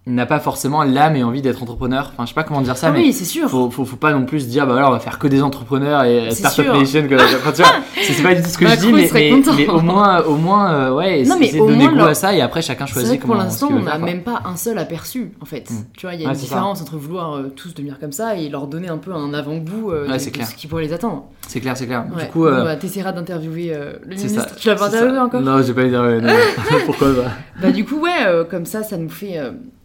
n'a 0.07 0.25
pas 0.25 0.39
forcément 0.39 0.81
l'âme 0.83 1.15
et 1.15 1.23
envie 1.23 1.43
d'être 1.43 1.61
entrepreneur. 1.61 2.09
Enfin, 2.11 2.23
je 2.23 2.29
sais 2.29 2.33
pas 2.33 2.43
comment 2.43 2.61
dire 2.61 2.75
ça, 2.75 2.87
Ah 2.87 2.91
mais 2.91 3.01
oui, 3.01 3.13
c'est 3.13 3.23
sûr. 3.23 3.47
faut, 3.47 3.69
faut, 3.69 3.85
faut 3.85 3.97
pas 3.97 4.11
non 4.13 4.25
plus 4.25 4.47
dire, 4.47 4.65
bah 4.65 4.71
voilà, 4.73 4.87
on 4.89 4.91
va 4.91 4.99
faire 4.99 5.19
que 5.19 5.27
des 5.27 5.43
entrepreneurs 5.43 6.03
et 6.05 6.29
C'est 6.31 6.37
Startup. 6.47 6.65
Nation. 6.73 7.07
Que, 7.07 7.13
enfin, 7.15 7.51
tu 7.51 7.61
vois, 7.61 7.71
c'est 8.01 8.13
c'est 8.13 8.23
pas 8.23 8.33
du 8.33 8.41
tout 8.41 8.49
ce 8.49 8.57
que 8.57 8.67
je 8.67 8.75
dis, 8.77 8.91
mais, 8.91 9.07
mais, 9.13 9.31
mais 9.57 9.67
au 9.67 9.79
moins, 9.81 10.23
au 10.23 10.35
moins 10.37 10.73
euh, 10.73 10.93
ouais, 10.95 11.23
Non, 11.23 11.35
mais 11.39 11.53
au 11.59 11.67
de 11.69 11.73
moins, 11.75 11.91
leur- 11.93 12.07
à 12.07 12.13
ça 12.15 12.33
et 12.33 12.41
après 12.41 12.63
chacun 12.63 12.87
C'est 12.87 12.93
choisit 12.93 13.09
vrai 13.09 13.17
que 13.19 13.21
pour 13.27 13.31
comment. 13.33 13.43
l'instant, 13.43 13.67
ce 13.67 13.73
qu'il 13.73 13.81
on 13.81 13.85
n'a 13.85 13.99
même 13.99 14.23
pas 14.23 14.41
un 14.45 14.55
seul 14.55 14.79
aperçu, 14.79 15.33
en 15.39 15.45
fait. 15.45 15.69
Mm. 15.69 15.75
Tu 15.95 16.05
vois, 16.07 16.15
il 16.15 16.21
y 16.21 16.23
a 16.23 16.27
Ouais, 16.29 16.33
une 16.33 16.39
c'est 16.39 16.47
ça. 16.47 16.55
différence 16.55 16.81
entre 16.81 16.95
vouloir 16.97 17.35
euh, 17.35 17.53
tous 17.55 17.75
devenir 17.75 17.99
comme 17.99 18.11
ça 18.11 18.35
et 18.35 18.49
leur 18.49 18.65
donner 18.65 18.87
un 18.89 18.97
peu 18.97 19.13
un 19.13 19.35
avant-goût 19.35 19.91
euh, 19.91 20.07
Ouais, 20.07 20.13
de, 20.13 20.17
c'est 20.17 20.35
ce 20.43 20.55
qui 20.55 20.65
pourrait 20.65 20.83
les 20.83 20.93
attendre. 20.93 21.25
C'est 21.47 21.59
clair, 21.59 21.77
c'est 21.77 21.85
clair. 21.85 22.05
Du 22.17 22.25
coup, 22.25 22.45
bah, 22.45 22.75
t'essaieras 22.75 23.11
d'interviewer 23.11 23.67
le 24.03 24.17
c'est 24.17 24.25
ministre. 24.29 24.55
Tu 24.55 24.67
l'as 24.67 24.75
pas 24.75 24.89
c'est 24.89 24.95
interviewé 24.97 25.19
encore? 25.19 25.41
Non, 25.41 25.61
j'ai 25.61 25.73
pas 25.75 25.81
interviewé. 25.83 26.21
Pourquoi 26.87 27.09
pas? 27.13 27.29
Bah 27.61 27.71
du 27.71 27.85
coup 27.85 27.99
ouais, 27.99 28.45
comme 28.49 28.65
ça, 28.65 28.81
ça 28.81 28.97
nous 28.97 29.09
fait 29.09 29.37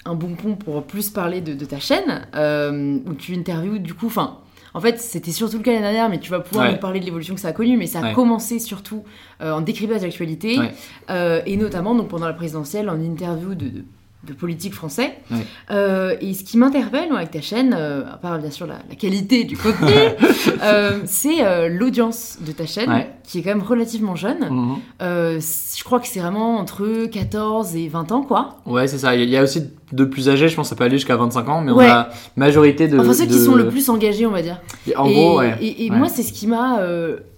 un 0.07 0.15
bon 0.15 0.35
pont 0.35 0.55
pour 0.57 0.83
plus 0.85 1.11
parler 1.11 1.41
de, 1.41 1.53
de 1.55 1.65
ta 1.65 1.79
chaîne, 1.81 2.27
euh, 2.35 2.99
où 3.07 3.15
tu 3.15 3.35
interviews 3.35 3.79
du 3.79 3.93
coup, 3.95 4.07
enfin, 4.07 4.39
en 4.75 4.81
fait 4.81 5.01
c'était 5.01 5.33
surtout 5.33 5.59
le 5.59 5.63
cas 5.63 5.73
l'année 5.73 5.83
dernière, 5.83 6.09
mais 6.09 6.21
tu 6.21 6.31
vas 6.31 6.41
pouvoir 6.41 6.67
Ouais. 6.67 6.73
nous 6.73 6.79
parler 6.79 7.01
de 7.01 7.05
l'évolution 7.05 7.35
que 7.35 7.41
ça 7.41 7.49
a 7.49 7.53
connue, 7.53 7.77
mais 7.77 7.87
ça 7.87 8.01
a 8.01 8.03
Ouais. 8.03 8.13
commencé 8.13 8.59
surtout 8.59 9.05
euh, 9.43 9.53
en 9.53 9.61
décryptage 9.61 10.03
d'actualité, 10.03 10.59
Ouais. 10.59 10.73
euh, 11.11 11.41
et 11.47 11.57
notamment 11.57 11.95
donc 11.95 12.09
pendant 12.09 12.27
la 12.27 12.33
présidentielle 12.35 12.89
en 12.89 13.01
interview 13.01 13.55
de, 13.55 13.69
de, 13.69 13.85
de 14.25 14.33
politiques 14.33 14.75
français. 14.75 15.19
Ouais. 15.31 15.47
Euh, 15.71 16.17
et 16.21 16.35
ce 16.35 16.43
qui 16.43 16.59
m'interpelle 16.59 17.13
avec 17.13 17.31
ta 17.31 17.41
chaîne, 17.41 17.73
euh, 17.79 18.03
à 18.13 18.17
part 18.17 18.39
bien 18.41 18.51
sûr 18.51 18.67
la, 18.67 18.79
la 18.89 18.97
qualité 18.97 19.45
du 19.45 19.57
contenu, 19.57 19.87
euh, 20.65 20.99
c'est 21.05 21.69
l'audience 21.69 22.39
de 22.45 22.51
ta 22.51 22.67
chaîne, 22.67 22.91
Ouais. 22.91 23.09
qui 23.23 23.39
est 23.39 23.43
quand 23.43 23.51
même 23.51 23.63
relativement 23.63 24.17
jeune. 24.17 24.49
Mhm. 24.51 24.77
Je 25.01 25.85
crois 25.85 26.01
que 26.01 26.09
c'est 26.09 26.19
vraiment 26.21 26.57
entre 26.57 27.07
14 27.07 27.77
et 27.77 27.87
20 27.89 28.11
ans, 28.11 28.23
quoi. 28.23 28.57
Ouais, 28.67 28.89
c'est 28.89 28.99
ça. 28.99 29.15
Il 29.15 29.29
y 29.31 29.37
a- 29.37 29.43
aussi 29.45 29.63
de 29.93 30.05
plus 30.05 30.29
âgés, 30.29 30.49
je 30.49 30.57
pense 30.57 30.67
que 30.67 30.71
ça 30.71 30.77
peut 30.77 30.83
aller 30.85 30.97
jusqu'à 30.97 31.15
25 31.17 31.49
ans, 31.49 31.61
mais 31.61 31.71
Ouais. 31.71 31.87
on 31.87 31.91
a 31.91 32.09
majorité 32.35 32.89
de. 32.89 32.99
Enfin, 32.99 33.13
ceux 33.13 33.27
qui 33.27 33.39
sont 33.39 33.55
le 33.55 33.69
plus 33.69 33.89
engagés, 33.91 34.27
on 34.27 34.33
va 34.33 34.43
dire. 34.43 34.61
En 34.97 35.07
et, 35.09 35.13
gros, 35.13 35.39
ouais. 35.39 35.57
Et, 35.61 35.89
moi, 35.91 36.09
c'est 36.09 36.25
ce 36.25 36.33
qui 36.33 36.49
m'a 36.49 36.81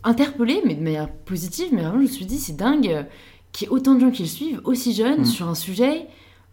interpellée, 0.04 0.62
mais 0.64 0.74
de 0.74 0.82
manière 0.82 1.08
positive. 1.26 1.66
Mais 1.72 1.82
vraiment, 1.82 1.96
je 1.98 2.02
me 2.02 2.06
suis 2.06 2.24
dit, 2.24 2.38
c'est 2.38 2.56
dingue 2.56 3.04
qu'il 3.52 3.66
y 3.66 3.70
ait 3.70 3.74
autant 3.74 3.94
de 3.94 4.00
gens 4.00 4.10
qui 4.10 4.22
le 4.22 4.28
suivent, 4.28 4.60
aussi 4.64 4.94
jeunes, 4.94 5.20
Mm. 5.20 5.24
sur 5.26 5.48
un 5.48 5.54
sujet 5.54 6.06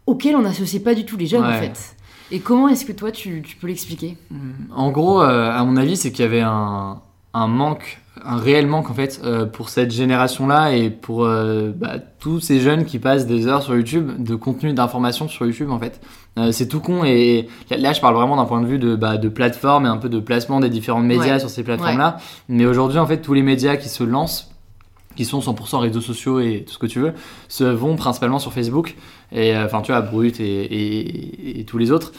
auquel 0.06 0.36
on 0.36 0.42
n'associe 0.42 0.82
pas 0.84 0.94
du 0.96 1.06
tout 1.06 1.18
les 1.18 1.26
jeunes, 1.28 1.44
en 1.44 1.54
fait. 1.54 1.96
Et 2.32 2.40
comment 2.40 2.68
est-ce 2.68 2.86
que 2.86 2.92
toi, 2.92 3.12
tu, 3.12 3.42
tu 3.44 3.56
peux 3.56 3.68
l'expliquer? 3.68 4.18
En 4.76 4.92
gros, 4.92 5.22
euh, 5.22 5.52
à 5.52 5.64
mon 5.64 5.78
avis, 5.78 5.96
c'est 5.96 6.12
qu'il 6.12 6.24
y 6.24 6.28
avait 6.28 6.42
un, 6.42 7.00
un 7.36 7.48
manque, 7.48 8.02
un 8.24 8.38
réel 8.38 8.66
manque 8.66 8.90
en 8.90 8.96
fait, 8.96 9.22
euh, 9.24 9.46
pour 9.46 9.70
cette 9.70 9.92
génération-là 9.92 10.72
et 10.76 10.90
pour 10.90 11.26
euh, 11.26 11.72
bah, 11.76 12.00
tous 12.20 12.40
ces 12.40 12.60
jeunes 12.62 12.86
qui 12.86 12.98
passent 12.98 13.28
des 13.28 13.46
heures 13.46 13.62
sur 13.62 13.76
YouTube 13.76 14.24
de 14.24 14.34
contenu 14.34 14.74
d'information 14.74 15.28
sur 15.28 15.46
YouTube 15.46 15.70
en 15.70 15.80
fait. 15.80 16.02
C'est 16.52 16.68
tout 16.68 16.82
con 16.82 17.06
et 17.06 17.48
là, 17.70 17.78
là, 17.78 17.94
je 17.94 18.02
parle 18.02 18.16
vraiment 18.16 18.36
d'un 18.36 18.44
point 18.44 18.60
de 18.60 18.66
vue 18.68 18.78
de, 18.80 18.96
bah, 18.98 19.16
de 19.18 19.30
plateforme 19.30 19.86
et 19.86 19.90
un 19.90 19.96
peu 19.96 20.10
de 20.10 20.20
placement 20.20 20.60
des 20.60 20.70
différents 20.70 21.00
médias 21.00 21.34
Ouais. 21.36 21.40
sur 21.40 21.50
ces 21.50 21.64
plateformes-là. 21.64 22.18
Mais 22.50 22.66
aujourd'hui, 22.66 23.00
en 23.00 23.06
fait, 23.06 23.20
tous 23.22 23.34
les 23.34 23.42
médias 23.44 23.78
qui 23.78 23.88
se 23.88 24.04
lancent 24.04 24.52
qui 25.16 25.26
sont 25.26 25.40
100% 25.40 25.78
réseaux 25.78 26.02
sociaux 26.02 26.40
et 26.40 26.64
tout 26.66 26.74
ce 26.74 26.78
que 26.78 26.86
tu 26.86 27.00
veux, 27.00 27.14
se 27.48 27.64
vont 27.64 27.96
principalement 27.96 28.40
sur 28.40 28.54
Facebook. 28.54 28.96
Et 29.32 29.56
euh, 29.56 29.66
enfin, 29.66 29.82
tu 29.82 29.92
vois, 29.92 30.02
Brut 30.02 30.40
et, 30.40 31.64
tous 31.68 31.78
les 31.78 31.92
autres. 31.92 32.12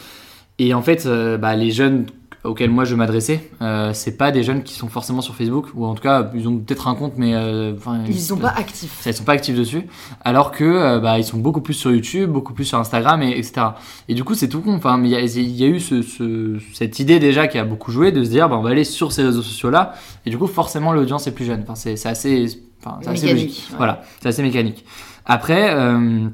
Et 0.59 0.73
en 0.73 0.81
fait, 0.81 1.05
euh, 1.05 1.37
bah, 1.37 1.55
les 1.55 1.71
jeunes 1.71 2.07
auxquels 2.43 2.69
moi 2.69 2.85
je 2.85 2.95
m'adressais, 2.95 3.49
euh, 3.61 3.91
c'est 3.93 4.15
pas 4.17 4.31
des 4.31 4.43
jeunes 4.43 4.63
qui 4.63 4.73
sont 4.73 4.87
forcément 4.87 5.21
sur 5.21 5.35
Facebook, 5.35 5.67
ou 5.75 5.85
en 5.85 5.95
tout 5.95 6.01
cas, 6.03 6.29
ils 6.33 6.47
ont 6.47 6.57
peut-être 6.59 6.87
un 6.87 6.95
compte, 6.95 7.13
mais 7.17 7.33
euh, 7.35 7.73
Ils 8.07 8.19
sont 8.19 8.37
pas 8.37 8.53
actifs. 8.55 8.99
ça, 9.01 9.09
ils 9.09 9.13
sont 9.13 9.23
pas 9.25 9.33
actifs 9.33 9.55
dessus, 9.57 9.83
alors 10.23 10.51
que 10.51 10.63
euh, 10.63 10.99
bah, 10.99 11.17
ils 11.19 11.23
sont 11.25 11.37
beaucoup 11.37 11.61
plus 11.61 11.73
sur 11.73 11.91
YouTube, 11.91 12.29
beaucoup 12.31 12.53
plus 12.53 12.65
sur 12.65 12.77
Instagram, 12.79 13.21
et, 13.21 13.31
etc. 13.37 13.67
Et 14.07 14.13
du 14.13 14.23
coup, 14.23 14.33
c'est 14.35 14.47
tout 14.47 14.61
con. 14.61 14.75
Enfin, 14.75 14.97
mais 14.97 15.09
il 15.09 15.11
y 15.11 15.15
a, 15.15 15.21
il 15.21 15.55
y 15.55 15.63
a 15.63 15.67
eu 15.67 15.79
ce, 15.79 16.01
ce- 16.01 16.57
cette 16.73 16.99
idée 16.99 17.19
déjà 17.19 17.47
qui 17.47 17.57
a 17.57 17.65
beaucoup 17.65 17.91
joué 17.91 18.11
de 18.11 18.23
se 18.23 18.29
dire, 18.29 18.47
bah, 18.49 18.57
on 18.57 18.61
va 18.61 18.69
aller 18.69 18.83
sur 18.85 19.11
ces 19.11 19.23
réseaux 19.23 19.41
sociaux-là, 19.41 19.93
et 20.25 20.29
du 20.29 20.37
coup, 20.37 20.47
forcément, 20.47 20.93
l'audience 20.93 21.27
est 21.27 21.31
plus 21.33 21.45
jeune. 21.45 21.61
Enfin, 21.63 21.75
c'est 21.75 22.05
assez, 22.05 22.47
enfin, 22.85 22.99
assez 23.05 23.27
logique. 23.29 23.63
ouais. 23.71 23.77
Voilà, 23.77 24.01
c'est 24.21 24.29
assez 24.29 24.43
mécanique. 24.43 24.85
Après, 25.25 25.73
euh, 25.75 26.27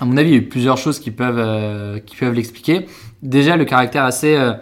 à 0.00 0.04
mon 0.04 0.16
avis, 0.16 0.30
il 0.30 0.32
y 0.32 0.36
a 0.36 0.40
eu 0.40 0.48
plusieurs 0.48 0.76
choses 0.76 0.98
qui 0.98 1.10
peuvent, 1.10 1.38
euh, 1.38 1.98
qui 2.00 2.16
peuvent 2.16 2.34
l'expliquer. 2.34 2.86
Déjà, 3.22 3.56
le 3.56 3.64
caractère 3.64 4.04
assez 4.04 4.34
euh, 4.36 4.52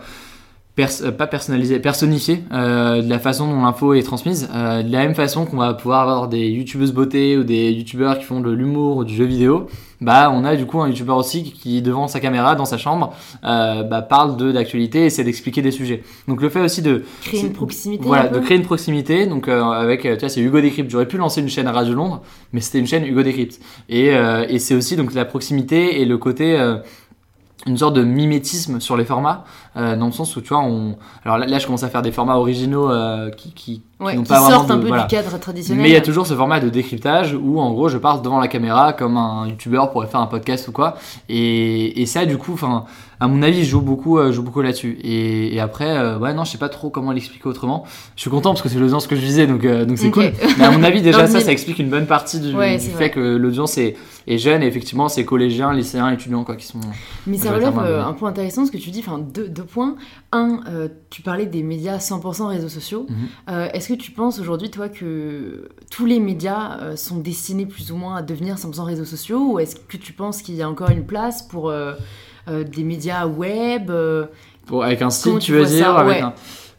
pers- 0.77 1.03
euh, 1.03 1.13
pas 1.13 1.27
personnalisé, 1.27 1.79
personnifié 1.81 2.43
euh, 2.53 3.03
de 3.03 3.09
la 3.09 3.19
façon 3.19 3.49
dont 3.49 3.63
l'info 3.63 3.95
est 3.95 4.03
transmise. 4.03 4.49
Euh, 4.55 4.83
de 4.83 4.91
la 4.93 5.01
même 5.01 5.15
façon 5.15 5.45
qu'on 5.47 5.57
va 5.59 5.75
pouvoir 5.75 6.03
avoir 6.03 6.29
des 6.29 6.49
youtubeuses 6.49 6.93
beauté 6.93 7.37
ou 7.37 7.45
des 7.45 7.71
youtubeurs 7.73 8.19
qui 8.19 8.25
font 8.25 8.41
de 8.41 8.51
l'humour 8.51 8.99
ou 8.99 9.05
du 9.05 9.15
jeu 9.15 9.25
vidéo, 9.25 9.67
bah 10.01 10.33
on 10.35 10.45
a 10.45 10.57
du 10.57 10.67
coup 10.67 10.81
un 10.81 10.89
youtubeur 10.89 11.17
aussi 11.17 11.45
qui 11.45 11.81
devant 11.81 12.09
sa 12.09 12.19
caméra 12.19 12.57
dans 12.57 12.65
sa 12.65 12.77
chambre 12.77 13.15
bah, 13.43 14.03
parle 14.09 14.37
de 14.37 14.51
d'actualité 14.51 15.03
et 15.03 15.07
essaie 15.07 15.23
d'expliquer 15.23 15.63
des 15.63 15.71
sujets. 15.71 16.03
Donc 16.27 16.43
le 16.43 16.49
fait 16.49 16.61
aussi 16.61 16.83
de 16.83 17.05
Créer 17.23 17.43
une 17.43 17.53
proximité. 17.53 18.05
voilà, 18.05 18.29
un 18.29 18.33
de 18.33 18.41
créer 18.41 18.57
une 18.57 18.65
proximité. 18.65 19.27
Donc 19.27 19.47
avec, 19.47 20.03
tu 20.03 20.17
vois, 20.17 20.29
c'est 20.29 20.41
Hugo 20.41 20.61
Décrypte. 20.61 20.91
J'aurais 20.91 21.07
pu 21.07 21.19
lancer 21.19 21.41
une 21.41 21.49
chaîne 21.49 21.69
à 21.69 21.73
Radio 21.73 21.95
Londres, 21.95 22.21
mais 22.53 22.61
c'était 22.61 22.81
une 22.81 22.87
chaîne 22.89 23.07
Hugo 23.07 23.23
Décrypte. 23.23 23.61
Et, 23.89 24.09
et 24.09 24.59
c'est 24.59 24.75
aussi 24.75 24.97
donc 24.97 25.15
la 25.15 25.25
proximité 25.25 26.01
et 26.01 26.05
le 26.05 26.19
côté 26.19 26.59
une 27.65 27.77
sorte 27.77 27.95
de 27.95 28.03
mimétisme 28.03 28.81
sur 28.81 28.97
les 28.97 29.05
formats, 29.05 29.45
euh, 29.77 29.97
dans 29.97 30.07
le 30.07 30.13
sens 30.13 30.37
où 30.37 30.41
tu 30.41 30.49
vois, 30.49 30.63
on. 30.63 30.97
Alors 31.25 31.39
là, 31.39 31.47
là, 31.47 31.59
je 31.59 31.67
commence 31.67 31.83
à 31.83 31.89
faire 31.89 32.03
des 32.03 32.13
formats 32.13 32.37
originaux 32.37 32.91
euh, 32.91 33.31
qui, 33.31 33.53
qui, 33.53 33.81
qui 33.81 33.83
Ouais, 34.01 34.17
qui 34.17 34.23
pas 34.25 34.41
vraiment 34.41 34.51
sortent 34.59 34.71
un 34.73 34.79
peu 34.79 34.89
voilà. 34.89 35.05
du 35.05 35.09
cadre 35.15 35.39
traditionnel. 35.39 35.81
Mais 35.81 35.89
il 35.89 35.93
y 35.93 35.97
a 35.97 36.01
toujours 36.01 36.27
ce 36.27 36.35
format 36.35 36.59
de 36.59 36.69
décryptage 36.69 37.35
où 37.41 37.61
en 37.61 37.71
gros 37.73 37.89
je 37.89 37.99
parle 37.99 38.21
devant 38.21 38.41
la 38.41 38.49
caméra 38.49 38.93
comme 38.93 39.17
un 39.17 39.47
youtubeur 39.47 39.93
pourrait 39.93 40.09
faire 40.09 40.19
un 40.21 40.27
podcast 40.27 40.67
ou 40.67 40.73
quoi. 40.73 40.97
Et, 41.29 42.03
et 42.03 42.07
ça 42.07 42.27
du 42.27 42.37
coup, 42.37 42.55
enfin, 42.55 42.85
à 43.21 43.29
mon 43.29 43.41
avis, 43.45 43.65
je 43.65 43.71
joue 43.71 43.81
beaucoup, 43.81 44.19
euh, 44.19 44.27
je 44.27 44.33
joue 44.33 44.43
beaucoup 44.43 44.61
là-dessus. 44.61 44.99
Et, 45.05 45.55
et 45.55 45.61
après, 45.61 45.89
euh, 45.97 46.19
ouais, 46.19 46.35
non, 46.35 46.43
je 46.43 46.51
sais 46.51 46.59
pas 46.59 46.69
trop 46.69 46.91
comment 46.91 47.13
l'expliquer 47.13 47.47
autrement. 47.49 47.85
Je 48.17 48.23
suis 48.23 48.31
content 48.31 48.51
parce 48.51 48.63
que 48.63 48.69
c'est 48.69 48.81
l'audience 48.81 49.07
que 49.07 49.15
je 49.15 49.21
visais, 49.21 49.47
donc 49.47 49.65
euh, 49.65 49.85
donc 49.85 49.99
c'est 49.99 50.11
cool. 50.11 50.33
Mais 50.59 50.65
à 50.65 50.73
mon 50.73 50.83
avis, 50.83 51.01
déjà 51.03 51.29
ça, 51.29 51.39
ça 51.39 51.53
explique 51.53 51.79
une 51.79 51.89
bonne 51.89 52.07
partie 52.07 52.41
du, 52.41 52.53
Ouais, 52.57 52.79
du 52.79 52.83
c'est 52.83 52.91
fait 52.91 52.97
vrai. 52.97 53.11
que 53.13 53.21
l'audience 53.21 53.79
est, 53.79 53.95
est 54.27 54.39
jeune. 54.39 54.65
Et 54.65 54.67
effectivement, 54.67 55.09
c'est 55.09 55.25
collégiens, 55.25 55.73
lycéens, 55.73 56.11
étudiants 56.11 56.43
quoi 56.43 56.57
qui 56.57 56.67
sont. 56.67 56.81
Mais 57.29 57.39
ça 57.39 57.53
relève 57.53 57.79
un 57.79 58.13
point 58.15 58.31
intéressant 58.31 58.67
ce 58.67 58.73
que 58.73 58.79
tu 58.79 58.91
dis, 58.91 59.05
enfin 59.07 59.21
deux 59.63 59.69
points. 59.69 59.97
Un, 60.33 60.61
euh, 60.69 60.89
tu 61.11 61.23
parlais 61.23 61.47
des 61.47 61.63
médias 61.63 61.99
100% 61.99 62.47
réseaux 62.49 62.69
sociaux. 62.69 63.07
Mhm. 63.09 63.17
Euh, 63.51 63.69
Est-ce 63.73 63.89
que 63.89 63.95
tu 63.95 64.11
penses 64.13 64.39
aujourd'hui, 64.39 64.71
toi, 64.71 64.89
que 64.89 65.69
tous 65.91 66.07
les 66.07 66.21
médias 66.21 66.79
euh, 66.81 66.97
sont 66.97 67.19
destinés 67.19 67.67
plus 67.67 67.91
ou 67.93 67.97
moins 67.97 68.17
à 68.17 68.23
devenir 68.23 68.57
100% 68.57 68.85
réseaux 68.85 69.05
sociaux 69.05 69.53
Ou 69.53 69.59
est-ce 69.59 69.77
que 69.77 69.97
tu 69.97 70.13
penses 70.13 70.43
qu'il 70.43 70.55
y 70.57 70.63
a 70.63 70.69
encore 70.69 70.91
une 70.91 71.05
place 71.07 71.43
pour 71.43 71.73
des 72.49 72.85
médias 72.85 73.27
web 73.27 73.91
avec 74.83 75.03
un 75.03 75.11
style, 75.11 75.35
tu 75.35 75.47
tu 75.47 75.53
veux 75.53 75.65
dire 75.65 75.97
avec 75.97 76.23
Ouais. 76.23 76.33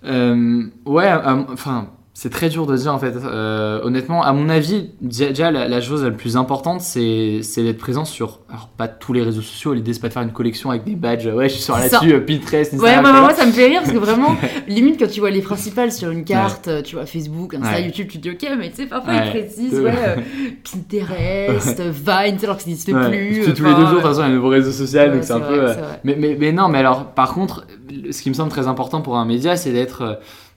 un- 0.09 0.69
ouais, 0.85 1.11
enfin, 1.49 1.89
c'est 2.15 2.29
très 2.29 2.47
dur 2.49 2.67
de 2.67 2.77
dire 2.77 2.93
en 2.93 2.99
fait. 2.99 3.13
Euh, 3.25 3.81
honnêtement, 3.83 4.21
à 4.23 4.33
mon 4.33 4.47
avis, 4.47 4.91
déjà 5.01 5.49
la, 5.49 5.67
la 5.67 5.81
chose 5.81 6.03
la 6.03 6.11
plus 6.11 6.37
importante, 6.37 6.81
c'est 6.81 7.41
d'être 7.57 7.79
présent 7.79 8.05
sur, 8.05 8.41
alors 8.49 8.69
pas 8.69 8.87
tous 8.87 9.13
les 9.13 9.23
réseaux 9.23 9.41
sociaux. 9.41 9.73
L'idée 9.73 9.93
c'est 9.93 9.99
pas 9.99 10.09
de 10.09 10.13
faire 10.13 10.21
une 10.21 10.31
collection 10.31 10.69
avec 10.69 10.83
des 10.83 10.95
badges. 10.95 11.25
Ouais, 11.27 11.49
je 11.49 11.55
suis 11.55 11.63
sur 11.63 11.75
là-dessus, 11.75 12.13
euh, 12.13 12.19
Pinterest, 12.19 12.73
Ouais, 12.73 12.77
Instagram. 12.77 13.01
moi, 13.01 13.11
voilà. 13.11 13.21
moi, 13.25 13.33
ça 13.33 13.45
me 13.47 13.51
fait 13.51 13.65
rire 13.65 13.81
parce 13.81 13.91
que 13.93 13.97
vraiment, 13.97 14.35
limite 14.67 14.99
quand 14.99 15.09
tu 15.09 15.21
vois 15.21 15.31
les 15.31 15.41
principales 15.41 15.91
sur 15.91 16.11
une 16.11 16.23
carte, 16.23 16.67
euh, 16.67 16.81
tu 16.83 16.95
vois 16.95 17.05
Facebook, 17.07 17.55
Insta, 17.55 17.71
Ouais. 17.77 17.83
YouTube, 17.85 18.07
tu 18.09 18.19
te 18.19 18.29
dis 18.29 18.29
ok, 18.29 18.57
mais 18.59 18.69
tu 18.69 18.75
sais, 18.75 18.85
parfois 18.85 19.11
Ouais. 19.13 19.21
ils 19.25 19.29
précisent, 19.41 19.79
ouais, 19.79 19.91
euh, 20.07 20.15
Pinterest, 20.63 21.81
Vine, 21.81 22.33
tu 22.35 22.39
sais, 22.39 22.45
alors 22.45 22.57
que 22.57 22.63
ça 22.63 22.69
n'existe 22.69 22.89
Ouais. 22.89 23.09
plus. 23.09 23.41
Que 23.45 23.51
tous 23.51 23.63
les 23.65 23.73
deux 23.73 23.81
jours, 23.81 23.89
de 23.89 23.93
toute 23.95 24.01
façon, 24.03 24.19
il 24.19 24.23
y 24.23 24.25
a 24.25 24.27
un 24.27 24.35
nouveau 24.35 24.49
réseau 24.49 24.71
social, 24.71 25.09
ouais, 25.09 25.15
donc 25.15 25.23
c'est 25.23 25.33
un 25.33 25.39
peu. 25.39 25.65
Mais, 26.03 26.15
mais, 26.17 26.37
mais 26.39 26.51
non, 26.51 26.67
mais 26.69 26.77
alors, 26.79 27.05
par 27.07 27.33
contre, 27.33 27.65
ce 28.11 28.21
qui 28.21 28.29
me 28.29 28.33
semble 28.35 28.49
très 28.49 28.67
important 28.67 29.01
pour 29.01 29.17
un 29.17 29.25
média, 29.25 29.55
c'est 29.55 29.71
d'être, 29.71 30.01
euh, 30.01 30.13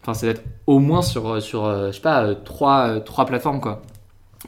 enfin, 0.06 0.14
c'est 0.14 0.26
d'être 0.26 0.42
au 0.66 0.78
moins 0.78 1.02
sur, 1.02 1.28
euh, 1.28 1.40
sur, 1.40 1.64
euh, 1.64 1.88
je 1.88 1.96
sais 1.96 2.00
pas, 2.00 2.22
euh, 2.24 2.34
trois, 2.44 3.00
trois 3.00 3.26
plateformes, 3.26 3.60
quoi. 3.60 3.82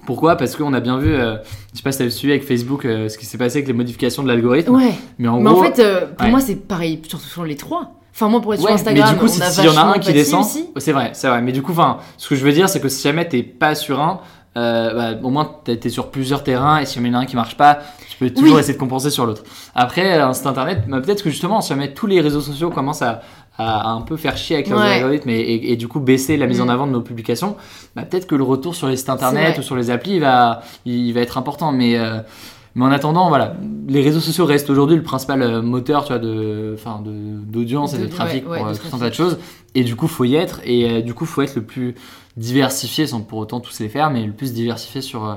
Pourquoi? 0.07 0.37
Parce 0.37 0.55
qu'on 0.55 0.73
a 0.75 0.81
bien 0.81 0.99
vu, 0.99 1.13
euh, 1.13 1.37
je 1.73 1.79
sais 1.79 1.83
pas 1.83 1.91
si 1.93 1.99
t'as 1.99 2.11
suivi 2.11 2.33
avec 2.33 2.45
Facebook, 2.47 2.85
euh, 2.85 3.09
ce 3.09 3.19
qui 3.19 3.27
s'est 3.27 3.39
passé 3.39 3.59
avec 3.59 3.67
les 3.67 3.73
modifications 3.75 4.23
de 4.23 4.29
l'algorithme. 4.29 4.75
Ouais, 4.75 4.93
Mais 5.19 5.27
en 5.29 5.39
mais 5.41 5.51
gros, 5.51 5.61
en 5.61 5.65
fait, 5.65 5.81
euh, 5.81 6.07
pour 6.07 6.25
ouais. 6.27 6.31
moi, 6.31 6.41
c'est 6.41 6.55
pareil, 6.57 7.01
surtout 7.09 7.27
sur 7.27 7.45
les 7.45 7.57
trois. 7.57 7.93
Enfin, 8.15 8.29
moi, 8.29 8.41
pour 8.41 8.55
être 8.55 8.61
ouais, 8.61 8.67
sur 8.67 8.75
Instagram, 8.75 9.05
mais 9.09 9.13
du 9.15 9.19
coup, 9.19 9.27
on 9.27 9.29
si- 9.29 9.41
s'il 9.55 9.65
y 9.65 9.69
en 9.69 9.77
a 9.77 9.83
un 9.95 9.99
qui 9.99 10.13
descend, 10.13 10.45
c'est 10.77 10.93
vrai, 10.93 11.11
c'est 11.15 11.29
vrai. 11.29 11.41
Mais 11.43 11.53
du 11.53 11.63
coup, 11.63 11.73
enfin, 11.73 11.99
ce 12.17 12.29
que 12.29 12.35
je 12.37 12.45
veux 12.45 12.53
dire, 12.53 12.69
c'est 12.69 12.81
que 12.81 12.89
si 12.89 13.03
jamais 13.03 13.29
t'es 13.29 13.43
pas 13.43 13.75
sur 13.75 14.01
un, 14.01 14.21
bah, 14.55 15.15
au 15.23 15.31
moins 15.31 15.49
t'es 15.65 15.89
sur 15.89 16.11
plusieurs 16.11 16.43
terrains 16.43 16.79
et 16.81 16.87
si 16.87 16.97
jamais 16.97 17.09
il 17.09 17.13
y 17.13 17.15
en 17.15 17.21
a 17.21 17.23
un 17.23 17.27
qui 17.27 17.37
marche 17.37 17.57
pas, 17.57 17.79
tu 18.11 18.17
peux 18.19 18.31
toujours 18.31 18.55
Oui. 18.55 18.61
essayer 18.61 18.75
de 18.75 18.79
compenser 18.79 19.11
sur 19.11 19.25
l'autre. 19.25 19.45
Après, 19.75 20.21
site 20.35 20.47
internet, 20.47 20.83
bah, 20.89 21.01
peut-être 21.01 21.23
que 21.23 21.31
justement, 21.31 21.61
si 21.61 21.69
jamais 21.69 21.95
tous 21.95 22.07
les 22.09 22.21
réseaux 22.21 22.41
sociaux 22.41 22.71
commencent 22.71 23.03
à, 23.03 23.21
à 23.59 23.91
un 23.91 24.01
peu 24.03 24.17
faire 24.17 24.37
chier 24.37 24.55
avec 24.57 24.69
leurs 24.69 24.79
Ouais. 24.79 24.95
algorithmes 24.95 25.31
et, 25.31 25.35
et- 25.41 25.73
et 25.73 25.77
du 25.77 25.89
coup 25.89 25.99
baisser 26.01 26.37
la 26.37 26.47
mise 26.47 26.61
Mm. 26.61 26.65
en 26.65 26.69
avant 26.69 26.87
de 26.87 26.93
nos 26.93 27.01
publications, 27.01 27.57
bah, 27.97 28.03
peut-être 28.03 28.27
que 28.29 28.37
le 28.37 28.45
retour 28.45 28.75
sur 28.77 28.87
les 28.89 28.97
sites 28.97 29.11
internet 29.11 29.59
ou 29.59 29.63
sur 29.63 29.75
les 29.77 29.91
applis 29.91 30.13
il 30.15 30.21
va, 30.21 30.63
il 30.87 31.13
va 31.13 31.21
être 31.21 31.37
important. 31.39 31.73
Mais 31.73 31.99
euh, 31.99 32.21
mais 32.75 32.85
en 32.85 32.93
attendant, 32.93 33.29
voilà, 33.29 33.55
les 33.89 34.03
réseaux 34.03 34.21
sociaux 34.21 34.45
restent 34.45 34.71
aujourd'hui 34.71 34.95
le 34.97 35.03
principal 35.03 35.43
euh, 35.43 35.61
moteur, 35.63 36.05
tu 36.05 36.13
vois, 36.13 36.21
de, 36.21 36.73
enfin, 36.75 37.01
de, 37.05 37.11
d'audience 37.11 37.95
et 37.95 37.99
de 37.99 38.07
trafic 38.07 38.45
ouais, 38.45 38.53
ouais, 38.53 38.59
pour 38.59 38.67
de 38.69 38.73
euh, 38.73 38.79
tout 38.91 38.95
un 38.95 38.99
tas 39.01 39.09
de 39.11 39.15
choses. 39.15 39.39
Et 39.75 39.83
du 39.83 39.97
coup, 39.97 40.07
faut 40.07 40.25
y 40.25 40.37
être. 40.37 40.61
Et 40.65 40.89
euh, 40.89 41.01
du 41.01 41.13
coup, 41.13 41.25
faut 41.27 41.43
être 41.43 41.57
le 41.57 41.63
plus 41.63 41.97
diversifié, 42.37 43.07
sans 43.09 43.21
pour 43.23 43.39
autant 43.41 43.59
tous 43.59 43.81
les 43.81 43.89
faire, 43.89 44.11
mais 44.11 44.25
le 44.25 44.33
plus 44.33 44.53
diversifié 44.53 45.01
sur, 45.01 45.25
euh, 45.27 45.35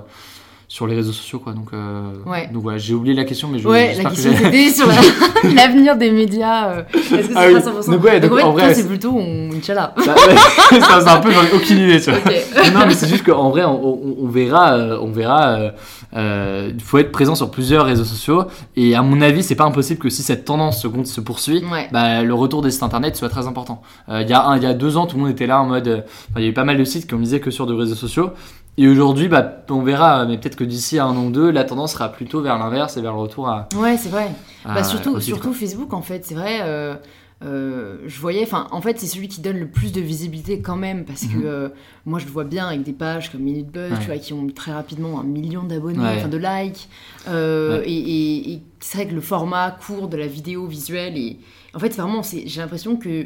sur 0.71 0.88
les 0.88 0.95
réseaux 0.95 1.12
sociaux, 1.12 1.39
quoi. 1.39 1.51
Donc, 1.51 1.67
euh, 1.73 2.13
Ouais. 2.25 2.47
donc 2.53 2.63
voilà, 2.63 2.77
j'ai 2.77 2.93
oublié 2.93 3.13
la 3.13 3.25
question, 3.25 3.49
mais 3.49 3.60
je 3.60 3.67
Ouais, 3.67 3.93
la 3.93 4.05
que 4.05 4.10
question 4.12 4.31
j'ai- 4.31 4.38
c'était 4.45 4.69
sur 4.69 4.88
la- 4.88 4.95
l'avenir 5.53 5.97
des 5.97 6.12
médias. 6.12 6.69
euh, 6.69 6.84
Est-ce 6.93 7.10
que 7.27 7.34
Ah 7.36 7.41
c'est 7.41 7.47
oui. 7.49 7.53
pas 7.55 7.60
100% 7.60 7.91
Donc 7.91 8.03
ouais, 8.05 8.19
donc 8.21 8.39
en 8.41 8.51
vrai, 8.53 8.73
c'est 8.73 8.88
plutôt 8.88 9.12
on... 9.13 9.49
Inch'Allah. 9.51 9.93
Ça- 9.97 10.15
ça, 10.79 11.01
c'est 11.01 11.10
un 11.10 11.19
peu, 11.19 11.29
j'en 11.31 11.43
ai 11.43 11.51
aucune 11.53 11.77
idée, 11.77 11.99
tu 11.99 12.10
vois. 12.10 12.19
Ok. 12.19 12.73
non, 12.73 12.86
mais 12.88 12.93
c'est 12.93 13.10
juste 13.10 13.25
qu'en 13.25 13.49
vrai, 13.49 13.65
on, 13.65 13.86
on- 13.86 14.15
on 14.21 14.27
verra, 14.29 14.77
on 15.01 15.12
verra. 15.12 15.49
euh, 15.57 15.71
euh, 16.15 16.71
Il 16.73 16.81
faut 16.81 16.99
être 16.99 17.12
présent 17.12 17.36
sur 17.36 17.51
plusieurs 17.51 17.86
réseaux 17.86 18.05
sociaux. 18.05 18.45
Et 18.77 18.95
à 18.95 19.01
mon 19.01 19.19
avis, 19.19 19.43
c'est 19.43 19.55
pas 19.55 19.65
impossible 19.65 19.99
que 19.99 20.10
si 20.10 20.23
cette 20.23 20.45
tendance 20.45 20.81
se, 20.81 21.19
poursuit, 21.19 21.63
Ouais. 21.69 21.89
bah, 21.91 22.23
le 22.23 22.34
retour 22.34 22.62
des 22.62 22.71
sites 22.71 22.84
internet 22.84 23.17
soit 23.17 23.27
très 23.29 23.45
important. 23.45 23.81
Euh, 24.07 24.21
Il 24.21 24.29
y 24.29 24.34
a 24.34 24.41
un, 24.45 24.55
il 24.55 24.63
y 24.63 24.67
a 24.67 24.73
deux 24.73 24.95
ans, 24.95 25.05
tout 25.05 25.17
le 25.17 25.23
monde 25.23 25.31
était 25.31 25.47
là 25.47 25.60
en 25.62 25.65
mode. 25.65 26.05
il 26.38 26.41
y 26.43 26.45
a 26.45 26.47
eu 26.49 26.53
pas 26.53 26.63
mal 26.63 26.77
de 26.77 26.84
sites 26.86 27.07
qui 27.07 27.13
ont 27.13 27.17
misé 27.19 27.41
que 27.41 27.51
sur 27.51 27.67
des 27.67 27.73
réseaux 27.73 27.95
sociaux. 27.95 28.29
Et 28.77 28.88
aujourd'hui, 28.88 29.27
bah, 29.27 29.63
on 29.69 29.81
verra, 29.84 30.25
mais 30.25 30.38
peut-être 30.38 30.55
que 30.55 30.63
d'ici 30.63 30.97
à 30.97 31.05
un 31.05 31.15
an 31.15 31.25
ou 31.25 31.31
deux, 31.31 31.51
la 31.51 31.63
tendance 31.65 31.93
sera 31.93 32.10
plutôt 32.12 32.41
vers 32.41 32.57
l'inverse 32.57 32.95
et 32.97 33.01
vers 33.01 33.13
le 33.13 33.19
retour 33.19 33.47
à. 33.49 33.67
Ouais, 33.75 33.97
c'est 33.97 34.10
vrai. 34.10 34.31
à- 34.65 34.75
Bah, 34.75 34.84
surtout, 34.84 35.15
site, 35.19 35.27
surtout 35.27 35.49
quoi. 35.49 35.57
Facebook, 35.57 35.93
en 35.93 36.01
fait, 36.01 36.25
c'est 36.25 36.36
vrai. 36.36 36.60
euh, 36.62 36.95
euh, 37.43 37.97
je 38.05 38.19
voyais, 38.21 38.43
enfin, 38.43 38.67
en 38.71 38.81
fait, 38.81 38.99
c'est 38.99 39.07
celui 39.07 39.27
qui 39.27 39.41
donne 39.41 39.57
le 39.57 39.67
plus 39.67 39.91
de 39.91 39.99
visibilité 39.99 40.62
quand 40.62 40.75
même, 40.77 41.05
parce 41.05 41.25
que 41.25 41.38
Mhm. 41.38 41.43
euh, 41.45 41.69
moi, 42.05 42.19
je 42.19 42.25
le 42.25 42.31
vois 42.31 42.43
bien 42.43 42.67
avec 42.67 42.84
des 42.84 42.93
pages 42.93 43.31
comme 43.31 43.41
Minute 43.41 43.71
Buzz, 43.71 43.91
Ouais. 43.91 43.97
tu 43.99 44.05
vois, 44.05 44.17
qui 44.17 44.34
ont 44.34 44.47
très 44.47 44.71
rapidement 44.71 45.19
un 45.19 45.23
million 45.23 45.63
d'abonnés, 45.63 45.99
Ouais. 45.99 46.15
enfin 46.19 46.27
de 46.29 46.38
likes. 46.38 46.88
Ouais. 47.27 47.84
Et, 47.88 47.91
et- 47.97 48.53
et 48.53 48.62
c'est 48.79 48.99
vrai 48.99 49.07
que 49.07 49.15
le 49.15 49.21
format 49.21 49.71
court 49.71 50.07
de 50.07 50.17
la 50.17 50.27
vidéo 50.27 50.65
visuelle, 50.67 51.17
et 51.17 51.39
en 51.73 51.79
fait, 51.79 51.89
vraiment, 51.95 52.21
j'ai 52.23 52.62
l'impression 52.62 52.95
que 52.95 53.25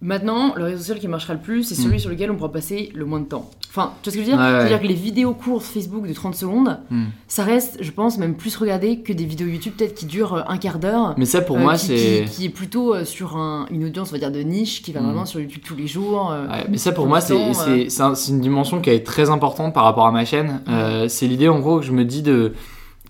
maintenant, 0.00 0.54
le 0.54 0.64
réseau 0.64 0.78
social 0.78 0.98
qui 1.00 1.08
marchera 1.08 1.34
le 1.34 1.40
plus, 1.40 1.64
c'est 1.64 1.74
celui 1.74 1.94
Mhm. 1.94 1.98
sur 1.98 2.10
lequel 2.10 2.30
on 2.30 2.36
pourra 2.36 2.52
passer 2.52 2.90
le 2.94 3.04
moins 3.04 3.20
de 3.20 3.26
temps. 3.26 3.50
Enfin, 3.76 3.92
tu 4.02 4.10
vois 4.10 4.12
ce 4.12 4.18
que 4.18 4.24
je 4.24 4.30
veux 4.30 4.36
dire 4.36 4.38
Ouais, 4.38 4.52
ouais. 4.52 4.58
C'est-à-dire 4.60 4.80
que 4.82 4.86
les 4.86 4.94
vidéos 4.94 5.34
courtes 5.34 5.64
Facebook 5.64 6.06
de 6.06 6.12
30 6.12 6.36
secondes, 6.36 6.78
Hmm. 6.90 7.06
ça 7.26 7.42
reste, 7.42 7.78
je 7.80 7.90
pense, 7.90 8.18
même 8.18 8.36
plus 8.36 8.54
regardé 8.56 9.00
que 9.00 9.12
des 9.12 9.24
vidéos 9.24 9.48
YouTube 9.48 9.72
peut-être 9.76 9.94
qui 9.96 10.06
durent 10.06 10.34
euh, 10.34 10.42
un 10.46 10.58
quart 10.58 10.78
d'heure. 10.78 11.14
Mais 11.18 11.24
ça, 11.24 11.40
pour 11.40 11.56
euh, 11.56 11.60
moi, 11.60 11.76
c'est. 11.76 12.24
qui, 12.28 12.30
qui 12.36 12.44
est 12.46 12.50
plutôt 12.50 12.94
euh, 12.94 13.04
sur 13.04 13.36
un- 13.36 13.66
une 13.72 13.84
audience, 13.86 14.10
on 14.10 14.12
va 14.12 14.18
dire, 14.18 14.30
de 14.30 14.40
niche, 14.40 14.80
qui 14.82 14.92
va 14.92 15.00
Mm. 15.00 15.04
vraiment 15.06 15.24
sur 15.26 15.40
YouTube 15.40 15.62
tous 15.66 15.74
les 15.74 15.88
jours. 15.88 16.32
Ouais, 16.48 16.64
mais 16.70 16.76
ça 16.78 16.92
pour 16.92 17.06
moi 17.08 17.20
c'est 17.20 17.34
temps, 17.34 17.52
c'est- 17.52 17.88
c'est 17.90 18.02
un- 18.02 18.14
une 18.14 18.40
dimension 18.40 18.80
qui 18.80 18.90
est 18.90 19.04
très 19.04 19.28
importante 19.30 19.74
par 19.74 19.82
rapport 19.82 20.06
à 20.06 20.12
ma 20.12 20.24
chaîne. 20.24 20.60
Euh, 20.68 21.08
c'est 21.08 21.26
l'idée 21.26 21.48
en 21.48 21.58
gros 21.58 21.80
que 21.80 21.84
je 21.84 21.92
me 21.92 22.04
dis 22.04 22.22
de 22.22 22.52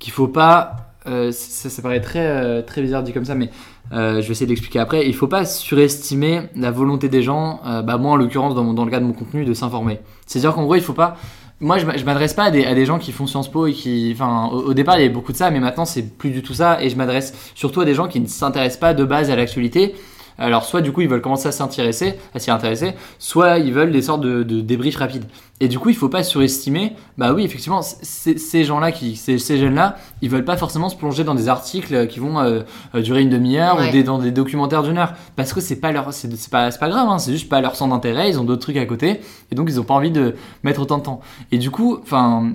qu'il 0.00 0.12
faut 0.14 0.28
pas 0.28 0.93
euh, 1.06 1.30
ça, 1.32 1.68
ça 1.70 1.82
paraît 1.82 2.00
très 2.00 2.26
euh, 2.26 2.62
très 2.62 2.80
bizarre 2.82 3.02
dit 3.02 3.12
comme 3.12 3.24
ça 3.24 3.34
mais 3.34 3.50
euh, 3.92 4.20
je 4.22 4.26
vais 4.26 4.32
essayer 4.32 4.46
d'expliquer 4.46 4.78
après. 4.78 5.06
Il 5.06 5.14
faut 5.14 5.26
pas 5.26 5.44
surestimer 5.44 6.42
la 6.56 6.70
volonté 6.70 7.08
des 7.08 7.22
gens, 7.22 7.60
euh, 7.66 7.82
bah 7.82 7.98
moi 7.98 8.12
en 8.12 8.16
l'occurrence 8.16 8.54
dans, 8.54 8.72
dans 8.72 8.84
le 8.84 8.90
cas 8.90 9.00
de 9.00 9.04
mon 9.04 9.12
contenu, 9.12 9.44
de 9.44 9.52
s'informer. 9.54 10.00
C'est-à-dire 10.26 10.54
qu'en 10.54 10.64
gros 10.64 10.74
il 10.76 10.82
faut 10.82 10.92
pas 10.94 11.16
moi, 11.60 11.78
je 11.78 11.86
m'a- 11.86 11.96
je 11.96 12.04
m'adresse 12.04 12.34
pas 12.34 12.44
à 12.44 12.50
des, 12.50 12.64
à 12.64 12.74
des 12.74 12.84
gens 12.84 12.98
qui 12.98 13.12
font 13.12 13.26
Sciences 13.28 13.48
Po 13.50 13.68
et 13.68 13.72
qui. 13.72 14.10
Enfin, 14.12 14.48
au, 14.52 14.70
au 14.70 14.74
départ, 14.74 14.96
il 14.96 15.02
y 15.02 15.04
avait 15.04 15.14
beaucoup 15.14 15.30
de 15.32 15.36
ça, 15.36 15.50
mais 15.52 15.60
maintenant, 15.60 15.84
c'est 15.84 16.02
plus 16.18 16.30
du 16.30 16.42
tout 16.42 16.52
ça. 16.52 16.82
Et 16.82 16.90
je 16.90 16.96
m'adresse 16.96 17.32
surtout 17.54 17.80
à 17.80 17.84
des 17.84 17.94
gens 17.94 18.08
qui 18.08 18.18
ne 18.20 18.26
s'intéressent 18.26 18.80
pas 18.80 18.92
de 18.92 19.04
base 19.04 19.30
à 19.30 19.36
l'actualité. 19.36 19.94
Alors, 20.38 20.64
soit 20.64 20.80
du 20.80 20.90
coup, 20.92 21.00
ils 21.00 21.08
veulent 21.08 21.20
commencer 21.20 21.48
à 21.48 21.52
s'intéresser, 21.52 22.18
à 22.34 22.38
s'y 22.38 22.50
intéresser, 22.50 22.94
soit 23.18 23.58
ils 23.58 23.72
veulent 23.72 23.92
des 23.92 24.02
sortes 24.02 24.20
de, 24.20 24.42
de 24.42 24.60
débriefs 24.60 24.96
rapides. 24.96 25.24
Et 25.60 25.68
du 25.68 25.78
coup, 25.78 25.88
il 25.90 25.94
faut 25.94 26.08
pas 26.08 26.24
surestimer. 26.24 26.94
Bah 27.16 27.32
oui, 27.32 27.44
effectivement, 27.44 27.80
ces 27.82 28.64
gens-là, 28.64 28.90
qui, 28.90 29.14
ces, 29.14 29.38
ces 29.38 29.56
jeunes-là, 29.58 29.96
ils 30.22 30.28
veulent 30.28 30.44
pas 30.44 30.56
forcément 30.56 30.88
se 30.88 30.96
plonger 30.96 31.22
dans 31.22 31.36
des 31.36 31.48
articles 31.48 32.08
qui 32.08 32.18
vont 32.18 32.40
euh, 32.40 32.62
euh, 32.94 33.02
durer 33.02 33.22
une 33.22 33.30
demi-heure 33.30 33.78
Ouais. 33.78 33.88
ou 33.88 33.92
des, 33.92 34.02
dans 34.02 34.18
des 34.18 34.32
documentaires 34.32 34.82
d'une 34.82 34.98
heure, 34.98 35.14
parce 35.36 35.52
que 35.52 35.60
c'est 35.60 35.76
pas 35.76 35.92
leur, 35.92 36.12
c'est 36.12 36.28
pas, 36.50 36.70
pas 36.70 36.88
grave, 36.88 37.08
hein, 37.08 37.18
c'est 37.18 37.32
juste 37.32 37.48
pas 37.48 37.60
leur 37.60 37.76
centre 37.76 37.94
d'intérêt. 37.94 38.28
Ils 38.30 38.38
ont 38.40 38.44
d'autres 38.44 38.62
trucs 38.62 38.76
à 38.76 38.86
côté, 38.86 39.20
et 39.52 39.54
donc 39.54 39.68
ils 39.70 39.78
ont 39.80 39.84
pas 39.84 39.94
envie 39.94 40.10
de 40.10 40.34
mettre 40.64 40.80
autant 40.80 40.98
de 40.98 41.04
temps. 41.04 41.20
Et 41.52 41.58
du 41.58 41.70
coup, 41.70 41.98
enfin. 42.02 42.52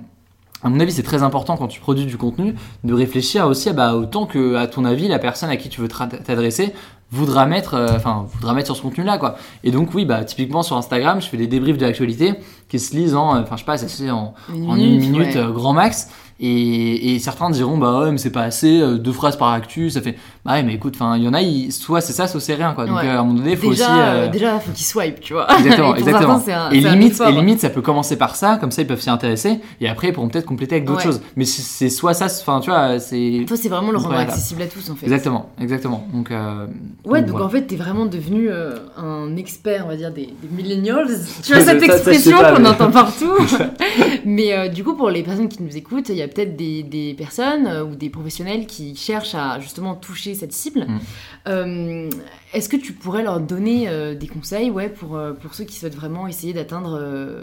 À 0.61 0.67
mon 0.67 0.77
avis, 0.81 0.91
c'est 0.91 1.03
très 1.03 1.23
important 1.23 1.55
quand 1.55 1.69
tu 1.69 1.79
produis 1.79 2.05
du 2.05 2.17
contenu 2.17 2.53
de 2.83 2.93
réfléchir 2.93 3.47
aussi 3.47 3.69
à 3.69 3.73
bah, 3.73 3.95
autant 3.95 4.25
que, 4.25 4.55
à 4.55 4.67
ton 4.67 4.83
avis, 4.83 5.07
la 5.07 5.17
personne 5.17 5.49
à 5.49 5.55
qui 5.55 5.69
tu 5.69 5.79
veux 5.79 5.87
t'adresser 5.87 6.73
voudra 7.11 7.45
mettre, 7.45 7.73
euh, 7.73 7.95
enfin, 7.95 8.27
voudra 8.33 8.53
mettre 8.53 8.67
sur 8.67 8.75
ce 8.75 8.81
contenu-là, 8.81 9.17
quoi. 9.17 9.37
Et 9.63 9.71
donc, 9.71 9.93
oui, 9.93 10.05
bah, 10.05 10.23
typiquement 10.23 10.63
sur 10.63 10.77
Instagram, 10.77 11.21
je 11.21 11.27
fais 11.27 11.37
des 11.37 11.47
débriefs 11.47 11.77
de 11.77 11.85
l'actualité 11.85 12.35
qui 12.69 12.79
se 12.79 12.95
lisent 12.95 13.15
en, 13.15 13.37
enfin, 13.39 13.55
je 13.55 13.59
sais 13.59 13.65
pas, 13.65 13.77
ça 13.77 13.87
se 13.87 14.03
lit 14.03 14.11
en, 14.11 14.33
une 14.53 14.69
en 14.69 14.75
une 14.75 14.99
minute 14.99 15.35
ouais. 15.35 15.37
euh, 15.37 15.51
grand 15.51 15.73
max. 15.73 16.09
Et, 16.41 17.15
et 17.15 17.19
certains 17.19 17.49
diront, 17.49 17.77
bah 17.77 17.99
ouais, 17.99 18.11
mais 18.13 18.17
c'est 18.17 18.29
pas 18.29 18.43
assez, 18.43 18.79
euh, 18.79 18.97
deux 18.97 19.11
phrases 19.11 19.35
par 19.35 19.49
actu, 19.51 19.89
ça 19.89 19.99
fait. 19.99 20.15
Bah 20.45 20.53
ouais, 20.53 20.63
mais 20.63 20.73
écoute, 20.75 20.93
enfin, 20.95 21.17
il 21.17 21.23
y 21.23 21.27
en 21.27 21.33
a, 21.33 21.41
ils- 21.41 21.69
soit 21.73 21.99
c'est 21.99 22.13
ça, 22.13 22.29
soit 22.29 22.39
c'est 22.39 22.53
rien, 22.55 22.71
quoi. 22.73 22.85
Donc, 22.85 22.95
Ouais. 22.95 23.07
euh, 23.09 23.17
à 23.17 23.19
un 23.19 23.23
moment 23.25 23.33
donné, 23.39 23.51
il 23.51 23.57
faut 23.57 23.71
déjà, 23.71 23.83
aussi. 23.91 23.99
euh, 23.99 24.27
déjà, 24.29 24.57
faut 24.61 24.71
qu'ils 24.71 24.85
swipe, 24.85 25.19
tu 25.19 25.33
vois. 25.33 25.47
Exactement, 25.59 25.95
Et 25.97 25.99
exactement. 25.99 26.39
certains, 26.39 26.67
un- 26.67 26.71
et 26.71 26.79
limite, 26.79 27.19
et 27.27 27.31
limite, 27.33 27.59
ça 27.59 27.69
peut 27.69 27.81
commencer 27.81 28.15
par 28.17 28.37
ça, 28.37 28.55
comme 28.55 28.71
ça 28.71 28.81
ils 28.83 28.87
peuvent 28.87 29.01
s'y 29.01 29.09
intéresser, 29.09 29.59
et 29.81 29.89
après 29.89 30.07
ils 30.07 30.13
pourront 30.13 30.29
peut-être 30.29 30.45
compléter 30.45 30.75
avec 30.75 30.85
d'autres 30.87 30.99
Ouais. 30.99 31.05
choses. 31.07 31.19
Mais 31.35 31.43
c'est- 31.43 31.89
soit 31.89 32.13
ça, 32.13 32.27
enfin 32.27 32.61
tu 32.61 32.69
vois, 32.69 32.99
c'est 32.99 33.43
Toi, 33.45 33.57
c'est 33.57 33.67
vraiment 33.67 33.91
le 33.91 33.97
rendre 33.97 34.15
accessible 34.15 34.61
à 34.61 34.67
tous, 34.67 34.89
en 34.89 34.95
fait. 34.95 35.07
exactement, 35.07 35.49
exactement. 35.59 36.07
Donc 36.13 36.31
euh, 36.31 36.67
Ouais, 37.03 37.21
donc, 37.21 37.41
en 37.41 37.49
fait, 37.49 37.63
t'es 37.63 37.75
vraiment 37.75 38.05
devenu 38.05 38.49
euh, 38.49 38.77
un 38.97 39.35
expert, 39.35 39.83
on 39.85 39.89
va 39.89 39.97
dire, 39.97 40.11
des, 40.13 40.29
des 40.41 40.47
millennials. 40.55 41.07
Tu 41.43 41.51
vois 41.53 41.65
cette 41.65 41.83
expression 41.83 42.37
mais- 42.61 42.69
entend 42.69 42.91
partout. 42.91 43.31
mais 44.25 44.53
euh, 44.53 44.67
du 44.67 44.83
coup, 44.83 44.95
pour 44.95 45.09
les 45.09 45.23
personnes 45.23 45.49
qui 45.49 45.61
nous 45.63 45.75
écoutent, 45.77 46.09
il 46.09 46.15
y 46.15 46.21
a 46.21 46.27
peut-être 46.27 46.55
des, 46.55 46.83
des 46.83 47.13
personnes 47.13 47.67
euh, 47.67 47.83
ou 47.83 47.95
des 47.95 48.09
professionnels 48.09 48.65
qui 48.65 48.95
cherchent 48.95 49.35
à 49.35 49.59
justement 49.59 49.95
toucher 49.95 50.35
cette 50.35 50.53
cible. 50.53 50.85
Mm. 50.87 50.99
Euh, 51.47 52.09
Est-ce 52.53 52.69
que 52.69 52.77
tu 52.77 52.93
pourrais 52.93 53.23
leur 53.23 53.39
donner 53.39 53.87
des 54.15 54.27
conseils 54.27 54.71
ouais, 54.71 54.89
pour, 54.89 55.19
pour 55.41 55.53
ceux 55.53 55.63
qui 55.63 55.75
souhaitent 55.75 55.95
vraiment 55.95 56.27
essayer 56.27 56.53
d'atteindre 56.53 56.99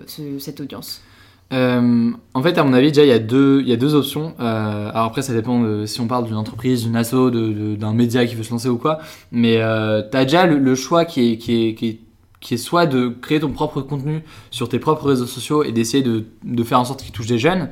ce- 0.06 0.38
cette 0.38 0.60
audience? 0.60 1.00
Euh, 1.52 2.10
en 2.34 2.42
fait, 2.42 2.58
à 2.58 2.64
mon 2.64 2.72
avis, 2.72 2.88
déjà, 2.88 3.04
il 3.04 3.08
y 3.08 3.12
a 3.12 3.20
deux, 3.20 3.60
il 3.62 3.68
y 3.68 3.72
a 3.72 3.76
deux 3.76 3.94
options. 3.94 4.34
Euh, 4.40 4.90
alors 4.90 5.04
après, 5.06 5.22
ça 5.22 5.32
dépend 5.32 5.60
de 5.60 5.86
si 5.86 6.00
on 6.00 6.08
parle 6.08 6.24
d'une 6.26 6.34
entreprise, 6.36 6.82
d'une 6.82 6.96
asso, 6.96 7.30
d'un 7.30 7.92
média 7.92 8.26
qui 8.26 8.34
veut 8.34 8.42
se 8.42 8.50
lancer 8.50 8.68
ou 8.68 8.78
quoi. 8.78 8.98
Mais 9.30 9.58
euh, 9.58 10.02
tu 10.10 10.16
as 10.16 10.24
déjà 10.24 10.46
le, 10.46 10.58
le 10.58 10.74
choix 10.74 11.04
qui 11.04 11.32
est, 11.32 11.38
qui, 11.38 11.68
est, 11.68 11.74
qui, 11.74 11.86
est, 11.88 11.98
qui 12.40 12.54
est 12.54 12.58
soit 12.58 12.86
de 12.86 13.08
créer 13.08 13.40
ton 13.40 13.50
propre 13.50 13.80
contenu 13.80 14.22
sur 14.50 14.68
tes 14.68 14.78
propres 14.78 15.06
réseaux 15.08 15.26
sociaux 15.26 15.64
et 15.64 15.72
d'essayer 15.72 16.02
de, 16.02 16.26
de 16.44 16.62
faire 16.64 16.78
en 16.80 16.84
sorte 16.84 17.02
qu'il 17.02 17.12
touche 17.12 17.26
des 17.26 17.38
jeunes, 17.38 17.70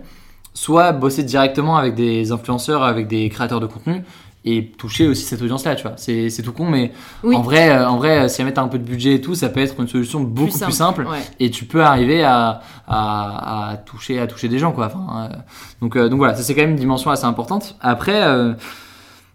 soit 0.55 0.93
bosser 0.93 1.23
directement 1.23 1.77
avec 1.77 1.95
des 1.95 2.33
influenceurs, 2.33 2.83
avec 2.83 3.07
des 3.09 3.29
créateurs 3.29 3.61
de 3.61 3.67
contenu 3.67 4.03
et 4.47 4.67
toucher 4.73 5.07
aussi 5.09 5.23
cette 5.25 5.41
audience-là, 5.41 5.75
tu 5.75 5.85
vois. 5.85 5.95
C'est 5.97 6.29
c'est 6.29 6.43
tout 6.43 6.53
con, 6.53 6.67
mais 6.69 6.93
Oui, 7.23 7.35
en 7.35 7.41
vrai, 7.41 7.71
euh, 7.71 7.89
en 7.89 7.97
vrai, 7.97 8.29
si 8.29 8.39
jamais 8.39 8.53
t'as 8.53 8.63
un 8.63 8.69
peu 8.69 8.79
de 8.79 8.85
budget 8.85 9.15
et 9.15 9.21
tout, 9.23 9.35
ça 9.35 9.49
peut 9.49 9.61
être 9.61 9.81
une 9.81 9.89
solution 9.89 10.21
beaucoup 10.21 10.59
plus 10.59 10.71
simple 10.73 11.07
Ouais. 11.07 11.21
et 11.41 11.51
tu 11.51 11.65
peux 11.65 11.83
arriver 11.83 12.23
à, 12.25 12.61
à, 12.87 13.71
à 13.71 13.77
toucher 13.79 14.19
à 14.21 14.27
toucher 14.27 14.49
des 14.49 14.59
gens 14.59 14.73
quoi 14.73 14.87
enfin, 14.87 15.31
euh, 15.33 15.37
donc 15.81 15.97
euh, 15.97 16.09
donc 16.11 16.19
voilà 16.19 16.35
ça 16.35 16.43
c'est 16.43 16.55
quand 16.55 16.61
même 16.61 16.73
une 16.73 16.77
dimension 16.77 17.11
assez 17.11 17.25
importante 17.25 17.77
après 17.81 18.23
euh, 18.23 18.53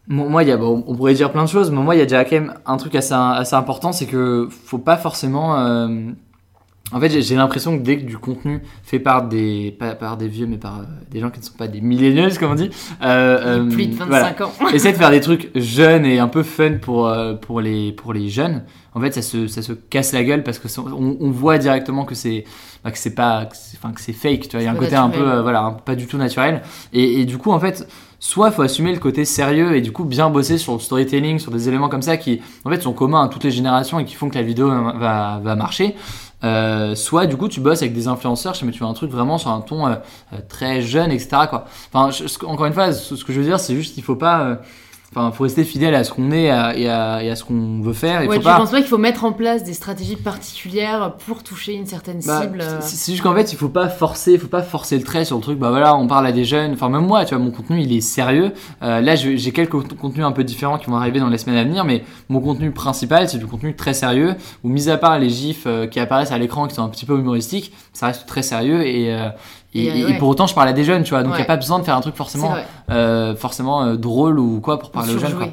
moi 0.08 0.44
y 0.44 0.52
a 0.52 0.58
bon, 0.58 0.84
on 0.88 0.96
pourrait 0.96 1.14
dire 1.14 1.32
plein 1.32 1.44
de 1.44 1.50
choses 1.50 1.70
mais 1.72 1.82
moi 1.82 1.96
il 1.96 2.00
y 2.00 2.02
a 2.02 2.06
déjà 2.06 2.26
quand 2.26 2.36
même 2.36 2.54
un 2.66 2.78
truc 2.78 2.96
assez 2.96 3.14
assez 3.14 3.56
important 3.56 3.92
c'est 3.92 4.06
que 4.08 4.48
faut 4.50 4.80
pas 4.80 4.98
forcément 4.98 5.60
euh, 5.60 5.88
en 6.92 7.00
fait 7.00 7.22
j'ai- 7.22 7.36
l'impression 7.36 7.78
que 7.78 7.84
dès 7.84 7.98
que 8.00 8.06
du 8.06 8.18
contenu 8.18 8.64
fait 8.82 8.98
par 8.98 9.28
des 9.28 9.76
pas 9.78 9.94
par 9.94 10.18
des 10.18 10.28
vieux 10.28 10.48
mais 10.48 10.58
par 10.58 10.80
euh, 10.80 10.84
des 11.12 11.20
gens 11.20 11.30
qui 11.30 11.40
ne 11.40 11.46
sont 11.46 11.54
pas 11.54 11.68
des 11.68 11.82
millennials 11.82 12.36
comme 12.40 12.52
on 12.52 12.56
dit 12.56 12.72
euh, 13.04 13.66
Plus 13.70 13.86
de 13.88 13.94
euh, 13.94 13.98
25 13.98 14.08
voilà. 14.08 14.36
ans. 14.48 14.52
Essayer 14.74 14.94
de 14.94 14.98
faire 14.98 15.12
des 15.12 15.22
trucs 15.22 15.52
jeunes 15.56 16.06
et 16.06 16.18
un 16.18 16.28
peu 16.28 16.42
fun 16.42 16.78
pour, 16.82 17.08
euh, 17.08 17.36
pour, 17.36 17.62
les, 17.62 17.92
pour 17.92 18.12
les 18.14 18.30
jeunes. 18.30 18.64
En 18.96 19.02
fait, 19.02 19.12
ça 19.14 19.22
se, 19.22 19.46
ça 19.48 19.62
se 19.62 19.72
casse 19.74 20.14
la 20.14 20.24
gueule 20.24 20.42
parce 20.44 20.58
que 20.58 20.68
on, 20.80 21.18
on 21.20 21.30
voit 21.30 21.60
directement 21.60 22.06
que 22.06 22.16
c'est 22.16 22.44
bah, 22.84 22.90
que 22.90 22.98
c'est 22.98 23.14
pas 23.14 23.46
que 23.46 23.56
c'est- 23.56 23.78
enfin 23.78 23.94
que 23.94 24.02
c'est 24.02 24.14
fake. 24.14 24.42
Tu 24.50 24.52
vois, 24.52 24.62
il 24.62 24.66
y 24.66 24.68
a 24.68 24.72
un 24.72 24.76
côté 24.76 24.96
un 24.96 25.10
peu 25.10 25.22
euh, 25.22 25.42
voilà, 25.44 25.62
un- 25.62 25.74
pas 25.74 25.94
du 25.96 26.08
tout 26.08 26.18
naturel. 26.18 26.64
Et, 26.92 27.22
et 27.22 27.26
du 27.26 27.38
coup, 27.38 27.52
en 27.52 27.60
fait, 27.60 27.88
soit 28.20 28.52
faut 28.52 28.62
assumer 28.62 28.92
le 28.94 29.00
côté 29.00 29.26
sérieux 29.26 29.76
et 29.76 29.82
du 29.82 29.92
coup 29.92 30.04
bien 30.04 30.30
bosser 30.30 30.58
sur 30.58 30.74
le 30.74 30.80
storytelling, 30.80 31.40
sur 31.40 31.52
des 31.52 31.68
éléments 31.68 31.90
comme 31.90 32.02
ça 32.02 32.18
qui 32.18 32.42
en 32.66 32.70
fait 32.70 32.82
sont 32.82 32.94
communs 32.94 33.24
à 33.24 33.28
toutes 33.30 33.44
les 33.44 33.52
générations 33.52 34.00
et 34.00 34.06
qui 34.06 34.16
font 34.16 34.30
que 34.30 34.36
la 34.36 34.44
vidéo 34.44 34.70
va, 34.70 35.40
va 35.44 35.56
marcher. 35.56 35.96
Euh, 36.44 36.96
soit 36.96 37.26
du 37.26 37.36
coup 37.36 37.50
tu 37.50 37.60
bosses 37.60 37.82
avec 37.82 37.94
des 37.94 38.08
influenceurs, 38.08 38.56
mais 38.64 38.72
tu 38.72 38.80
fais 38.80 38.86
un 38.86 38.94
truc 38.94 39.12
vraiment 39.12 39.38
sur 39.38 39.52
un 39.52 39.62
ton 39.62 39.88
euh, 39.88 39.96
euh, 40.34 40.38
très 40.48 40.82
jeune, 40.82 41.12
etc. 41.12 41.30
Quoi. 41.50 41.66
Enfin, 41.92 42.10
encore 42.46 42.66
une 42.66 42.74
fois, 42.74 42.94
ce, 42.94 43.16
ce 43.16 43.26
que 43.26 43.34
je 43.34 43.40
veux 43.40 43.46
dire, 43.46 43.60
c'est 43.60 43.76
juste 43.76 43.94
qu'il 43.94 44.04
faut 44.04 44.16
pas, 44.16 44.42
euh, 44.42 44.56
enfin, 45.12 45.32
faut 45.32 45.44
rester 45.44 45.64
fidèle 45.64 45.96
à 45.96 46.04
ce 46.04 46.12
qu'on 46.12 46.32
est 46.32 46.50
à- 46.50 46.76
et, 46.78 46.88
à, 46.90 47.24
et 47.24 47.30
à 47.32 47.36
ce 47.36 47.44
qu'on 47.44 47.82
veut 47.82 47.94
faire. 47.94 48.22
Ouais, 48.22 48.28
faut 48.28 48.34
tu 48.34 48.40
pas. 48.42 48.58
penses 48.58 48.72
pas 48.72 48.78
qu'il 48.78 48.88
faut 48.88 48.98
mettre 48.98 49.24
en 49.26 49.32
place 49.32 49.64
des 49.64 49.74
stratégies 49.74 50.16
particulières 50.16 51.14
pour 51.26 51.44
toucher 51.44 51.74
une 51.74 51.86
certaine 51.86 52.20
Bah, 52.26 52.42
cible 52.42 52.64
c'est 52.82 53.12
juste 53.12 53.24
qu'en 53.24 53.34
fait, 53.36 53.52
il 53.52 53.58
faut 53.58 53.70
pas 53.70 53.88
forcer, 53.90 54.38
faut 54.38 54.48
pas 54.48 54.62
forcer 54.64 54.98
le 54.98 55.04
trait 55.04 55.26
sur 55.26 55.36
le 55.38 55.42
truc. 55.42 55.60
Bah 55.60 55.70
voilà, 55.70 55.96
on 55.96 56.08
parle 56.08 56.26
à 56.28 56.32
des 56.32 56.44
jeunes. 56.46 56.74
Enfin, 56.74 56.90
même 56.90 57.06
moi, 57.06 57.26
tu 57.26 57.34
vois, 57.36 57.44
mon 57.44 57.52
contenu, 57.52 57.82
il 57.82 57.92
est 57.96 58.02
sérieux. 58.02 58.54
Euh, 58.84 59.02
là, 59.02 59.16
j'ai 59.16 59.52
quelques 59.52 59.72
cont- 59.72 59.96
contenus 60.00 60.26
un 60.26 60.32
peu 60.32 60.44
différents 60.44 60.78
qui 60.78 60.88
vont 60.88 60.98
arriver 60.98 61.20
dans 61.20 61.30
les 61.30 61.38
semaines 61.38 61.58
à 61.58 61.64
venir, 61.64 61.86
mais 61.86 62.04
mon 62.30 62.40
contenu 62.40 62.72
principal, 62.72 63.28
c'est 63.30 63.38
du 63.38 63.48
contenu 63.48 63.76
très 63.76 63.94
sérieux. 63.94 64.36
Où, 64.64 64.70
mis 64.70 64.90
à 64.90 64.98
part 64.98 65.20
les 65.20 65.30
gifs 65.30 65.64
euh, 65.66 65.88
qui 65.88 66.00
apparaissent 66.00 66.32
à 66.32 66.38
l'écran, 66.38 66.68
qui 66.68 66.76
sont 66.76 66.84
un 66.84 66.90
petit 66.90 67.06
peu 67.06 67.18
humoristiques, 67.18 67.74
ça 67.94 68.08
reste 68.08 68.26
très 68.28 68.42
sérieux 68.44 68.86
et 68.86 69.14
euh, 69.14 69.30
et, 69.76 69.84
Et, 69.86 70.00
et- 70.00 70.06
ouais. 70.06 70.12
et 70.14 70.18
pour 70.18 70.30
autant, 70.30 70.48
je 70.48 70.56
parle 70.56 70.68
à 70.68 70.74
des 70.74 70.84
jeunes, 70.84 71.04
tu 71.04 71.12
vois. 71.12 71.22
Donc, 71.22 71.34
il 71.34 71.36
y 71.36 71.38
a 71.38 71.42
Ouais. 71.42 71.46
pas 71.46 71.56
besoin 71.56 71.78
de 71.78 71.84
faire 71.84 71.96
un 71.96 72.02
truc 72.02 72.16
forcément. 72.16 72.56
Euh, 72.90 73.36
forcément 73.36 73.84
euh, 73.84 73.96
drôle 73.96 74.40
ou 74.40 74.60
quoi 74.62 74.80
pour 74.80 74.92
parler 74.92 75.14
aux 75.14 75.20
jeunes. 75.20 75.36
Quoi. 75.36 75.50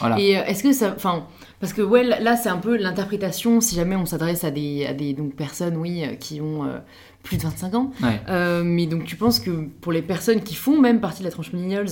Voilà. 0.00 0.18
Et 0.20 0.38
euh, 0.38 0.44
est-ce 0.44 0.62
que 0.62 0.72
ça. 0.72 0.92
Enfin, 0.94 1.24
Parce 1.60 1.72
que 1.72 1.82
ouais, 1.82 2.04
là, 2.04 2.36
c'est 2.36 2.48
un 2.48 2.58
peu 2.58 2.76
l'interprétation, 2.76 3.60
si 3.60 3.74
jamais 3.74 3.96
on 3.96 4.06
s'adresse 4.06 4.44
à 4.44 4.50
des, 4.50 4.86
à 4.86 4.94
des 4.94 5.12
donc, 5.12 5.34
personnes, 5.34 5.76
oui, 5.76 6.04
qui 6.20 6.40
ont 6.40 6.66
plus 7.22 7.36
de 7.36 7.42
25 7.42 7.74
ans. 7.74 7.90
Ouais. 8.02 8.20
Euh, 8.28 8.62
mais 8.64 8.86
donc 8.86 9.04
tu 9.04 9.16
penses 9.16 9.40
que 9.40 9.50
pour 9.80 9.92
les 9.92 10.02
personnes 10.02 10.42
qui 10.42 10.54
font 10.54 10.80
même 10.80 11.00
partie 11.00 11.20
de 11.20 11.24
la 11.24 11.30
tranche 11.30 11.52
millennials 11.52 11.88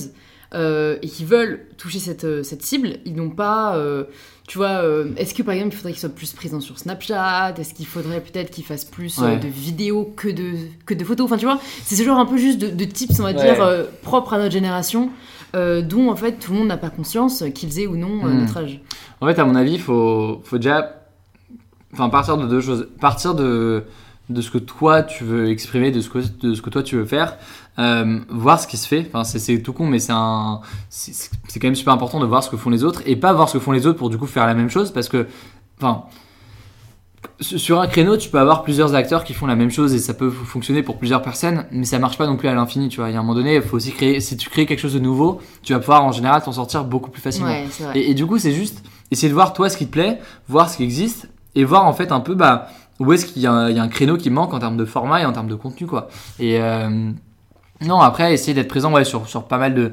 euh, 0.53 0.97
et 1.01 1.07
qui 1.07 1.25
veulent 1.25 1.67
toucher 1.77 1.99
cette, 1.99 2.43
cette 2.43 2.63
cible, 2.63 2.97
ils 3.05 3.15
n'ont 3.15 3.29
pas... 3.29 3.75
euh, 3.77 4.05
tu 4.47 4.57
vois, 4.57 4.81
euh, 4.81 5.11
est-ce 5.17 5.33
que 5.33 5.43
par 5.43 5.53
exemple 5.53 5.73
il 5.75 5.77
faudrait 5.77 5.91
qu'ils 5.91 5.99
soient 5.99 6.09
plus 6.09 6.31
présents 6.33 6.61
sur 6.61 6.79
Snapchat? 6.79 7.53
Est-ce 7.59 7.73
qu'il 7.73 7.85
faudrait 7.85 8.21
peut-être 8.21 8.49
qu'ils 8.49 8.63
fassent 8.63 8.85
plus 8.85 9.19
euh, 9.21 9.35
de 9.37 9.47
vidéos 9.47 10.11
que 10.15 10.29
de, 10.29 10.53
que 10.85 10.93
de 10.93 11.03
photos? 11.03 11.25
Enfin 11.25 11.37
tu 11.37 11.45
vois, 11.45 11.59
c'est 11.83 11.95
ce 11.95 12.03
genre 12.03 12.17
un 12.17 12.25
peu 12.25 12.37
juste 12.37 12.57
de, 12.59 12.69
de 12.69 12.85
tips, 12.85 13.19
on 13.19 13.23
va 13.23 13.29
Ouais. 13.31 13.35
dire, 13.35 13.61
euh, 13.61 13.83
propres 14.01 14.33
à 14.33 14.37
notre 14.39 14.53
génération, 14.53 15.09
euh, 15.55 15.81
dont 15.81 16.09
en 16.09 16.15
fait 16.15 16.39
tout 16.39 16.51
le 16.53 16.59
monde 16.59 16.67
n'a 16.69 16.77
pas 16.77 16.89
conscience 16.89 17.43
qu'ils 17.53 17.79
aient 17.79 17.87
ou 17.87 17.97
non 17.97 18.07
Hmm. 18.25 18.39
notre 18.39 18.57
âge. 18.57 18.79
En 19.21 19.27
fait, 19.27 19.37
à 19.37 19.45
mon 19.45 19.55
avis, 19.55 19.73
il 19.73 19.81
faut, 19.81 20.41
faut 20.45 20.57
déjà 20.57 21.03
enfin, 21.93 22.07
partir 22.09 22.37
de 22.37 22.47
deux 22.47 22.61
choses. 22.61 22.87
Partir 23.01 23.35
de, 23.35 23.83
de 24.29 24.41
ce 24.41 24.51
que 24.51 24.57
toi 24.57 25.03
tu 25.03 25.23
veux 25.23 25.49
exprimer, 25.49 25.91
de 25.91 26.01
ce 26.01 26.09
que, 26.09 26.19
de 26.19 26.53
ce 26.53 26.61
que 26.61 26.69
toi 26.69 26.83
tu 26.83 26.95
veux 26.95 27.05
faire, 27.05 27.37
euh, 27.79 28.19
voir 28.29 28.59
ce 28.59 28.67
qui 28.67 28.77
se 28.77 28.87
fait. 28.87 29.09
Enfin, 29.11 29.23
c'est, 29.23 29.61
tout 29.61 29.73
con, 29.73 29.87
mais 29.87 29.99
c'est, 29.99 30.13
un, 30.13 30.61
c'est, 30.89 31.29
quand 31.59 31.67
même 31.67 31.75
super 31.75 31.93
important 31.93 32.19
de 32.19 32.25
voir 32.25 32.43
ce 32.43 32.49
que 32.49 32.57
font 32.57 32.69
les 32.69 32.83
autres 32.83 33.01
et 33.05 33.15
pas 33.15 33.33
voir 33.33 33.49
ce 33.49 33.57
que 33.57 33.63
font 33.63 33.71
les 33.71 33.87
autres 33.87 33.97
pour 33.97 34.09
du 34.09 34.17
coup 34.17 34.27
faire 34.27 34.45
la 34.45 34.53
même 34.53 34.69
chose 34.69 34.91
parce 34.91 35.09
que, 35.09 35.27
enfin, 35.79 36.05
sur 37.39 37.79
un 37.79 37.87
créneau, 37.87 38.17
tu 38.17 38.29
peux 38.29 38.39
avoir 38.39 38.63
plusieurs 38.63 38.95
acteurs 38.95 39.23
qui 39.23 39.33
font 39.33 39.45
la 39.45 39.55
même 39.55 39.69
chose 39.69 39.93
et 39.93 39.99
ça 39.99 40.13
peut 40.13 40.29
fonctionner 40.29 40.81
pour 40.81 40.97
plusieurs 40.97 41.21
personnes, 41.21 41.65
mais 41.71 41.85
ça 41.85 41.99
marche 41.99 42.17
pas 42.17 42.25
non 42.25 42.35
plus 42.35 42.47
à 42.47 42.53
l'infini, 42.53 42.89
tu 42.89 42.97
vois. 42.97 43.09
Il 43.09 43.13
y 43.13 43.15
a 43.15 43.19
un 43.19 43.21
moment 43.21 43.35
donné, 43.35 43.55
il 43.55 43.61
faut 43.61 43.77
aussi 43.77 43.91
créer, 43.91 44.19
si 44.19 44.37
tu 44.37 44.49
crées 44.49 44.65
quelque 44.65 44.79
chose 44.79 44.93
de 44.93 44.99
nouveau, 44.99 45.39
tu 45.61 45.73
vas 45.73 45.79
pouvoir 45.79 46.03
en 46.03 46.11
général 46.11 46.41
t'en 46.41 46.51
sortir 46.51 46.83
beaucoup 46.83 47.11
plus 47.11 47.21
facilement. 47.21 47.49
Ouais. 47.49 47.67
Et, 47.93 48.11
et 48.11 48.13
du 48.13 48.25
coup, 48.25 48.39
c'est 48.39 48.53
juste 48.53 48.83
essayer 49.11 49.29
de 49.29 49.33
voir 49.33 49.53
toi 49.53 49.69
ce 49.69 49.77
qui 49.77 49.85
te 49.85 49.91
plaît, 49.91 50.19
voir 50.49 50.69
ce 50.69 50.77
qui 50.77 50.83
existe 50.83 51.29
et 51.55 51.63
voir 51.63 51.85
en 51.85 51.93
fait 51.93 52.11
un 52.11 52.19
peu 52.19 52.35
bah, 52.35 52.69
où 52.99 53.13
est-ce 53.13 53.25
qu'il 53.25 53.41
y, 53.41 53.47
a 53.47 53.51
un- 53.51 53.69
il 53.69 53.75
y 53.75 53.79
a 53.79 53.83
un 53.83 53.87
créneau 53.87 54.17
qui 54.17 54.29
manque 54.29 54.53
en 54.53 54.59
termes 54.59 54.77
de 54.77 54.85
format 54.85 55.21
et 55.21 55.25
en 55.25 55.33
termes 55.33 55.47
de 55.49 55.55
contenu 55.55 55.87
quoi. 55.87 56.07
Et 56.39 56.59
euh, 56.61 57.11
non, 57.85 57.99
après, 57.99 58.33
essayer 58.33 58.53
d'être 58.53 58.67
présent 58.67 58.91
ouais, 58.93 59.03
sur, 59.05 59.27
sur 59.27 59.43
pas 59.43 59.57
mal 59.57 59.73
de 59.75 59.91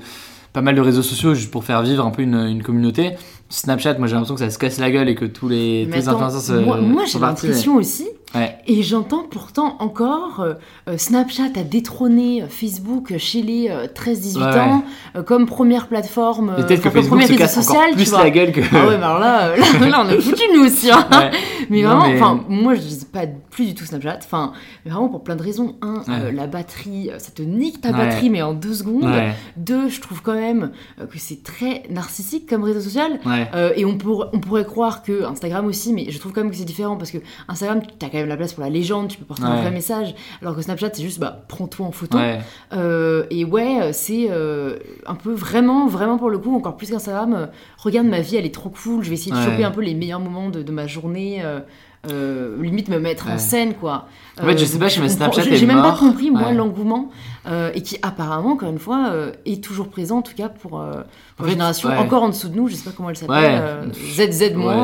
pas 0.52 0.62
mal 0.62 0.74
de 0.76 0.80
réseaux 0.80 1.02
sociaux 1.02 1.34
juste 1.34 1.50
pour 1.50 1.64
faire 1.64 1.82
vivre 1.82 2.06
un 2.06 2.10
peu 2.10 2.22
une, 2.22 2.36
une 2.36 2.62
communauté. 2.62 3.12
Snapchat, 3.48 3.94
moi 3.98 4.06
j'ai 4.06 4.14
l'impression 4.14 4.34
que 4.34 4.40
ça 4.40 4.50
se 4.50 4.58
casse 4.58 4.78
la 4.78 4.90
gueule 4.90 5.08
et 5.08 5.14
que 5.16 5.24
tous 5.24 5.48
les, 5.48 5.86
tous 5.90 5.96
les 5.96 6.08
influenceurs 6.08 6.40
se 6.40 6.52
moi, 6.52 6.80
moi, 6.80 7.04
j'ai 7.04 7.18
l'impression 7.18 7.76
aussi, 7.76 8.08
Ouais. 8.34 8.56
et 8.66 8.82
j'entends 8.82 9.22
pourtant 9.30 9.76
encore 9.80 10.40
euh, 10.40 10.54
euh, 10.88 10.98
Snapchat 10.98 11.50
a 11.56 11.62
détrôné 11.62 12.42
euh, 12.42 12.46
Facebook 12.48 13.16
chez 13.18 13.42
les 13.42 13.68
euh, 13.70 13.86
13-18 13.86 14.38
Ouais, 14.38 14.60
ans 14.60 14.84
euh, 15.16 15.22
comme 15.22 15.46
première 15.46 15.86
plateforme, 15.88 16.54
peut-être 16.56 16.82
que 16.82 16.88
enfin, 16.88 17.00
comme 17.00 17.04
se 17.04 17.10
réseau 17.44 17.62
social, 17.62 17.76
encore 17.76 17.90
tu 17.90 17.96
plus 17.96 18.10
vois. 18.10 18.24
la 18.24 18.30
gueule 18.30 18.52
que. 18.52 18.60
Ah 18.72 18.86
ouais, 18.86 18.98
mais 18.98 19.04
alors 19.04 19.18
là, 19.18 19.56
là, 19.56 19.88
là, 19.88 20.04
on 20.04 20.08
est 20.08 20.20
foutus 20.20 20.44
nous 20.54 20.64
aussi. 20.64 20.90
Hein. 20.90 21.06
Ouais. 21.10 21.30
Mais 21.70 21.80
Non, 21.82 21.88
vraiment, 21.96 22.08
mais- 22.08 22.20
enfin, 22.20 22.44
moi 22.50 22.74
je 22.74 22.80
dis 22.80 23.04
pas 23.10 23.22
plus 23.50 23.64
du 23.64 23.74
tout 23.74 23.84
Snapchat. 23.86 24.18
Enfin, 24.22 24.52
vraiment 24.84 25.08
pour 25.08 25.24
plein 25.24 25.34
de 25.36 25.42
raisons. 25.42 25.76
Un, 25.80 26.02
la 26.30 26.46
batterie, 26.46 27.08
ça 27.18 27.30
te 27.30 27.40
nique 27.40 27.80
ta 27.80 27.90
batterie, 27.92 28.28
mais 28.28 28.42
en 28.42 28.52
deux 28.52 28.74
secondes. 28.74 29.10
Deux, 29.56 29.88
je 29.88 30.00
trouve 30.02 30.20
quand 30.22 30.34
même 30.34 30.72
que 30.98 31.18
c'est 31.18 31.42
très 31.42 31.84
narcissique 31.88 32.46
comme 32.48 32.64
réseau 32.64 32.80
social. 32.80 33.18
et 33.76 33.84
on, 33.86 33.96
pour- 33.96 34.28
on 34.34 34.40
pourrait 34.40 34.64
croire 34.66 35.02
que 35.02 35.24
Instagram 35.24 35.64
aussi, 35.66 35.92
mais 35.94 36.06
je 36.10 36.18
trouve 36.18 36.32
quand 36.32 36.42
même 36.42 36.50
que 36.50 36.56
c'est 36.56 36.64
différent 36.64 36.96
parce 36.96 37.10
que 37.10 37.18
Instagram, 37.48 37.80
tu 37.98 38.04
as 38.04 38.10
quand 38.10 38.18
même 38.18 38.23
la 38.26 38.36
place 38.36 38.52
pour 38.54 38.62
la 38.64 38.70
légende, 38.70 39.08
tu 39.08 39.18
peux 39.18 39.24
porter 39.24 39.44
un 39.44 39.60
vrai 39.60 39.70
message, 39.70 40.14
alors 40.42 40.54
que 40.56 40.62
Snapchat, 40.62 40.90
c'est 40.94 41.02
juste 41.02 41.18
bah, 41.20 41.44
prends-toi 41.48 41.86
en 41.86 41.92
photo. 41.92 42.18
Ouais. 42.18 42.40
Euh, 42.72 43.24
et 43.30 43.44
ouais, 43.44 43.92
c'est 43.92 44.26
euh, 44.30 44.76
un 45.06 45.14
peu 45.14 45.32
vraiment, 45.32 45.86
vraiment 45.86 46.18
pour 46.18 46.30
le 46.30 46.38
coup, 46.38 46.54
encore 46.54 46.76
plus 46.76 46.90
qu'Instagram, 46.90 47.34
euh, 47.34 47.46
regarde 47.78 48.06
ma 48.06 48.20
vie, 48.20 48.36
elle 48.36 48.46
est 48.46 48.54
trop 48.54 48.70
cool, 48.70 49.02
je 49.04 49.08
vais 49.08 49.14
essayer 49.14 49.32
de 49.32 49.36
Ouais. 49.36 49.44
choper 49.44 49.64
un 49.64 49.70
peu 49.70 49.80
les 49.82 49.94
meilleurs 49.94 50.20
moments 50.20 50.48
de, 50.50 50.62
de 50.62 50.72
ma 50.72 50.86
journée. 50.86 51.40
euh, 51.44 51.60
euh, 52.10 52.62
limite 52.62 52.90
me 52.90 52.98
mettre 52.98 53.30
en 53.30 53.38
scène 53.38 53.72
quoi. 53.72 54.08
En 54.38 54.44
fait, 54.44 54.58
je 54.58 54.66
sais 54.66 54.78
pas, 54.78 54.88
je 54.88 55.00
comprends- 55.00 55.08
Snapchat 55.32 55.42
j'ai 55.54 55.64
même 55.64 55.80
pas 55.80 55.96
compris 55.96 56.30
moi 56.30 56.52
l'engouement 56.52 57.08
euh, 57.46 57.70
et 57.74 57.82
qui 57.82 57.98
apparemment 58.02 58.52
encore 58.52 58.70
une 58.70 58.78
fois 58.78 59.08
euh, 59.12 59.32
est 59.46 59.62
toujours 59.62 59.88
présent 59.88 60.18
en 60.18 60.22
tout 60.22 60.34
cas 60.36 60.48
pour, 60.48 60.80
euh, 60.80 61.02
pour 61.36 61.44
En 61.44 61.48
fait, 61.48 61.50
génération 61.52 61.88
ouais. 61.90 61.96
encore 61.98 62.22
en 62.22 62.28
dessous 62.30 62.48
de 62.48 62.56
nous, 62.56 62.68
je 62.68 62.74
sais 62.74 62.84
pas 62.84 62.90
comment 62.96 63.10
elle 63.10 63.16
s'appelle, 63.16 63.34
Ouais. 63.36 63.58
euh, 63.60 64.30
ZZ. 64.30 64.54
Ouais. 64.56 64.74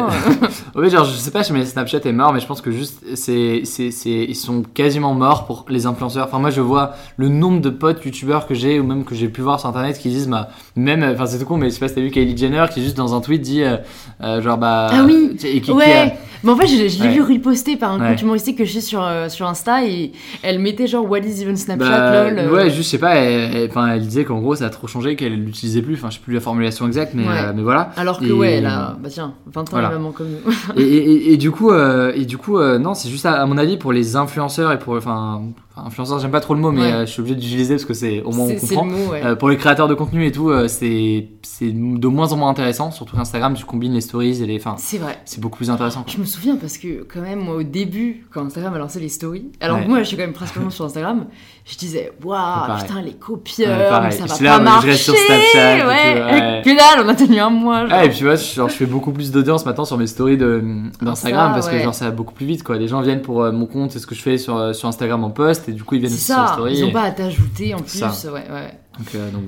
Ouais, 0.75 0.91
genre, 0.91 1.05
je 1.05 1.13
sais 1.17 1.31
pas, 1.31 1.43
mais 1.53 1.65
Snapchat 1.65 1.99
est 2.05 2.13
mort, 2.13 2.33
mais 2.33 2.41
je 2.41 2.47
pense 2.47 2.61
que 2.61 2.71
juste, 2.71 3.03
c'est, 3.15 3.63
c'est, 3.65 3.91
c'est, 3.91 4.11
ils 4.11 4.35
sont 4.35 4.63
quasiment 4.63 5.15
morts 5.15 5.47
pour 5.47 5.65
les 5.69 5.87
influenceurs. 5.87 6.27
Enfin, 6.27 6.39
moi, 6.39 6.51
je 6.51 6.61
vois 6.61 6.93
le 7.17 7.29
nombre 7.29 7.61
de 7.61 7.71
potes 7.71 8.05
youtubeurs 8.05 8.47
que 8.47 8.55
j'ai, 8.55 8.79
ou 8.81 8.85
même 8.85 9.05
que 9.05 9.15
j'ai 9.15 9.29
pu 9.29 9.41
voir 9.41 9.59
sur 9.61 9.69
internet, 9.69 9.99
qui 9.99 10.09
disent, 10.09 10.29
bah, 10.29 10.49
même, 10.77 11.03
enfin, 11.03 11.27
c'est 11.27 11.39
tout 11.39 11.45
con, 11.47 11.57
mais 11.57 11.69
je 11.71 11.75
sais 11.75 11.81
pas 11.81 11.89
si 11.89 11.95
t'as 11.95 12.01
vu 12.01 12.11
Kylie 12.11 12.37
Jenner, 12.37 12.67
qui 12.73 12.83
juste 12.83 12.97
dans 12.97 13.15
un 13.15 13.21
tweet 13.21 13.41
dit, 13.43 13.63
euh, 13.63 13.77
euh, 14.23 14.41
genre, 14.43 14.59
bah. 14.59 14.89
Ah 14.93 15.03
oui. 15.05 15.31
et 15.35 15.37
qui- 15.37 15.61
qui 15.63 15.73
Ouais, 15.73 15.93
a- 15.93 16.13
mais 16.43 16.51
en 16.53 16.57
fait, 16.57 16.67
je, 16.67 16.89
je 16.89 17.03
l'ai 17.03 17.09
vu 17.11 17.23
reposter 17.23 17.77
par 17.77 17.93
un 17.93 17.99
compte 17.99 18.23
humoristique 18.23 18.57
que 18.59 18.65
je 18.65 18.71
suis 18.71 18.81
sur, 18.83 19.03
euh, 19.03 19.29
sur 19.29 19.47
Insta 19.47 19.85
et 19.85 20.13
elle 20.43 20.59
mettait 20.59 20.87
genre 20.87 21.09
What 21.09 21.19
is 21.21 21.43
even 21.43 21.57
Snapchat 21.57 21.89
bah, 22.11 22.31
lol. 22.31 22.50
Euh, 22.51 22.57
ouais, 22.57 22.65
juste, 22.71 22.77
je 22.77 22.83
sais 22.91 22.99
pas, 22.99 23.15
elle, 23.17 23.71
elle- 23.75 24.01
disait 24.01 24.25
qu'en 24.25 24.39
gros, 24.41 24.55
ça 24.55 24.67
a 24.67 24.71
trop 24.71 24.87
changé, 24.87 25.17
qu'elle 25.17 25.35
l'utilisait 25.45 25.83
plus. 25.83 25.95
Enfin, 25.95 26.11
je 26.11 26.15
sais 26.17 26.21
plus 26.23 26.35
la 26.35 26.41
formulation 26.41 26.87
exacte, 26.87 27.13
mais, 27.15 27.27
Ouais. 27.27 27.35
euh, 27.37 27.53
mais 27.55 27.63
voilà. 27.63 27.91
Alors 27.97 28.19
que 28.21 28.27
Et- 28.27 28.33
ouais, 28.33 28.53
elle 28.59 28.67
a, 28.67 28.97
bah 29.03 29.09
tiens, 29.11 29.35
20 29.53 29.61
ans 29.63 29.67
Voilà. 29.71 29.91
maman 29.91 30.13
comme 30.13 30.29
nous. 30.29 30.53
et, 30.83 31.33
et- 31.33 31.37
du 31.37 31.51
coup, 31.51 31.71
euh, 31.71 32.13
et 32.15 32.25
du 32.25 32.37
coup, 32.39 32.59
euh, 32.59 32.79
non, 32.79 32.95
c'est 32.95 33.09
juste 33.09 33.27
à, 33.27 33.41
à 33.41 33.47
mon 33.47 33.57
avis 33.59 33.77
pour 33.77 33.93
les 33.93 34.17
influenceurs 34.17 34.73
et 34.73 34.79
pour, 34.79 34.95
enfin, 34.95 35.43
enfin, 35.81 35.87
influenceurs, 35.89 36.19
j'aime 36.21 36.31
pas 36.31 36.41
trop 36.41 36.55
le 36.55 36.61
mot, 36.61 36.71
mais 36.73 36.81
Ouais. 36.83 36.93
euh, 36.93 37.07
je 37.07 37.11
suis 37.11 37.21
obligé 37.21 37.37
d'utiliser 37.37 37.75
parce 37.75 37.85
que 37.85 37.95
c'est 37.95 38.23
au 38.23 38.31
moins 38.33 38.47
on 38.47 38.49
C'est 38.49 38.59
c'est 38.59 38.75
comprend. 38.75 38.87
le 38.87 38.93
mot, 38.97 39.11
ouais. 39.13 39.23
Euh, 39.25 39.35
pour 39.37 39.49
les 39.49 39.57
créateurs 39.57 39.89
de 39.89 39.95
contenu 39.95 40.27
et 40.27 40.33
tout, 40.33 40.51
euh, 40.51 40.69
c'est 40.69 41.29
c'est 41.43 41.71
de 41.73 42.09
moins 42.09 42.33
en 42.33 42.37
moins 42.37 42.51
intéressant. 42.51 42.91
Surtout 42.91 43.17
Instagram, 43.19 43.55
tu 43.55 43.65
combines 43.65 43.93
les 43.93 44.01
stories 44.01 44.43
et 44.43 44.47
les, 44.47 44.57
enfin, 44.57 44.75
c'est 44.79 44.99
vrai. 44.99 45.19
c'est 45.25 45.41
beaucoup 45.41 45.57
plus 45.59 45.71
intéressant. 45.71 46.03
quoi. 46.03 46.13
Je 46.15 46.21
me 46.21 46.25
souviens 46.27 46.57
parce 46.57 46.79
que 46.79 47.03
quand 47.13 47.21
même 47.21 47.41
moi 47.41 47.57
au 47.57 47.63
début 47.63 48.27
quand 48.33 48.45
Instagram 48.47 48.75
a 48.75 48.79
lancé 48.79 49.01
les 49.01 49.09
stories, 49.09 49.51
alors 49.61 49.79
Ouais. 49.79 49.87
moi 49.89 49.99
je 50.01 50.05
suis 50.05 50.17
quand 50.17 50.23
même 50.23 50.33
principalement 50.33 50.71
sur 50.71 50.85
Instagram, 50.85 51.27
je 51.65 51.77
disais 51.77 52.13
waouh 52.25 52.79
putain 52.81 53.01
les 53.03 53.11
Ouais, 53.11 53.17
copieurs, 53.19 54.03
mais 54.03 54.11
ça 54.11 54.25
va 54.27 54.35
là, 54.45 54.57
pas 54.59 54.63
moi, 54.63 54.71
je 54.83 54.87
marcher. 54.87 54.89
reste 54.91 55.03
sur 55.05 55.15
Snapchat 55.15 55.77
et 55.79 55.83
ouais. 55.83 55.87
ouais. 56.23 56.63
Que 56.65 56.77
dalle, 56.77 57.05
on 57.07 57.09
a 57.09 57.15
tenu 57.15 57.39
un 57.39 57.51
mois. 57.51 57.87
genre. 57.87 57.89
Ah, 57.99 58.05
et 58.05 58.09
puis 58.09 58.19
tu 58.19 58.25
vois, 58.25 58.37
je, 58.37 58.55
genre, 58.55 58.69
je 58.69 58.75
fais 58.75 58.87
beaucoup 58.87 59.13
plus 59.13 59.31
d'audience 59.31 59.65
maintenant 59.65 59.85
sur 59.85 59.97
mes 59.99 60.07
stories 60.07 60.37
d'Instagram 60.37 61.49
Ça, 61.49 61.55
parce 61.55 61.69
que 61.69 61.75
ouais. 61.77 61.83
genre 61.83 61.95
ça 61.95 62.07
va 62.07 62.11
beaucoup 62.11 62.35
plus 62.35 62.47
vite 62.47 62.63
quoi. 62.63 62.77
Les 62.77 62.89
gens 62.89 63.01
viennent 63.01 63.23
pour 63.23 63.51
mon 63.53 63.67
compte 63.67 63.95
et 63.97 63.99
ce 63.99 64.07
que 64.07 64.15
je 64.15 64.23
fais 64.23 64.39
sur, 64.39 64.75
sur 64.75 64.89
Instagram 64.89 65.25
en 65.25 65.31
post 65.31 65.69
et 65.71 65.73
du 65.73 65.83
coup 65.85 65.95
ils 65.95 66.01
viennent 66.01 66.13
sur 66.13 66.35
les 66.37 66.47
ça, 66.47 66.53
stories. 66.55 66.77
ils 66.79 66.85
ont 66.85 66.89
et- 66.89 66.93
pas 66.93 67.03
à 67.03 67.11
t'ajouter 67.13 67.75
en 67.75 67.79
plus. 67.81 67.99
Ça. 67.99 68.13
Ouais, 68.33 68.45
ouais. 68.51 68.79
Donc, 68.99 69.15
euh, 69.15 69.31
donc, 69.31 69.43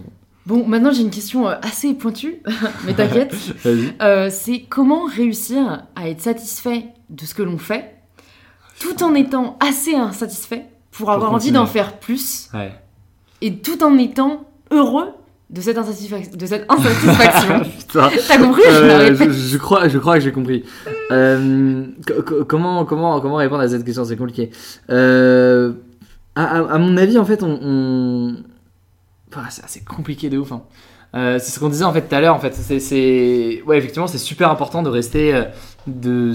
Bon, 0.45 0.67
maintenant 0.67 0.91
j'ai 0.93 1.03
une 1.03 1.11
question 1.11 1.47
euh, 1.49 1.55
assez 1.63 1.95
pointue, 1.95 2.43
mais 2.87 2.95
t'inquiète. 2.95 3.35
Euh, 4.03 4.29
c'est 4.31 4.63
comment 4.69 5.05
réussir 5.05 5.85
à 5.95 6.09
être 6.09 6.21
satisfait 6.21 6.87
de 7.11 7.25
ce 7.25 7.35
que 7.35 7.43
l'on 7.43 7.59
fait, 7.59 7.95
tout 8.81 9.05
en 9.05 9.15
étant 9.15 9.57
assez 9.61 9.95
insatisfait 9.95 10.67
pour 10.91 11.11
avoir 11.13 11.33
envie 11.33 11.53
d'en 11.53 11.67
faire 11.67 11.99
plus, 12.01 12.49
Ouais. 12.55 12.73
et 13.41 13.59
tout 13.59 13.85
en 13.85 13.97
étant 13.99 14.45
heureux 14.73 15.11
de 15.51 15.61
cette, 15.61 15.77
insatisfac- 15.77 16.35
de 16.37 16.47
cette 16.47 16.65
insatisfaction. 16.69 17.61
T'as 18.27 18.39
compris 18.39 18.63
je 18.67 19.55
Euh, 19.55 19.59
crois, 19.59 19.87
je 19.87 19.99
crois 19.99 20.15
que 20.15 20.21
j'ai 20.25 20.33
compris. 20.33 20.65
Euh, 21.13 21.85
co- 22.07 22.23
co- 22.23 22.45
comment, 22.47 22.85
comment, 22.87 23.21
comment 23.21 23.37
répondre 23.37 23.61
à 23.63 23.69
cette 23.69 23.85
question? 23.85 24.05
C'est 24.05 24.17
compliqué. 24.17 24.51
Euh, 24.91 25.75
à, 26.35 26.45
à- 26.45 26.73
à 26.75 26.79
mon 26.79 26.97
avis, 26.97 27.19
en 27.19 27.25
fait, 27.25 27.43
on. 27.43 27.59
on- 27.63 28.37
Enfin, 29.35 29.47
c'est 29.51 29.65
assez 29.65 29.81
compliqué 29.81 30.29
de 30.29 30.37
ouf. 30.39 30.53
hein. 30.53 30.63
Euh, 31.15 31.39
c'est 31.39 31.51
ce 31.53 31.59
qu'on 31.59 31.69
disait 31.71 31.85
en 31.85 31.93
fait 31.93 32.03
tout 32.09 32.15
à 32.15 32.21
l'heure. 32.21 32.35
En 32.35 32.39
fait, 32.39 32.55
c'est, 32.55 33.63
ouais, 33.67 33.79
effectivement, 33.79 34.07
c'est 34.07 34.19
super 34.19 34.51
important 34.51 34.83
de 34.83 34.89
rester 34.91 35.35
euh, 35.35 35.45
de. 35.87 36.33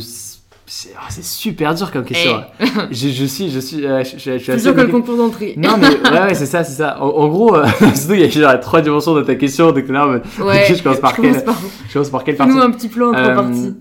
C'est 0.70 0.89
ah, 0.98 1.06
c'est 1.10 1.24
super 1.24 1.74
dur 1.76 1.91
comme 1.91 2.04
question. 2.04 2.41
Eh. 2.60 2.66
je, 2.91 3.08
je 3.10 3.26
suis, 3.26 3.50
je 3.50 3.60
suis, 3.60 3.86
euh, 3.86 4.04
je, 4.04 4.18
je- 4.18 4.38
je 4.38 4.43
suis 4.43 4.52
assez 4.52 4.74
que 4.74 4.82
le 4.82 4.88
concours 4.88 5.16
d'entrée. 5.16 5.54
Non 5.58 5.78
mais 5.78 5.88
ouais, 6.12 6.22
ouais 6.28 6.34
c'est 6.34 6.45
ça, 6.45 6.64
c'est 6.66 6.74
ça. 6.76 7.02
En, 7.02 7.08
en 7.08 7.28
gros, 7.30 7.56
euh, 7.56 7.66
surtout 7.95 8.16
il 8.16 8.20
y 8.20 8.24
a 8.26 8.30
genre 8.30 8.60
trois 8.60 8.82
dimensions 8.82 9.14
de 9.16 9.22
ta 9.22 9.36
question, 9.36 9.72
donc 9.72 9.88
là, 9.88 10.08
Ouais, 10.08 10.66
je 10.76 10.84
commence 10.84 11.00
par 11.00 11.16
par 11.16 11.24
je 11.88 11.93
commence 11.93 12.10
par 12.10 12.24
quelle 12.26 12.36
partie? 12.36 12.52
Fais-nous 12.52 12.64
un 12.66 12.72
petit 12.72 12.89
plan 12.89 13.10
en 13.10 13.14
trois 13.14 13.34
parties. 13.34 13.76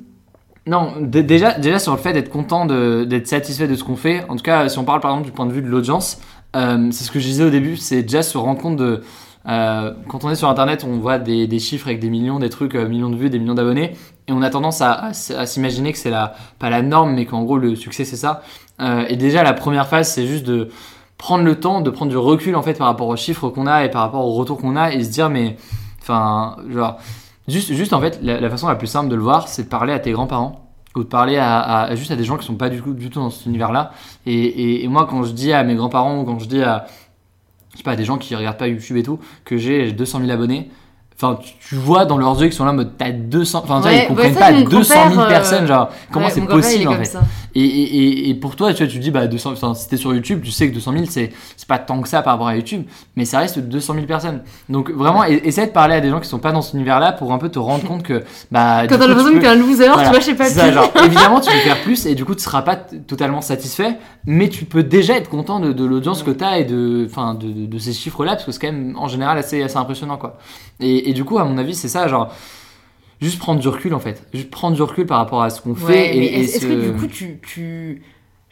Non, 0.67 0.95
dé- 1.01 1.23
déjà, 1.23 1.53
déjà 1.59 1.79
sur 1.79 1.93
le 1.93 1.99
fait 1.99 2.13
d'être 2.13 2.29
content, 2.29 2.67
d'être 2.67 3.27
satisfait 3.29 3.69
de 3.69 3.77
ce 3.77 3.85
qu'on 3.85 3.97
fait, 3.97 4.25
en 4.29 4.37
tout 4.37 4.43
cas 4.43 4.69
si 4.69 4.79
on 4.79 4.85
parle 4.85 5.01
par 5.01 5.13
exemple 5.13 5.27
du 5.27 5.33
point 5.33 5.47
de 5.47 5.53
vue 5.53 5.63
de 5.63 5.69
l'audience, 5.69 6.21
euh, 6.57 6.89
c'est 6.91 7.05
ce 7.05 7.11
que 7.13 7.21
je 7.21 7.27
disais 7.27 7.45
au 7.45 7.51
début, 7.51 7.77
c'est 7.77 8.03
déjà 8.03 8.23
se 8.23 8.37
rendre 8.37 8.61
compte 8.61 8.77
de... 8.77 9.03
euh, 9.49 9.95
quand 10.09 10.25
on 10.25 10.31
est 10.31 10.35
sur 10.35 10.49
internet, 10.49 10.85
on 10.85 10.99
voit 10.99 11.19
des, 11.19 11.59
chiffres 11.61 11.87
avec 11.87 12.01
des 12.01 12.11
millions, 12.11 12.41
des 12.41 12.51
trucs, 12.51 12.75
euh, 12.75 12.89
millions 12.89 13.11
de 13.11 13.17
vues, 13.17 13.31
des 13.31 13.39
millions 13.39 13.55
d'abonnés, 13.55 13.93
et 14.27 14.33
on 14.33 14.43
a 14.43 14.51
tendance 14.51 14.81
à, 14.81 15.13
s'imaginer 15.13 15.93
que 15.93 15.99
c'est 15.99 16.11
la, 16.11 16.35
pas 16.59 16.69
la 16.69 16.83
norme, 16.83 17.15
mais 17.15 17.27
qu'en 17.27 17.45
gros 17.45 17.59
le 17.59 17.77
succès 17.77 18.05
c'est 18.05 18.17
ça. 18.17 18.43
Euh, 18.81 19.05
et 19.09 19.17
déjà 19.17 19.45
la 19.45 19.53
première 19.53 19.87
phase, 19.87 20.11
c'est 20.11 20.27
juste 20.27 20.45
de 20.47 20.69
prendre 21.17 21.45
le 21.45 21.61
temps, 21.61 21.81
de 21.81 21.91
prendre 21.91 22.11
du 22.11 22.19
recul 22.19 22.57
en 22.57 22.63
fait 22.63 22.75
par 22.75 22.89
rapport 22.89 23.07
aux 23.07 23.17
chiffres 23.17 23.51
qu'on 23.51 23.69
a 23.69 23.85
et 23.85 23.91
par 23.91 24.03
rapport 24.03 24.27
au 24.27 24.33
retour 24.33 24.59
qu'on 24.59 24.75
a, 24.75 24.93
et 24.93 25.05
se 25.05 25.11
dire 25.11 25.31
mais, 25.31 25.57
enfin, 26.01 26.57
genre... 26.69 26.99
Juste, 27.49 27.73
juste 27.75 27.93
en 27.93 28.01
fait, 28.01 28.19
la, 28.23 28.51
façon 28.51 28.67
la 28.69 28.75
plus 28.77 28.87
simple 28.89 29.09
de 29.09 29.15
le 29.15 29.23
voir, 29.23 29.47
c'est 29.49 29.65
de 29.65 29.69
parler 29.69 29.93
à 29.93 29.99
tes 30.01 30.11
grands-parents 30.13 30.69
ou 30.97 31.05
de 31.05 31.09
parler 31.09 31.37
à, 31.37 31.95
juste 31.95 32.11
à 32.11 32.17
des 32.17 32.25
gens 32.25 32.37
qui 32.39 32.47
sont 32.47 32.57
pas 32.57 32.71
du 32.71 32.81
tout, 32.81 32.95
dans 32.95 33.31
cet 33.31 33.47
univers-là. 33.47 33.93
Et, 34.25 34.33
et- 34.35 34.85
et 34.85 34.89
moi, 34.89 35.07
quand 35.09 35.23
je 35.25 35.33
dis 35.33 35.53
à 35.53 35.63
mes 35.63 35.75
grands-parents 35.75 36.21
ou 36.21 36.25
quand 36.25 36.39
je 36.39 36.47
dis 36.49 36.63
à, 36.63 36.87
je 37.73 37.79
sais 37.79 37.83
pas, 37.85 37.93
à 37.93 37.97
des 37.97 38.05
gens 38.05 38.17
qui 38.19 38.35
regardent 38.35 38.57
pas 38.57 38.67
YouTube 38.69 38.97
et 38.97 39.03
tout, 39.03 39.21
que 39.45 39.59
j'ai 39.59 39.93
200 39.93 40.21
000 40.21 40.31
abonnés, 40.31 40.71
Enfin, 41.19 41.39
tu, 41.61 41.77
vois 41.77 42.05
dans 42.05 42.19
leurs 42.19 42.39
yeux 42.43 42.49
qu'ils 42.49 42.57
sont 42.57 42.67
là 42.67 42.73
en 42.73 42.75
mode 42.75 42.93
t'as 42.99 43.11
200. 43.11 43.63
Enfin, 43.65 43.81
Ouais, 43.83 43.95
ils 43.95 43.99
ouais, 44.01 44.07
comprennent 44.07 44.35
ça, 44.35 44.41
pas 44.41 44.53
mon 44.53 44.65
200 44.65 44.95
000 44.95 45.09
grand-père, 45.09 45.25
euh, 45.25 45.29
personnes. 45.29 45.67
Genre, 45.67 45.89
comment 46.13 46.27
Ouais, 46.27 46.33
c'est 46.33 46.43
possible 46.43 46.89
en 46.89 47.03
fait 47.03 47.17
et, 47.59 47.65
et, 47.65 48.29
et, 48.29 48.35
pour 48.35 48.55
toi, 48.55 48.75
tu 48.75 48.83
vois, 48.83 48.93
tu 48.93 48.99
te 48.99 49.03
dis, 49.03 49.11
bah, 49.11 49.27
200, 49.27 49.53
enfin, 49.53 49.73
si 49.73 49.89
t'es 49.89 49.97
sur 49.97 50.15
YouTube, 50.15 50.43
tu 50.45 50.51
sais 50.51 50.69
que 50.69 50.75
200 50.75 50.93
000, 50.93 51.05
c'est, 51.09 51.33
pas 51.67 51.79
tant 51.79 52.03
que 52.03 52.09
ça 52.09 52.21
par 52.21 52.35
rapport 52.35 52.49
à 52.49 52.55
YouTube, 52.55 52.85
mais 53.17 53.25
ça 53.25 53.39
reste 53.39 53.59
200 53.59 53.95
000 53.95 54.05
personnes. 54.07 54.43
Donc 54.69 54.91
vraiment, 54.91 55.25
essaie 55.25 55.67
de 55.67 55.73
parler 55.73 55.95
à 55.95 56.03
des 56.03 56.11
gens 56.11 56.21
qui 56.21 56.29
sont 56.29 56.39
pas 56.39 56.53
dans 56.53 56.61
cet 56.61 56.75
univers-là 56.75 57.13
pour 57.13 57.33
un 57.33 57.39
peu 57.39 57.49
te 57.49 57.59
rendre 57.59 57.85
compte 57.89 58.03
que, 58.03 58.25
bah, 58.51 58.83
Quand 58.87 58.99
t'as 58.99 59.07
l'impression 59.07 59.33
que 59.33 59.39
t'es 59.39 59.47
un 59.47 59.55
loser, 59.55 59.89
voilà, 59.89 60.05
tu 60.05 60.11
vois, 60.11 60.21
je 60.21 60.25
sais 60.27 60.35
pas 60.35 60.51
ça, 60.51 60.71
genre, 60.71 60.93
évidemment, 61.03 61.41
tu 61.41 61.51
peux 61.51 61.57
faire 61.57 61.81
plus 61.81 62.05
et 62.05 62.15
du 62.15 62.27
coup, 62.27 62.35
tu 62.35 62.43
seras 62.43 62.61
pas 62.61 62.77
totalement 62.77 63.41
satisfait, 63.41 63.97
mais 64.27 64.51
tu 64.51 64.67
peux 64.67 64.83
déjà 64.83 65.17
être 65.17 65.31
content 65.31 65.59
de, 65.59 65.73
de 65.73 65.85
l'audience 65.87 66.23
que 66.23 66.33
t'as 66.33 66.59
et 66.59 66.65
de, 66.65 67.07
enfin, 67.11 67.33
de, 67.33 67.47
de, 67.47 67.65
de 67.65 67.79
ces 67.79 67.95
chiffres-là, 67.95 68.33
parce 68.33 68.45
que 68.45 68.53
c'est 68.53 68.61
quand 68.61 68.73
même, 68.73 68.95
en 68.99 69.09
général, 69.09 69.39
assez, 69.39 69.63
assez 69.63 69.79
impressionnant, 69.79 70.19
quoi. 70.19 70.37
Et, 70.79 71.06
et 71.09 71.13
du 71.13 71.25
coup, 71.25 71.39
à 71.39 71.45
mon 71.45 71.59
avis, 71.59 71.75
c'est 71.75 71.89
ça, 71.89 72.09
genre, 72.09 72.33
juste 73.21 73.39
prendre 73.39 73.61
du 73.61 73.69
recul, 73.69 73.95
en 73.95 74.01
fait. 74.01 74.27
Juste 74.35 74.51
prendre 74.51 74.77
du 74.77 74.83
recul 74.83 75.07
par 75.07 75.19
rapport 75.19 75.43
à 75.43 75.51
ce 75.51 75.61
qu'on 75.63 75.71
Ouais, 75.73 75.77
fait. 75.81 76.17
et, 76.17 76.41
est-ce 76.41 76.57
est-ce 76.57 76.67
se- 76.67 76.73
que 76.73 76.81
du 76.93 76.93
coup 76.99 77.07
tu, 77.07 77.41
tu... 77.47 78.03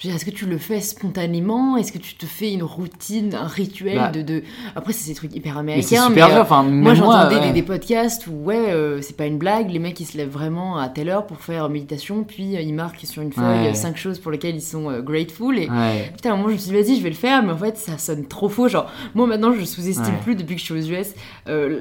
Est-ce 0.03 0.25
que 0.27 0.31
tu 0.33 0.45
le 0.47 0.59
fais 0.59 0.81
spontanément? 0.81 1.77
Est-ce 1.77 1.93
que 1.93 1.99
tu 1.99 2.15
te 2.17 2.27
fais 2.27 2.53
une 2.53 2.65
routine, 2.65 3.33
un 3.35 3.47
rituel 3.47 3.97
Bah. 3.97 4.11
de, 4.11 4.23
de... 4.23 4.43
Après, 4.75 4.93
c'est 4.93 5.05
ces 5.05 5.15
trucs 5.15 5.35
hyper 5.35 5.63
Mais 5.63 5.81
c'est 5.83 5.97
américains, 5.97 6.09
super 6.09 6.27
mais, 6.27 6.33
dur. 6.33 6.41
euh, 6.41 6.43
Enfin, 6.43 6.63
moi 6.65 6.95
j'entendais 6.95 7.37
ouais. 7.37 7.47
des, 7.47 7.53
des 7.53 7.63
podcasts 7.63 8.27
où, 8.27 8.33
ouais, 8.33 8.71
euh, 8.73 9.01
c'est 9.03 9.17
pas 9.17 9.25
une 9.27 9.39
blague, 9.39 9.71
les 9.71 9.79
mecs 9.79 9.99
ils 10.01 10.05
se 10.05 10.19
lèvent 10.19 10.29
vraiment 10.31 10.77
à 10.79 10.89
telle 10.89 11.09
heure 11.09 11.27
pour 11.27 11.41
faire 11.41 11.69
méditation, 11.71 12.25
puis 12.25 12.57
euh, 12.57 12.61
ils 12.61 12.75
marquent 12.75 13.01
sur 13.05 13.23
une 13.23 13.33
feuille 13.33 13.69
Ouais. 13.69 13.75
cinq 13.75 13.97
choses 13.97 14.19
pour 14.19 14.31
lesquelles 14.33 14.57
ils 14.57 14.61
sont 14.61 14.91
euh, 14.91 15.01
grateful, 15.01 15.57
et 15.59 15.71
Ouais. 15.71 16.11
Putain, 16.15 16.31
à 16.31 16.33
un 16.35 16.37
moment, 16.37 16.49
je 16.49 16.55
me 16.55 16.59
suis 16.59 16.71
dit, 16.73 16.77
vas-y, 16.83 16.97
je 16.99 17.03
vais 17.03 17.09
le 17.11 17.15
faire, 17.15 17.43
mais 17.45 17.53
en 17.53 17.59
fait, 17.59 17.79
ça 17.79 17.97
sonne 17.97 18.27
trop 18.27 18.49
faux. 18.49 18.69
Genre, 18.69 18.91
moi, 19.15 19.27
maintenant, 19.29 19.55
je 19.59 19.65
sous-estime 19.65 20.17
plus, 20.25 20.35
depuis 20.35 20.57
que 20.57 20.61
je 20.61 20.65
suis 20.67 20.75
aux 20.75 20.93
US, 20.99 21.15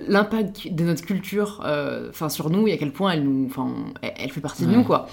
l'impact 0.07 0.71
de 0.73 0.83
notre 0.83 1.03
culture 1.03 1.65
enfin 2.09 2.29
sur 2.29 2.49
nous 2.49 2.67
et 2.67 2.73
à 2.73 2.77
quel 2.77 2.91
point 2.93 3.11
elle 3.13 3.23
nous. 3.23 3.49
Elle, 4.01 4.13
elle 4.17 4.31
fait 4.31 4.41
partie 4.41 4.65
de 4.65 4.71
nous, 4.71 4.83
quoi. 4.83 5.07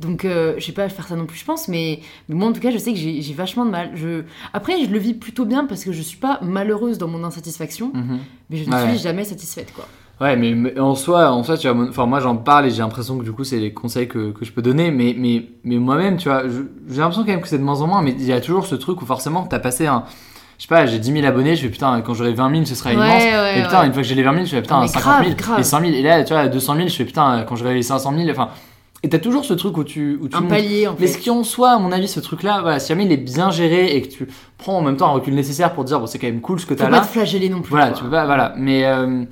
Donc, 0.00 0.22
je 0.24 0.58
sais 0.64 0.72
pas 0.72 0.88
faire 0.88 1.06
ça 1.06 1.16
non 1.16 1.26
plus, 1.26 1.38
je 1.38 1.44
pense, 1.44 1.68
mais, 1.68 2.00
mais 2.28 2.34
moi, 2.34 2.45
en 2.48 2.52
tout 2.52 2.60
cas, 2.60 2.70
je 2.70 2.78
sais 2.78 2.92
que 2.92 2.98
j'ai 2.98 3.34
vachement 3.34 3.64
de 3.64 3.70
mal. 3.70 3.90
Je... 3.94 4.22
Après, 4.52 4.74
je 4.84 4.90
le 4.90 4.98
vis 4.98 5.14
plutôt 5.14 5.44
bien 5.44 5.64
parce 5.64 5.84
que 5.84 5.92
je 5.92 6.02
suis 6.02 6.18
pas 6.18 6.38
malheureuse 6.42 6.98
dans 6.98 7.08
mon 7.08 7.22
insatisfaction, 7.24 7.90
Mhm. 7.94 8.18
mais 8.50 8.56
je 8.56 8.68
ne 8.68 8.74
Ouais. 8.74 8.88
suis 8.90 8.98
jamais 8.98 9.24
satisfaite, 9.24 9.72
quoi. 9.74 9.86
Ouais, 10.18 10.34
mais, 10.34 10.54
mais 10.54 10.78
en 10.80 10.94
soi, 10.94 11.30
en 11.30 11.42
soi, 11.42 11.58
tu 11.58 11.68
vois, 11.68 11.88
enfin, 11.90 12.06
moi 12.06 12.20
j'en 12.20 12.36
parle 12.36 12.64
et 12.66 12.70
j'ai 12.70 12.78
l'impression 12.78 13.18
que 13.18 13.22
du 13.24 13.32
coup 13.32 13.44
c'est 13.44 13.58
les 13.58 13.74
conseils 13.74 14.08
que, 14.08 14.30
que 14.32 14.46
je 14.46 14.52
peux 14.52 14.62
donner, 14.62 14.90
mais, 14.90 15.14
mais, 15.18 15.44
mais 15.62 15.76
moi-même, 15.76 16.16
tu 16.16 16.30
vois, 16.30 16.44
j'ai 16.88 16.96
l'impression 17.00 17.22
quand 17.24 17.32
même 17.32 17.42
que 17.42 17.48
c'est 17.48 17.58
de 17.58 17.62
moins 17.62 17.82
en 17.82 17.86
moins, 17.86 18.00
mais 18.00 18.12
il 18.18 18.24
y 18.24 18.32
a 18.32 18.40
toujours 18.40 18.64
ce 18.66 18.76
truc 18.76 19.02
où 19.02 19.04
forcément 19.04 19.42
t'as 19.42 19.58
passé 19.58 19.86
un. 19.86 20.04
Je 20.56 20.62
sais 20.62 20.68
pas, 20.68 20.86
j'ai 20.86 20.98
10 20.98 21.12
000 21.12 21.26
abonnés, 21.26 21.54
je 21.54 21.60
fais 21.60 21.68
putain, 21.68 22.00
quand 22.00 22.14
j'aurai 22.14 22.32
20 22.32 22.50
000, 22.50 22.64
ce 22.64 22.74
sera 22.74 22.88
Ouais, 22.88 22.96
immense. 22.96 23.22
ouais, 23.22 23.58
et 23.58 23.62
putain, 23.62 23.80
ouais. 23.80 23.86
une 23.88 23.92
fois 23.92 24.00
que 24.00 24.08
j'ai 24.08 24.14
les 24.14 24.22
20 24.22 24.32
000, 24.32 24.44
je 24.46 24.50
fais 24.52 24.62
putain, 24.62 24.80
Mais 24.80 24.88
50 24.88 25.02
grave, 25.02 25.24
000, 25.24 25.36
grave. 25.36 25.60
et 25.60 25.62
100 25.62 25.80
000. 25.80 25.92
Et 25.92 26.02
là, 26.02 26.24
tu 26.24 26.32
vois, 26.32 26.42
à 26.44 26.48
200 26.48 26.76
000, 26.76 26.88
je 26.88 26.94
fais 26.94 27.04
putain, 27.04 27.44
quand 27.46 27.56
j'aurai 27.56 27.74
les 27.74 27.82
500 27.82 28.14
000, 28.16 28.30
enfin. 28.30 28.48
Et 29.02 29.08
t'as 29.08 29.18
toujours 29.18 29.44
ce 29.44 29.54
truc 29.54 29.76
où 29.76 29.84
tu. 29.84 30.18
Où 30.20 30.28
tu 30.28 30.36
Un 30.36 30.40
montes. 30.40 30.50
palier, 30.50 30.86
en 30.86 30.96
Mais 30.98 31.06
fait. 31.06 31.12
ce 31.12 31.18
qui 31.18 31.30
en 31.30 31.44
soit, 31.44 31.72
à 31.72 31.78
mon 31.78 31.92
avis, 31.92 32.08
ce 32.08 32.18
truc-là, 32.20 32.60
voilà, 32.62 32.78
si 32.80 32.88
jamais 32.88 33.04
il 33.04 33.12
est 33.12 33.16
bien 33.18 33.50
géré 33.50 33.94
et 33.94 34.02
que 34.02 34.08
tu 34.08 34.26
prends 34.58 34.78
en 34.78 34.82
même 34.82 34.96
temps 34.96 35.08
un 35.08 35.12
recul 35.12 35.34
nécessaire 35.34 35.72
pour 35.74 35.84
te 35.84 35.88
dire, 35.88 36.00
bon, 36.00 36.06
c'est 36.06 36.18
quand 36.18 36.26
même 36.26 36.40
cool 36.40 36.58
ce 36.58 36.66
que 36.66 36.74
Faut 36.74 36.78
t'as 36.82 36.86
pas 36.90 36.96
là. 36.96 37.00
te 37.02 37.06
flageller 37.06 37.48
non 37.48 37.60
plus. 37.60 37.70
Voilà, 37.70 37.88
quoi. 37.88 37.96
tu 37.98 38.04
peux 38.04 38.10
pas, 38.10 38.24
voilà. 38.24 38.54
Mais 38.56 38.84
euh, 38.86 39.24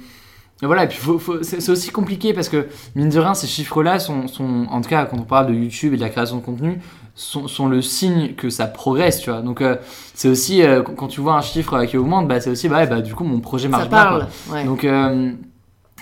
voilà, 0.63 0.85
et 0.85 0.89
puis 0.89 0.99
faut, 0.99 1.19
faut- 1.19 1.43
c'est 1.43 1.69
aussi 1.71 1.91
compliqué 1.91 2.33
parce 2.35 2.49
que, 2.49 2.67
mine 2.95 3.09
de 3.09 3.19
rien, 3.19 3.35
ces 3.35 3.47
chiffres-là 3.47 3.99
sont, 3.99 4.29
sont, 4.29 4.67
en 4.71 4.81
tout 4.81 4.89
cas, 4.91 5.07
quand 5.07 5.17
on 5.19 5.23
parle 5.25 5.47
de 5.49 5.55
YouTube 5.55 5.95
et 5.95 5.97
de 5.97 6.03
la 6.03 6.11
création 6.11 6.37
de 6.37 6.43
contenu, 6.43 6.79
sont, 7.17 7.49
sont 7.49 7.67
le 7.69 7.81
signe 7.83 8.35
que 8.35 8.51
ça 8.51 8.67
progresse, 8.67 9.21
tu 9.21 9.31
vois. 9.31 9.41
Donc, 9.41 9.61
euh, 9.63 9.77
c'est 10.15 10.29
aussi, 10.29 10.63
euh, 10.63 10.83
quand 10.83 11.09
tu 11.09 11.21
vois 11.21 11.35
un 11.37 11.43
chiffre 11.43 11.85
qui 11.87 11.97
augmente, 11.97 12.29
bah, 12.29 12.41
c'est 12.41 12.51
aussi, 12.51 12.69
bah, 12.69 12.77
ouais, 12.79 12.87
bah, 12.87 13.01
du 13.01 13.15
coup, 13.15 13.25
mon 13.25 13.41
projet 13.41 13.69
marche 13.69 13.85
Ça 13.85 13.89
bien, 13.89 13.99
parle, 13.99 14.29
quoi. 14.47 14.57
ouais. 14.57 14.65
Donc, 14.65 14.87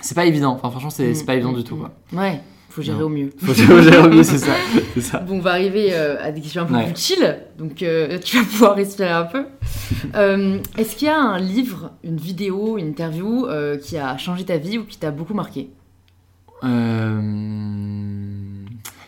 c'est 0.01 0.15
pas 0.15 0.25
évident. 0.25 0.51
Enfin, 0.53 0.69
franchement, 0.69 0.89
c'est 0.89 1.13
c'est 1.13 1.23
Mm, 1.23 1.25
pas 1.25 1.33
évident 1.35 1.51
mm, 1.53 1.55
du 1.55 1.63
tout, 1.63 1.75
mm. 1.75 1.79
quoi. 1.79 1.91
Ouais, 2.21 2.41
faut 2.75 2.81
gérer 2.81 2.97
Non. 2.99 3.05
au 3.05 3.09
mieux. 3.09 3.29
Faut 3.37 3.53
gérer 3.53 3.97
au 3.99 4.09
mieux, 4.09 4.23
c'est 4.23 4.37
ça. 4.39 5.19
Bon, 5.19 5.35
on 5.35 5.39
va 5.39 5.51
arriver 5.51 5.89
euh, 5.93 6.15
à 6.23 6.31
des 6.31 6.41
questions 6.41 6.63
un 6.63 6.65
peu 6.65 6.73
Ouais. 6.75 6.85
plus 6.87 6.97
chill, 7.01 7.37
donc 7.57 7.81
euh, 7.83 8.17
tu 8.23 8.37
vas 8.37 8.43
pouvoir 8.43 8.75
respirer 8.75 9.09
un 9.11 9.25
peu. 9.25 9.43
Euh, 10.15 10.59
Est-ce 10.77 10.95
qu'il 10.95 11.07
y 11.07 11.11
a 11.11 11.19
un 11.19 11.39
livre, 11.39 11.91
une 12.03 12.17
vidéo, 12.17 12.77
une 12.77 12.87
interview 12.87 13.47
qui 13.81 13.97
a 13.97 14.17
changé 14.17 14.43
ta 14.43 14.57
vie 14.57 14.77
ou 14.77 14.83
qui 14.85 14.97
t'a 14.97 15.11
beaucoup 15.11 15.33
marqué? 15.33 15.69
Euh, 16.63 17.19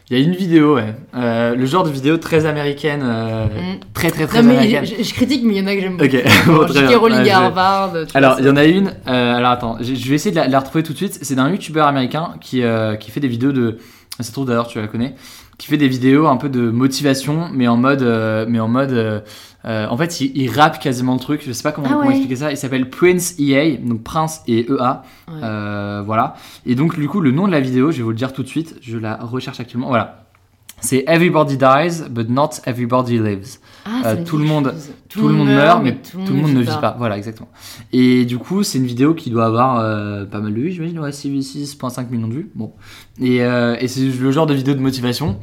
Il 0.09 0.17
y 0.19 0.21
a 0.21 0.23
une 0.23 0.35
vidéo, 0.35 0.75
ouais. 0.75 0.93
Euh, 1.15 1.55
le 1.55 1.65
genre 1.65 1.83
de 1.83 1.89
vidéo 1.89 2.17
très 2.17 2.45
américaine, 2.45 3.01
euh, 3.03 3.45
Mm. 3.45 3.79
très 3.93 4.11
très 4.11 4.27
très 4.27 4.43
Non, 4.43 4.49
mais 4.49 4.57
américaine. 4.57 4.85
je, 4.99 5.03
je 5.03 5.13
critique, 5.15 5.41
mais 5.43 5.55
il 5.55 5.59
y 5.59 5.63
en 5.63 5.67
a 5.67 5.73
que 5.75 5.81
j'aime 5.81 5.97
beaucoup. 5.97 6.73
J.K. 6.73 6.95
Rowling 6.95 7.27
Harvard. 7.29 7.93
Alors, 8.13 8.35
il 8.39 8.45
y 8.45 8.49
en 8.49 8.55
a 8.55 8.65
une. 8.65 8.93
euh, 9.07 9.35
alors, 9.37 9.49
attends, 9.51 9.77
je 9.81 9.95
je 9.95 10.09
vais 10.09 10.15
essayer 10.15 10.29
de 10.35 10.51
la, 10.51 10.59
retrouver 10.59 10.83
tout 10.83 10.93
de 10.93 10.97
suite. 10.97 11.17
C'est 11.23 11.33
d'un 11.35 11.49
youtubeur 11.49 11.87
américain 11.87 12.33
qui, 12.39 12.61
qui 12.99 13.11
fait 13.11 13.19
des 13.19 13.27
vidéos 13.27 13.51
de. 13.51 13.79
Ça 14.19 14.23
se 14.23 14.31
trouve 14.31 14.45
d'ailleurs, 14.45 14.67
tu 14.67 14.79
la 14.79 14.87
connais. 14.87 15.15
Qui 15.57 15.67
fait 15.67 15.77
des 15.77 15.87
vidéos 15.87 16.27
un 16.27 16.35
peu 16.37 16.49
de 16.49 16.69
motivation, 16.69 17.49
mais 17.53 17.67
en 17.67 17.77
mode. 17.77 18.01
euh, 18.01 18.45
mais 18.47 18.59
en 18.59 18.67
mode. 18.67 18.91
euh, 18.91 19.21
euh, 19.65 19.87
en 19.87 19.97
fait, 19.97 20.19
il, 20.21 20.35
il 20.37 20.51
rappe 20.51 20.79
quasiment 20.79 21.13
le 21.13 21.19
truc. 21.19 21.41
Je 21.45 21.51
sais 21.53 21.63
pas 21.63 21.71
comment, 21.71 21.87
Ah 21.89 21.93
comment 21.93 22.05
ouais. 22.07 22.11
expliquer 22.11 22.35
ça. 22.35 22.51
Il 22.51 22.57
s'appelle 22.57 22.89
Prince 22.89 23.35
EA, 23.39 23.77
donc 23.77 24.03
Prince 24.03 24.41
et 24.47 24.69
EA. 24.69 25.01
Ouais. 25.27 25.33
Euh, 25.43 26.03
voilà. 26.05 26.35
Et 26.65 26.75
donc, 26.75 26.99
du 26.99 27.07
coup, 27.07 27.21
le 27.21 27.31
nom 27.31 27.47
de 27.47 27.51
la 27.51 27.61
vidéo, 27.61 27.91
je 27.91 27.97
vais 27.97 28.03
vous 28.03 28.09
le 28.09 28.15
dire 28.15 28.33
tout 28.33 28.43
de 28.43 28.47
suite. 28.47 28.75
Je 28.81 28.97
la 28.97 29.15
recherche 29.15 29.59
actuellement. 29.59 29.87
Voilà. 29.87 30.24
C'est 30.82 31.03
Everybody 31.07 31.57
dies, 31.57 32.03
but 32.09 32.30
not 32.30 32.49
everybody 32.65 33.17
lives. 33.17 33.59
Ah, 33.86 34.01
euh, 34.05 34.23
tout 34.23 34.38
le 34.38 34.45
monde-. 34.45 34.73
Tout, 35.09 35.28
le 35.28 35.34
monde 35.34 35.47
meurt, 35.47 35.82
mais 35.84 35.95
tout 35.95 36.17
le 36.17 36.34
monde 36.34 36.53
ne 36.53 36.61
vit 36.61 36.67
pas. 36.82 36.95
Voilà, 36.97 37.17
exactement. 37.17 37.49
Et 37.93 38.26
du 38.26 38.38
coup, 38.38 38.63
c'est 38.63 38.78
une 38.78 38.86
vidéo 38.86 39.13
qui 39.13 39.30
doit 39.30 39.45
avoir 39.45 39.80
euh, 39.80 40.26
pas 40.26 40.39
mal 40.39 40.53
de 40.53 40.59
vues, 40.59 40.71
j'imagine, 40.71 40.99
ouais, 40.99 41.11
6 41.11 41.78
6,5 41.78 42.09
millions 42.09 42.28
de 42.28 42.34
vues. 42.34 42.49
Bon. 42.55 42.73
Et, 43.21 43.43
euh, 43.43 43.78
et 43.80 43.88
c'est 43.88 44.01
le 44.01 44.32
genre 44.32 44.47
de 44.47 44.53
vidéo 44.53 44.73
de 44.73 44.80
motivation. 44.80 45.39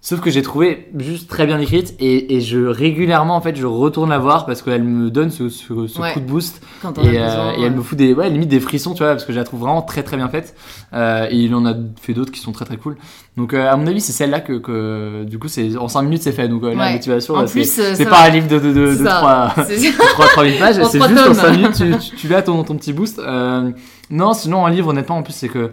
Sauf 0.00 0.20
que 0.20 0.30
j'ai 0.30 0.42
trouvé 0.42 0.88
juste 0.96 1.28
très 1.28 1.44
bien 1.44 1.58
écrite 1.58 1.92
et, 1.98 2.36
et 2.36 2.40
je 2.40 2.60
régulièrement 2.60 3.34
en 3.34 3.40
fait 3.40 3.56
je 3.56 3.66
retourne 3.66 4.10
la 4.10 4.18
voir 4.18 4.46
parce 4.46 4.62
qu'elle 4.62 4.84
me 4.84 5.10
donne 5.10 5.30
ce, 5.30 5.48
ce- 5.48 5.88
ce 5.88 6.00
Ouais. 6.00 6.12
coup 6.12 6.20
de 6.20 6.24
boost 6.24 6.62
Quand 6.80 6.96
as 6.96 7.02
euh, 7.04 7.52
et 7.58 7.62
elle 7.64 7.72
me 7.74 7.82
fout 7.82 7.98
des 7.98 8.14
ouais 8.14 8.30
limite 8.30 8.48
des 8.48 8.60
frissons 8.60 8.94
tu 8.94 9.02
vois 9.02 9.10
parce 9.12 9.24
que 9.24 9.32
je 9.32 9.38
la 9.38 9.44
trouve 9.44 9.58
vraiment 9.60 9.82
très 9.82 10.04
très 10.04 10.16
bien 10.16 10.28
faite 10.28 10.54
Euh, 10.94 11.26
et 11.28 11.36
il 11.36 11.52
en 11.52 11.66
a 11.66 11.74
fait 12.00 12.14
d'autres 12.14 12.30
qui 12.30 12.38
sont 12.38 12.52
très 12.52 12.64
très 12.64 12.76
cool 12.76 12.96
donc 13.36 13.52
euh, 13.54 13.68
à 13.68 13.76
mon 13.76 13.88
avis 13.88 14.00
c'est 14.00 14.12
celle-là 14.12 14.38
que, 14.40 14.52
que 14.52 15.24
du 15.24 15.40
coup 15.40 15.48
c'est 15.48 15.76
en 15.76 15.88
5 15.88 16.02
minutes 16.02 16.22
c'est 16.22 16.32
fait 16.32 16.46
donc 16.48 16.62
euh, 16.62 16.74
la 16.76 16.92
motivation 16.92 17.34
En 17.34 17.46
c'est 17.48 18.00
euh, 18.00 18.04
pas 18.08 18.22
un 18.22 18.28
livre 18.28 18.46
de, 18.46 18.60
de, 18.60 18.72
de, 18.72 18.86
de 18.98 19.04
ça. 19.04 19.50
3 19.54 19.64
C'est- 19.66 19.92
3, 19.98 20.26
3 20.28 20.44
000 20.44 20.58
pages, 20.60 20.78
En 20.78 20.84
c'est 20.88 21.00
juste 21.08 21.20
en 21.20 21.24
tomes. 21.24 21.34
5 21.34 21.50
minutes, 21.56 21.72
tu, 21.76 22.10
tu, 22.10 22.16
tu 22.16 22.28
l'as 22.28 22.42
ton, 22.42 22.62
ton 22.62 22.76
petit 22.76 22.92
boost. 22.92 23.18
Euh, 23.18 23.70
non, 24.10 24.32
sinon, 24.32 24.64
un 24.64 24.70
livre, 24.70 24.88
honnêtement, 24.90 25.16
en 25.18 25.22
plus, 25.22 25.32
c'est 25.34 25.48
que 25.48 25.70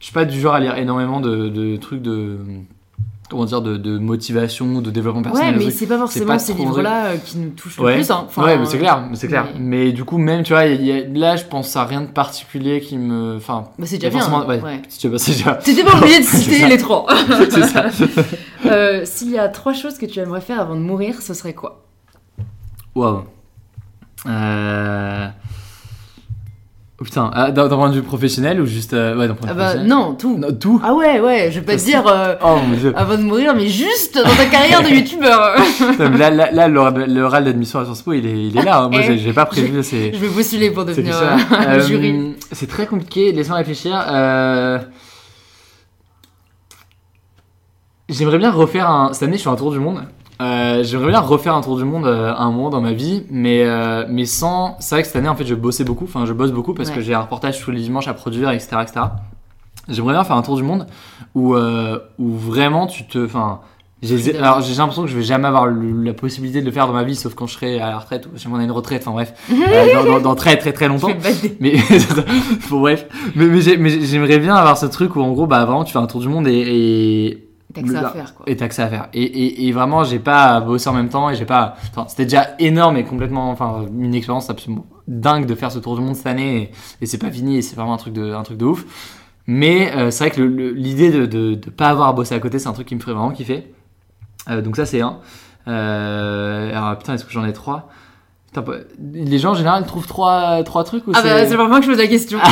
je 0.00 0.04
suis 0.04 0.12
pas 0.14 0.24
du 0.24 0.40
genre 0.40 0.54
à 0.54 0.60
lire 0.60 0.76
énormément 0.76 1.20
de, 1.20 1.48
de 1.48 1.76
trucs 1.76 2.00
de. 2.02 2.38
Comment 3.28 3.44
dire, 3.44 3.60
de, 3.60 3.76
de 3.76 3.98
motivation, 3.98 4.80
de 4.80 4.88
développement 4.92 5.20
Ouais, 5.22 5.30
personnel. 5.30 5.58
de 5.58 5.64
mais 5.64 5.70
c'est 5.72 5.86
pas 5.88 5.98
forcément 5.98 6.26
pas 6.26 6.38
ces 6.38 6.52
trop 6.54 6.62
livres-là 6.62 7.06
euh, 7.06 7.16
qui 7.16 7.38
nous 7.38 7.50
touchent 7.50 7.76
le 7.78 7.82
Ouais, 7.84 7.94
plus. 7.96 8.08
hein. 8.12 8.22
Enfin, 8.28 8.44
ouais, 8.44 8.56
mais 8.56 8.66
c'est 8.66 8.78
clair, 8.78 9.04
mais 9.10 9.16
c'est 9.16 9.26
clair. 9.26 9.48
mais- 9.58 9.86
Mais 9.86 9.92
du 9.92 10.04
coup, 10.04 10.16
même, 10.18 10.44
tu 10.44 10.52
vois, 10.52 10.66
il 10.66 10.84
y 10.84 10.92
a- 10.92 11.04
là, 11.08 11.34
je 11.34 11.44
pense 11.44 11.74
à 11.74 11.84
rien 11.86 12.02
de 12.02 12.06
particulier 12.06 12.80
qui 12.80 12.96
me. 12.98 13.34
Enfin, 13.36 13.64
Bah, 13.80 13.84
c'est 13.86 13.96
déjà 13.98 14.10
bien. 14.10 14.20
forcément- 14.20 14.46
ouais. 14.46 14.60
Ouais. 14.62 14.82
si 14.88 14.98
tu 15.00 15.08
veux, 15.08 15.18
c'est 15.18 15.32
déjà. 15.32 15.54
T'étais 15.56 15.82
pas 15.82 15.98
obligé 15.98 16.20
de 16.20 16.24
citer 16.24 16.68
les 16.68 16.78
trois. 16.78 17.06
c'est 17.50 17.62
ça. 17.64 17.86
Euh, 18.66 19.02
S'il 19.04 19.30
y 19.30 19.38
a 19.38 19.48
trois 19.48 19.72
choses 19.74 19.96
que 19.98 20.06
tu 20.06 20.18
aimerais 20.18 20.40
faire 20.40 20.60
avant 20.60 20.74
de 20.74 20.80
mourir, 20.80 21.20
ce 21.22 21.34
serait 21.34 21.52
quoi? 21.54 21.84
Waouh. 22.96 23.22
Oh 26.98 27.04
putain, 27.04 27.30
ah, 27.34 27.50
d'un 27.50 27.68
point 27.68 27.90
de 27.90 27.94
vue 27.96 28.02
professionnel 28.02 28.58
ou 28.58 28.64
juste. 28.64 28.94
euh, 28.94 29.14
Ouais, 29.16 29.28
d'un 29.28 29.34
point 29.34 29.46
de 29.48 29.50
Ah 29.50 29.54
vue 29.54 29.58
bah 29.58 29.64
professionnel 29.66 29.88
non, 29.90 30.14
tout. 30.14 30.38
Non, 30.38 30.48
tout 30.58 30.80
Ah 30.82 30.94
ouais, 30.94 31.20
ouais, 31.20 31.50
je 31.50 31.60
vais 31.60 31.66
pas 31.66 31.76
te 31.76 31.84
dire 31.84 32.02
euh, 32.06 32.36
Oh 32.42 32.56
mon 32.66 32.74
dieu. 32.74 32.94
avant 32.96 33.18
de 33.18 33.22
mourir, 33.22 33.54
mais 33.54 33.68
juste 33.68 34.16
dans 34.16 34.34
ta 34.34 34.46
carrière 34.46 34.82
de 34.82 34.88
youtubeur. 34.88 35.56
Là, 36.18 36.30
là, 36.30 36.50
là, 36.50 36.68
l'oral 36.68 37.12
l'oral 37.12 37.44
d'admission 37.44 37.80
à 37.80 37.84
Sciences 37.84 38.00
Po, 38.00 38.14
il 38.14 38.24
est, 38.24 38.46
il 38.46 38.56
est 38.56 38.62
là. 38.62 38.78
hein. 38.84 38.88
Moi, 38.88 39.02
Eh, 39.06 39.18
j'ai 39.18 39.32
pas 39.34 39.44
prévu. 39.44 39.82
C'est 39.82 40.10
je 40.14 40.18
vais 40.18 40.28
postuler 40.28 40.70
pour 40.70 40.86
devenir 40.86 41.14
euh, 41.20 41.36
Euh, 41.68 41.80
jury. 41.86 42.34
C'est 42.52 42.68
très 42.68 42.86
compliqué. 42.86 43.30
Laisse-moi 43.32 43.58
réfléchir. 43.58 43.92
J'aimerais 48.08 48.38
bien 48.38 48.50
refaire 48.52 48.88
un. 48.88 49.12
Cette 49.12 49.24
année, 49.24 49.36
je 49.36 49.42
fais 49.42 49.48
un 49.50 49.56
tour 49.56 49.72
du 49.72 49.80
monde. 49.80 50.00
Euh, 50.40 50.82
J'aimerais 50.84 51.08
bien 51.08 51.20
refaire 51.20 51.54
un 51.54 51.62
tour 51.62 51.76
du 51.78 51.84
monde 51.84 52.06
euh, 52.06 52.32
un 52.36 52.50
moment 52.50 52.68
dans 52.70 52.80
ma 52.82 52.92
vie, 52.92 53.24
mais, 53.30 53.62
euh, 53.64 54.04
mais 54.08 54.26
sans. 54.26 54.76
C'est 54.80 54.94
vrai 54.94 55.02
que 55.02 55.06
cette 55.08 55.16
année, 55.16 55.28
en 55.28 55.34
fait, 55.36 55.46
je 55.46 55.54
bossais 55.54 55.84
beaucoup. 55.84 56.04
Enfin, 56.04 56.26
je 56.26 56.32
bosse 56.32 56.52
beaucoup 56.52 56.74
parce 56.74 56.90
Ouais. 56.90 56.96
que 56.96 57.00
j'ai 57.00 57.14
un 57.14 57.20
reportage 57.20 57.60
tous 57.60 57.70
les 57.70 57.80
dimanches 57.80 58.08
à 58.08 58.14
produire, 58.14 58.50
etc. 58.50 58.76
etc. 58.82 59.00
J'aimerais 59.88 60.12
bien 60.14 60.24
faire 60.24 60.36
un 60.36 60.42
tour 60.42 60.56
du 60.56 60.62
monde 60.62 60.86
où, 61.34 61.54
euh, 61.54 61.98
où 62.18 62.30
vraiment 62.36 62.86
tu 62.86 63.06
te. 63.06 63.24
Enfin, 63.24 63.60
j'ai 64.02 64.18
Freedom. 64.18 64.38
alors 64.42 64.60
j'ai 64.60 64.74
l'impression 64.74 65.02
que 65.04 65.08
je 65.08 65.16
vais 65.16 65.22
jamais 65.22 65.48
avoir 65.48 65.64
le- 65.66 66.02
la 66.02 66.12
possibilité 66.12 66.60
de 66.60 66.66
le 66.66 66.70
faire 66.72 66.86
dans 66.86 66.92
ma 66.92 67.02
vie, 67.04 67.16
sauf 67.16 67.34
quand 67.34 67.46
je 67.46 67.54
serai 67.54 67.80
à 67.80 67.88
la 67.88 67.98
retraite 67.98 68.26
ou 68.26 68.36
si 68.36 68.46
on 68.46 68.54
a 68.56 68.62
une 68.62 68.70
retraite. 68.72 69.02
Enfin 69.06 69.12
bref, 69.12 69.32
euh, 69.50 69.94
dans, 69.94 70.04
dans- 70.04 70.20
dans 70.20 70.34
très 70.34 70.58
très 70.58 70.72
très 70.74 70.86
longtemps. 70.88 71.08
Mais 71.60 71.76
bon, 72.70 72.80
bref, 72.80 73.06
mais, 73.34 73.46
mais 73.78 73.90
j'aimerais 74.04 74.38
bien 74.38 74.54
avoir 74.54 74.76
ce 74.76 74.84
truc 74.86 75.16
où 75.16 75.22
en 75.22 75.32
gros, 75.32 75.46
bah 75.46 75.64
vraiment, 75.64 75.84
tu 75.84 75.92
fais 75.94 75.98
un 75.98 76.06
tour 76.06 76.20
du 76.20 76.28
monde 76.28 76.46
et, 76.46 76.52
et 77.30 77.45
T'as 77.76 77.82
que 77.82 77.92
ça 77.92 78.08
à 78.08 78.10
faire, 78.10 78.34
quoi. 78.34 78.44
Et 78.48 78.56
t'as 78.56 78.68
que 78.68 78.74
ça 78.74 78.84
à 78.84 78.88
faire. 78.88 79.08
Et, 79.12 79.22
et, 79.22 79.66
et 79.68 79.72
vraiment, 79.72 80.04
j'ai 80.04 80.18
pas 80.18 80.60
bossé 80.60 80.88
en 80.88 80.92
même 80.92 81.08
temps 81.08 81.30
et 81.30 81.34
j'ai 81.34 81.44
pas. 81.44 81.76
Enfin, 81.90 82.06
c'était 82.08 82.24
déjà 82.24 82.48
énorme 82.58 82.96
et 82.96 83.04
complètement. 83.04 83.50
Enfin, 83.50 83.86
une 83.98 84.14
expérience 84.14 84.50
absolument 84.50 84.86
dingue 85.06 85.46
de 85.46 85.54
faire 85.54 85.70
ce 85.70 85.78
tour 85.78 85.96
du 85.96 86.02
monde 86.02 86.16
cette 86.16 86.26
année 86.26 86.56
et, 86.56 86.70
et 87.02 87.06
c'est 87.06 87.18
pas 87.18 87.30
fini 87.30 87.58
et 87.58 87.62
c'est 87.62 87.76
vraiment 87.76 87.94
un 87.94 87.98
truc 87.98 88.12
de, 88.14 88.32
un 88.32 88.42
truc 88.42 88.58
de 88.58 88.64
ouf. 88.64 88.84
Mais 89.46 89.92
euh, 89.94 90.10
c'est 90.10 90.24
vrai 90.24 90.30
que 90.34 90.42
l'idée 90.42 91.10
de, 91.10 91.26
de, 91.26 91.54
de, 91.54 91.70
pas 91.70 91.88
avoir 91.88 92.08
à 92.08 92.12
bosser 92.12 92.34
à 92.34 92.40
côté, 92.40 92.58
c'est 92.58 92.68
un 92.68 92.72
truc 92.72 92.88
qui 92.88 92.96
me 92.96 93.00
ferait 93.00 93.12
vraiment 93.12 93.30
kiffer. 93.30 93.72
Euh, 94.50 94.60
donc 94.60 94.76
ça, 94.76 94.86
c'est 94.86 95.00
un. 95.00 95.18
Euh, 95.68 96.70
alors 96.70 96.98
putain, 96.98 97.14
est-ce 97.14 97.24
que 97.24 97.32
j'en 97.32 97.44
ai 97.44 97.52
trois? 97.52 97.88
Les 99.12 99.38
gens 99.38 99.50
en 99.50 99.54
général 99.54 99.84
trouvent 99.86 100.06
trois, 100.06 100.62
trois 100.64 100.84
trucs 100.84 101.06
ou 101.06 101.12
Ah 101.14 101.22
bah 101.22 101.46
c'est 101.46 101.56
vraiment 101.56 101.78
que 101.78 101.84
je 101.84 101.90
pose 101.90 101.98
la 101.98 102.06
question. 102.06 102.38
Ah, 102.42 102.50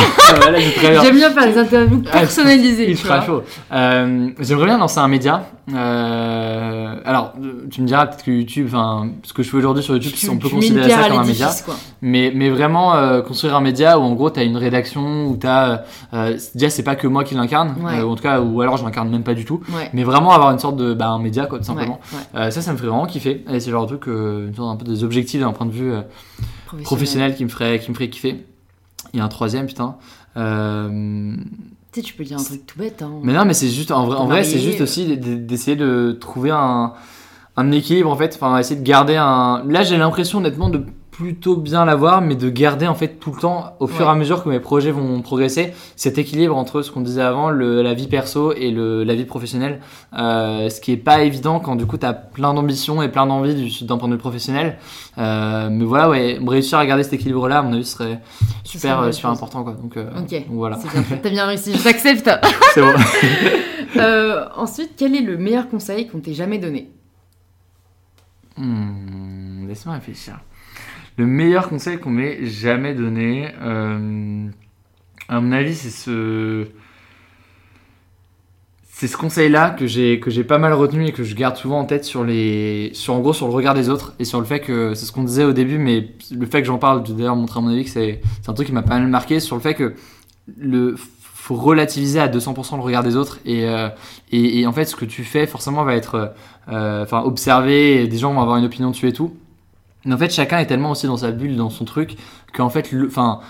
J'aime 1.02 1.16
bien 1.16 1.30
faire 1.30 1.46
les 1.46 1.58
interviews 1.58 2.02
ah, 2.12 2.20
personnalisées. 2.20 2.90
Il 2.90 2.98
sera 2.98 3.24
chaud. 3.24 3.42
Euh, 3.72 4.30
J'aimerais 4.38 4.66
bien 4.66 4.78
lancer 4.78 4.98
un 4.98 5.08
média. 5.08 5.44
Euh, 5.72 6.96
alors 7.06 7.32
tu 7.70 7.80
me 7.80 7.86
diras 7.86 8.06
peut-être 8.06 8.24
que 8.24 8.30
YouTube, 8.30 8.66
enfin 8.68 9.08
ce 9.22 9.32
que 9.32 9.42
je 9.42 9.48
fais 9.48 9.56
aujourd'hui 9.56 9.82
sur 9.82 9.94
YouTube, 9.94 10.30
on 10.30 10.36
peut 10.36 10.50
considérer 10.50 10.90
ça 10.90 11.08
comme 11.08 11.18
un 11.18 11.24
média. 11.24 11.50
Mais, 12.02 12.32
mais 12.34 12.50
vraiment 12.50 12.94
euh, 12.94 13.22
construire 13.22 13.56
un 13.56 13.62
média 13.62 13.98
où 13.98 14.02
en 14.02 14.12
gros 14.12 14.30
tu 14.30 14.40
as 14.40 14.42
une 14.42 14.58
rédaction, 14.58 15.26
où 15.26 15.38
tu 15.38 15.46
as... 15.46 15.84
Euh, 16.12 16.36
déjà 16.54 16.68
c'est 16.68 16.82
pas 16.82 16.96
que 16.96 17.06
moi 17.06 17.24
qui 17.24 17.34
l'incarne, 17.34 17.76
ou 17.80 17.86
en 17.86 18.14
tout 18.14 18.22
cas, 18.22 18.40
ou 18.40 18.60
alors 18.60 18.76
je 18.76 18.84
l'incarne 18.84 19.08
même 19.10 19.22
pas 19.22 19.34
du 19.34 19.44
tout. 19.44 19.60
Mais 19.92 20.04
vraiment 20.04 20.32
avoir 20.32 20.50
une 20.50 20.58
sorte 20.58 20.76
de... 20.76 20.92
Bah, 20.94 21.08
un 21.08 21.18
média 21.18 21.46
quoi 21.46 21.58
tout 21.58 21.64
simplement. 21.64 22.00
ça, 22.34 22.50
ça 22.50 22.72
me 22.72 22.76
ferait 22.76 22.88
vraiment 22.88 23.06
kiffer. 23.06 23.44
Et 23.50 23.60
c'est 23.60 23.70
genre 23.70 23.86
de 23.86 23.96
truc, 23.96 24.06
une 24.06 24.54
sorte 24.54 24.74
un 24.74 24.76
peu 24.76 24.90
des 24.90 25.02
objectifs 25.02 25.40
d'un 25.40 25.52
point 25.52 25.66
de 25.66 25.72
vue 25.72 25.93
professionnel. 26.82 27.34
qui 27.34 27.44
me 27.44 27.48
ferait 27.48 27.78
qui 27.78 27.90
me 27.90 27.94
ferait 27.94 28.10
kiffer. 28.10 28.44
Il 29.12 29.18
y 29.18 29.20
a 29.20 29.24
un 29.24 29.28
troisième, 29.28 29.66
putain. 29.66 29.96
Euh... 30.36 31.36
Tu 31.92 32.00
sais, 32.00 32.02
tu 32.02 32.14
peux 32.14 32.24
dire 32.24 32.38
un 32.38 32.42
truc 32.42 32.66
tout 32.66 32.78
bête. 32.78 33.02
Hein. 33.02 33.12
Mais 33.22 33.32
non, 33.32 33.44
mais 33.44 33.54
c'est 33.54 33.68
juste, 33.68 33.92
en 33.92 34.06
vrai, 34.06 34.16
en 34.16 34.26
vrai 34.26 34.42
c'est 34.42 34.58
juste 34.58 34.80
aussi 34.80 35.16
d'essayer 35.16 35.76
de 35.76 36.16
trouver 36.20 36.50
un, 36.50 36.94
un 37.56 37.70
équilibre 37.70 38.10
en 38.10 38.16
fait. 38.16 38.34
Enfin, 38.34 38.58
essayer 38.58 38.80
de 38.80 38.84
garder 38.84 39.16
un. 39.16 39.62
Là, 39.68 39.82
j'ai 39.82 39.96
l'impression 39.96 40.38
honnêtement 40.38 40.70
de 40.70 40.84
plutôt 41.16 41.56
bien 41.56 41.84
l'avoir, 41.84 42.20
mais 42.22 42.34
de 42.34 42.50
garder 42.50 42.88
en 42.88 42.96
fait 42.96 43.20
tout 43.20 43.30
le 43.32 43.40
temps, 43.40 43.76
au 43.78 43.86
fur 43.86 44.06
et 44.06 44.08
à 44.08 44.16
mesure 44.16 44.42
que 44.42 44.48
mes 44.48 44.58
projets 44.58 44.90
vont 44.90 45.22
progresser, 45.22 45.72
cet 45.94 46.18
équilibre 46.18 46.56
entre 46.56 46.82
ce 46.82 46.90
qu'on 46.90 47.02
disait 47.02 47.22
avant, 47.22 47.50
le, 47.50 47.82
la 47.82 47.94
vie 47.94 48.08
perso 48.08 48.52
et 48.52 48.72
le, 48.72 49.04
la 49.04 49.14
vie 49.14 49.24
professionnelle, 49.24 49.80
euh, 50.18 50.68
ce 50.68 50.80
qui 50.80 50.90
est 50.90 50.96
pas 50.96 51.22
évident 51.22 51.60
quand 51.60 51.76
du 51.76 51.86
coup 51.86 51.98
tu 51.98 52.06
as 52.06 52.14
plein 52.14 52.52
d'ambitions 52.52 53.00
et 53.00 53.08
plein 53.08 53.26
d'envie 53.26 53.84
d'un 53.84 53.96
point 53.96 54.08
de 54.08 54.14
vue 54.14 54.18
professionnel. 54.18 54.76
Euh, 55.18 55.68
mais 55.70 55.84
voilà, 55.84 56.10
ouais, 56.10 56.38
réussir 56.44 56.78
à 56.78 56.86
garder 56.86 57.04
cet 57.04 57.12
équilibre-là, 57.12 57.58
à 57.58 57.62
mon 57.62 57.74
avis, 57.74 57.84
serait 57.84 58.20
super, 58.64 58.98
euh, 58.98 59.12
super 59.12 59.30
important. 59.30 59.62
Quoi. 59.62 59.74
Donc, 59.74 59.96
euh, 59.96 60.10
ok, 60.18 60.30
donc 60.30 60.56
voilà. 60.56 60.78
T'as 61.22 61.30
bien 61.30 61.46
réussi, 61.46 61.74
je 61.74 61.82
t'accepte. 61.82 62.28
C'est 62.74 62.82
bon. 62.82 62.92
Ensuite, 64.56 64.94
quel 64.96 65.14
est 65.14 65.22
le 65.22 65.36
meilleur 65.36 65.68
conseil 65.68 66.08
qu'on 66.08 66.18
t'ait 66.18 66.34
jamais 66.34 66.58
donné? 66.58 66.90
Hmm, 68.56 69.68
Laisse-moi 69.68 69.94
réfléchir. 69.94 70.40
Le 71.16 71.26
meilleur 71.26 71.68
conseil 71.68 71.98
qu'on 71.98 72.10
m'ait 72.10 72.44
jamais 72.44 72.94
donné, 72.94 73.52
euh, 73.62 74.48
à 75.28 75.40
mon 75.40 75.52
avis, 75.52 75.74
c'est 75.74 75.90
ce. 75.90 76.66
Conseil-là 79.18 79.70
que 79.70 79.86
j'ai 79.86 80.44
pas 80.44 80.56
mal 80.56 80.72
retenu 80.72 81.06
et 81.06 81.12
que 81.12 81.24
je 81.24 81.34
garde 81.34 81.56
souvent 81.56 81.78
en 81.78 81.84
tête 81.84 82.04
sur 82.04 82.24
les 82.24 82.90
sur 82.94 83.34
sur 83.34 83.48
le 83.48 83.52
regard 83.52 83.74
des 83.74 83.90
autres 83.90 84.14
et 84.18 84.24
sur 84.24 84.40
le 84.40 84.46
fait 84.46 84.60
que 84.60 84.94
c'est 84.94 85.04
ce 85.04 85.12
qu'on 85.12 85.24
disait 85.24 85.44
au 85.44 85.52
début 85.52 85.76
mais 85.76 86.08
le 86.30 86.46
fait 86.46 86.62
que 86.62 86.66
j'en 86.66 86.78
parle 86.78 87.02
d'ailleurs 87.02 87.36
montrer 87.36 87.58
à 87.58 87.62
mon 87.62 87.68
avis 87.68 87.84
que 87.84 87.90
c'est 87.90 88.22
un 88.48 88.54
truc 88.54 88.66
qui 88.66 88.72
m'a 88.72 88.80
pas 88.80 88.98
mal 88.98 89.06
marqué 89.08 89.40
sur 89.40 89.56
le 89.56 89.60
fait 89.60 89.74
que 89.74 89.94
le 90.56 90.94
faut 90.96 91.54
relativiser 91.54 92.18
à 92.18 92.28
200% 92.28 92.76
le 92.76 92.82
regard 92.82 93.02
des 93.02 93.16
autres 93.16 93.40
et, 93.44 93.66
euh, 93.66 93.90
et, 94.32 94.60
et, 94.60 94.66
en 94.66 94.72
fait 94.72 94.86
ce 94.86 94.96
que 94.96 95.04
tu 95.04 95.22
fais 95.22 95.46
forcément 95.46 95.84
va 95.84 95.94
être 95.94 96.32
euh, 96.70 97.04
observé 97.10 98.08
des 98.08 98.16
gens 98.16 98.32
vont 98.32 98.40
avoir 98.40 98.56
une 98.56 98.64
opinion 98.64 98.90
dessus 98.90 99.08
et 99.08 99.12
tout 99.12 99.36
mais 100.04 100.14
en 100.14 100.18
fait, 100.18 100.30
chacun 100.30 100.58
est 100.58 100.66
tellement 100.66 100.90
aussi 100.90 101.06
dans 101.06 101.16
sa 101.16 101.30
bulle, 101.30 101.56
dans 101.56 101.70
son 101.70 101.84
truc, 101.84 102.16
qu'en 102.52 102.70
fait, 102.70 102.90
enfin, 103.06 103.40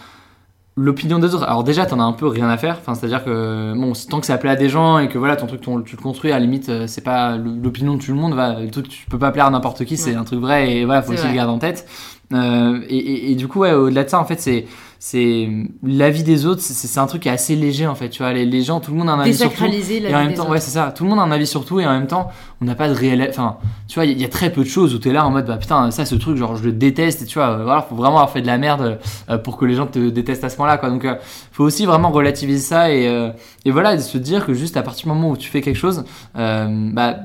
l'opinion 0.76 1.18
des 1.18 1.34
autres. 1.34 1.44
Alors 1.44 1.64
déjà, 1.64 1.86
t'en 1.86 2.00
as 2.00 2.05
un 2.05 2.12
peu 2.12 2.26
rien 2.26 2.48
à 2.48 2.57
faire. 2.57 2.78
Enfin, 2.80 2.94
c'est-à-dire 2.94 3.24
que 3.24 3.74
bon, 3.76 3.92
tant 4.09 4.20
que 4.20 4.26
ça 4.26 4.38
plaît 4.38 4.50
à 4.50 4.57
des 4.57 4.68
gens 4.68 4.98
et 4.98 5.09
que 5.09 5.18
voilà, 5.18 5.36
ton 5.36 5.46
truc, 5.46 5.61
tu 5.61 5.96
le 5.96 6.02
construis, 6.02 6.32
à 6.32 6.34
la 6.34 6.40
limite, 6.40 6.68
euh, 6.68 6.86
c'est 6.86 7.05
pas 7.05 7.36
l'opinion 7.36 7.94
de 7.94 8.02
tout 8.02 8.12
le 8.12 8.18
monde. 8.18 8.34
Va, 8.34 8.57
tu 8.66 9.07
peux 9.09 9.18
pas 9.18 9.30
plaire 9.30 9.46
à 9.46 9.50
n'importe 9.50 9.84
qui, 9.84 9.96
c'est 9.96 10.14
un 10.14 10.24
truc 10.24 10.40
vrai 10.40 10.72
et 10.72 10.84
voilà, 10.84 11.02
faut 11.02 11.12
aussi 11.12 11.26
le 11.26 11.34
garder 11.34 11.52
en 11.52 11.59
tête. 11.59 11.88
Euh, 12.32 12.80
et, 12.88 13.30
et, 13.30 13.34
du 13.34 13.48
coup, 13.48 13.61
ouais, 13.61 13.72
au-delà 13.72 14.05
de 14.05 14.09
ça, 14.09 14.18
en 14.18 14.24
fait, 14.24 14.40
c'est 14.40 14.66
c'est 15.07 15.50
l'avis 15.82 16.22
des 16.22 16.46
autres 16.46 16.62
c'est 16.62 16.98
un 16.98 17.05
truc 17.05 17.24
qui 17.24 17.28
est 17.28 17.30
assez 17.30 17.57
léger 17.57 17.86
en 17.86 17.94
fait 17.94 18.09
tu 18.09 18.22
vois. 18.22 18.32
Les, 18.32 18.46
les 18.46 18.62
gens 18.62 18.80
tout 18.80 18.90
le 18.90 18.96
monde 18.96 19.11
a 19.11 19.12
un 19.12 19.20
avis 19.20 19.36
sur 19.36 19.52
tout. 19.52 19.66
Et 19.66 20.14
en 20.14 20.24
même 20.24 20.32
temps 20.32 20.48
ouais 20.48 20.61
c'est 20.61 20.70
ça. 20.70 20.94
Tout 20.96 21.05
le 21.05 21.11
monde 21.11 21.18
a 21.18 21.22
un 21.24 21.30
avis 21.30 21.46
sur 21.46 21.66
tout 21.66 21.78
et 21.78 21.86
en 21.86 21.92
même 21.92 22.07
temps 22.07 22.30
on 22.62 22.64
n'a 22.64 22.74
pas 22.74 22.88
de 22.88 22.94
réel 22.94 23.26
enfin 23.28 23.59
tu 23.86 23.96
vois 23.96 24.07
il 24.07 24.18
y, 24.18 24.24
a 24.24 24.28
très 24.30 24.50
peu 24.50 24.62
de 24.62 24.68
choses 24.68 24.94
où 24.94 24.98
tu 24.98 25.11
es 25.11 25.12
là 25.12 25.26
en 25.26 25.30
mode 25.30 25.44
bah 25.44 25.59
putain 25.59 25.90
ça 25.90 26.07
ce 26.07 26.14
truc 26.14 26.38
genre 26.38 26.57
je 26.57 26.64
le 26.64 26.72
déteste 26.72 27.20
et 27.20 27.26
tu 27.26 27.38
vois 27.38 27.55
voilà 27.55 27.82
faut 27.82 27.96
vraiment 27.96 28.16
avoir 28.16 28.30
fait 28.30 28.40
de 28.40 28.46
la 28.46 28.57
merde 28.57 28.98
euh, 29.28 29.36
pour 29.36 29.59
que 29.59 29.66
les 29.66 29.74
gens 29.74 29.86
te 29.86 30.09
détestent 30.09 30.44
à 30.44 30.48
ce 30.48 30.57
moment 30.57 30.68
là 30.68 30.78
quoi. 30.78 30.88
Donc 30.88 31.05
euh, 31.05 31.16
faut 31.52 31.64
aussi 31.64 31.84
vraiment 31.84 32.11
relativiser 32.11 32.61
ça 32.61 32.90
et, 32.90 33.07
euh, 33.07 33.28
et 33.66 33.72
voilà 33.72 33.98
se 33.98 34.16
dire 34.16 34.46
que 34.46 34.55
juste 34.55 34.78
à 34.78 34.82
partir 34.82 35.05
du 35.05 35.12
moment 35.12 35.28
où 35.28 35.36
tu 35.36 35.50
fais 35.50 35.61
quelque 35.61 35.76
chose 35.76 36.05
bah 36.34 37.16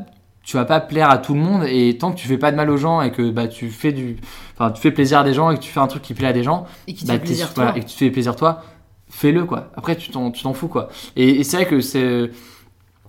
tu 0.50 0.58
vas 0.58 0.66
pas 0.66 0.80
plaire 0.80 1.12
à 1.12 1.20
tout 1.20 1.36
le 1.36 1.40
monde 1.40 1.64
et 1.70 1.96
tant 2.00 2.12
que 2.12 2.18
tu 2.18 2.28
fais 2.28 2.40
pas 2.40 2.50
de 2.50 2.56
mal 2.56 2.72
aux 2.72 2.78
gens 2.78 3.04
et 3.04 3.12
que 3.12 3.30
bah 3.30 3.48
tu 3.48 3.70
fais 3.70 3.92
du 3.92 4.18
enfin 4.56 4.72
tu 4.72 4.82
fais 4.82 4.90
plaisir 4.90 5.20
à 5.20 5.24
des 5.24 5.36
gens 5.36 5.52
et 5.52 5.56
que 5.56 5.62
tu 5.62 5.70
fais 5.70 5.80
un 5.80 5.86
truc 5.86 6.02
qui 6.02 6.16
plaît 6.16 6.30
à 6.30 6.34
des 6.34 6.42
gens 6.42 6.66
et, 6.88 6.96
qui 6.96 7.06
bah, 7.06 7.20
plaisir 7.20 7.54
toi. 7.54 7.74
et 7.78 7.82
que 7.82 7.86
tu 7.86 7.96
fais 7.96 8.10
plaisir 8.10 8.36
toi 8.36 8.64
fais-le 9.10 9.46
quoi. 9.46 9.70
Après 9.76 9.96
tu 9.96 10.10
t'en 10.10 10.32
tu 10.32 10.42
t'en 10.42 10.56
fous 10.56 10.68
quoi. 10.68 10.90
Et, 11.16 11.44
c'est 11.44 11.58
vrai 11.58 11.68
que 11.68 11.82
c'est 11.82 12.32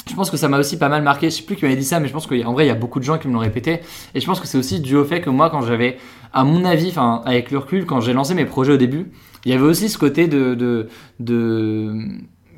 je 0.06 0.14
pense 0.14 0.28
que 0.30 0.36
ça 0.36 0.48
m'a 0.48 0.58
aussi 0.58 0.78
pas 0.78 0.90
mal 0.90 1.02
marqué. 1.02 1.30
Je 1.30 1.36
sais 1.36 1.42
plus 1.42 1.56
qui 1.56 1.64
m'avait 1.64 1.78
dit 1.78 1.84
ça 1.84 1.98
mais 1.98 2.08
je 2.08 2.12
pense 2.12 2.26
qu'en 2.26 2.52
vrai 2.52 2.66
il 2.66 2.68
y 2.68 2.72
a 2.72 2.74
beaucoup 2.74 2.98
de 2.98 3.04
gens 3.04 3.16
qui 3.16 3.26
me 3.26 3.32
l'ont 3.32 3.38
répété. 3.38 3.80
Et 4.14 4.20
je 4.20 4.26
pense 4.26 4.38
que 4.38 4.46
c'est 4.46 4.58
aussi 4.58 4.80
dû 4.80 4.94
au 4.96 5.06
fait 5.06 5.22
que 5.22 5.30
moi 5.30 5.48
quand 5.48 5.62
j'avais 5.62 5.96
à 6.34 6.44
mon 6.44 6.66
avis 6.66 6.90
enfin 6.90 7.22
avec 7.24 7.52
le 7.52 7.56
recul 7.56 7.86
quand 7.86 8.02
j'ai 8.02 8.12
lancé 8.12 8.34
mes 8.34 8.44
projets 8.44 8.74
au 8.74 8.76
début 8.76 9.12
il 9.46 9.50
y 9.50 9.54
avait 9.54 9.64
aussi 9.64 9.88
ce 9.88 9.96
côté 9.96 10.28
de, 10.28 10.54
de, 10.54 10.88
de 11.20 11.94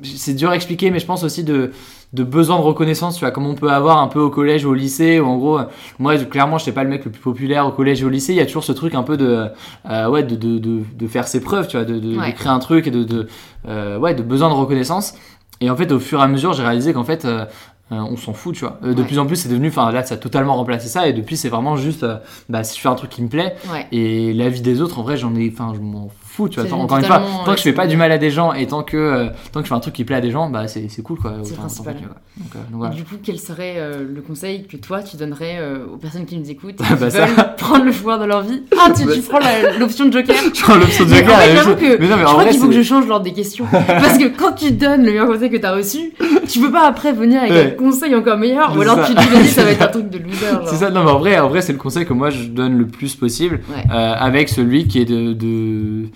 c'est 0.01 0.33
dur 0.33 0.49
à 0.49 0.55
expliquer, 0.55 0.91
mais 0.91 0.99
je 0.99 1.05
pense 1.05 1.23
aussi 1.23 1.43
de, 1.43 1.71
de 2.13 2.23
besoin 2.23 2.57
de 2.57 2.61
reconnaissance, 2.61 3.15
tu 3.15 3.21
vois, 3.21 3.31
comme 3.31 3.47
on 3.47 3.55
peut 3.55 3.71
avoir 3.71 3.97
un 3.97 4.07
peu 4.07 4.19
au 4.19 4.29
collège 4.29 4.65
ou 4.65 4.69
au 4.69 4.73
lycée, 4.73 5.19
où 5.19 5.25
en 5.25 5.37
gros, 5.37 5.59
moi, 5.97 6.15
clairement, 6.17 6.59
je 6.59 6.63
n'étais 6.63 6.71
pas 6.71 6.83
le 6.83 6.89
mec 6.89 7.03
le 7.05 7.11
plus 7.11 7.21
populaire 7.21 7.65
au 7.67 7.71
collège 7.71 8.01
et 8.01 8.05
au 8.05 8.09
lycée, 8.09 8.33
il 8.33 8.37
y 8.37 8.41
a 8.41 8.45
toujours 8.45 8.63
ce 8.63 8.71
truc 8.71 8.93
un 8.93 9.03
peu 9.03 9.17
de, 9.17 9.47
euh, 9.89 10.09
ouais, 10.09 10.23
de, 10.23 10.35
de, 10.35 10.59
de, 10.59 10.81
de, 10.95 11.07
faire 11.07 11.27
ses 11.27 11.41
preuves, 11.41 11.67
tu 11.67 11.75
vois, 11.75 11.85
de, 11.85 11.99
de, 11.99 12.15
créer 12.31 12.49
un 12.49 12.59
truc 12.59 12.87
et 12.87 12.91
de, 12.91 13.03
de, 13.03 13.27
euh, 13.67 13.97
ouais, 13.97 14.13
de 14.13 14.21
besoin 14.21 14.49
de 14.49 14.53
reconnaissance. 14.53 15.15
Et 15.59 15.69
en 15.69 15.75
fait, 15.75 15.91
au 15.91 15.99
fur 15.99 16.19
et 16.19 16.23
à 16.23 16.27
mesure, 16.27 16.53
j'ai 16.53 16.63
réalisé 16.63 16.93
qu'en 16.93 17.03
fait, 17.03 17.25
euh, 17.25 17.45
on 17.89 18.15
s'en 18.15 18.33
fout, 18.33 18.53
tu 18.55 18.65
vois. 18.65 18.79
de 18.81 19.03
plus 19.03 19.17
en 19.17 19.25
plus, 19.25 19.35
c'est 19.35 19.49
devenu, 19.49 19.69
enfin 19.69 19.91
là, 19.91 20.03
ça 20.03 20.15
a 20.15 20.17
totalement 20.17 20.55
remplacé 20.55 20.87
ça, 20.87 21.07
et 21.07 21.13
depuis, 21.13 21.37
c'est 21.37 21.49
vraiment 21.49 21.77
juste, 21.77 22.05
bah, 22.49 22.63
si 22.63 22.75
je 22.75 22.81
fais 22.81 22.89
un 22.89 22.95
truc 22.95 23.09
qui 23.09 23.21
me 23.21 23.29
plaît, 23.29 23.55
et 23.91 24.33
la 24.33 24.49
vie 24.49 24.61
des 24.61 24.81
autres, 24.81 24.99
en 24.99 25.03
vrai, 25.03 25.17
j'en 25.17 25.35
ai, 25.35 25.51
enfin, 25.51 25.73
je 25.75 25.79
m'en 25.79 26.09
fou, 26.33 26.49
tu 26.49 26.59
vois. 26.59 26.77
Encore 26.77 26.97
une 26.97 27.05
fois, 27.05 27.21
tant 27.45 27.51
que 27.51 27.57
je 27.57 27.63
fais 27.63 27.73
pas 27.73 27.87
du 27.87 27.95
mal 27.95 28.11
à 28.11 28.17
des 28.17 28.31
gens 28.31 28.53
et 28.53 28.65
tant 28.65 28.83
que, 28.83 28.97
euh, 28.97 29.27
tant 29.51 29.59
que 29.59 29.65
je 29.65 29.69
fais 29.69 29.75
un 29.75 29.79
truc 29.79 29.93
qui 29.93 30.03
plaît 30.03 30.15
à 30.15 30.21
des 30.21 30.31
gens, 30.31 30.49
bah 30.49 30.67
c'est 30.67 31.03
cool 31.03 31.19
quoi. 31.19 31.33
C'est 31.43 31.55
principal. 31.55 31.95
Donc, 32.35 32.83
euh, 32.83 32.89
Du 32.89 33.03
coup, 33.03 33.15
quel 33.23 33.39
serait 33.39 33.75
euh, 33.77 34.03
le 34.11 34.21
conseil 34.21 34.65
que 34.65 34.77
toi 34.77 35.03
tu 35.03 35.17
donnerais 35.17 35.59
aux 35.93 35.97
personnes 35.97 36.25
qui 36.25 36.37
nous 36.37 36.49
écoutent 36.49 36.75
qui 36.77 36.83
bah, 36.95 37.07
veulent 37.09 37.29
prendre 37.57 37.85
le 37.85 37.91
pouvoir 37.91 38.19
de 38.19 38.25
leur 38.25 38.41
vie? 38.41 38.63
Ah, 38.77 38.89
tu, 38.95 39.05
tu 39.13 39.21
prends 39.21 39.39
l'option 39.79 40.05
de 40.05 40.13
Joker? 40.13 40.35
Je 40.53 40.61
prends 40.61 40.75
l'option 40.75 41.05
de 41.05 41.09
Joker. 41.13 41.37
Mais, 41.37 41.97
mais 41.99 42.07
non, 42.07 42.17
mais 42.17 42.23
je 42.23 42.25
crois 42.25 42.45
qu'il 42.45 42.59
faut 42.59 42.67
que 42.67 42.73
je 42.73 42.81
change 42.81 43.05
l'ordre 43.07 43.25
des 43.25 43.33
questions. 43.33 43.65
Parce 43.69 44.17
que 44.17 44.27
quand 44.35 44.53
tu 44.53 44.71
donnes 44.71 45.05
le 45.05 45.11
meilleur 45.11 45.27
conseil 45.27 45.51
que 45.51 45.57
tu 45.57 45.65
as 45.65 45.75
reçu, 45.75 46.13
tu 46.47 46.59
peux 46.59 46.71
pas 46.71 46.87
après 46.87 47.13
venir 47.13 47.43
avec 47.43 47.73
un 47.73 47.75
conseil 47.75 48.15
encore 48.15 48.37
meilleur 48.37 48.75
ou 48.75 48.81
alors 48.81 49.05
tu 49.05 49.13
te 49.13 49.41
dis 49.41 49.47
ça 49.49 49.63
va 49.63 49.71
être 49.71 49.83
un 49.83 49.87
truc 49.87 50.09
de 50.09 50.17
loser. 50.17 50.65
C'est 50.65 50.77
ça, 50.77 50.89
non 50.89 51.03
mais 51.03 51.11
en 51.11 51.19
vrai, 51.19 51.39
en 51.39 51.49
vrai 51.49 51.61
c'est 51.61 51.73
le 51.73 51.77
conseil 51.77 52.05
que 52.05 52.13
moi 52.13 52.31
je 52.31 52.45
donne 52.45 52.77
le 52.77 52.87
plus 52.87 53.15
possible 53.15 53.61
avec 53.89 54.49
celui 54.49 54.87
qui 54.87 54.99
est 54.99 55.05
de 55.05 56.09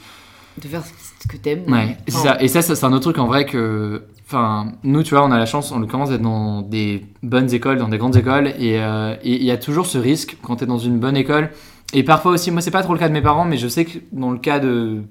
de 0.61 0.67
faire 0.67 0.83
ce 0.83 1.27
que 1.27 1.37
t'aimes. 1.37 1.63
Ouais, 1.71 1.97
c'est 2.07 2.17
ça. 2.17 2.41
Et 2.41 2.47
ça, 2.47 2.61
ça 2.61 2.75
c'est 2.75 2.85
un 2.85 2.93
autre 2.93 3.03
truc 3.03 3.17
en 3.19 3.27
vrai 3.27 3.45
que. 3.45 4.03
Enfin, 4.25 4.73
nous, 4.83 5.03
tu 5.03 5.15
vois, 5.15 5.25
on 5.25 5.31
a 5.31 5.37
la 5.37 5.45
chance, 5.45 5.71
on 5.71 5.85
commence 5.87 6.09
d'être 6.09 6.21
dans 6.21 6.61
des 6.61 7.05
bonnes 7.23 7.53
écoles, 7.53 7.77
dans 7.77 7.87
des 7.87 7.97
grandes 7.97 8.17
écoles, 8.17 8.53
euh, 8.59 9.15
et 9.23 9.35
il 9.35 9.43
y 9.43 9.51
a 9.51 9.57
toujours 9.57 9.85
ce 9.85 9.97
risque 9.97 10.37
quand 10.41 10.57
t'es 10.57 10.65
dans 10.65 10.77
une 10.77 10.99
bonne 10.99 11.15
école. 11.15 11.49
Et 11.93 12.03
parfois 12.03 12.33
aussi, 12.33 12.51
moi, 12.51 12.61
c'est 12.61 12.71
pas 12.71 12.83
trop 12.83 12.93
le 12.93 12.99
cas 12.99 13.07
de 13.07 13.13
mes 13.13 13.21
parents, 13.21 13.45
mais 13.45 13.55
je 13.55 13.69
sais 13.69 13.85
que 13.85 13.99
dans 14.11 14.31
le 14.31 14.39
cas 14.39 14.59
de. 14.59 15.03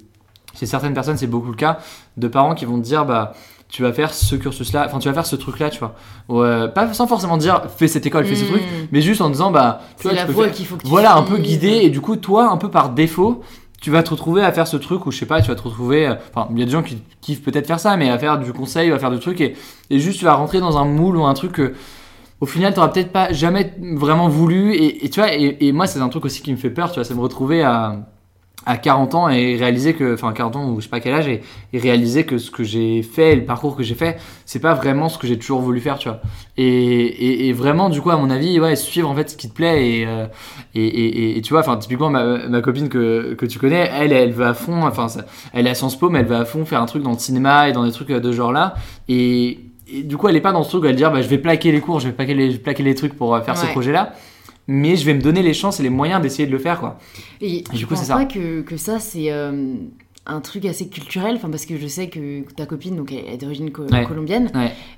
Chez 0.59 0.66
certaines 0.66 0.94
personnes, 0.94 1.18
c'est 1.18 1.26
beaucoup 1.26 1.51
le 1.51 1.57
cas 1.57 1.78
de 2.16 2.28
parents 2.28 2.55
qui 2.55 2.64
vont 2.64 2.78
te 2.78 2.84
dire, 2.84 3.05
bah 3.05 3.34
tu 3.68 3.82
vas 3.82 3.92
faire 3.92 4.14
ce 4.14 4.36
cursus-là, 4.36 4.84
enfin 4.86 4.99
tu 4.99 5.09
vas 5.09 5.14
faire 5.14 5.26
ce 5.26 5.36
truc-là, 5.36 5.70
tu 5.70 5.80
vois. 5.80 6.68
pas 6.68 6.92
sans 6.94 7.07
forcément 7.07 7.36
dire 7.36 7.62
fais 7.76 7.88
cette 7.88 8.07
école, 8.07 8.24
fais 8.24 8.36
ce 8.36 8.44
hmm. 8.44 8.49
truc, 8.49 8.62
mais 8.92 9.01
juste 9.01 9.20
en 9.20 9.30
disant 9.30 9.51
bah 9.51 9.80
tu 9.99 10.05
vois, 10.05 10.12
la 10.12 10.24
voie 10.24 10.49
qu'il 10.49 10.66
faut 10.66 10.76
que 10.76 10.82
tu 10.82 10.88
voilà 10.88 11.16
un 11.16 11.22
peu 11.22 11.38
guidé 11.38 11.80
et 11.82 11.90
du 11.90 12.01
coup 12.01 12.16
toi 12.16 12.49
un 12.49 12.57
peu 12.57 12.70
par 12.70 12.90
défaut 12.90 13.42
tu 13.87 13.93
vas 13.93 14.03
te 14.03 14.11
retrouver 14.11 14.43
à 14.43 14.51
faire 14.51 14.66
ce 14.66 14.76
truc 14.76 15.07
ou 15.07 15.12
je 15.12 15.18
sais 15.18 15.26
pas, 15.26 15.41
tu 15.41 15.47
vas 15.47 15.55
te 15.55 15.62
retrouver. 15.62 16.09
Euh, 16.09 16.14
enfin, 16.34 16.49
il 16.51 16.59
y 16.59 16.62
a 16.62 16.64
des 16.64 16.72
gens 16.72 16.82
qui 16.82 17.01
kiffent 17.20 17.45
peut-être 17.45 17.68
faire 17.68 17.78
ça, 17.78 17.97
mais 17.97 18.11
à 18.11 18.18
faire 18.18 18.37
du 18.37 18.53
conseil, 18.53 18.91
à 18.91 18.99
faire 18.99 19.12
du 19.12 19.20
truc 19.20 19.41
et, 19.41 19.55
juste 19.93 20.18
tu 20.18 20.24
vas 20.24 20.34
rentrer 20.34 20.59
dans 20.59 20.76
un 20.76 20.84
moule 20.84 21.16
ou 21.16 21.24
un 21.24 21.34
truc 21.34 21.53
que 21.53 21.72
au 22.41 22.47
final 22.47 22.74
tu 22.74 22.80
peut-être 22.80 23.12
pas 23.12 23.32
jamais 23.32 23.74
vraiment 23.78 24.28
voulu. 24.28 24.74
Et, 24.74 25.09
tu 25.09 25.20
vois, 25.20 25.32
et, 25.32 25.70
moi 25.70 25.87
c'est 25.87 26.01
un 26.01 26.09
truc 26.09 26.24
aussi 26.24 26.43
qui 26.43 26.51
me 26.51 26.57
fait 26.57 26.70
peur, 26.70 26.91
tu 26.91 26.97
vois, 26.97 27.05
c'est 27.05 27.14
me 27.14 27.20
retrouver 27.20 27.62
à 27.62 28.09
à 28.67 28.77
40 28.77 29.14
ans 29.14 29.29
et 29.29 29.57
réaliser 29.57 29.95
que, 29.95 30.14
enfin 30.14 30.33
40 30.33 30.57
ans 30.57 30.69
ou 30.71 30.81
je 30.81 30.85
sais 30.85 30.91
pas 30.91 30.99
quel 30.99 31.14
âge, 31.14 31.29
et, 31.29 31.41
et 31.73 31.79
réaliser 31.79 32.27
que 32.27 32.37
ce 32.37 32.51
que 32.51 32.64
j'ai 32.64 33.03
fait, 33.03 33.37
le 33.37 33.45
parcours 33.45 33.77
que 33.77 33.85
j'ai 33.85 33.95
fait, 33.95 34.19
c'est 34.45 34.59
pas 34.59 34.75
vraiment 34.75 35.09
ce 35.09 35.19
que 35.19 35.29
j'ai 35.29 35.39
toujours 35.39 35.61
voulu 35.61 35.81
faire, 35.81 35.99
tu 35.99 36.09
vois. 36.09 36.21
Et, 36.57 36.67
et, 36.67 37.49
et, 37.49 37.53
vraiment, 37.53 37.89
du 37.89 38.01
coup, 38.01 38.11
à 38.11 38.17
mon 38.17 38.29
avis, 38.29 38.59
ouais, 38.59 38.75
suivre 38.75 39.09
en 39.09 39.14
fait 39.14 39.31
ce 39.31 39.37
qui 39.37 39.49
te 39.49 39.55
plaît 39.55 40.01
et, 40.01 40.07
euh, 40.07 40.27
et, 40.75 41.39
et, 41.39 41.43
tu 41.43 41.53
vois, 41.53 41.61
enfin 41.61 41.77
typiquement 41.77 42.11
ma, 42.11 42.49
ma, 42.49 42.61
copine 42.61 42.89
que, 42.89 43.35
que 43.35 43.47
tu 43.47 43.61
connais, 43.61 43.89
elle, 43.95 44.12
elle 44.12 44.33
veut 44.33 44.47
à 44.47 44.55
fond, 44.55 44.83
enfin 44.83 45.07
elle 45.53 45.69
est 45.69 45.71
à 45.71 45.75
Sciences 45.75 45.97
Po, 45.97 46.11
mais 46.11 46.19
elle 46.21 46.27
veut 46.27 46.37
à 46.37 46.45
fond 46.45 46.64
faire 46.64 46.83
un 46.83 46.87
truc 46.87 47.05
dans 47.05 47.12
le 47.12 47.19
cinéma 47.19 47.69
et 47.69 47.73
dans 47.73 47.85
des 47.85 47.93
trucs 47.93 48.09
de 48.09 48.33
genre 48.33 48.53
là, 48.53 48.75
et, 49.09 49.61
du 50.03 50.17
coup, 50.17 50.27
elle 50.27 50.35
est 50.35 50.41
pas 50.41 50.51
dans 50.51 50.64
ce 50.64 50.71
truc 50.71 50.83
où 50.83 50.87
elle 50.87 50.97
dire, 50.97 51.12
bah, 51.12 51.23
je 51.23 51.29
vais 51.29 51.39
plaquer 51.39 51.71
les 51.71 51.81
cours, 51.81 52.01
je 52.01 52.09
vais 52.09 52.12
plaquer 52.12 52.35
les, 52.35 52.59
plaquer 52.59 52.83
les 52.83 52.97
trucs 52.97 53.14
pour 53.17 53.39
faire 53.45 53.57
ce 53.57 53.67
projet 53.67 53.93
là 53.93 54.14
mais 54.69 54.97
je 54.97 55.05
vais 55.05 55.14
me 55.14 55.21
donner 55.21 55.43
les 55.43 55.55
chances 55.55 55.81
et 55.81 55.83
les 55.83 55.91
moyens 55.91 56.21
d'essayer 56.21 56.47
de 56.47 56.53
le 56.53 56.59
faire 56.59 56.81
quoi. 56.81 56.99
Et, 57.41 57.62
du 57.73 57.87
coup 57.87 57.97
c'est 57.97 58.07
ça. 58.07 58.17
Pas 58.17 58.25
que, 58.25 58.62
que 58.62 58.77
ça 58.77 58.99
c'est 58.99 59.31
euh, 59.31 59.75
un 60.27 60.41
truc 60.41 60.64
assez 60.64 60.89
culturel, 60.89 61.37
enfin 61.37 61.49
parce 61.51 61.67
que 61.67 61.77
je 61.77 61.87
sais 61.87 62.09
que 62.09 62.43
ta 62.55 62.67
copine 62.67 62.97
donc 62.97 63.12
elle 63.12 63.35
est 63.35 63.39
d'origine 63.39 63.71
colombienne 63.71 64.51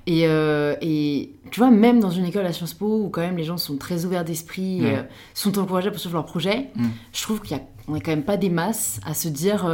Et, 0.07 0.27
euh, 0.27 0.75
et 0.81 1.31
tu 1.51 1.61
vois 1.61 1.71
même 1.71 2.01
dans 2.01 2.11
une 2.11 2.25
école 2.25 2.47
à 2.47 2.53
Sciences 2.53 2.75
Po 2.75 3.05
où 3.05 3.09
quand 3.11 3.21
même 3.21 3.37
les 3.37 3.45
gens 3.45 3.59
sont 3.59 3.77
très 3.77 4.05
ouverts 4.05 4.25
d'esprit, 4.25 4.81
euh, 4.85 5.03
sont 5.35 5.59
encouragés 5.59 5.91
pour 5.91 6.01
suivre 6.01 6.14
leur 6.14 6.27
projet, 6.27 6.71
mm. 6.75 6.87
je 7.12 7.23
trouve 7.23 7.41
qu'il 7.41 7.57
y 7.57 7.61
a 7.61 7.62
on 7.91 7.97
est 7.97 8.01
quand 8.01 8.11
même 8.11 8.25
pas 8.25 8.37
des 8.37 8.51
masses 8.51 9.01
à 9.07 9.14
se 9.14 9.29
dire 9.29 9.66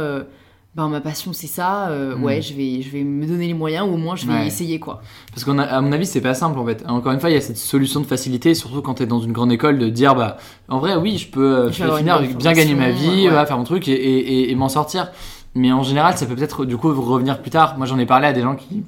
ben, 0.75 0.89
ma 0.89 0.99
passion 0.99 1.31
c'est 1.31 1.47
ça, 1.47 1.87
euh, 1.87 2.17
ouais, 2.17 2.39
hmm. 2.39 2.43
je 2.43 2.53
vais, 2.53 2.81
je 2.81 2.89
vais 2.89 3.05
me 3.05 3.25
donner 3.25 3.47
les 3.47 3.53
moyens 3.53 3.87
ou 3.87 3.93
au 3.93 3.97
moins 3.97 4.17
je 4.17 4.27
vais 4.27 4.45
essayer 4.45 4.77
quoi. 4.77 5.01
Parce 5.31 5.45
qu'à 5.45 5.81
mon 5.81 5.91
avis, 5.93 6.05
c'est 6.05 6.19
pas 6.19 6.33
simple 6.33 6.59
en 6.59 6.65
fait. 6.65 6.83
Encore 6.85 7.13
une 7.13 7.21
fois, 7.21 7.29
il 7.29 7.33
y 7.33 7.37
a 7.37 7.41
cette 7.41 7.57
solution 7.57 8.01
de 8.01 8.05
facilité, 8.05 8.53
surtout 8.53 8.81
quand 8.81 8.95
tu 8.95 9.03
es 9.03 9.05
dans 9.05 9.21
une 9.21 9.31
grande 9.31 9.53
école, 9.53 9.79
de 9.79 9.87
dire 9.87 10.15
bah 10.15 10.35
en 10.67 10.79
vrai, 10.79 10.97
oui, 10.97 11.17
je 11.17 11.29
peux, 11.29 11.55
euh, 11.55 11.71
je 11.71 11.81
finir, 11.81 12.21
bien 12.21 12.51
gagner 12.51 12.75
ma 12.75 12.91
vie, 12.91 13.29
faire 13.47 13.57
mon 13.57 13.63
truc 13.63 13.87
et, 13.87 14.51
et, 14.51 14.55
m'en 14.55 14.67
sortir. 14.67 15.11
Mais 15.55 15.71
en 15.71 15.83
général, 15.83 16.17
ça 16.17 16.25
peut 16.25 16.35
peut-être 16.35 16.65
du 16.65 16.75
coup 16.75 16.89
revenir 16.89 17.41
plus 17.41 17.51
tard. 17.51 17.77
Moi, 17.77 17.85
j'en 17.85 17.97
ai 17.97 18.05
parlé 18.05 18.27
à 18.27 18.33
des 18.33 18.41
gens 18.41 18.57
qui 18.57 18.83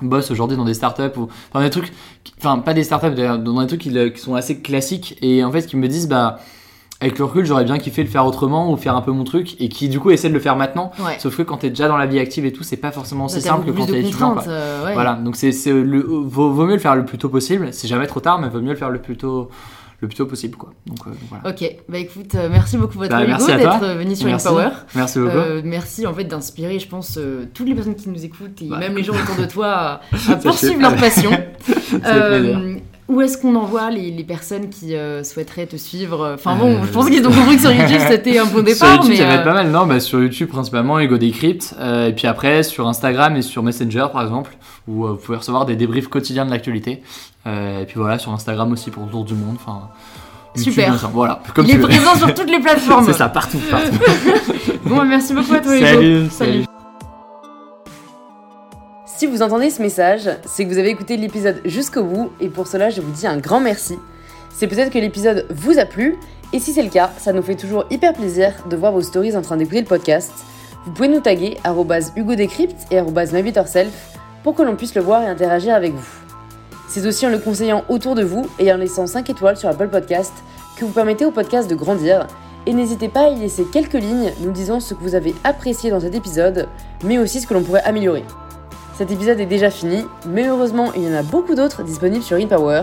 bossent 0.00 0.32
aujourd'hui 0.32 0.56
dans 0.56 0.64
des 0.64 0.74
startups 0.74 1.16
ou 1.16 1.28
dans 1.54 1.60
des 1.60 1.70
trucs, 1.70 1.92
enfin 2.38 2.58
pas 2.58 2.74
des 2.74 2.82
startups, 2.82 3.14
dans 3.14 3.60
des 3.60 3.66
trucs 3.68 3.80
qui, 3.80 3.92
qui 3.92 4.20
sont 4.20 4.34
assez 4.34 4.60
classiques 4.60 5.16
et 5.22 5.44
en 5.44 5.52
fait 5.52 5.68
qui 5.68 5.76
me 5.76 5.86
disent 5.86 6.08
bah 6.08 6.40
avec 7.02 7.18
le 7.18 7.24
recul, 7.24 7.44
j'aurais 7.44 7.64
bien 7.64 7.78
kiffé 7.78 8.02
le 8.02 8.08
faire 8.08 8.24
autrement 8.24 8.72
ou 8.72 8.76
faire 8.76 8.94
un 8.94 9.02
peu 9.02 9.10
mon 9.10 9.24
truc 9.24 9.60
et 9.60 9.68
qui 9.68 9.88
du 9.88 9.98
coup 9.98 10.10
essaie 10.10 10.28
de 10.28 10.34
le 10.34 10.40
faire 10.40 10.56
maintenant. 10.56 10.92
Sauf 11.18 11.36
que 11.36 11.42
quand 11.42 11.58
t'es 11.58 11.70
déjà 11.70 11.88
dans 11.88 11.96
la 11.96 12.06
vie 12.06 12.18
active 12.18 12.44
et 12.44 12.52
tout, 12.52 12.62
c'est 12.62 12.76
pas 12.76 12.92
forcément 12.92 13.24
aussi 13.26 13.40
simple 13.40 13.66
que 13.66 13.76
quand 13.76 13.86
t'es 13.86 14.00
étudiant. 14.00 14.36
Euh, 14.46 14.90
Voilà, 14.94 15.14
donc 15.14 15.36
c'est 15.36 15.50
le 15.66 16.00
vaut, 16.00 16.52
vaut, 16.52 16.66
mieux 16.66 16.74
le 16.74 16.78
faire 16.78 16.94
le 16.94 17.04
plus 17.04 17.18
tôt 17.18 17.28
possible. 17.28 17.68
C'est 17.72 17.88
jamais 17.88 18.06
trop 18.06 18.20
tard, 18.20 18.40
mais 18.40 18.48
vaut 18.48 18.60
mieux 18.60 18.70
le 18.70 18.76
faire 18.76 18.90
le 18.90 19.00
plus 19.00 19.16
tôt 19.16 19.50
le 20.00 20.08
plus 20.08 20.16
tôt 20.16 20.26
possible 20.26 20.56
quoi. 20.56 20.70
Donc 20.86 20.98
euh, 21.06 21.10
voilà. 21.28 21.48
Ok, 21.48 21.64
bah 21.88 21.98
écoute, 21.98 22.34
euh, 22.34 22.48
merci 22.50 22.76
beaucoup 22.76 22.98
votre 22.98 23.10
bah, 23.10 23.24
d'être 23.24 23.96
venu 23.96 24.16
sur 24.16 24.26
merci. 24.26 24.48
Power. 24.48 24.68
Merci 24.96 25.18
beaucoup. 25.20 25.38
merci 25.64 26.06
en 26.08 26.12
fait 26.12 26.24
d'inspirer, 26.24 26.80
je 26.80 26.88
pense, 26.88 27.18
toutes 27.54 27.68
les 27.68 27.74
personnes 27.74 27.94
qui 27.94 28.08
nous 28.08 28.24
écoutent 28.24 28.60
et 28.62 28.68
bah. 28.68 28.78
même 28.78 28.96
les 28.96 29.04
gens 29.04 29.14
autour 29.14 29.36
de 29.36 29.48
toi 29.48 29.68
à, 29.68 30.00
à 30.32 30.36
poursuivre 30.36 30.80
leur 30.80 30.96
passion. 30.96 31.30
Où 33.12 33.20
est-ce 33.20 33.36
qu'on 33.36 33.54
envoie 33.56 33.90
les, 33.90 34.10
les 34.10 34.24
personnes 34.24 34.70
qui 34.70 34.96
euh, 34.96 35.22
souhaiteraient 35.22 35.66
te 35.66 35.76
suivre? 35.76 36.32
Enfin 36.34 36.56
bon, 36.56 36.82
je 36.82 36.90
pense 36.90 37.10
qu'ils 37.10 37.26
ont 37.26 37.30
compris 37.30 37.56
que 37.56 37.60
sur 37.60 37.70
YouTube 37.70 38.00
c'était 38.08 38.38
un 38.38 38.46
bon 38.46 38.62
départ. 38.62 38.94
Sur 38.94 39.02
YouTube, 39.04 39.16
ça 39.16 39.26
va 39.26 39.34
être 39.34 39.40
euh, 39.40 39.44
pas 39.44 39.52
mal, 39.52 39.70
non 39.70 39.84
bah, 39.84 40.00
Sur 40.00 40.22
YouTube 40.22 40.48
principalement, 40.48 40.98
Ego 40.98 41.18
Decrypt. 41.18 41.74
Euh, 41.78 42.08
et 42.08 42.14
puis 42.14 42.26
après, 42.26 42.62
sur 42.62 42.88
Instagram 42.88 43.36
et 43.36 43.42
sur 43.42 43.62
Messenger 43.62 44.06
par 44.10 44.22
exemple, 44.22 44.56
où 44.88 45.06
vous 45.06 45.16
pouvez 45.16 45.36
recevoir 45.36 45.66
des 45.66 45.76
débriefs 45.76 46.08
quotidiens 46.08 46.46
de 46.46 46.50
l'actualité. 46.50 47.02
et 47.46 47.84
puis 47.86 47.96
voilà, 47.96 48.18
sur 48.18 48.32
Instagram 48.32 48.72
aussi 48.72 48.90
pour 48.90 49.04
le 49.04 49.10
tour 49.10 49.24
du 49.24 49.34
monde. 49.34 49.56
Enfin, 49.56 49.90
Super. 50.54 50.94
Voilà. 51.12 51.42
Comme 51.54 51.66
Il 51.66 51.74
est 51.76 51.78
présent 51.78 52.14
sur 52.14 52.32
toutes 52.32 52.50
les 52.50 52.60
plateformes. 52.62 53.04
C'est 53.04 53.12
ça, 53.12 53.28
partout, 53.28 53.60
partout. 53.70 53.98
bon, 54.86 54.96
bah, 54.96 55.04
merci 55.04 55.34
beaucoup 55.34 55.52
à 55.54 55.60
toi, 55.60 55.78
Salut. 55.78 56.28
salut. 56.30 56.64
Si 59.22 59.28
vous 59.28 59.42
entendez 59.42 59.70
ce 59.70 59.80
message, 59.80 60.28
c'est 60.46 60.64
que 60.64 60.68
vous 60.68 60.78
avez 60.78 60.88
écouté 60.88 61.16
l'épisode 61.16 61.60
jusqu'au 61.64 62.02
bout 62.02 62.32
et 62.40 62.48
pour 62.48 62.66
cela 62.66 62.90
je 62.90 63.00
vous 63.00 63.12
dis 63.12 63.24
un 63.24 63.36
grand 63.36 63.60
merci. 63.60 63.96
C'est 64.52 64.66
peut-être 64.66 64.90
que 64.90 64.98
l'épisode 64.98 65.46
vous 65.48 65.78
a 65.78 65.84
plu 65.84 66.18
et 66.52 66.58
si 66.58 66.72
c'est 66.72 66.82
le 66.82 66.88
cas, 66.90 67.12
ça 67.18 67.32
nous 67.32 67.42
fait 67.42 67.54
toujours 67.54 67.84
hyper 67.88 68.14
plaisir 68.14 68.52
de 68.68 68.74
voir 68.74 68.90
vos 68.90 69.00
stories 69.00 69.36
en 69.36 69.42
train 69.42 69.56
d'écouter 69.56 69.82
le 69.82 69.86
podcast. 69.86 70.32
Vous 70.84 70.90
pouvez 70.90 71.06
nous 71.06 71.20
taguer 71.20 71.56
@hugodecrypt 72.16 72.74
et 72.90 73.00
@mybetterself 73.00 73.92
pour 74.42 74.56
que 74.56 74.62
l'on 74.64 74.74
puisse 74.74 74.96
le 74.96 75.02
voir 75.02 75.22
et 75.22 75.26
interagir 75.26 75.76
avec 75.76 75.92
vous. 75.92 76.10
C'est 76.88 77.06
aussi 77.06 77.24
en 77.24 77.30
le 77.30 77.38
conseillant 77.38 77.84
autour 77.88 78.16
de 78.16 78.24
vous 78.24 78.48
et 78.58 78.72
en 78.72 78.76
laissant 78.76 79.06
5 79.06 79.30
étoiles 79.30 79.56
sur 79.56 79.68
Apple 79.68 79.86
Podcast 79.86 80.32
que 80.76 80.84
vous 80.84 80.90
permettez 80.90 81.26
au 81.26 81.30
podcast 81.30 81.70
de 81.70 81.76
grandir. 81.76 82.26
Et 82.66 82.72
n'hésitez 82.72 83.08
pas 83.08 83.26
à 83.26 83.28
y 83.28 83.38
laisser 83.38 83.66
quelques 83.72 83.92
lignes 83.92 84.32
nous 84.40 84.50
disant 84.50 84.80
ce 84.80 84.94
que 84.94 85.00
vous 85.00 85.14
avez 85.14 85.32
apprécié 85.44 85.92
dans 85.92 86.00
cet 86.00 86.16
épisode, 86.16 86.66
mais 87.04 87.18
aussi 87.18 87.40
ce 87.40 87.46
que 87.46 87.54
l'on 87.54 87.62
pourrait 87.62 87.84
améliorer. 87.84 88.24
Cet 88.94 89.10
épisode 89.10 89.40
est 89.40 89.46
déjà 89.46 89.70
fini, 89.70 90.04
mais 90.26 90.46
heureusement 90.46 90.92
il 90.94 91.02
y 91.02 91.08
en 91.08 91.16
a 91.16 91.22
beaucoup 91.22 91.54
d'autres 91.54 91.82
disponibles 91.82 92.22
sur 92.22 92.36
InPower. 92.36 92.82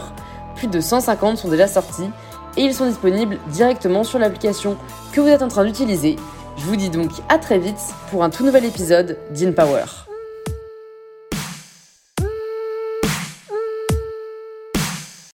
Plus 0.55 0.67
de 0.67 0.81
150 0.81 1.37
sont 1.37 1.49
déjà 1.49 1.67
sortis 1.67 2.09
et 2.57 2.61
ils 2.61 2.73
sont 2.73 2.87
disponibles 2.87 3.37
directement 3.47 4.03
sur 4.03 4.19
l'application 4.19 4.75
que 5.13 5.21
vous 5.21 5.27
êtes 5.27 5.43
en 5.43 5.47
train 5.47 5.65
d'utiliser. 5.65 6.15
Je 6.57 6.65
vous 6.65 6.75
dis 6.75 6.89
donc 6.89 7.11
à 7.29 7.37
très 7.37 7.59
vite 7.59 7.79
pour 8.09 8.23
un 8.23 8.29
tout 8.29 8.43
nouvel 8.43 8.65
épisode 8.65 9.17
d'InPower. 9.31 10.08